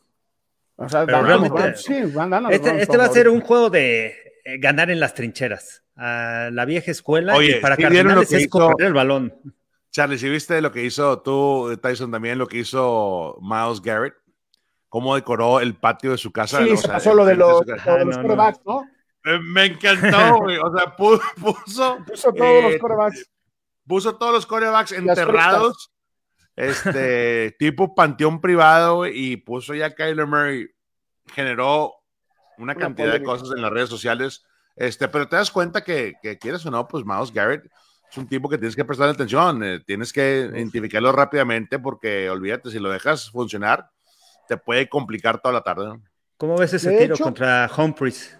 o 0.76 0.88
sea, 0.88 1.04
pero 1.06 1.18
los 1.18 1.26
realmente- 1.26 1.60
Browns, 1.60 1.82
sí, 1.82 2.02
van- 2.14 2.30
dan 2.30 2.46
a 2.46 2.48
los 2.48 2.52
Este, 2.54 2.68
Browns 2.68 2.82
este 2.82 2.96
va 2.96 3.04
a 3.04 3.08
ser 3.08 3.28
un 3.28 3.40
juego 3.40 3.68
de 3.70 4.06
eh, 4.44 4.58
ganar 4.58 4.90
en 4.90 5.00
las 5.00 5.12
trincheras. 5.14 5.82
A 5.96 6.50
la 6.52 6.64
vieja 6.64 6.90
escuela 6.92 7.34
Oye, 7.34 7.58
y 7.58 7.60
para 7.60 7.74
¿sí 7.74 7.82
Cardinales 7.82 8.32
es 8.32 8.42
hizo- 8.42 8.50
correr 8.50 8.86
el 8.86 8.94
balón. 8.94 9.34
Charlie, 9.90 10.18
si 10.18 10.28
viste 10.28 10.60
lo 10.62 10.70
que 10.70 10.84
hizo 10.84 11.20
tú, 11.22 11.76
Tyson, 11.82 12.12
también 12.12 12.38
lo 12.38 12.46
que 12.46 12.58
hizo 12.58 13.36
Miles 13.42 13.82
Garrett, 13.82 14.14
cómo 14.88 15.14
decoró 15.14 15.60
el 15.60 15.74
patio 15.76 16.10
de 16.12 16.18
su 16.18 16.32
casa. 16.32 16.58
Sí, 16.64 16.70
o 16.70 16.76
se 16.76 16.82
sea, 16.82 16.92
pasó 16.94 17.14
lo 17.14 17.24
de 17.24 17.34
los, 17.36 17.60
de 17.66 17.74
Ah, 17.74 17.98
los 18.04 18.16
no, 18.16 18.22
no. 18.22 18.28
quarterbacks, 18.28 18.60
¿no? 18.64 18.82
Eh, 19.24 19.38
Me 19.42 19.64
encantó, 19.66 20.38
güey. 20.42 20.56
O 20.58 20.76
sea, 20.76 20.96
pu- 20.96 21.20
puso, 21.40 21.98
Puso 22.06 22.32
todos 22.32 22.62
los 22.64 22.72
Eh, 22.74 22.78
quarterbacks. 22.78 23.30
puso 23.86 24.16
todos 24.16 24.32
los 24.32 24.46
corebacks 24.46 24.92
enterrados, 24.92 25.90
este, 26.56 27.52
tipo 27.58 27.94
panteón 27.94 28.40
privado, 28.40 28.96
güey, 28.96 29.12
y 29.32 29.36
puso 29.36 29.74
ya 29.74 29.94
Kyler 29.94 30.26
Murray, 30.26 30.66
generó 31.32 31.92
una 32.58 32.74
cantidad 32.74 33.12
de 33.12 33.22
cosas 33.22 33.50
en 33.54 33.62
las 33.62 33.70
redes 33.70 33.88
sociales, 33.88 34.44
este, 34.76 35.08
pero 35.08 35.28
te 35.28 35.36
das 35.36 35.50
cuenta 35.50 35.82
que, 35.84 36.14
que 36.22 36.38
quieres 36.38 36.64
o 36.66 36.70
no, 36.70 36.88
pues 36.88 37.04
Miles 37.04 37.32
Garrett 37.32 37.64
es 38.10 38.16
un 38.18 38.26
tipo 38.26 38.48
que 38.48 38.58
tienes 38.58 38.74
que 38.74 38.84
prestar 38.84 39.08
atención, 39.08 39.62
eh, 39.62 39.80
tienes 39.86 40.12
que 40.12 40.50
identificarlo 40.52 41.12
rápidamente 41.12 41.78
porque 41.78 42.28
olvídate, 42.30 42.70
si 42.70 42.78
lo 42.78 42.90
dejas 42.90 43.30
funcionar, 43.30 43.90
te 44.48 44.56
puede 44.56 44.88
complicar 44.88 45.40
toda 45.40 45.52
la 45.54 45.60
tarde. 45.62 45.86
¿no? 45.86 46.02
¿Cómo 46.36 46.56
ves 46.56 46.72
ese 46.74 46.90
De 46.90 46.98
tiro 46.98 47.14
hecho- 47.14 47.24
contra 47.24 47.70
Humphreys? 47.76 48.36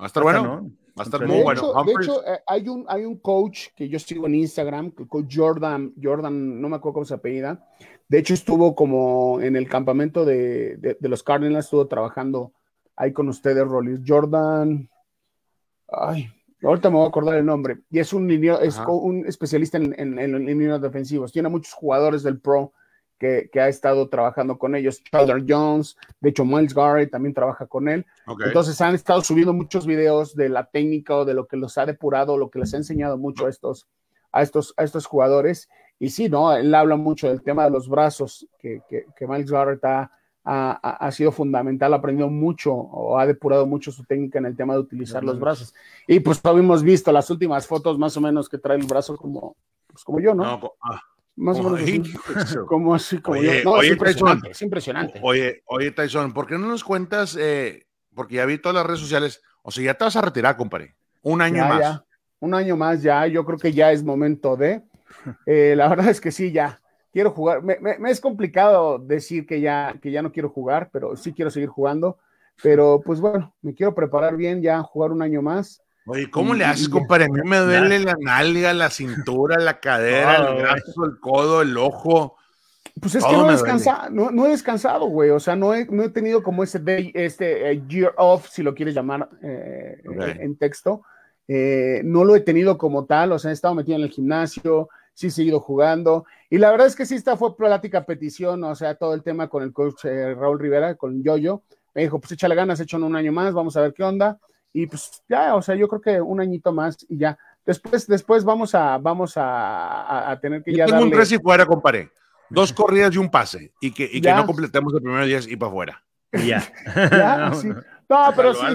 Va 0.00 0.04
a 0.04 0.06
estar 0.08 0.22
bueno, 0.22 0.42
¿no? 0.42 0.70
va 0.98 1.02
a 1.02 1.02
estar 1.02 1.24
muy 1.26 1.36
de 1.38 1.42
bueno. 1.44 1.60
de 1.62 1.68
Humphries- 1.68 2.02
hecho, 2.04 2.26
eh, 2.26 2.38
hay, 2.46 2.68
un, 2.68 2.84
hay 2.88 3.04
un 3.04 3.18
coach 3.18 3.68
que 3.76 3.88
yo 3.88 3.98
sigo 3.98 4.26
en 4.26 4.34
Instagram, 4.36 4.90
que 4.92 5.02
el 5.04 5.08
coach 5.08 5.32
Jordan, 5.36 5.92
Jordan, 6.02 6.60
no 6.60 6.68
me 6.68 6.76
acuerdo 6.76 6.94
cómo 6.94 7.04
se 7.06 7.14
apellida. 7.14 7.64
De 8.08 8.18
hecho, 8.18 8.34
estuvo 8.34 8.74
como 8.74 9.40
en 9.40 9.56
el 9.56 9.68
campamento 9.68 10.24
de, 10.24 10.76
de- 10.78 10.96
de 10.98 11.08
los 11.08 11.22
Cardinals, 11.22 11.66
estuvo 11.66 11.86
trabajando 11.86 12.52
ahí 12.96 13.12
con 13.12 13.28
ustedes, 13.28 13.66
Rollis. 13.66 14.00
Jordan, 14.06 14.88
ay, 15.88 16.28
ahorita 16.62 16.90
me 16.90 16.96
voy 16.96 17.06
a 17.06 17.08
acordar 17.08 17.34
el 17.36 17.46
nombre. 17.46 17.78
Y 17.90 17.98
es 17.98 18.12
un, 18.12 18.28
lineo- 18.28 18.60
es 18.60 18.78
Ajá. 18.78 18.90
un 18.90 19.26
especialista 19.26 19.78
en, 19.78 19.94
en, 19.98 20.18
en 20.18 20.44
líneas 20.46 20.80
defensivos. 20.80 21.32
Tiene 21.32 21.48
muchos 21.48 21.72
jugadores 21.72 22.22
del 22.22 22.40
Pro 22.40 22.72
que, 23.24 23.48
que 23.50 23.58
ha 23.58 23.68
estado 23.68 24.06
trabajando 24.10 24.58
con 24.58 24.74
ellos. 24.74 25.02
Chandler 25.02 25.42
Jones, 25.48 25.96
de 26.20 26.28
hecho, 26.28 26.44
Miles 26.44 26.74
Garrett 26.74 27.10
también 27.10 27.32
trabaja 27.32 27.66
con 27.66 27.88
él. 27.88 28.04
Ok. 28.26 28.42
Entonces 28.44 28.78
han 28.82 28.94
estado 28.94 29.22
subiendo 29.22 29.54
muchos 29.54 29.86
videos 29.86 30.36
de 30.36 30.50
la 30.50 30.66
técnica 30.66 31.16
o 31.16 31.24
de 31.24 31.32
lo 31.32 31.46
que 31.46 31.56
los 31.56 31.78
ha 31.78 31.86
depurado, 31.86 32.36
lo 32.36 32.50
que 32.50 32.58
les 32.58 32.74
ha 32.74 32.76
enseñado 32.76 33.16
mucho 33.16 33.46
a 33.46 33.48
estos, 33.48 33.86
a 34.30 34.42
estos, 34.42 34.74
a 34.76 34.84
estos 34.84 35.06
jugadores. 35.06 35.70
Y 35.98 36.10
sí, 36.10 36.28
¿no? 36.28 36.52
Él 36.52 36.74
habla 36.74 36.96
mucho 36.96 37.28
del 37.28 37.40
tema 37.40 37.64
de 37.64 37.70
los 37.70 37.88
brazos, 37.88 38.46
que, 38.58 38.82
que, 38.90 39.06
que 39.16 39.26
Miles 39.26 39.50
Garrett 39.50 39.82
ha, 39.86 40.10
ha, 40.44 40.72
ha- 41.06 41.10
sido 41.12 41.32
fundamental, 41.32 41.94
ha 41.94 41.96
aprendido 41.96 42.28
mucho 42.28 42.74
o 42.74 43.18
ha 43.18 43.26
depurado 43.26 43.64
mucho 43.64 43.90
su 43.90 44.04
técnica 44.04 44.38
en 44.38 44.44
el 44.44 44.54
tema 44.56 44.74
de 44.74 44.80
utilizar 44.80 45.24
los 45.24 45.40
brazos. 45.40 45.72
Y 46.06 46.20
pues 46.20 46.44
habíamos 46.44 46.82
visto 46.82 47.10
las 47.10 47.30
últimas 47.30 47.66
fotos 47.66 47.98
más 47.98 48.14
o 48.18 48.20
menos 48.20 48.50
que 48.50 48.58
trae 48.58 48.76
el 48.76 48.86
brazo 48.86 49.16
como, 49.16 49.56
pues, 49.86 50.04
como 50.04 50.20
yo, 50.20 50.34
¿no? 50.34 50.42
No, 50.44 50.72
ah, 50.82 51.00
más 51.36 51.58
o 51.58 51.62
menos 51.64 51.80
así, 51.82 52.02
como 52.68 52.94
así, 52.94 53.18
como 53.18 53.38
Oye, 53.38 53.58
yo. 53.58 53.64
No, 53.70 53.72
oye, 53.78 53.88
es 53.88 53.92
impresionante, 53.92 54.40
Tyson. 54.40 54.50
es 54.52 54.62
impresionante. 54.62 55.20
Oye, 55.22 55.62
oye, 55.66 55.90
Tyson, 55.90 56.32
¿por 56.32 56.46
qué 56.46 56.58
no 56.58 56.66
nos 56.68 56.84
cuentas? 56.84 57.36
eh, 57.38 57.86
porque 58.14 58.36
ya 58.36 58.46
vi 58.46 58.58
todas 58.58 58.76
las 58.76 58.86
redes 58.86 59.00
sociales. 59.00 59.42
O 59.62 59.70
sea, 59.70 59.84
ya 59.84 59.94
te 59.94 60.04
vas 60.04 60.14
a 60.16 60.20
retirar, 60.22 60.56
compadre. 60.56 60.94
Un 61.22 61.40
año 61.42 61.56
Ya, 61.56 61.68
más. 61.68 61.80
ya. 61.80 62.04
Un 62.40 62.54
año 62.54 62.76
más 62.76 63.02
ya, 63.02 63.26
yo 63.26 63.44
creo 63.44 63.58
que 63.58 63.72
ya 63.72 63.90
es 63.90 64.04
momento 64.04 64.56
de. 64.56 64.82
Eh, 65.46 65.74
la 65.76 65.88
verdad 65.88 66.08
es 66.10 66.20
que 66.20 66.30
sí, 66.30 66.52
ya. 66.52 66.80
Quiero 67.12 67.30
jugar. 67.30 67.62
Me, 67.62 67.78
me- 67.80 67.98
me 67.98 68.10
es 68.10 68.20
complicado 68.20 68.98
decir 68.98 69.46
que 69.46 69.60
ya, 69.60 69.94
que 70.02 70.10
ya 70.10 70.20
no 70.22 70.30
quiero 70.32 70.50
jugar, 70.50 70.90
pero 70.92 71.16
sí 71.16 71.32
quiero 71.32 71.50
seguir 71.50 71.68
jugando. 71.70 72.18
Pero 72.62 73.00
pues 73.04 73.20
bueno, 73.20 73.54
me 73.62 73.74
quiero 73.74 73.94
preparar 73.94 74.36
bien 74.36 74.62
ya, 74.62 74.82
jugar 74.82 75.10
un 75.12 75.22
año 75.22 75.42
más. 75.42 75.82
Oye, 76.06 76.30
¿cómo 76.30 76.54
Y- 76.54 76.58
le 76.58 76.64
haces, 76.64 76.88
compadre? 76.88 77.24
A 77.24 77.28
mí 77.28 77.40
me 77.44 77.58
duele 77.58 77.98
la 78.00 78.14
nalga, 78.20 78.72
la 78.74 78.90
cintura, 78.90 79.58
la 79.58 79.80
cadera, 79.80 80.48
el 80.48 80.62
brazo, 80.62 81.04
el 81.04 81.18
codo, 81.18 81.62
el 81.62 81.76
ojo. 81.78 82.36
Pues 83.00 83.14
es 83.14 83.22
Todo 83.22 83.30
que 83.30 83.36
no 83.38 83.42
he, 83.44 83.46
me 83.46 83.52
descansa, 83.52 84.08
no, 84.10 84.30
no 84.30 84.46
he 84.46 84.50
descansado, 84.50 85.06
güey. 85.06 85.30
O 85.30 85.40
sea, 85.40 85.56
no 85.56 85.74
he, 85.74 85.86
no 85.86 86.04
he 86.04 86.10
tenido 86.10 86.42
como 86.42 86.62
ese 86.62 86.78
day, 86.78 87.10
este 87.14 87.70
eh, 87.72 87.82
year 87.88 88.14
off, 88.18 88.48
si 88.48 88.62
lo 88.62 88.74
quieres 88.74 88.94
llamar 88.94 89.28
eh, 89.42 90.00
en 90.38 90.56
texto. 90.56 91.02
Eh, 91.48 92.02
no 92.04 92.24
lo 92.24 92.36
he 92.36 92.40
tenido 92.40 92.78
como 92.78 93.04
tal, 93.04 93.32
o 93.32 93.38
sea, 93.38 93.50
he 93.50 93.54
estado 93.54 93.74
metido 93.74 93.98
en 93.98 94.04
el 94.04 94.10
gimnasio, 94.10 94.88
sí 95.12 95.26
he 95.26 95.30
seguido 95.30 95.60
jugando. 95.60 96.24
Y 96.48 96.58
la 96.58 96.70
verdad 96.70 96.86
es 96.86 96.96
que 96.96 97.06
sí, 97.06 97.16
esta 97.16 97.36
fue 97.36 97.56
plática 97.56 98.06
petición, 98.06 98.62
o 98.64 98.74
sea, 98.74 98.94
todo 98.94 99.14
el 99.14 99.22
tema 99.22 99.48
con 99.48 99.62
el 99.62 99.72
coach 99.72 100.04
eh, 100.04 100.34
Raúl 100.34 100.60
Rivera, 100.60 100.94
con 100.94 101.22
Yoyo. 101.22 101.62
Me 101.94 102.02
dijo, 102.02 102.20
pues 102.20 102.32
échale 102.32 102.54
ganas, 102.54 102.80
hecho 102.80 102.96
un 102.96 103.16
año 103.16 103.32
más, 103.32 103.52
vamos 103.54 103.76
a 103.76 103.80
ver 103.80 103.92
qué 103.92 104.02
onda. 104.02 104.38
Y 104.74 104.86
pues 104.88 105.22
ya, 105.28 105.54
o 105.54 105.62
sea, 105.62 105.74
yo 105.76 105.88
creo 105.88 106.00
que 106.02 106.20
un 106.20 106.40
añito 106.40 106.72
más 106.72 106.96
y 107.08 107.16
ya. 107.16 107.38
Después, 107.64 108.06
después 108.06 108.44
vamos 108.44 108.74
a, 108.74 108.98
vamos 108.98 109.36
a, 109.38 110.02
a- 110.02 110.30
a 110.32 110.38
tener 110.40 110.62
que 110.62 110.72
Yo 110.72 110.78
ya 110.78 110.86
tengo 110.86 110.98
un 111.04 111.10
darle- 111.10 111.16
tres 111.16 111.32
y 111.32 111.38
fuera, 111.38 111.64
compadre. 111.64 112.10
Dos 112.50 112.72
corridas 112.74 113.14
y 113.14 113.18
un 113.18 113.30
pase. 113.30 113.72
Y 113.80 113.90
que, 113.92 114.04
y 114.12 114.20
que 114.20 114.34
no 114.34 114.44
completemos 114.44 114.92
el 114.92 115.00
primer 115.00 115.24
día 115.24 115.38
y 115.48 115.56
para 115.56 115.70
afuera. 115.70 116.02
Ya. 116.32 116.62
Ya, 117.10 117.52
sí. 117.54 117.68
No, 118.08 118.32
pero 118.36 118.52
sí, 118.52 118.66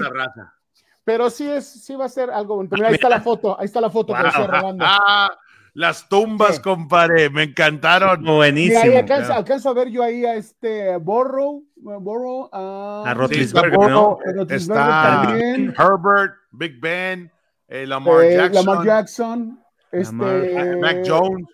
pero 1.04 1.30
sí 1.30 1.48
es, 1.48 1.66
sí 1.66 1.94
va 1.94 2.06
a 2.06 2.08
ser 2.08 2.30
algo 2.30 2.56
bonito. 2.56 2.74
Mira, 2.76 2.88
ahí 2.88 2.94
está 2.94 3.08
la 3.08 3.20
foto, 3.20 3.58
ahí 3.58 3.66
está 3.66 3.80
la 3.80 3.90
foto 3.90 4.12
que 4.12 4.20
Wow. 4.22 4.26
decía 4.30 4.46
Rolando. 4.46 4.84
Ah, 4.88 5.30
las 5.74 6.08
tumbas, 6.08 6.56
Sí. 6.56 6.62
compadre. 6.62 7.30
Me 7.30 7.44
encantaron. 7.44 8.24
Buenísimo. 8.24 8.80
ahí 8.80 8.96
alcanzo, 8.96 9.26
claro. 9.26 9.38
alcanzo 9.40 9.68
a 9.70 9.74
ver 9.74 9.88
yo 9.88 10.02
ahí 10.02 10.24
a 10.24 10.34
este 10.34 10.96
Borrow, 10.96 11.64
Borrow, 11.76 12.48
a, 12.52 13.04
A 13.06 13.12
Sí, 13.12 13.18
Roethlisberger, 13.18 13.72
está 13.72 13.88
¿no? 13.88 14.18
a 14.24 14.54
Está 14.54 15.22
también, 15.24 15.74
Herbert, 15.78 16.34
Big 16.52 16.80
Ben, 16.80 17.30
eh, 17.68 17.86
Lamar 17.86 18.24
eh, 18.24 18.36
Jackson, 18.36 18.66
Lamar 18.66 18.86
Jackson, 18.86 19.60
este, 19.92 20.76
Mac 20.76 21.02
Jones. 21.06 21.46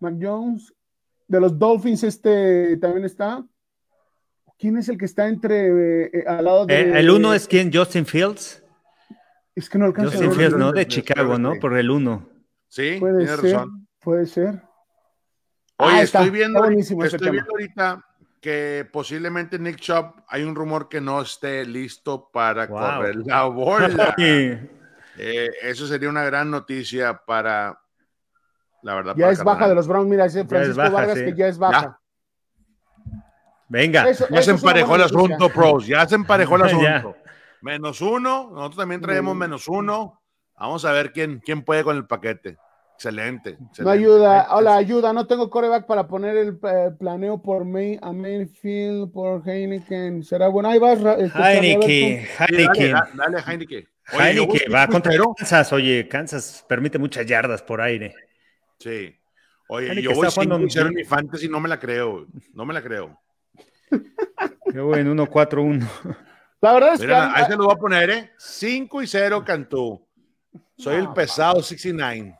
Mac 0.00 0.14
Jones, 0.20 0.72
de 1.28 1.40
los 1.40 1.58
Dolphins 1.58 2.02
este 2.04 2.76
también 2.76 3.04
está. 3.04 3.44
¿Quién 4.58 4.78
es 4.78 4.88
el 4.88 4.96
que 4.96 5.04
está 5.04 5.28
entre, 5.28 5.66
eh, 6.04 6.10
eh, 6.12 6.24
al 6.26 6.44
lado 6.44 6.66
de... 6.66 6.80
Eh, 6.80 7.00
el 7.00 7.10
uno 7.10 7.34
es 7.34 7.48
quien, 7.48 7.72
Justin 7.72 8.06
Fields. 8.06 8.62
Es 9.54 9.68
que 9.68 9.78
no 9.78 9.86
alcanzo 9.86 10.10
a 10.10 10.12
Justin. 10.12 10.32
Fields, 10.32 10.56
¿no? 10.56 10.72
De 10.72 10.86
Chicago, 10.86 11.38
¿no? 11.38 11.54
Por 11.60 11.76
el 11.76 11.90
uno. 11.90 12.28
Sí, 12.74 12.96
Puede 12.98 13.24
ser, 13.24 13.40
razón. 13.52 13.86
puede 14.00 14.26
ser. 14.26 14.62
Oye, 15.76 15.94
Ah, 15.94 16.02
está, 16.02 16.18
estoy 16.24 16.30
viendo, 16.30 16.64
estoy 16.64 17.30
viendo 17.30 17.50
ahorita 17.52 18.04
que 18.40 18.88
posiblemente 18.92 19.60
Nick 19.60 19.76
Chubb 19.76 20.24
hay 20.26 20.42
un 20.42 20.56
rumor 20.56 20.88
que 20.88 21.00
no 21.00 21.20
esté 21.22 21.64
listo 21.64 22.28
para 22.32 22.66
Wow. 22.66 22.78
correr 22.80 23.16
la 23.24 23.44
bola. 23.44 24.14
Sí. 24.18 24.58
Eh, 25.18 25.50
eso 25.62 25.86
sería 25.86 26.08
una 26.08 26.24
gran 26.24 26.50
noticia 26.50 27.16
para 27.24 27.78
la 28.82 28.94
verdad. 28.96 29.14
Ya 29.16 29.26
para 29.26 29.32
es 29.32 29.44
baja 29.44 29.68
de 29.68 29.74
los 29.76 29.86
Browns, 29.86 30.08
mira, 30.10 30.24
dice 30.24 30.44
Francisco 30.44 30.78
baja, 30.78 30.90
Vargas 30.90 31.18
sí. 31.18 31.24
que 31.26 31.34
ya 31.36 31.46
es 31.46 31.58
baja. 31.58 32.00
Venga. 33.68 34.08
Eso- 34.08 34.26
Ya 34.30 34.36
se 34.36 34.40
eso 34.42 34.50
emparejó 34.50 34.96
el 34.96 35.02
asunto, 35.02 35.48
pros. 35.48 35.86
Ya 35.86 36.04
se 36.08 36.16
emparejó 36.16 36.56
el 36.56 36.62
asunto. 37.02 37.16
Menos 37.62 38.00
uno. 38.00 38.50
Nosotros 38.52 38.76
también 38.78 39.00
traemos 39.00 39.36
menos 39.36 39.68
uno. 39.68 40.20
Vamos 40.58 40.84
a 40.84 40.90
ver 40.92 41.12
quién, 41.12 41.40
quién 41.44 41.62
puede 41.64 41.82
con 41.84 41.96
el 41.96 42.06
paquete. 42.06 42.58
Excelente. 42.94 43.56
No 43.58 43.66
excelente. 43.68 43.98
ayuda, 43.98 44.46
hola, 44.50 44.76
ayuda, 44.76 45.12
no 45.12 45.26
tengo 45.26 45.50
coreback 45.50 45.86
para 45.86 46.06
poner 46.06 46.36
el 46.36 46.58
eh, 46.62 46.90
planeo 46.98 47.42
por 47.42 47.64
May, 47.64 47.98
a 48.00 48.12
Mayfield, 48.12 49.12
por 49.12 49.46
Heineken. 49.48 50.22
Será 50.22 50.48
bueno, 50.48 50.68
ahí 50.70 50.78
vas, 50.78 50.98
este, 51.18 51.38
Heineke, 51.38 52.28
Dale, 52.38 52.56
Heineke. 52.62 52.88
da- 52.92 53.08
dale, 53.14 53.38
Heineke. 53.46 53.76
Oye, 53.76 53.88
yo 54.12 54.42
Heineke 54.42 54.46
busqué 54.46 54.68
va 54.70 54.86
contra 54.86 55.10
Twittero. 55.12 55.34
Kansas. 55.36 55.72
Oye, 55.72 56.08
Kansas 56.08 56.64
permite 56.68 56.98
muchas 56.98 57.26
yardas 57.26 57.62
por 57.62 57.80
aire. 57.80 58.14
Sí. 58.78 59.14
Oye, 59.68 60.00
yo 60.02 60.12
voy 60.14 60.28
jugando 60.30 60.56
5 60.56 60.66
y 60.66 60.70
0 60.70 60.86
en 60.88 60.94
mi 60.94 61.04
fantasy, 61.04 61.48
no 61.48 61.58
me 61.60 61.68
la 61.68 61.78
creo. 61.80 62.26
No 62.52 62.64
me 62.64 62.74
la 62.74 62.82
creo. 62.82 63.18
Qué 64.70 64.80
bueno, 64.80 65.14
1-4-1. 65.26 65.86
La 66.60 66.72
verdad 66.74 66.94
es 66.94 67.00
que 67.00 67.06
Mira, 67.06 67.24
ah, 67.26 67.32
ahí 67.36 67.44
se 67.46 67.56
lo 67.56 67.64
voy 67.64 67.74
a 67.74 67.78
poner, 67.78 68.10
¿eh? 68.10 68.30
5 68.38 69.02
y 69.02 69.06
0 69.06 69.44
Cantú. 69.44 70.06
Soy 70.76 70.96
el 70.96 71.04
No, 71.04 71.14
pesado 71.14 71.62
69. 71.62 72.36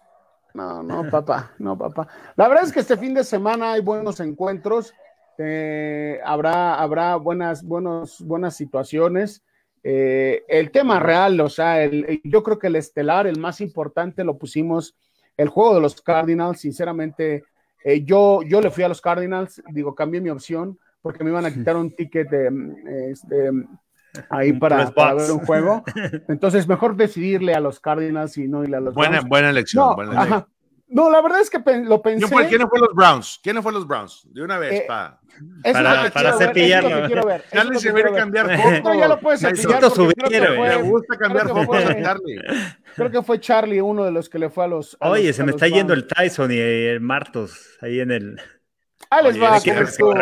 No, 0.54 0.82
no, 0.82 1.10
papá, 1.10 1.52
no, 1.58 1.76
papá. 1.76 2.08
La 2.36 2.48
verdad 2.48 2.64
es 2.64 2.72
que 2.72 2.80
este 2.80 2.96
fin 2.96 3.12
de 3.14 3.24
semana 3.24 3.72
hay 3.72 3.80
buenos 3.80 4.20
encuentros, 4.20 4.94
eh, 5.38 6.20
habrá, 6.24 6.76
habrá 6.80 7.16
buenas, 7.16 7.62
buenos, 7.64 8.20
buenas 8.24 8.56
situaciones. 8.56 9.42
Eh, 9.82 10.44
el 10.48 10.70
tema 10.70 11.00
real, 11.00 11.38
o 11.40 11.48
sea, 11.48 11.82
el- 11.82 12.20
yo 12.24 12.42
creo 12.42 12.58
que 12.58 12.68
el 12.68 12.76
estelar, 12.76 13.26
el 13.26 13.38
más 13.38 13.60
importante, 13.60 14.24
lo 14.24 14.38
pusimos 14.38 14.96
el 15.36 15.48
juego 15.48 15.74
de 15.74 15.80
los 15.80 16.00
Cardinals. 16.00 16.60
Sinceramente, 16.60 17.44
eh, 17.84 18.04
yo, 18.04 18.40
yo 18.42 18.60
le 18.60 18.70
fui 18.70 18.84
a 18.84 18.88
los 18.88 19.00
Cardinals, 19.00 19.60
digo, 19.72 19.94
cambié 19.94 20.20
mi 20.20 20.30
opción 20.30 20.78
porque 21.02 21.22
me 21.24 21.30
iban 21.30 21.44
a 21.44 21.52
quitar 21.52 21.76
un 21.76 21.90
ticket 21.94 22.30
de, 22.30 22.50
mm, 22.50 22.74
este, 23.10 23.50
ahí 24.30 24.52
para, 24.52 24.90
ver 25.14 25.30
un 25.30 25.38
juego. 25.40 25.82
Entonces, 26.28 26.66
mejor 26.68 26.96
decidirle 26.96 27.54
a 27.54 27.60
los 27.60 27.80
Cardinals 27.80 28.36
y 28.38 28.48
no 28.48 28.62
irle 28.62 28.76
a 28.76 28.80
los 28.80 28.94
Buena, 28.94 29.18
Browns. 29.18 29.28
buena 29.28 29.50
elección. 29.50 29.84
No, 29.88 29.94
buena 29.96 30.12
elección. 30.12 30.32
ajá. 30.34 30.48
No, 30.86 31.10
la 31.10 31.22
verdad 31.22 31.40
es 31.40 31.50
que 31.50 31.58
lo 31.82 32.02
pensé. 32.02 32.18
¿Quién 32.26 32.28
fue, 32.30 32.46
¿Quiénes 32.46 32.68
fueron 32.68 32.86
los 32.88 32.94
Browns? 32.94 33.40
¿Quiénes 33.42 33.62
fueron 33.62 33.80
los 33.80 33.88
Browns? 33.88 34.28
De 34.32 34.42
una 34.42 34.58
vez, 34.58 34.72
Eh, 34.80 34.84
pa. 34.86 35.18
Para- 35.64 36.10
para 36.12 36.12
quiero 36.12 36.12
ver, 36.12 36.12
eso 36.12 36.18
es 36.18 36.24
lo 36.24 36.38
cepillarlo. 36.38 37.40
Charlie 37.50 37.78
se 37.80 37.92
viene 37.92 38.10
a 38.10 38.14
cambiar 38.14 38.56
fotos. 38.60 38.96
ya 38.96 39.08
lo 39.08 39.18
puedes 39.18 39.40
cepillar 39.40 39.80
porque 39.80 39.94
subir, 39.96 40.14
creo 40.14 40.30
que 40.30 40.56
güey. 40.56 40.68
Me 40.68 40.74
fue- 40.78 40.82
gusta 40.90 41.16
cambiar 41.18 41.44
creo 41.44 41.54
que 41.56 41.64
fotos 41.66 41.84
fue- 41.84 41.94
de 41.94 42.02
Charlie. 42.02 42.40
Creo 42.94 43.10
que 43.10 43.22
fue 43.22 43.40
Charlie 43.40 43.80
uno 43.80 44.04
de 44.04 44.12
los 44.12 44.28
que 44.28 44.38
le 44.38 44.50
fue 44.50 44.64
a 44.64 44.68
los. 44.68 44.96
a 45.00 45.08
Oye, 45.10 45.26
los- 45.28 45.36
se 45.36 45.42
a 45.42 45.44
me 45.46 45.50
está 45.52 45.66
yendo 45.66 45.94
Browns. 45.94 46.02
el 46.10 46.16
Tyson 46.16 46.52
y 46.52 46.58
el 46.58 47.00
Martos 47.00 47.76
ahí 47.80 47.98
en 47.98 48.10
el. 48.12 48.40
Ahí 49.10 49.24
les 49.24 49.32
Oye, 49.32 49.40
va, 49.40 49.48
como 49.48 49.80
es 49.80 49.88
estuvo. 49.88 50.14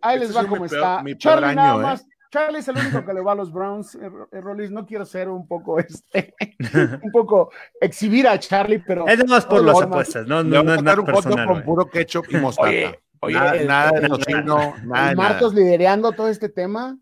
Ahí 0.00 0.18
les 0.18 0.28
Este 0.28 0.34
va 0.34 0.40
es 0.40 0.46
como 0.46 0.64
está. 0.64 1.04
Charlie 1.18 1.54
nada 1.54 1.74
¿eh? 1.74 1.82
más. 1.82 2.06
Charlie 2.30 2.58
es 2.58 2.68
el 2.68 2.76
único 2.76 3.04
que 3.04 3.14
le 3.14 3.20
va 3.20 3.32
a 3.32 3.34
los 3.34 3.52
Browns. 3.52 3.94
eh, 3.94 4.10
eh, 4.32 4.40
Rolis, 4.40 4.70
no 4.70 4.84
quiero 4.86 5.04
ser 5.06 5.28
un 5.28 5.46
poco 5.46 5.78
este, 5.80 6.34
un 7.02 7.10
poco 7.12 7.50
exhibir 7.80 8.28
a 8.28 8.38
Charlie, 8.38 8.82
pero 8.86 9.06
Es 9.08 9.26
más 9.28 9.46
por 9.46 9.62
las 9.64 9.80
apuestas, 9.80 10.26
no, 10.26 10.42
no, 10.42 10.62
no 10.62 10.74
es 10.74 10.98
un 10.98 11.04
personal. 11.04 11.46
con 11.46 11.62
puro 11.62 11.88
ketchup 11.88 12.26
y 12.30 12.36
mostaza. 12.36 12.68
Oye, 12.68 12.98
oye, 13.20 13.34
nada, 13.34 13.56
el- 13.56 13.66
nada 13.66 13.90
de 13.92 14.00
el- 14.06 14.08
tocino, 14.08 14.74
nada. 14.84 15.14
Martos 15.14 15.54
liderando 15.54 16.12
todo 16.12 16.28
este 16.28 16.48
tema. 16.48 16.98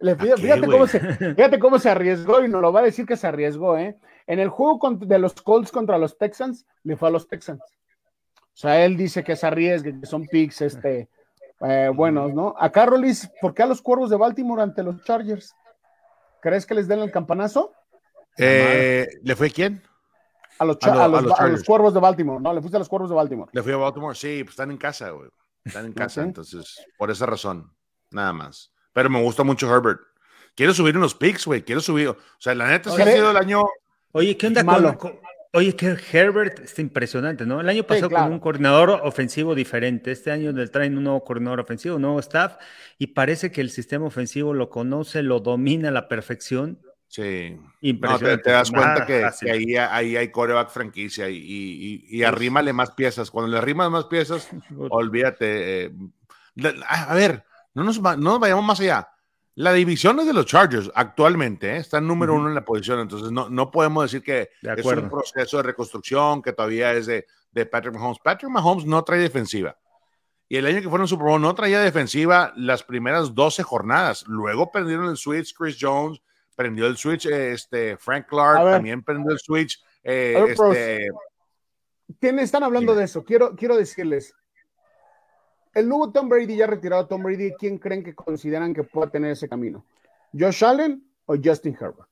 Le- 0.00 0.16
qué, 0.16 0.36
fíjate, 0.36 0.66
cómo 0.66 0.86
se, 0.86 1.00
fíjate 1.34 1.58
cómo 1.58 1.78
se 1.80 1.90
arriesgó 1.90 2.44
y 2.44 2.48
nos 2.48 2.62
lo 2.62 2.72
va 2.72 2.80
a 2.80 2.84
decir 2.84 3.04
que 3.04 3.16
se 3.16 3.26
arriesgó, 3.26 3.76
¿eh? 3.76 3.96
En 4.28 4.38
el 4.38 4.48
juego 4.48 4.78
con- 4.78 4.98
de 5.00 5.18
los 5.18 5.34
Colts 5.34 5.72
contra 5.72 5.98
los 5.98 6.16
Texans, 6.18 6.66
le 6.84 6.96
fue 6.96 7.08
a 7.08 7.12
los 7.12 7.26
Texans. 7.26 7.60
O 7.60 8.60
sea, 8.60 8.84
él 8.84 8.96
dice 8.96 9.24
que 9.24 9.34
se 9.36 9.46
arriesgue, 9.46 9.98
que 10.00 10.06
son 10.06 10.26
picks 10.26 10.60
este, 10.62 11.08
eh, 11.60 11.90
buenos, 11.94 12.32
¿no? 12.34 12.54
Acá, 12.58 12.86
Rolis, 12.86 13.30
¿por 13.40 13.54
qué 13.54 13.62
a 13.62 13.66
los 13.66 13.82
Cuervos 13.82 14.10
de 14.10 14.16
Baltimore 14.16 14.62
ante 14.62 14.82
los 14.82 15.02
Chargers? 15.04 15.54
¿Crees 16.40 16.66
que 16.66 16.74
les 16.74 16.86
den 16.88 17.00
el 17.00 17.10
campanazo? 17.10 17.72
Eh, 18.36 19.08
¿Le 19.22 19.34
fue 19.36 19.50
quién? 19.50 19.82
A 20.58 20.64
los, 20.64 20.76
A 20.76 20.78
cha- 20.78 20.94
lo- 20.94 21.00
a 21.00 21.04
a 21.04 21.08
los, 21.22 21.40
a 21.40 21.48
los. 21.48 21.64
Cuervos 21.64 21.94
de 21.94 22.00
Baltimore, 22.00 22.40
¿no? 22.42 22.52
Le 22.52 22.60
fuiste 22.60 22.76
a 22.76 22.80
los 22.80 22.88
Cuervos 22.88 23.10
de 23.10 23.16
Baltimore. 23.16 23.50
¿Le 23.52 23.62
fui 23.62 23.72
a 23.72 23.76
Baltimore? 23.76 24.14
Sí, 24.16 24.42
pues 24.44 24.50
están 24.54 24.70
en 24.70 24.76
casa, 24.76 25.10
güey. 25.10 25.28
Están 25.64 25.86
en 25.86 25.92
casa, 25.92 26.20
Ok. 26.22 26.26
entonces, 26.28 26.84
por 26.96 27.10
esa 27.10 27.26
razón, 27.26 27.72
nada 28.10 28.32
más. 28.32 28.72
Pero 28.92 29.10
me 29.10 29.22
gusta 29.22 29.42
mucho 29.44 29.72
Herbert. 29.72 30.00
Quiero 30.54 30.72
subir 30.74 30.96
unos 30.96 31.14
picks, 31.14 31.46
güey. 31.46 31.62
Quiero 31.62 31.80
subir. 31.80 32.08
O 32.08 32.16
sea, 32.38 32.54
la 32.54 32.68
neta 32.68 32.90
sí 32.90 33.00
ha 33.02 33.06
sido 33.06 33.30
el 33.30 33.36
año. 33.36 33.62
Oye, 34.12 34.36
¿qué 34.36 34.46
onda 34.48 34.64
Malo. 34.64 34.96
con, 34.98 35.10
con- 35.12 35.20
Oye, 35.54 35.74
que 35.74 35.96
Herbert 36.12 36.58
está 36.60 36.82
impresionante, 36.82 37.46
¿no? 37.46 37.60
El 37.60 37.68
año 37.68 37.84
pasado 37.84 38.10
claro. 38.10 38.26
con 38.26 38.32
un 38.34 38.38
coordinador 38.38 38.90
ofensivo 39.02 39.54
diferente. 39.54 40.12
Este 40.12 40.30
año 40.30 40.52
le 40.52 40.68
traen 40.68 40.98
un 40.98 41.04
nuevo 41.04 41.24
coordinador 41.24 41.60
ofensivo, 41.60 41.96
un 41.96 42.02
nuevo 42.02 42.20
staff, 42.20 42.56
y 42.98 43.08
parece 43.08 43.50
que 43.50 43.62
el 43.62 43.70
sistema 43.70 44.06
ofensivo 44.06 44.52
lo 44.52 44.68
conoce, 44.68 45.22
lo 45.22 45.40
domina 45.40 45.88
a 45.88 45.92
la 45.92 46.06
perfección. 46.06 46.80
Sí. 47.06 47.56
No, 47.56 47.72
Impresionante. 47.80 48.36
te, 48.36 48.42
te 48.44 48.50
das 48.50 48.70
cuenta 48.70 49.06
que, 49.06 49.24
ahí, 49.50 49.76
ahí 49.76 50.16
hay 50.16 50.30
coreback 50.30 50.68
franquicia 50.68 51.30
y, 51.30 51.36
y, 51.38 52.04
y, 52.10 52.18
y 52.18 52.22
arrímale 52.24 52.74
más 52.74 52.90
piezas. 52.90 53.30
Cuando 53.30 53.50
le 53.50 53.56
arrimas 53.56 53.90
más 53.90 54.04
piezas, 54.04 54.50
olvídate. 54.90 55.86
eh, 55.86 55.92
a 56.86 57.14
ver, 57.14 57.44
no 57.72 57.84
nos, 57.84 58.00
no 58.00 58.16
nos 58.16 58.40
vayamos 58.40 58.64
más 58.64 58.80
allá. 58.80 59.08
La 59.58 59.72
división 59.72 60.20
es 60.20 60.26
de 60.26 60.32
los 60.32 60.46
Chargers 60.46 60.88
actualmente, 60.94 61.72
¿eh? 61.72 61.76
están 61.78 62.06
número 62.06 62.32
uno 62.32 62.46
en 62.48 62.54
la 62.54 62.64
posición, 62.64 63.00
entonces 63.00 63.32
no, 63.32 63.50
no 63.50 63.72
podemos 63.72 64.04
decir 64.04 64.22
que 64.22 64.50
De 64.62 64.80
es 64.80 64.86
un 64.86 65.10
proceso 65.10 65.56
de 65.56 65.64
reconstrucción, 65.64 66.42
que 66.42 66.52
todavía 66.52 66.92
es 66.92 67.06
de, 67.06 67.26
de 67.50 67.66
Patrick 67.66 67.92
Mahomes. 67.92 68.20
Patrick 68.22 68.52
Mahomes 68.52 68.84
no 68.86 69.02
trae 69.02 69.18
defensiva. 69.18 69.76
Y 70.48 70.58
el 70.58 70.66
año 70.66 70.80
que 70.80 70.88
fueron 70.88 71.08
Super 71.08 71.26
Bowl 71.26 71.40
no 71.42 71.56
traía 71.56 71.80
defensiva 71.80 72.52
las 72.54 72.84
primeras 72.84 73.34
12 73.34 73.64
jornadas. 73.64 74.24
Luego 74.28 74.70
prendieron 74.70 75.08
el 75.10 75.16
switch 75.16 75.52
Chris 75.58 75.76
Jones, 75.80 76.22
prendió 76.54 76.86
el 76.86 76.96
switch 76.96 77.26
este, 77.26 77.96
Frank 77.96 78.26
Clark, 78.28 78.62
ver. 78.62 78.74
también 78.74 79.02
prendió 79.02 79.32
el 79.32 79.40
switch. 79.40 79.82
eh, 80.04 80.40
ver, 80.40 80.50
este, 80.52 81.08
¿Quién 82.20 82.38
están 82.38 82.62
hablando 82.62 82.92
Dime. 82.92 83.00
de 83.00 83.06
eso? 83.06 83.24
Quiero, 83.24 83.56
quiero 83.56 83.76
decirles. 83.76 84.32
El 85.78 85.88
nuevo 85.88 86.10
Tom 86.10 86.28
Brady, 86.28 86.56
ya 86.56 86.66
retirado 86.66 87.06
Tom 87.06 87.22
Brady, 87.22 87.52
¿quién 87.56 87.78
creen 87.78 88.02
que 88.02 88.12
consideran 88.12 88.74
que 88.74 88.82
pueda 88.82 89.10
tener 89.10 89.30
ese 89.30 89.48
camino? 89.48 89.84
¿Josh 90.36 90.64
Allen 90.64 91.04
o 91.26 91.36
Justin 91.42 91.76
Herbert? 91.80 92.08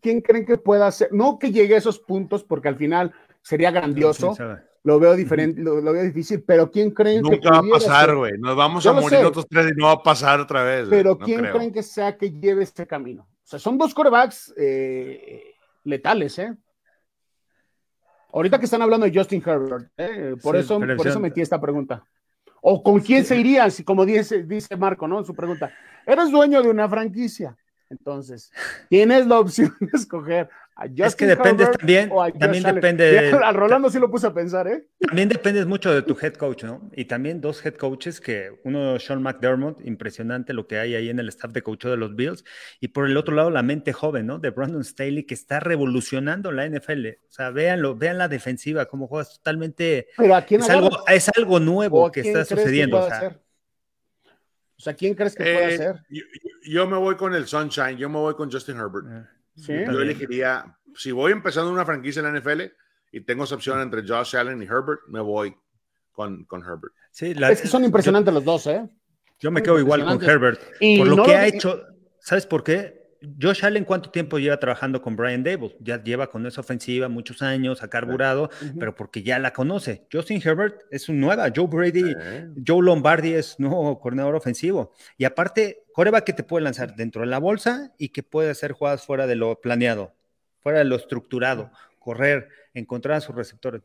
¿Quién 0.00 0.22
creen 0.22 0.46
que 0.46 0.56
pueda 0.56 0.86
hacer? 0.86 1.12
No 1.12 1.38
que 1.38 1.52
llegue 1.52 1.74
a 1.74 1.78
esos 1.78 1.98
puntos, 1.98 2.42
porque 2.42 2.68
al 2.68 2.76
final 2.76 3.12
sería 3.42 3.70
grandioso. 3.70 4.34
Lo 4.84 4.98
veo 4.98 5.14
diferente, 5.14 5.60
lo, 5.60 5.80
lo 5.82 5.92
veo 5.92 6.02
difícil, 6.02 6.42
pero 6.42 6.70
¿quién 6.70 6.90
creen 6.90 7.22
que 7.22 7.30
nunca 7.32 7.50
va 7.50 7.58
a 7.58 7.70
pasar, 7.70 8.16
güey. 8.16 8.32
Nos 8.38 8.56
vamos 8.56 8.82
Yo 8.82 8.90
a 8.90 8.94
morir 8.94 9.10
sé. 9.10 9.18
nosotros 9.18 9.46
tres 9.48 9.72
y 9.72 9.78
no 9.78 9.86
va 9.86 9.92
a 9.92 10.02
pasar 10.02 10.40
otra 10.40 10.64
vez. 10.64 10.88
Pero 10.88 11.10
No 11.10 11.18
¿quién 11.18 11.40
creo. 11.40 11.54
creen 11.54 11.72
que 11.72 11.82
sea 11.82 12.16
que 12.16 12.32
lleve 12.32 12.64
ese 12.64 12.86
camino? 12.86 13.22
O 13.22 13.46
sea, 13.46 13.58
son 13.58 13.76
dos 13.76 13.92
corebacks 13.92 14.54
eh, 14.56 15.54
letales, 15.84 16.38
¿eh? 16.38 16.56
Ahorita 18.32 18.58
que 18.58 18.64
están 18.64 18.80
hablando 18.80 19.04
de 19.06 19.16
Justin 19.16 19.42
Herbert, 19.44 19.92
¿eh? 19.98 20.34
por, 20.42 20.56
Sí, 20.56 20.62
eso, 20.62 20.80
por 20.80 21.06
eso 21.06 21.20
metí 21.20 21.42
esta 21.42 21.60
pregunta. 21.60 22.04
¿O 22.64 22.82
con 22.82 23.00
quién 23.00 23.24
se 23.24 23.36
irían? 23.36 23.70
Si, 23.70 23.82
como 23.82 24.06
dice, 24.06 24.44
dice 24.44 24.76
Marco, 24.76 25.08
¿no? 25.08 25.18
En 25.18 25.24
su 25.24 25.34
pregunta. 25.34 25.72
Eres 26.06 26.30
dueño 26.30 26.62
de 26.62 26.70
una 26.70 26.88
franquicia. 26.88 27.56
Entonces, 27.90 28.52
tienes 28.88 29.26
la 29.26 29.40
opción 29.40 29.76
de 29.80 29.90
escoger 29.92 30.48
a 30.82 30.88
Justin 30.88 31.04
Es 31.04 31.16
que 31.16 31.26
depende 31.26 31.66
también, 31.66 32.08
o 32.12 32.22
a 32.22 32.30
Josh 32.30 32.38
también 32.38 32.64
Allen. 32.66 32.74
depende. 32.74 33.30
Rolando 33.52 33.90
sí 33.90 33.98
lo 33.98 34.10
puse 34.10 34.26
a 34.26 34.34
pensar, 34.34 34.66
¿eh? 34.68 34.86
También 34.98 35.28
depende 35.28 35.64
mucho 35.64 35.92
de 35.94 36.02
tu 36.02 36.16
head 36.20 36.34
coach, 36.34 36.64
¿no? 36.64 36.90
Y 36.94 37.04
también 37.06 37.40
dos 37.40 37.64
head 37.64 37.74
coaches 37.74 38.20
que 38.20 38.50
uno, 38.64 38.98
Sean 38.98 39.22
McDermott, 39.22 39.80
impresionante 39.84 40.52
lo 40.52 40.66
que 40.66 40.78
hay 40.78 40.94
ahí 40.94 41.08
en 41.08 41.18
el 41.18 41.28
staff 41.28 41.52
de 41.52 41.62
coach 41.62 41.84
de 41.84 41.96
los 41.96 42.14
Bills, 42.16 42.44
y 42.80 42.88
por 42.88 43.06
el 43.06 43.16
otro 43.16 43.34
lado 43.34 43.50
la 43.50 43.62
mente 43.62 43.92
joven, 43.92 44.26
¿no? 44.26 44.38
De 44.38 44.50
Brandon 44.50 44.84
Staley 44.84 45.24
que 45.24 45.34
está 45.34 45.60
revolucionando 45.60 46.52
la 46.52 46.66
NFL. 46.68 47.06
O 47.28 47.32
sea, 47.32 47.50
véanlo, 47.50 47.96
vean 47.96 48.18
la 48.18 48.28
defensiva, 48.28 48.86
cómo 48.86 49.06
juega, 49.06 49.22
es 49.22 49.36
totalmente, 49.36 50.08
Pero 50.16 50.34
¿a 50.34 50.42
quién 50.42 50.60
es 50.60 50.70
algo, 50.70 50.90
es 51.06 51.30
algo 51.36 51.54
¿O 51.56 51.60
nuevo 51.60 52.10
que 52.10 52.22
quién 52.22 52.36
está 52.36 52.44
crees 52.46 52.48
que 52.48 52.56
sucediendo. 52.64 52.98
o 52.98 53.06
sea, 53.06 53.16
hacer? 53.16 53.40
O 54.78 54.82
sea, 54.84 54.94
¿quién 54.94 55.14
crees 55.14 55.34
que 55.36 55.44
puede 55.44 55.74
Eh, 55.74 55.76
ser? 55.78 56.02
yo, 56.10 56.22
yo 56.64 56.86
me 56.88 56.96
voy 56.96 57.14
con 57.16 57.34
el 57.34 57.46
Sunshine, 57.46 57.96
yo 57.96 58.08
me 58.08 58.18
voy 58.18 58.34
con 58.34 58.50
Justin 58.50 58.76
Herbert. 58.78 59.06
Sí. 59.56 59.72
Yo 59.84 60.00
elegiría, 60.00 60.76
si 60.94 61.12
voy 61.12 61.32
empezando 61.32 61.70
una 61.72 61.84
franquicia 61.84 62.20
en 62.20 62.32
la 62.32 62.40
NFL 62.40 62.62
y 63.12 63.20
tengo 63.22 63.44
esa 63.44 63.54
opción 63.54 63.80
entre 63.80 64.02
Josh 64.06 64.36
Allen 64.36 64.62
y 64.62 64.64
Herbert, 64.66 65.00
me 65.08 65.20
voy 65.20 65.54
con, 66.12 66.44
con 66.44 66.62
Herbert. 66.62 66.92
sí, 67.10 67.34
la- 67.34 67.50
Es 67.50 67.60
que 67.62 67.68
son 67.68 67.84
impresionantes 67.84 68.32
los 68.32 68.44
dos, 68.44 68.66
¿eh? 68.66 68.88
Yo 69.38 69.50
me 69.50 69.62
quedo 69.62 69.78
igual 69.78 70.04
con. 70.04 70.22
Herbert. 70.22 70.60
Y 70.80 70.98
por 70.98 71.08
lo 71.08 71.16
no 71.16 71.24
que 71.24 71.32
lo- 71.32 71.36
ha 71.38 71.46
hecho, 71.46 71.82
¿sabes 72.20 72.46
por 72.46 72.62
qué? 72.62 73.01
Josh 73.40 73.64
Allen, 73.64 73.84
¿cuánto 73.84 74.10
tiempo 74.10 74.38
lleva 74.38 74.56
trabajando 74.58 75.00
con 75.00 75.16
Brian 75.16 75.42
Dable? 75.42 75.76
Ya 75.80 76.02
lleva 76.02 76.28
con 76.28 76.46
esa 76.46 76.60
ofensiva 76.60 77.08
muchos 77.08 77.42
años, 77.42 77.82
ha 77.82 77.88
carburado, 77.88 78.50
pero 78.78 78.94
porque 78.94 79.22
ya 79.22 79.38
la 79.38 79.52
conoce. 79.52 80.06
Justin 80.12 80.40
Herbert 80.44 80.82
es 80.90 81.08
un 81.08 81.20
nueva. 81.20 81.50
Joe 81.54 81.66
Brady, 81.66 82.14
Joe 82.66 82.82
Lombardi 82.82 83.34
es 83.34 83.58
nuevo 83.58 83.98
coordinador 84.00 84.34
ofensivo. 84.34 84.92
Y 85.16 85.24
aparte, 85.24 85.84
coreback 85.92 86.24
que 86.24 86.32
te 86.32 86.42
puede 86.42 86.64
lanzar 86.64 86.96
dentro 86.96 87.22
de 87.22 87.28
la 87.28 87.38
bolsa 87.38 87.92
y 87.98 88.08
que 88.08 88.22
puede 88.22 88.50
hacer 88.50 88.72
jugadas 88.72 89.04
fuera 89.04 89.26
de 89.26 89.36
lo 89.36 89.60
planeado, 89.60 90.14
fuera 90.60 90.78
de 90.78 90.84
lo 90.84 90.96
estructurado, 90.96 91.70
correr, 91.98 92.48
encontrar 92.74 93.18
a 93.18 93.20
sus 93.20 93.34
receptores. 93.34 93.82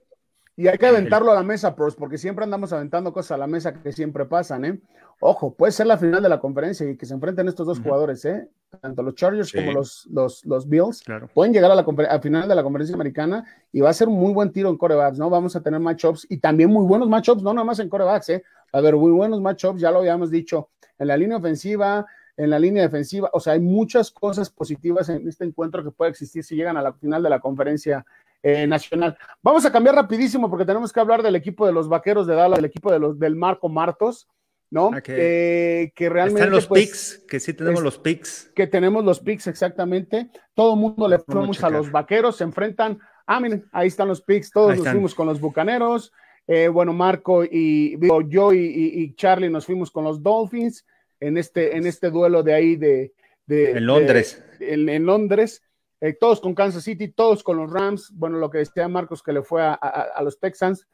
Y 0.60 0.68
hay 0.68 0.78
que 0.80 0.88
aventarlo 0.88 1.32
a 1.32 1.36
la 1.36 1.44
mesa, 1.44 1.76
pros, 1.76 1.96
porque 1.96 2.18
siempre 2.18 2.44
andamos 2.44 2.74
aventando 2.74 3.14
cosas 3.14 3.34
a 3.34 3.38
la 3.38 3.46
mesa 3.46 3.74
que 3.74 3.92
siempre 3.92 4.26
pasan, 4.26 4.66
¿eh? 4.66 4.80
Ojo, 5.20 5.54
puede 5.54 5.72
ser 5.72 5.86
la 5.86 5.98
final 5.98 6.22
de 6.22 6.30
la 6.30 6.40
conferencia 6.40 6.90
y 6.90 6.98
que 6.98 7.06
se 7.06 7.14
enfrenten 7.14 7.48
estos 7.48 7.68
dos 7.68 7.80
jugadores, 7.80 8.26
¿eh? 8.26 8.50
Tanto 8.82 9.04
los 9.04 9.14
Chargers 9.14 9.50
Sí. 9.50 9.58
como 9.60 9.72
los, 9.72 10.08
los, 10.12 10.44
los 10.46 10.68
Bills. 10.68 11.04
Claro. 11.04 11.30
Pueden 11.32 11.54
llegar 11.54 11.70
a 11.70 11.76
la 11.76 12.20
final 12.20 12.48
de 12.50 12.56
la 12.56 12.64
conferencia 12.64 12.96
americana 12.96 13.46
y 13.72 13.82
va 13.82 13.92
a 13.92 13.94
ser 13.94 14.08
un 14.08 14.20
muy 14.20 14.34
buen 14.34 14.52
tiro 14.52 14.70
en 14.70 14.78
corebacks, 14.78 15.20
¿no? 15.20 15.30
Vamos 15.30 15.56
a 15.56 15.62
tener 15.62 15.80
matchups 15.80 16.26
y 16.28 16.38
también 16.38 16.72
muy 16.72 16.86
buenos 16.88 17.08
matchups, 17.08 17.44
no 17.44 17.54
nada 17.54 17.64
más 17.64 17.78
en 17.80 17.88
corebacks, 17.88 18.30
¿eh? 18.30 18.44
A 18.72 18.82
ver, 18.82 18.96
muy 18.96 19.12
buenos 19.12 19.40
matchups, 19.40 19.80
ya 19.80 19.92
lo 19.92 20.00
habíamos 20.00 20.32
dicho, 20.32 20.70
en 20.98 21.08
la 21.08 21.18
línea 21.18 21.38
ofensiva, 21.38 22.06
en 22.36 22.50
la 22.50 22.60
línea 22.60 22.84
defensiva, 22.84 23.30
o 23.34 23.40
sea, 23.40 23.54
hay 23.54 23.60
muchas 23.60 24.12
cosas 24.12 24.50
positivas 24.50 25.10
en 25.10 25.28
este 25.28 25.44
encuentro 25.46 25.84
que 25.84 25.92
puede 25.92 26.12
existir 26.12 26.44
si 26.44 26.56
llegan 26.56 26.78
a 26.78 26.82
la 26.82 26.94
final 26.94 27.22
de 27.24 27.30
la 27.30 27.40
conferencia 27.40 28.06
eh, 28.44 28.68
nacional. 28.68 29.18
Vamos 29.42 29.66
a 29.66 29.72
cambiar 29.72 29.96
rapidísimo 29.96 30.50
porque 30.50 30.66
tenemos 30.66 30.92
que 30.94 31.00
hablar 31.00 31.24
del 31.24 31.36
equipo 31.36 31.66
de 31.66 31.74
los 31.74 31.90
vaqueros 31.90 32.28
de 32.28 32.36
Dallas, 32.36 32.58
del 32.58 32.66
equipo 32.66 32.92
de 32.92 33.00
los, 33.00 33.18
del 33.20 33.36
Marco 33.36 33.68
Martos, 33.70 34.28
¿no? 34.70 34.92
Eh, 35.08 35.92
que 35.96 36.10
realmente. 36.10 36.42
Están 36.42 36.54
los 36.54 36.68
pues, 36.68 36.86
picks, 36.86 37.26
que 37.28 37.40
sí 37.40 37.54
tenemos 37.54 37.80
es- 37.80 37.84
los 37.84 37.98
picks. 38.00 38.52
que 38.56 38.68
tenemos 38.68 39.04
los 39.04 39.20
picks 39.20 39.48
exactamente. 39.48 40.30
Todo 40.54 40.74
el 40.74 40.80
mundo 40.80 41.08
le 41.08 41.16
a 41.16 41.20
fuimos 41.20 41.64
a 41.64 41.70
los 41.70 41.92
vaqueros, 41.92 42.36
se 42.38 42.44
enfrentan. 42.44 43.00
Ah, 43.26 43.40
miren, 43.40 43.66
ahí 43.72 43.88
están 43.88 44.08
los 44.08 44.22
picks, 44.22 44.52
todos 44.52 44.70
Ahí 44.70 44.76
nos 44.78 44.80
están. 44.80 44.94
fuimos 44.94 45.16
con 45.16 45.28
los 45.28 45.40
bucaneros. 45.42 46.12
Eh, 46.50 46.70
bueno, 46.70 46.94
Marco 46.94 47.44
y 47.44 47.98
digo, 47.98 48.22
yo 48.22 48.54
y, 48.54 48.60
y- 48.60 49.02
y 49.04 49.14
Charlie 49.16 49.50
nos 49.50 49.66
fuimos 49.66 49.92
con 49.92 50.06
los 50.06 50.24
Dolphins 50.24 50.86
en 51.20 51.38
este, 51.38 51.76
en 51.76 51.86
este 51.86 52.10
duelo 52.10 52.42
de 52.42 52.54
ahí 52.54 52.76
de, 52.78 53.12
de- 53.46 53.72
En 53.72 53.86
Londres. 53.86 54.42
de- 54.60 54.74
en, 54.74 54.88
en 54.88 55.06
Londres. 55.06 55.62
Eh, 56.02 56.14
todos 56.14 56.40
con 56.42 56.54
Kansas 56.54 56.84
City, 56.84 57.08
todos 57.10 57.44
con 57.44 57.58
los 57.58 57.72
Rams. 57.72 58.12
Bueno, 58.14 58.38
lo 58.38 58.50
que 58.50 58.60
decía 58.60 58.88
Marcos 58.88 59.24
que 59.24 59.34
le 59.34 59.42
fue 59.42 59.64
a, 59.64 59.74
a- 59.74 60.08
a 60.16 60.22
los 60.24 60.40
Texans. 60.40 60.88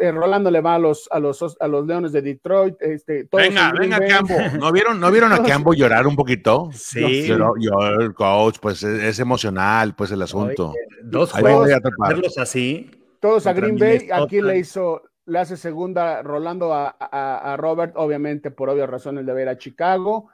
Eh, 0.00 0.10
Rolando 0.10 0.50
le 0.50 0.60
va 0.60 0.74
a 0.74 0.78
los, 0.80 1.08
a 1.12 1.20
los, 1.20 1.56
a 1.60 1.68
los 1.68 1.86
Leones 1.86 2.10
de 2.10 2.22
Detroit. 2.22 2.74
Este, 2.80 3.26
todos 3.26 3.44
Venga, 3.44 3.72
venga, 3.78 3.98
Bay. 4.00 4.08
Campo. 4.08 4.34
¿No 4.58 4.72
vieron, 4.72 4.98
¿No 4.98 5.12
vieron 5.12 5.32
a 5.32 5.42
Campo 5.44 5.74
llorar 5.74 6.06
un 6.08 6.16
poquito? 6.16 6.70
Sí. 6.72 7.28
Lloró- 7.28 7.54
lloró 7.56 8.00
el 8.00 8.12
coach, 8.14 8.56
pues 8.60 8.82
es, 8.82 9.00
es 9.02 9.18
emocional, 9.20 9.94
pues 9.94 10.10
el 10.10 10.22
asunto. 10.22 10.74
Dos 11.04 11.32
juegos, 11.32 11.68
verlos 12.08 12.36
así. 12.38 12.90
todos 13.20 13.46
a 13.46 13.52
Green 13.52 13.76
Bay. 13.78 14.08
Aquí 14.12 14.40
le 14.40 14.58
hizo, 14.58 15.02
le 15.26 15.38
hace 15.38 15.56
segunda 15.56 16.22
Rolando 16.22 16.74
a, 16.74 16.96
a- 16.98 17.52
a 17.52 17.56
Robert, 17.56 17.92
obviamente 17.96 18.50
por 18.50 18.70
obvias 18.70 18.90
razones 18.90 19.24
de 19.24 19.32
ver 19.34 19.48
a 19.50 19.56
Chicago. 19.58 20.30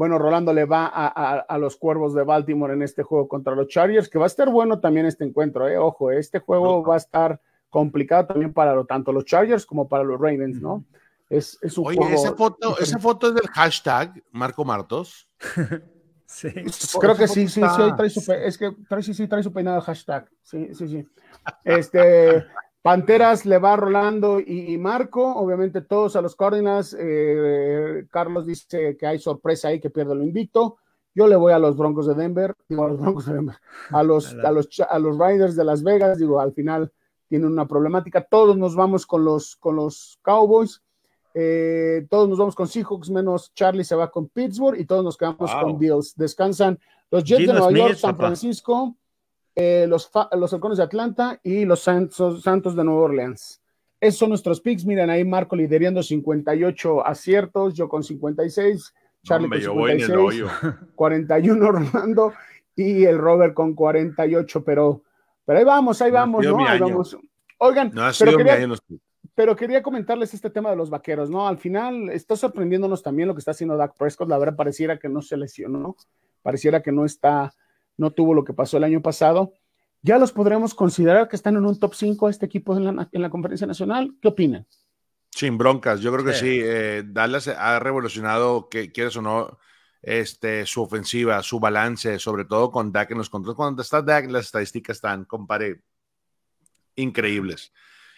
Bueno, 0.00 0.18
Rolando 0.18 0.54
le 0.54 0.64
va 0.64 0.86
a, 0.86 1.08
a- 1.08 1.40
a 1.40 1.58
los 1.58 1.76
Cuervos 1.76 2.14
de 2.14 2.22
Baltimore 2.22 2.72
en 2.72 2.80
este 2.80 3.02
juego 3.02 3.28
contra 3.28 3.54
los 3.54 3.68
Chargers, 3.68 4.08
que 4.08 4.18
va 4.18 4.24
a 4.24 4.28
estar 4.28 4.48
bueno 4.48 4.80
también 4.80 5.04
este 5.04 5.24
encuentro. 5.24 5.68
¿eh? 5.68 5.76
Ojo, 5.76 6.10
este 6.10 6.38
juego 6.38 6.82
va 6.82 6.94
a 6.94 6.96
estar 6.96 7.38
complicado 7.68 8.24
también 8.28 8.54
para 8.54 8.74
lo- 8.74 8.86
tanto 8.86 9.12
los 9.12 9.26
Chargers 9.26 9.66
como 9.66 9.88
para 9.88 10.02
los 10.02 10.18
Ravens, 10.18 10.58
¿no? 10.58 10.86
Es, 11.28 11.58
es 11.60 11.76
un 11.76 11.86
Oye, 11.88 11.98
juego. 11.98 12.14
esa 12.14 12.34
foto, 12.34 12.78
esa 12.78 12.98
foto 12.98 13.28
es 13.28 13.34
del 13.34 13.46
hashtag 13.48 14.22
Marco 14.32 14.64
Martos. 14.64 15.28
Sí. 16.32 16.48
Creo 17.00 17.16
que 17.16 17.26
sí, 17.26 17.48
sí, 17.48 17.60
sí, 17.60 17.92
trae 17.96 18.08
su, 18.08 18.32
es 18.32 18.56
que 18.56 18.70
trae, 18.88 19.02
sí, 19.02 19.12
sí, 19.14 19.26
trae 19.26 19.42
su 19.42 19.52
peinado 19.52 19.80
hashtag. 19.80 20.30
Sí, 20.42 20.72
sí, 20.74 20.86
sí. 20.88 21.06
Este, 21.64 22.44
Panteras 22.82 23.44
le 23.44 23.58
va 23.58 23.76
Rolando 23.76 24.40
y, 24.40 24.72
y 24.72 24.78
Marco, 24.78 25.34
obviamente 25.36 25.82
todos 25.82 26.16
a 26.16 26.22
los 26.22 26.34
Cardinals. 26.34 26.96
eh, 26.98 28.06
Carlos 28.10 28.46
dice 28.46 28.96
que 28.96 29.06
hay 29.06 29.18
sorpresa 29.18 29.68
ahí, 29.68 29.80
que 29.80 29.90
pierde 29.90 30.14
lo 30.14 30.22
invicto. 30.22 30.78
Yo 31.14 31.26
le 31.26 31.36
voy 31.36 31.52
a 31.52 31.58
los 31.58 31.76
Broncos 31.76 32.06
de 32.06 32.14
Denver, 32.14 32.54
digo 32.68 32.84
a 32.84 32.88
los 32.88 33.00
Broncos 33.00 33.26
de 33.26 33.34
Denver, 33.34 33.56
a 33.90 34.02
los, 34.02 34.32
a 34.34 34.50
los, 34.52 34.68
Cha- 34.68 34.84
a 34.84 34.98
los 34.98 35.18
Riders 35.18 35.56
de 35.56 35.64
Las 35.64 35.82
Vegas, 35.82 36.18
digo, 36.18 36.40
al 36.40 36.52
final 36.52 36.90
tienen 37.28 37.48
una 37.50 37.66
problemática. 37.66 38.22
Todos 38.24 38.56
nos 38.56 38.74
vamos 38.74 39.06
con 39.06 39.24
los, 39.24 39.56
con 39.56 39.76
los 39.76 40.18
Cowboys. 40.22 40.80
Eh, 41.34 42.06
todos 42.10 42.28
nos 42.28 42.38
vamos 42.38 42.54
con 42.56 42.66
Seahawks, 42.66 43.10
menos 43.10 43.52
Charlie 43.54 43.84
se 43.84 43.94
va 43.94 44.10
con 44.10 44.28
Pittsburgh 44.28 44.78
y 44.80 44.84
todos 44.84 45.04
nos 45.04 45.16
quedamos 45.16 45.52
Wow. 45.52 45.62
con 45.62 45.78
Bills. 45.78 46.14
Descansan 46.16 46.78
los 47.10 47.22
Jets 47.24 47.46
de 47.46 47.52
Nueva 47.52 47.68
Smith, 47.68 47.78
York, 47.82 47.94
San 47.96 48.16
papá. 48.16 48.28
Eh, 49.56 49.86
los, 49.88 50.10
los 50.32 50.52
Halcones 50.52 50.78
de 50.78 50.84
Atlanta 50.84 51.40
y 51.42 51.64
los 51.64 51.80
Santos, 51.80 52.42
Santos 52.42 52.76
de 52.76 52.84
Nueva 52.84 53.02
Orleans. 53.02 53.60
Esos 54.00 54.18
son 54.18 54.28
nuestros 54.30 54.60
picks. 54.60 54.84
Miren 54.86 55.10
ahí 55.10 55.24
Marco 55.24 55.56
liderando 55.56 56.02
58 56.02 57.06
aciertos, 57.06 57.74
yo 57.74 57.88
con 57.88 58.02
56, 58.02 58.94
Charlie 59.22 59.48
con 59.48 59.58
yo 59.58 59.74
voy 59.74 59.90
en 59.92 60.00
el 60.00 60.06
56, 60.06 60.42
hoyo. 60.42 60.78
41 60.94 61.72
Rolando 61.72 62.32
y 62.74 63.04
el 63.04 63.18
Robert 63.18 63.52
con 63.52 63.74
48, 63.74 64.64
pero, 64.64 65.02
pero 65.44 65.58
ahí 65.58 65.64
vamos, 65.64 66.00
ahí 66.00 66.10
No 66.10 66.14
vamos, 66.14 66.46
¿no? 66.46 66.66
Ahí 66.66 66.78
vamos. 66.78 67.16
Oigan, 67.58 67.90
No 67.92 68.02
pero 68.18 68.36
quería- 68.38 68.68
pero 69.34 69.56
quería 69.56 69.82
comentarles 69.82 70.32
este 70.34 70.50
tema 70.50 70.70
de 70.70 70.76
los 70.76 70.90
vaqueros, 70.90 71.28
¿no? 71.30 71.46
Al 71.46 71.58
final 71.58 72.08
está 72.10 72.36
sorprendiéndonos 72.36 73.02
también 73.02 73.28
lo 73.28 73.34
que 73.34 73.40
está 73.40 73.50
haciendo 73.50 73.76
Dak 73.76 73.96
Prescott. 73.96 74.28
La 74.28 74.38
verdad, 74.38 74.56
pareciera 74.56 74.98
que 74.98 75.08
no 75.08 75.20
se 75.22 75.36
lesionó, 75.36 75.96
pareciera 76.42 76.82
que 76.82 76.92
no 76.92 77.04
está, 77.04 77.52
no 78.00 78.10
tuvo 78.10 78.34
lo 78.34 78.44
que 78.44 78.52
pasó 78.52 78.76
el 78.78 78.84
año 78.84 79.00
pasado. 79.02 79.52
Ya 80.02 80.18
los 80.18 80.32
podremos 80.32 80.74
considerar 80.74 81.28
que 81.28 81.36
están 81.36 81.56
en 81.56 81.64
un 81.66 81.78
top 81.78 81.94
5 81.94 82.28
este 82.28 82.46
equipo 82.46 82.76
en 82.76 82.84
la, 82.96 83.08
en 83.12 83.22
la 83.22 83.30
conferencia 83.30 83.66
nacional. 83.66 84.16
¿Qué 84.20 84.28
opinan? 84.28 84.66
Sin 85.30 85.58
broncas, 85.58 86.00
yo 86.00 86.12
creo 86.12 86.24
que 86.24 86.32
Sí. 86.32 86.40
sí. 86.40 86.60
eh, 86.62 87.02
Dallas 87.06 87.46
ha 87.48 87.78
revolucionado, 87.78 88.68
que 88.68 88.90
quieres 88.90 89.16
o 89.16 89.22
no, 89.22 89.58
este, 90.02 90.64
su 90.66 90.82
ofensiva, 90.82 91.42
su 91.42 91.60
balance, 91.60 92.18
sobre 92.18 92.46
todo 92.46 92.70
con 92.70 92.90
Dak 92.90 93.10
en 93.10 93.18
los 93.18 93.28
controles. 93.30 93.56
Cuando 93.56 93.82
está 93.82 94.00
Dak, 94.02 94.30
las 94.30 94.46
estadísticas 94.46 94.96
están, 94.96 95.24
compare, 95.26 95.82
increíbles. 96.96 97.72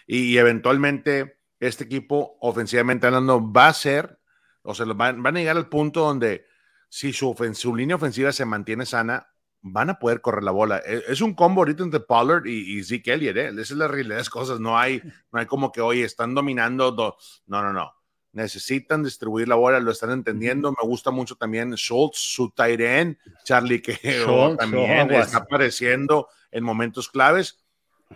Y, 0.07 0.19
y 0.33 0.39
eventualmente 0.39 1.39
este 1.61 1.85
equipo, 1.85 2.37
ofensivamente 2.41 3.07
hablando, 3.07 3.53
va 3.53 3.69
a 3.69 3.73
ser, 3.75 4.19
o 4.63 4.75
sea, 4.75 4.87
van, 4.87 5.23
van 5.23 5.37
a 5.37 5.41
llegar 5.41 5.57
al 5.57 5.69
punto 5.69 6.01
donde 6.01 6.47
si 6.89 7.13
su, 7.13 7.33
ofen- 7.35 7.55
su 7.55 7.75
línea 7.75 7.97
ofensiva 7.97 8.33
se 8.33 8.45
mantiene 8.45 8.87
sana, 8.87 9.29
van 9.65 9.91
a 9.91 9.99
poder 9.99 10.21
correr 10.21 10.43
la 10.43 10.51
bola. 10.51 10.79
Es, 10.79 11.05
es 11.09 11.21
un 11.21 11.35
combo 11.35 11.61
ahorita 11.63 11.83
entre 11.85 12.01
Pollard 12.01 12.47
y, 12.47 12.79
y 12.79 12.85
Zeke 12.85 13.13
Elliott, 13.15 13.37
¿eh? 13.37 13.49
Esa 13.49 13.61
es 13.61 13.71
la 13.73 13.89
realidad 13.89 14.17
de 14.17 14.21
las 14.21 14.31
cosas. 14.31 14.59
No 14.61 14.77
hay, 14.79 15.01
no 15.31 15.39
hay 15.39 15.47
como 15.47 15.71
que, 15.73 15.81
oye, 15.81 16.05
están 16.05 16.35
dominando. 16.35 16.91
do- 16.93 17.17
No, 17.47 17.63
no, 17.63 17.73
no. 17.73 17.95
Necesitan 18.35 19.03
distribuir 19.03 19.47
la 19.47 19.57
bola, 19.57 19.79
lo 19.79 19.91
están 19.91 20.11
entendiendo. 20.11 20.71
Me 20.73 20.87
gusta 20.89 21.11
mucho 21.11 21.37
también 21.37 21.75
Schultz, 21.75 22.19
su 22.19 22.53
end, 22.57 23.17
Charlie, 23.45 23.83
que 23.83 23.93
oh, 24.27 24.49
Schultz, 24.49 24.59
también 24.59 25.01
aguas. 25.11 25.27
está 25.27 25.39
apareciendo 25.39 26.29
en 26.51 26.65
momentos 26.65 27.09
claves. 27.09 27.59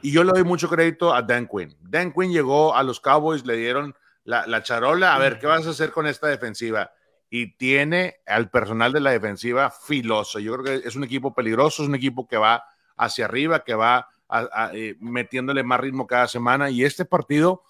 Y 0.03 0.13
yo 0.13 0.25
le 0.25 0.33
doy 0.33 0.45
mucho 0.45 0.69
crédito 0.69 1.15
a 1.15 1.23
Dan 1.23 1.47
Quinn. 1.47 1.77
Dan 1.81 2.13
Quinn 2.13 2.33
llegó 2.33 2.75
a 2.75 2.83
los 2.83 2.99
Cowboys, 3.01 3.45
le 3.47 3.57
dieron 3.57 3.95
la, 4.25 4.47
la 4.47 4.63
charola. 4.63 5.15
A 5.15 5.19
ver, 5.19 5.39
¿qué 5.39 5.47
vas 5.47 5.67
a 5.67 5.71
hacer 5.71 5.93
con 5.93 6.07
esta 6.07 6.27
defensiva? 6.29 6.91
Y 7.29 7.57
tiene 7.57 8.17
al 8.27 8.51
personal 8.51 8.93
de 8.93 9.01
la 9.01 9.11
defensiva 9.11 9.71
filoso. 9.71 10.39
Yo 10.39 10.53
creo 10.57 10.65
que 10.81 10.89
es 10.89 10.95
un 10.97 11.05
equipo 11.05 11.35
peligroso, 11.35 11.83
es 11.83 11.89
un 11.89 11.95
equipo 11.95 12.27
que 12.27 12.37
va 12.37 12.65
hacia 12.97 13.25
arriba, 13.25 13.65
que 13.65 13.75
va 13.75 14.09
a- 14.29 14.71
eh, 14.73 14.97
metiéndole 15.01 15.63
más 15.63 15.81
ritmo 15.81 16.07
cada 16.07 16.29
semana. 16.29 16.71
Y 16.71 16.85
este 16.85 17.05
partido 17.05 17.63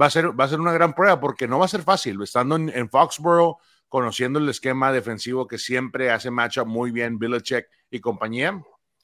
va 0.00 0.06
a 0.06 0.10
ser, 0.10 0.38
va 0.38 0.44
a 0.44 0.48
ser 0.48 0.60
una 0.60 0.72
gran 0.72 0.94
prueba 0.94 1.20
porque 1.20 1.48
no 1.48 1.58
va 1.58 1.64
a 1.64 1.68
ser 1.68 1.82
fácil. 1.82 2.20
Estando 2.22 2.56
en, 2.56 2.68
en 2.70 2.88
Foxborough, 2.88 3.58
conociendo 3.88 4.38
el 4.38 4.48
esquema 4.48 4.92
defensivo 4.92 5.46
que 5.46 5.58
siempre 5.58 6.10
hace 6.10 6.30
matchup 6.30 6.66
muy 6.66 6.92
bien 6.92 7.18
Belichick 7.18 7.66
y 7.90 8.00
compañía, 8.00 8.52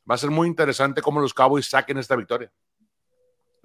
va 0.08 0.14
a 0.14 0.18
ser 0.18 0.30
muy 0.30 0.46
interesante 0.46 1.02
cómo 1.02 1.20
los 1.20 1.34
Cowboys 1.34 1.66
saquen 1.68 1.98
esta 1.98 2.14
victoria. 2.14 2.52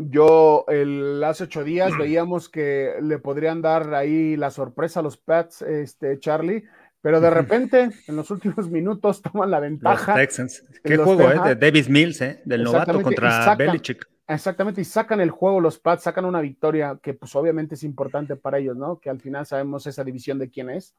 Yo 0.10 0.66
el, 0.68 1.24
hace 1.24 1.44
ocho 1.46 1.64
días 1.64 1.92
veíamos 1.98 2.50
que 2.50 2.96
le 3.02 3.20
podrían 3.20 3.62
dar 3.62 3.94
ahí 3.94 4.36
la 4.36 4.50
sorpresa 4.52 5.00
a 5.00 5.04
los 5.04 5.18
Pats, 5.18 5.62
este, 5.62 6.20
Charlie, 6.20 6.64
pero 7.02 7.20
de 7.20 7.30
repente 7.30 7.90
en 8.08 8.16
los 8.16 8.30
últimos 8.32 8.70
minutos 8.70 9.22
toman 9.22 9.52
la 9.52 9.60
Los 9.60 9.70
ventaja. 9.70 10.16
Texans. 10.16 10.64
Qué 10.84 10.98
los 10.98 11.06
juego, 11.06 11.24
¿eh? 11.24 11.34
Tejas. 11.34 11.48
De 11.50 11.56
Davis 11.56 11.90
Mills, 11.90 12.22
¿eh? 12.22 12.42
Del 12.46 12.64
novato 12.64 13.02
contra 13.02 13.46
sacan- 13.46 13.58
Belichick. 13.58 14.08
Exactamente, 14.28 14.80
y 14.80 14.86
sacan 14.86 15.20
el 15.20 15.30
juego 15.30 15.60
los 15.60 15.78
Pats, 15.78 16.04
sacan 16.04 16.24
una 16.24 16.40
victoria 16.40 16.98
que 17.04 17.14
pues 17.14 17.36
obviamente 17.36 17.76
es 17.76 17.84
importante 17.84 18.38
para 18.38 18.60
ellos, 18.60 18.78
¿no? 18.78 18.98
Que 19.00 19.10
al 19.10 19.20
final 19.20 19.46
sabemos 19.46 19.86
esa 19.88 20.06
división 20.06 20.40
de 20.40 20.50
quién 20.50 20.70
es. 20.70 20.96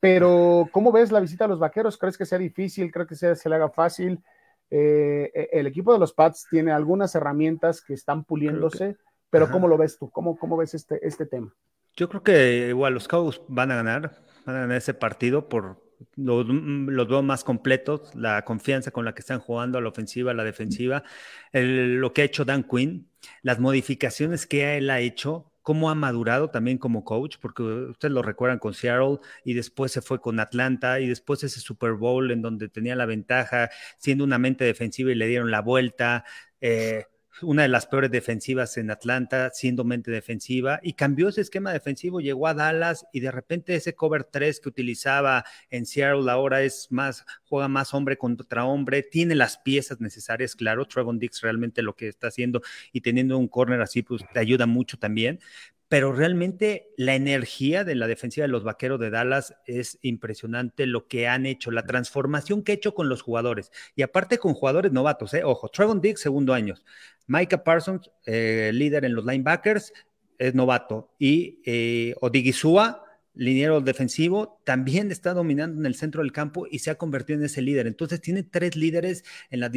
Pero, 0.00 0.68
¿cómo 0.72 0.90
ves 0.90 1.12
la 1.12 1.20
visita 1.20 1.44
a 1.44 1.48
los 1.48 1.60
Vaqueros? 1.60 1.96
¿Crees 1.96 2.18
que 2.18 2.26
sea 2.26 2.38
difícil? 2.38 2.90
¿Crees 2.90 3.08
que 3.08 3.14
sea, 3.14 3.36
se 3.36 3.48
le 3.48 3.54
haga 3.54 3.68
fácil? 3.68 4.18
Eh, 4.74 5.50
el 5.52 5.66
equipo 5.66 5.92
de 5.92 5.98
los 5.98 6.14
Pats 6.14 6.46
tiene 6.50 6.72
algunas 6.72 7.14
herramientas 7.14 7.82
que 7.82 7.92
están 7.92 8.24
puliéndose, 8.24 8.96
pero 9.28 9.44
Ajá. 9.44 9.52
¿cómo 9.52 9.68
lo 9.68 9.76
ves 9.76 9.98
tú? 9.98 10.10
¿Cómo, 10.10 10.38
cómo 10.38 10.56
ves 10.56 10.72
este, 10.74 11.06
este 11.06 11.26
tema? 11.26 11.54
Yo 11.94 12.08
creo 12.08 12.22
que 12.22 12.68
igual 12.70 12.94
los 12.94 13.06
Cowboys 13.06 13.42
van 13.48 13.70
a 13.70 13.76
ganar, 13.76 14.22
van 14.46 14.56
a 14.56 14.60
ganar 14.60 14.78
ese 14.78 14.94
partido 14.94 15.48
por 15.50 15.82
los, 16.16 16.46
los 16.46 17.06
veo 17.08 17.22
más 17.22 17.44
completos, 17.44 18.14
la 18.14 18.42
confianza 18.46 18.90
con 18.90 19.04
la 19.04 19.14
que 19.14 19.20
están 19.20 19.40
jugando 19.40 19.76
a 19.76 19.82
la 19.82 19.90
ofensiva, 19.90 20.30
a 20.30 20.34
la 20.34 20.42
defensiva, 20.44 21.04
el- 21.52 21.96
lo 21.96 22.14
que 22.14 22.22
ha 22.22 22.24
hecho 22.24 22.46
Dan 22.46 22.64
Quinn, 22.64 23.10
las 23.42 23.60
modificaciones 23.60 24.46
que 24.46 24.78
él 24.78 24.88
ha 24.88 25.00
hecho, 25.00 25.51
cómo 25.62 25.90
ha 25.90 25.94
madurado 25.94 26.50
también 26.50 26.78
como 26.78 27.04
coach, 27.04 27.36
porque 27.40 27.62
ustedes 27.62 28.12
lo 28.12 28.22
recuerdan 28.22 28.58
con 28.58 28.74
Seattle 28.74 29.18
y 29.44 29.54
después 29.54 29.92
se 29.92 30.02
fue 30.02 30.20
con 30.20 30.40
Atlanta 30.40 31.00
y 31.00 31.06
después 31.08 31.42
ese 31.44 31.60
Super 31.60 31.92
Bowl 31.94 32.30
en 32.30 32.42
donde 32.42 32.68
tenía 32.68 32.96
la 32.96 33.06
ventaja 33.06 33.70
siendo 33.98 34.24
una 34.24 34.38
mente 34.38 34.64
defensiva 34.64 35.10
y 35.12 35.14
le 35.14 35.26
dieron 35.28 35.50
la 35.50 35.60
vuelta. 35.62 36.24
eh, 36.60 37.06
una 37.40 37.62
de 37.62 37.68
las 37.68 37.86
peores 37.86 38.10
defensivas 38.10 38.76
en 38.76 38.90
Atlanta, 38.90 39.50
siendo 39.52 39.84
mente 39.84 40.10
defensiva, 40.10 40.80
y 40.82 40.92
cambió 40.92 41.28
ese 41.28 41.40
esquema 41.40 41.72
defensivo, 41.72 42.20
llegó 42.20 42.46
a 42.46 42.54
Dallas 42.54 43.06
y 43.12 43.20
de 43.20 43.30
repente 43.30 43.74
ese 43.74 43.94
cover 43.94 44.24
3 44.24 44.60
que 44.60 44.68
utilizaba 44.68 45.44
en 45.70 45.86
Seattle 45.86 46.30
ahora 46.30 46.62
es 46.62 46.88
más, 46.90 47.24
juega 47.44 47.68
más 47.68 47.94
hombre 47.94 48.18
contra 48.18 48.64
hombre, 48.64 49.02
tiene 49.02 49.34
las 49.34 49.58
piezas 49.58 50.00
necesarias, 50.00 50.54
claro, 50.54 50.86
Trevon 50.86 51.18
Dix 51.18 51.40
realmente 51.40 51.82
lo 51.82 51.96
que 51.96 52.08
está 52.08 52.28
haciendo 52.28 52.60
y 52.92 53.00
teniendo 53.00 53.38
un 53.38 53.48
corner 53.48 53.80
así, 53.80 54.02
pues 54.02 54.22
te 54.32 54.38
ayuda 54.38 54.66
mucho 54.66 54.98
también, 54.98 55.40
pero 55.92 56.10
realmente 56.10 56.88
la 56.96 57.14
energía 57.14 57.84
de 57.84 57.94
la 57.94 58.06
defensiva 58.06 58.46
de 58.46 58.50
los 58.50 58.64
Vaqueros 58.64 58.98
de 58.98 59.10
Dallas 59.10 59.56
es 59.66 59.98
impresionante 60.00 60.86
lo 60.86 61.06
que 61.06 61.28
han 61.28 61.44
hecho, 61.44 61.70
la 61.70 61.84
transformación 61.84 62.62
que 62.62 62.72
ha 62.72 62.74
hecho 62.76 62.94
con 62.94 63.10
los 63.10 63.20
jugadores 63.20 63.70
y 63.94 64.00
aparte 64.00 64.38
con 64.38 64.54
jugadores 64.54 64.90
novatos, 64.90 65.34
¿eh? 65.34 65.44
ojo, 65.44 65.68
Trevon 65.68 66.00
Diggs, 66.00 66.22
segundo 66.22 66.54
año, 66.54 66.76
Micah 67.26 67.62
Parsons, 67.62 68.10
eh, 68.24 68.70
líder 68.72 69.04
en 69.04 69.14
los 69.14 69.26
linebackers, 69.26 69.92
es 70.38 70.54
novato 70.54 71.14
y 71.18 71.60
eh, 71.66 72.14
Odigizua, 72.22 73.04
liniero 73.34 73.82
defensivo, 73.82 74.62
también 74.64 75.12
está 75.12 75.34
dominando 75.34 75.78
en 75.78 75.84
el 75.84 75.94
centro 75.94 76.22
del 76.22 76.32
campo 76.32 76.66
y 76.70 76.78
se 76.78 76.90
ha 76.90 76.94
convertido 76.94 77.38
en 77.38 77.44
ese 77.44 77.60
líder. 77.60 77.86
Entonces 77.86 78.22
tiene 78.22 78.44
tres 78.44 78.76
líderes 78.76 79.24
en 79.50 79.60
las 79.60 79.70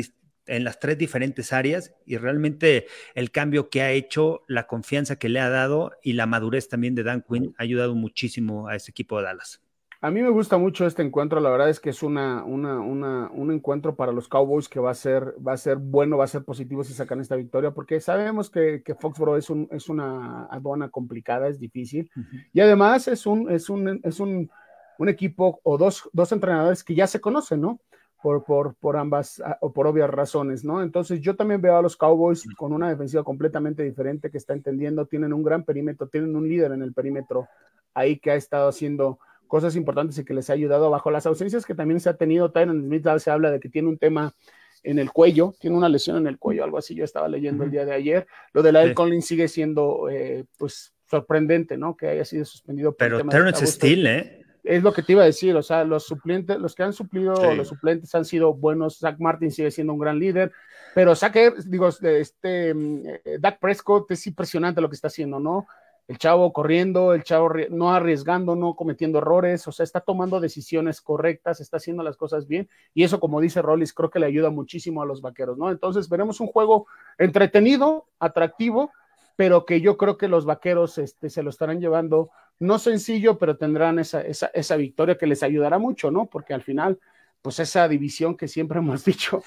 en 0.47 0.63
las 0.63 0.79
tres 0.79 0.97
diferentes 0.97 1.53
áreas 1.53 1.93
y 2.05 2.17
realmente 2.17 2.87
el 3.13 3.31
cambio 3.31 3.69
que 3.69 3.81
ha 3.81 3.91
hecho, 3.91 4.43
la 4.47 4.67
confianza 4.67 5.17
que 5.17 5.29
le 5.29 5.39
ha 5.39 5.49
dado 5.49 5.91
y 6.03 6.13
la 6.13 6.25
madurez 6.25 6.69
también 6.69 6.95
de 6.95 7.03
Dan 7.03 7.23
Quinn 7.27 7.53
ha 7.57 7.63
ayudado 7.63 7.95
muchísimo 7.95 8.67
a 8.67 8.75
ese 8.75 8.91
equipo 8.91 9.17
de 9.17 9.23
Dallas. 9.25 9.61
A 10.01 10.11
mí 10.11 10.21
me 10.21 10.29
gusta 10.29 10.59
mucho 10.59 10.85
este 10.85 11.01
encuentro, 11.01 11.39
la 11.39 11.49
verdad 11.49 11.69
es 11.69 11.79
que 11.79 11.89
es 11.89 12.03
una, 12.03 12.43
una, 12.43 12.79
una, 12.79 13.31
un 13.31 13.51
encuentro 13.51 13.95
para 13.95 14.11
los 14.11 14.27
Cowboys 14.27 14.69
que 14.69 14.79
va 14.79 14.91
a 14.91 14.93
ser, 14.93 15.33
va 15.45 15.53
a 15.53 15.57
ser 15.57 15.77
bueno, 15.77 16.17
va 16.17 16.25
a 16.25 16.27
ser 16.27 16.43
positivo 16.43 16.83
si 16.83 16.93
sacan 16.93 17.21
esta 17.21 17.35
victoria, 17.35 17.71
porque 17.71 17.99
sabemos 17.99 18.51
que, 18.51 18.83
que 18.83 18.93
Foxborough 18.93 19.37
es, 19.37 19.49
un, 19.49 19.67
es 19.71 19.89
una 19.89 20.45
aduana 20.45 20.89
complicada, 20.89 21.47
es 21.47 21.59
difícil, 21.59 22.11
y 22.53 22.59
además 22.59 23.07
es 23.07 23.25
un, 23.25 23.49
es 23.49 23.67
un, 23.67 23.99
es 24.03 24.19
un, 24.19 24.51
un 24.99 25.09
equipo 25.09 25.59
o 25.63 25.77
dos, 25.77 26.07
dos 26.13 26.31
entrenadores 26.31 26.83
que 26.83 26.93
ya 26.93 27.07
se 27.07 27.19
conocen, 27.19 27.61
¿no? 27.61 27.79
Por, 28.25 28.43
por, 28.43 28.73
por 28.77 28.97
ambas 28.97 29.39
ah, 29.45 29.59
o 29.61 29.71
por 29.71 29.85
obvias 29.85 30.09
razones, 30.09 30.65
¿no? 30.65 30.81
Entonces 30.81 31.21
yo 31.21 31.35
también 31.35 31.61
veo 31.61 31.77
a 31.77 31.81
los 31.83 31.95
Cowboys 31.95 32.43
con 32.57 32.73
una 32.73 32.89
defensiva 32.89 33.23
completamente 33.23 33.83
diferente 33.83 34.31
que 34.31 34.39
está 34.39 34.53
entendiendo, 34.53 35.05
tienen 35.05 35.31
un 35.31 35.43
gran 35.43 35.63
perímetro, 35.63 36.07
tienen 36.07 36.35
un 36.35 36.49
líder 36.49 36.71
en 36.71 36.81
el 36.81 36.91
perímetro 36.91 37.47
ahí 37.93 38.17
que 38.17 38.31
ha 38.31 38.35
estado 38.35 38.67
haciendo 38.67 39.19
cosas 39.45 39.75
importantes 39.75 40.17
y 40.17 40.25
que 40.25 40.33
les 40.33 40.49
ha 40.49 40.53
ayudado 40.53 40.89
bajo 40.89 41.11
las 41.11 41.27
ausencias 41.27 41.67
que 41.67 41.75
también 41.75 41.99
se 41.99 42.09
ha 42.09 42.17
tenido. 42.17 42.49
Tyron 42.49 42.81
Smith 42.81 43.05
se 43.19 43.29
habla 43.29 43.51
de 43.51 43.59
que 43.59 43.69
tiene 43.69 43.89
un 43.89 43.99
tema 43.99 44.33
en 44.81 44.97
el 44.97 45.11
cuello, 45.11 45.53
tiene 45.59 45.77
una 45.77 45.87
lesión 45.87 46.17
en 46.17 46.25
el 46.25 46.39
cuello, 46.39 46.63
algo 46.63 46.79
así. 46.79 46.95
Yo 46.95 47.03
estaba 47.03 47.27
leyendo 47.27 47.63
el 47.63 47.69
día 47.69 47.85
de 47.85 47.93
ayer. 47.93 48.25
Lo 48.53 48.63
de 48.63 48.71
la 48.71 48.87
sí. 48.87 48.95
Collins 48.95 49.27
sigue 49.27 49.47
siendo, 49.47 50.09
eh, 50.09 50.45
pues, 50.57 50.95
sorprendente, 51.07 51.77
¿no? 51.77 51.95
Que 51.95 52.07
haya 52.07 52.25
sido 52.25 52.43
suspendido. 52.43 52.89
Por 52.93 52.97
Pero 52.97 53.29
Terrence 53.29 53.67
Steele, 53.67 54.17
¿eh? 54.17 54.44
Es 54.65 54.83
lo 54.83 54.93
que 54.93 55.03
te 55.03 55.13
iba 55.13 55.21
a 55.21 55.25
decir, 55.25 55.55
o 55.55 55.63
sea, 55.63 55.83
los 55.83 56.05
suplentes, 56.05 56.57
los 56.57 56.75
que 56.75 56.83
han 56.83 56.93
suplido, 56.93 57.35
sí. 57.35 57.55
los 57.55 57.67
suplentes 57.67 58.13
han 58.15 58.25
sido 58.25 58.53
buenos. 58.53 58.99
Zach 58.99 59.17
Martin 59.19 59.51
sigue 59.51 59.71
siendo 59.71 59.93
un 59.93 59.99
gran 59.99 60.19
líder, 60.19 60.51
pero 60.93 61.15
Zach, 61.15 61.35
digo, 61.65 61.87
este, 61.89 62.71
eh, 62.71 63.37
Dak 63.39 63.59
Prescott 63.59 64.11
es 64.11 64.25
impresionante 64.27 64.81
lo 64.81 64.89
que 64.89 64.95
está 64.95 65.07
haciendo, 65.07 65.39
¿no? 65.39 65.67
el 66.07 66.17
chavo 66.17 66.53
corriendo, 66.53 67.13
el 67.13 67.23
chavo 67.23 67.51
no 67.69 67.93
arriesgando, 67.93 68.55
no 68.55 68.75
cometiendo 68.75 69.17
errores, 69.17 69.67
o 69.67 69.71
sea, 69.71 69.83
está 69.83 70.01
tomando 70.01 70.39
decisiones 70.39 71.01
correctas, 71.01 71.59
está 71.59 71.77
haciendo 71.77 72.03
las 72.03 72.15
cosas 72.15 72.47
bien, 72.47 72.69
y 72.93 73.03
eso, 73.03 73.19
como 73.19 73.41
dice 73.41 73.61
Rollis, 73.61 73.93
creo 73.93 74.09
que 74.09 74.19
le 74.19 74.27
ayuda 74.27 74.49
muchísimo 74.49 75.01
a 75.01 75.05
los 75.05 75.21
vaqueros, 75.21 75.57
¿no? 75.57 75.71
Entonces, 75.71 76.07
veremos 76.07 76.39
un 76.39 76.47
juego 76.47 76.87
entretenido, 77.17 78.07
atractivo, 78.19 78.91
pero 79.35 79.65
que 79.65 79.81
yo 79.81 79.97
creo 79.97 80.17
que 80.17 80.27
los 80.27 80.45
vaqueros 80.45 80.97
este, 80.97 81.29
se 81.29 81.43
lo 81.43 81.49
estarán 81.49 81.81
llevando, 81.81 82.29
no 82.59 82.79
sencillo, 82.79 83.37
pero 83.37 83.57
tendrán 83.57 83.99
esa, 83.99 84.21
esa, 84.21 84.47
esa 84.47 84.75
victoria 84.75 85.17
que 85.17 85.27
les 85.27 85.43
ayudará 85.43 85.77
mucho, 85.77 86.11
¿no? 86.11 86.27
Porque 86.27 86.53
al 86.53 86.61
final, 86.61 86.99
pues 87.41 87.59
esa 87.59 87.87
división 87.87 88.37
que 88.37 88.47
siempre 88.47 88.79
hemos 88.79 89.05
dicho, 89.05 89.43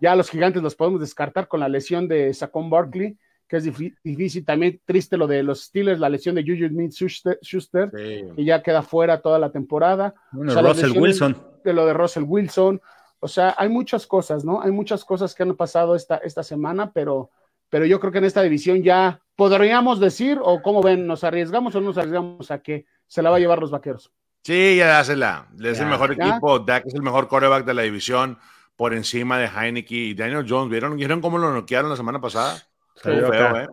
ya 0.00 0.14
los 0.14 0.30
gigantes 0.30 0.62
los 0.62 0.74
podemos 0.74 1.00
descartar 1.00 1.48
con 1.48 1.60
la 1.60 1.68
lesión 1.68 2.08
de 2.08 2.32
Saquon 2.34 2.70
Barkley, 2.70 3.16
que 3.50 3.56
es 3.56 3.64
difícil. 3.64 4.44
También 4.44 4.80
triste 4.84 5.16
lo 5.16 5.26
de 5.26 5.42
los 5.42 5.64
Steelers, 5.64 5.98
la 5.98 6.08
lesión 6.08 6.36
de 6.36 6.44
Juju 6.44 6.68
Smith 6.68 6.92
Schuster, 6.92 7.90
sí. 7.92 8.24
que 8.36 8.44
ya 8.44 8.62
queda 8.62 8.82
fuera 8.82 9.20
toda 9.20 9.40
la 9.40 9.50
temporada. 9.50 10.14
Bueno, 10.30 10.52
o 10.52 10.54
sea, 10.54 10.62
Russell 10.62 10.96
Wilson. 10.96 11.36
De 11.64 11.72
lo 11.72 11.84
de 11.84 11.92
Russell 11.92 12.22
Wilson. 12.22 12.80
O 13.18 13.26
sea, 13.26 13.54
hay 13.58 13.68
muchas 13.68 14.06
cosas, 14.06 14.44
¿no? 14.44 14.62
Hay 14.62 14.70
muchas 14.70 15.04
cosas 15.04 15.34
que 15.34 15.42
han 15.42 15.56
pasado 15.56 15.96
esta, 15.96 16.18
esta 16.18 16.44
semana, 16.44 16.92
pero, 16.92 17.30
pero 17.70 17.86
yo 17.86 17.98
creo 18.00 18.12
que 18.12 18.18
en 18.18 18.24
esta 18.24 18.42
división 18.42 18.82
ya 18.82 19.22
podríamos 19.36 20.00
decir, 20.00 20.38
o 20.42 20.60
cómo 20.60 20.82
ven, 20.82 21.06
¿nos 21.06 21.24
arriesgamos 21.24 21.74
o 21.74 21.80
no 21.80 21.86
nos 21.86 21.98
arriesgamos 21.98 22.50
a 22.50 22.58
que 22.58 22.84
se 23.06 23.22
la 23.22 23.30
va 23.30 23.36
a 23.36 23.40
llevar 23.40 23.60
los 23.60 23.70
vaqueros? 23.70 24.12
Sí, 24.42 24.76
ya 24.76 24.88
dásela. 24.88 25.48
Es 25.58 25.78
ya, 25.78 25.84
el 25.84 25.90
mejor 25.90 26.16
¿ya? 26.16 26.28
equipo. 26.28 26.58
Dak 26.58 26.86
es 26.86 26.94
el 26.94 27.02
mejor 27.02 27.28
coreback 27.28 27.64
de 27.64 27.74
la 27.74 27.82
división 27.82 28.38
por 28.76 28.94
encima 28.94 29.38
de 29.38 29.46
Heineke 29.46 29.94
y 29.94 30.14
Daniel 30.14 30.46
Jones. 30.48 30.70
¿Vieron, 30.70 30.96
¿Vieron 30.96 31.20
cómo 31.20 31.38
lo 31.38 31.52
noquearon 31.52 31.90
la 31.90 31.96
semana 31.96 32.20
pasada? 32.20 32.56
Estuvo 32.96 33.30
feo, 33.30 33.56
¿eh? 33.56 33.68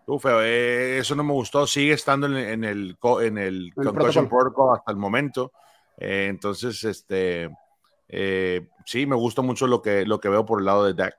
Estuvo 0.00 0.18
feo. 0.18 0.42
Eh, 0.42 0.98
eso 0.98 1.14
no 1.14 1.24
me 1.24 1.32
gustó. 1.32 1.66
Sigue 1.66 1.92
estando 1.92 2.26
en, 2.26 2.36
en 2.36 2.64
el, 2.64 2.96
en 3.22 3.38
el, 3.38 3.72
el 3.76 3.84
Concussion 3.84 4.28
Protocol 4.28 4.76
hasta 4.76 4.90
el 4.90 4.96
momento. 4.96 5.52
Eh, 5.98 6.26
entonces, 6.30 6.82
este, 6.84 7.50
eh, 8.08 8.68
sí, 8.84 9.06
me 9.06 9.16
gusta 9.16 9.42
mucho 9.42 9.66
lo 9.66 9.82
que, 9.82 10.06
lo 10.06 10.20
que 10.20 10.28
veo 10.28 10.46
por 10.46 10.60
el 10.60 10.66
lado 10.66 10.84
de 10.84 10.94
Dak. 10.94 11.18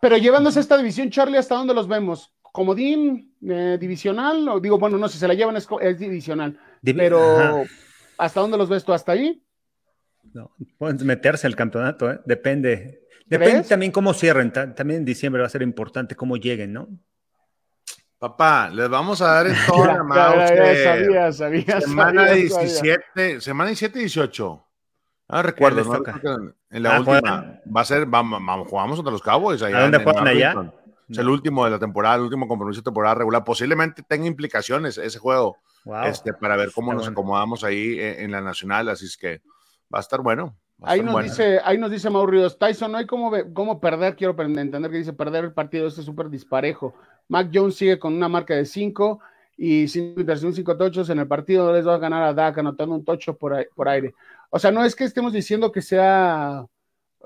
Pero 0.00 0.16
llevándose 0.16 0.60
esta 0.60 0.76
división, 0.76 1.10
Charlie, 1.10 1.38
¿hasta 1.38 1.56
dónde 1.56 1.74
los 1.74 1.88
vemos? 1.88 2.32
¿Comodín 2.42 3.34
eh, 3.48 3.76
divisional? 3.80 4.48
O 4.48 4.60
digo, 4.60 4.78
bueno, 4.78 4.96
no 4.98 5.08
sé, 5.08 5.14
si 5.14 5.20
se 5.20 5.28
la 5.28 5.34
llevan 5.34 5.56
es, 5.56 5.66
es 5.80 5.98
divisional. 5.98 6.58
Div 6.80 6.96
pero, 6.96 7.38
Ajá. 7.38 7.62
¿hasta 8.18 8.40
dónde 8.40 8.58
los 8.58 8.68
ves 8.68 8.84
tú? 8.84 8.92
¿Hasta 8.92 9.12
ahí? 9.12 9.42
No, 10.32 10.50
pueden 10.76 11.04
meterse 11.06 11.46
al 11.46 11.56
campeonato, 11.56 12.10
¿eh? 12.10 12.20
depende. 12.24 13.06
Depende 13.26 13.54
¿Crees? 13.54 13.68
también 13.68 13.92
cómo 13.92 14.14
cierren. 14.14 14.52
También 14.52 15.00
en 15.00 15.04
diciembre 15.04 15.42
va 15.42 15.46
a 15.46 15.50
ser 15.50 15.62
importante 15.62 16.14
cómo 16.14 16.36
lleguen, 16.36 16.72
¿no? 16.72 16.88
Papá, 18.18 18.70
les 18.70 18.88
vamos 18.88 19.20
a 19.22 19.26
dar 19.26 19.46
en 19.46 19.54
toda 19.66 19.94
la 19.94 20.02
mano. 20.02 20.46
sabía, 20.48 21.32
sabía, 21.32 21.80
semana 21.80 22.26
sabía, 22.26 22.42
17, 22.42 23.02
sabía. 23.14 23.40
semana 23.40 23.68
17 23.68 23.98
y 23.98 24.02
18. 24.02 24.67
Ah, 25.28 25.42
recuerdo, 25.42 25.84
¿no? 25.84 26.52
En 26.70 26.82
la 26.82 26.96
ah, 26.96 26.98
última 27.00 27.20
¿juegan? 27.20 27.60
va 27.76 27.80
a 27.82 27.84
ser, 27.84 28.06
vamos, 28.06 28.40
vamos, 28.44 28.68
jugamos 28.68 28.96
contra 28.96 29.12
los 29.12 29.22
Cowboys 29.22 29.62
allá. 29.62 29.78
¿A 29.78 29.82
dónde 29.82 30.02
juegan 30.02 30.26
allá? 30.26 30.50
Es 31.08 31.16
no. 31.16 31.22
el 31.22 31.28
último 31.28 31.64
de 31.64 31.70
la 31.70 31.78
temporada, 31.78 32.16
el 32.16 32.22
último 32.22 32.48
compromiso 32.48 32.80
de 32.80 32.84
temporada 32.84 33.14
regular. 33.16 33.44
Posiblemente 33.44 34.02
tenga 34.02 34.26
implicaciones 34.26 34.96
ese 34.98 35.18
juego 35.18 35.58
wow. 35.84 36.04
este, 36.04 36.32
para 36.32 36.56
ver 36.56 36.70
cómo 36.74 36.92
Está 36.92 36.96
nos 36.96 37.06
bueno. 37.06 37.12
acomodamos 37.12 37.64
ahí 37.64 38.00
en, 38.00 38.20
en, 38.20 38.30
la 38.30 38.40
nacional. 38.40 38.88
Así 38.88 39.06
es 39.06 39.16
que 39.16 39.42
va 39.92 39.98
a 39.98 40.00
estar 40.00 40.20
bueno. 40.20 40.56
Ahí 40.82 41.02
nos, 41.02 41.22
dice, 41.24 41.60
ahí 41.64 41.76
nos 41.76 41.90
dice 41.90 42.08
Mauricio 42.08 42.50
Tyson, 42.50 42.92
no 42.92 42.98
hay 42.98 43.06
cómo, 43.06 43.32
cómo 43.52 43.80
perder, 43.80 44.14
quiero 44.14 44.40
entender 44.40 44.90
que 44.90 44.98
dice 44.98 45.12
perder 45.12 45.44
el 45.44 45.52
partido, 45.52 45.88
este 45.88 46.00
es 46.02 46.06
súper 46.06 46.30
disparejo. 46.30 46.94
Mac 47.26 47.50
Jones 47.52 47.74
sigue 47.74 47.98
con 47.98 48.14
una 48.14 48.28
marca 48.28 48.54
de 48.54 48.64
5 48.64 49.18
y 49.56 49.88
5 49.88 50.20
intercepciones, 50.20 50.54
5 50.54 50.76
tochos 50.76 51.10
en 51.10 51.18
el 51.18 51.26
partido, 51.26 51.66
no 51.66 51.72
les 51.72 51.86
va 51.86 51.96
a 51.96 51.98
ganar 51.98 52.22
a 52.22 52.32
Dak 52.32 52.58
anotando 52.58 52.94
un 52.94 53.04
tocho 53.04 53.36
por, 53.36 53.68
por 53.74 53.88
aire. 53.88 54.14
O 54.50 54.58
sea, 54.58 54.70
no 54.70 54.84
es 54.84 54.94
que 54.96 55.04
estemos 55.04 55.32
diciendo 55.32 55.72
que 55.72 55.82
sea, 55.82 56.64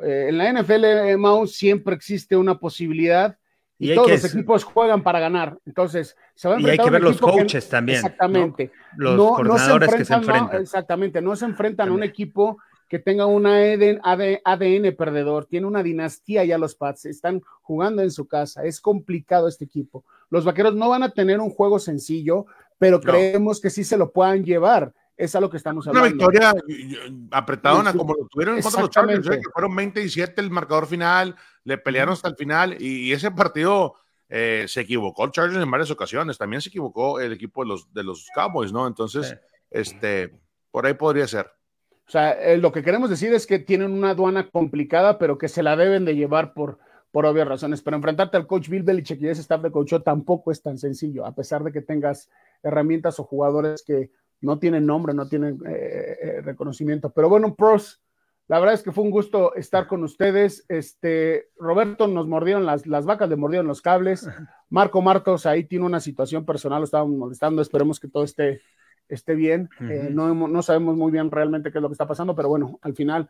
eh, 0.02 0.26
en 0.28 0.38
la 0.38 0.52
NFL, 0.52 0.84
eh, 0.84 1.16
Mau, 1.16 1.46
siempre 1.46 1.94
existe 1.94 2.36
una 2.36 2.58
posibilidad 2.58 3.36
y, 3.78 3.92
y 3.92 3.94
todos 3.94 4.10
los 4.10 4.24
equipos 4.24 4.64
juegan 4.64 5.02
para 5.02 5.20
ganar. 5.20 5.58
Entonces, 5.66 6.16
se 6.34 6.48
va 6.48 6.54
a 6.54 6.58
enfrentar 6.58 6.76
y 6.76 6.80
hay 6.80 6.84
que 6.84 6.90
ver 6.92 7.02
los 7.02 7.20
coaches 7.20 7.64
que, 7.64 7.70
también. 7.70 7.98
Exactamente. 7.98 8.72
¿no? 8.96 9.04
Los 9.04 9.16
no, 9.16 9.28
coordinadores 9.34 9.90
no 9.90 9.96
que 9.96 10.04
se 10.04 10.14
enfrentan. 10.14 10.52
No, 10.52 10.58
exactamente, 10.58 11.22
no 11.22 11.36
se 11.36 11.44
enfrentan 11.44 11.86
también. 11.88 12.02
a 12.02 12.04
un 12.04 12.08
equipo 12.08 12.58
que 12.92 12.98
tenga 12.98 13.24
un 13.24 13.46
ADN 13.46 14.94
perdedor, 14.98 15.46
tiene 15.46 15.66
una 15.66 15.82
dinastía 15.82 16.44
ya 16.44 16.58
los 16.58 16.74
Pats, 16.74 17.06
están 17.06 17.40
jugando 17.62 18.02
en 18.02 18.10
su 18.10 18.28
casa, 18.28 18.64
es 18.64 18.82
complicado 18.82 19.48
este 19.48 19.64
equipo. 19.64 20.04
Los 20.28 20.44
vaqueros 20.44 20.74
no 20.74 20.90
van 20.90 21.02
a 21.02 21.08
tener 21.08 21.40
un 21.40 21.48
juego 21.48 21.78
sencillo, 21.78 22.44
pero 22.76 23.00
creemos 23.00 23.62
que 23.62 23.70
sí 23.70 23.82
se 23.82 23.96
lo 23.96 24.12
puedan 24.12 24.44
llevar. 24.44 24.92
Es 25.16 25.34
a 25.34 25.40
lo 25.40 25.50
que 25.50 25.58
estamos 25.58 25.86
hablando. 25.86 26.08
Una 26.08 26.26
victoria 26.26 26.54
apretadona, 27.30 27.92
sí, 27.92 27.98
como 27.98 28.14
lo 28.14 28.26
tuvieron 28.28 28.60
contra 28.60 28.80
los 28.80 28.90
Chargers, 28.90 29.26
¿eh? 29.28 29.40
que 29.40 29.50
fueron 29.52 29.76
27 29.76 30.40
el 30.40 30.50
marcador 30.50 30.86
final, 30.86 31.36
le 31.64 31.78
pelearon 31.78 32.14
hasta 32.14 32.28
el 32.28 32.36
final, 32.36 32.76
y, 32.80 33.08
y 33.08 33.12
ese 33.12 33.30
partido 33.30 33.94
eh, 34.34 34.64
se 34.66 34.80
equivocó 34.80 35.26
el 35.26 35.30
Chargers 35.30 35.62
en 35.62 35.70
varias 35.70 35.90
ocasiones, 35.90 36.38
también 36.38 36.62
se 36.62 36.70
equivocó 36.70 37.20
el 37.20 37.34
equipo 37.34 37.62
de 37.62 37.68
los, 37.68 37.92
de 37.92 38.02
los 38.02 38.28
Cowboys, 38.34 38.72
¿no? 38.72 38.86
Entonces, 38.86 39.28
sí. 39.28 39.34
este, 39.70 40.32
por 40.70 40.86
ahí 40.86 40.94
podría 40.94 41.26
ser. 41.28 41.50
O 42.08 42.10
sea, 42.10 42.32
eh, 42.32 42.56
lo 42.56 42.72
que 42.72 42.82
queremos 42.82 43.10
decir 43.10 43.34
es 43.34 43.46
que 43.46 43.58
tienen 43.58 43.92
una 43.92 44.10
aduana 44.10 44.48
complicada, 44.48 45.18
pero 45.18 45.36
que 45.36 45.48
se 45.48 45.62
la 45.62 45.76
deben 45.76 46.06
de 46.06 46.16
llevar 46.16 46.54
por, 46.54 46.78
por 47.10 47.26
obvias 47.26 47.46
razones. 47.46 47.82
Pero 47.82 47.98
enfrentarte 47.98 48.38
al 48.38 48.46
coach 48.46 48.70
Bill 48.70 48.82
Belichick 48.82 49.20
y 49.20 49.28
ese 49.28 49.42
staff 49.42 49.60
de 49.60 49.70
coach 49.70 49.92
tampoco 50.02 50.50
es 50.50 50.62
tan 50.62 50.78
sencillo, 50.78 51.26
a 51.26 51.34
pesar 51.34 51.62
de 51.62 51.70
que 51.70 51.82
tengas 51.82 52.30
herramientas 52.62 53.20
o 53.20 53.24
jugadores 53.24 53.82
que 53.86 54.10
no 54.42 54.58
tienen 54.58 54.86
nombre, 54.86 55.14
no 55.14 55.28
tienen 55.28 55.58
eh, 55.66 56.18
eh, 56.20 56.40
reconocimiento. 56.42 57.10
Pero 57.10 57.28
bueno, 57.28 57.54
pros, 57.54 58.02
la 58.48 58.58
verdad 58.58 58.74
es 58.74 58.82
que 58.82 58.92
fue 58.92 59.04
un 59.04 59.10
gusto 59.10 59.54
estar 59.54 59.86
con 59.86 60.04
ustedes. 60.04 60.64
Este, 60.68 61.48
Roberto 61.56 62.06
nos 62.08 62.28
mordieron 62.28 62.66
las, 62.66 62.86
las 62.86 63.06
vacas, 63.06 63.28
le 63.28 63.36
mordieron 63.36 63.66
los 63.66 63.80
cables. 63.80 64.26
Marco 64.68 65.00
Martos 65.00 65.46
ahí 65.46 65.64
tiene 65.64 65.86
una 65.86 66.00
situación 66.00 66.44
personal, 66.44 66.80
lo 66.80 66.84
estábamos 66.84 67.16
molestando. 67.16 67.62
Esperemos 67.62 67.98
que 67.98 68.08
todo 68.08 68.24
esté 68.24 68.60
esté 69.08 69.34
bien. 69.34 69.68
Uh 69.80 69.84
-huh. 69.84 69.90
eh, 69.90 70.10
no, 70.10 70.34
no, 70.34 70.62
sabemos 70.62 70.96
muy 70.96 71.12
bien 71.12 71.30
realmente 71.30 71.70
qué 71.70 71.78
es 71.78 71.82
lo 71.82 71.88
que 71.88 71.94
está 71.94 72.06
pasando, 72.06 72.34
pero 72.34 72.48
bueno, 72.48 72.78
al 72.82 72.94
final 72.94 73.28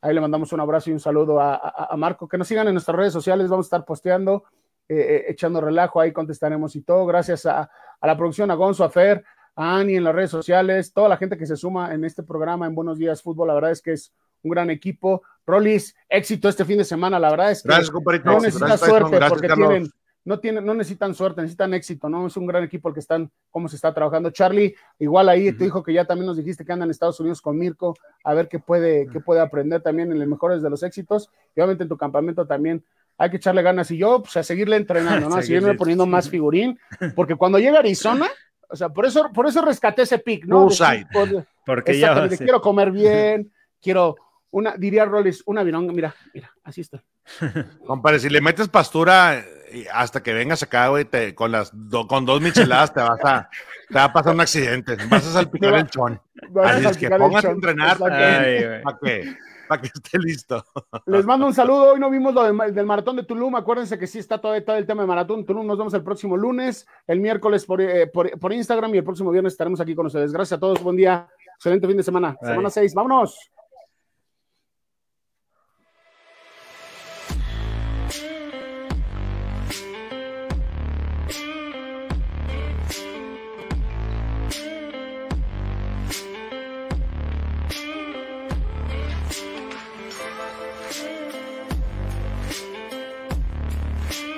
ahí 0.00 0.14
le 0.14 0.20
mandamos 0.20 0.52
un 0.52 0.60
abrazo 0.60 0.90
y 0.90 0.92
un 0.92 1.00
saludo 1.00 1.40
a, 1.40 1.54
a, 1.54 1.88
a 1.90 1.96
Marco. 1.96 2.28
Que 2.28 2.38
nos 2.38 2.46
sigan 2.46 2.68
en 2.68 2.74
nuestras 2.74 2.96
redes 2.96 3.12
sociales, 3.12 3.48
vamos 3.48 3.66
a 3.66 3.68
estar 3.68 3.84
posteando, 3.84 4.44
eh, 4.88 5.24
echando 5.28 5.60
relajo, 5.60 6.00
ahí 6.00 6.12
contestaremos 6.12 6.76
y 6.76 6.82
todo. 6.82 7.06
Gracias 7.06 7.46
a, 7.46 7.70
a, 8.00 8.06
la 8.06 8.16
producción, 8.16 8.50
a 8.50 8.54
Gonzo, 8.54 8.84
a 8.84 8.90
Fer, 8.90 9.24
a 9.56 9.78
Ani 9.78 9.96
en 9.96 10.04
las 10.04 10.14
redes 10.14 10.30
sociales, 10.30 10.92
toda 10.92 11.08
la 11.08 11.16
gente 11.16 11.36
que 11.36 11.46
se 11.46 11.56
suma 11.56 11.94
en 11.94 12.04
este 12.04 12.22
programa 12.22 12.66
en 12.66 12.74
Buenos 12.74 12.98
Días 12.98 13.22
Fútbol, 13.22 13.48
la 13.48 13.54
verdad 13.54 13.70
es 13.70 13.82
que 13.82 13.92
es 13.92 14.12
un 14.42 14.50
gran 14.50 14.70
equipo. 14.70 15.22
Rolis, 15.46 15.94
éxito 16.08 16.48
este 16.48 16.64
fin 16.64 16.78
de 16.78 16.84
semana, 16.84 17.18
la 17.18 17.30
verdad 17.30 17.50
es 17.50 17.62
que 17.62 17.68
gracias, 17.68 17.92
no 18.24 18.40
necesitas 18.40 18.80
suerte 18.80 19.16
gracias, 19.16 19.30
porque 19.30 19.48
Carlos. 19.48 19.68
tienen 19.68 19.90
no, 20.24 20.40
tienen, 20.40 20.64
no 20.64 20.74
necesitan 20.74 21.14
suerte, 21.14 21.42
necesitan 21.42 21.74
éxito, 21.74 22.08
¿no? 22.08 22.26
Es 22.26 22.36
un 22.36 22.46
gran 22.46 22.64
equipo 22.64 22.88
el 22.88 22.94
que 22.94 23.00
están, 23.00 23.30
cómo 23.50 23.68
se 23.68 23.76
está 23.76 23.92
trabajando. 23.92 24.30
Charlie, 24.30 24.74
igual 24.98 25.28
ahí 25.28 25.48
uh 25.48 25.52
-huh. 25.52 25.58
te 25.58 25.64
dijo 25.64 25.82
que 25.82 25.92
ya 25.92 26.06
también 26.06 26.26
nos 26.26 26.38
dijiste 26.38 26.64
que 26.64 26.72
andan 26.72 26.86
en 26.86 26.92
Estados 26.92 27.20
Unidos 27.20 27.42
con 27.42 27.58
Mirko, 27.58 27.94
a 28.24 28.32
ver 28.32 28.48
qué 28.48 28.58
puede, 28.58 29.06
qué 29.12 29.20
puede 29.20 29.40
aprender 29.40 29.82
también 29.82 30.10
en 30.10 30.18
los 30.18 30.26
mejores 30.26 30.62
de 30.62 30.70
los 30.70 30.82
éxitos. 30.82 31.30
Y 31.54 31.60
obviamente 31.60 31.82
en 31.82 31.88
tu 31.90 31.98
campamento 31.98 32.46
también 32.46 32.82
hay 33.18 33.30
que 33.30 33.36
echarle 33.36 33.62
ganas. 33.62 33.90
Y 33.90 33.98
yo, 33.98 34.22
pues 34.22 34.36
a 34.38 34.42
seguirle 34.42 34.76
entrenando, 34.76 35.28
¿no? 35.28 35.36
A 35.36 35.42
seguirme 35.42 35.74
poniendo 35.74 36.06
más 36.06 36.30
figurín, 36.30 36.78
porque 37.14 37.36
cuando 37.36 37.58
llega 37.58 37.80
Arizona, 37.80 38.28
o 38.74 38.76
sea, 38.76 38.88
por 38.88 39.06
eso, 39.06 39.30
por 39.32 39.46
eso 39.46 39.62
rescaté 39.62 40.02
ese 40.02 40.18
pick, 40.18 40.46
¿no? 40.46 40.62
Bullseye. 40.62 41.06
De, 41.12 41.44
porque 41.64 41.96
ya, 41.96 42.28
sí. 42.28 42.38
quiero 42.38 42.60
comer 42.60 42.90
bien, 42.90 43.52
quiero 43.80 44.16
una, 44.50 44.76
diría 44.76 45.04
Rollis, 45.04 45.44
una 45.46 45.62
vironga, 45.62 45.92
mira, 45.92 46.12
mira, 46.34 46.50
así 46.64 46.80
está. 46.80 47.00
Compadre, 47.86 48.18
si 48.18 48.28
le 48.28 48.40
metes 48.40 48.68
pastura 48.68 49.44
hasta 49.92 50.24
que 50.24 50.34
vengas 50.34 50.64
acá, 50.64 50.88
güey, 50.88 51.04
te, 51.04 51.36
con 51.36 51.52
las 51.52 51.70
do, 51.72 52.08
con 52.08 52.26
dos 52.26 52.40
micheladas 52.40 52.92
te 52.92 53.00
vas 53.00 53.24
a 53.24 53.48
te 53.88 53.94
va 53.94 54.04
a 54.04 54.12
pasar 54.12 54.34
un 54.34 54.40
accidente, 54.40 54.96
vas 55.08 55.24
a 55.24 55.32
salpicar 55.34 55.74
el 55.74 55.86
chon. 55.86 56.20
Así 56.64 56.86
es 56.86 56.96
que 56.96 57.10
póngase 57.10 57.46
a 57.46 57.50
entrenar 57.52 57.96
para 57.98 58.98
que 59.00 59.36
para 59.74 59.82
que 59.82 59.88
esté 59.94 60.18
listo. 60.18 60.64
Les 61.06 61.24
mando 61.24 61.46
un 61.46 61.54
saludo. 61.54 61.92
Hoy 61.92 62.00
no 62.00 62.10
vimos 62.10 62.34
lo 62.34 62.42
del 62.44 62.86
maratón 62.86 63.16
de 63.16 63.24
Tulum. 63.24 63.56
Acuérdense 63.56 63.98
que 63.98 64.06
sí 64.06 64.18
está 64.18 64.38
todo, 64.38 64.60
todo 64.62 64.76
el 64.76 64.86
tema 64.86 65.02
de 65.02 65.08
maratón 65.08 65.44
Tulum. 65.44 65.66
Nos 65.66 65.78
vemos 65.78 65.94
el 65.94 66.02
próximo 66.02 66.36
lunes, 66.36 66.86
el 67.06 67.20
miércoles 67.20 67.64
por, 67.64 67.80
eh, 67.80 68.06
por, 68.06 68.38
por 68.38 68.52
Instagram 68.52 68.94
y 68.94 68.98
el 68.98 69.04
próximo 69.04 69.30
viernes 69.30 69.52
estaremos 69.52 69.80
aquí 69.80 69.94
con 69.94 70.06
ustedes. 70.06 70.32
Gracias 70.32 70.56
a 70.56 70.60
todos. 70.60 70.82
Buen 70.82 70.96
día. 70.96 71.28
Excelente 71.56 71.86
fin 71.86 71.96
de 71.96 72.02
semana. 72.02 72.36
Semana 72.40 72.70
6. 72.70 72.94
Vámonos. 72.94 73.53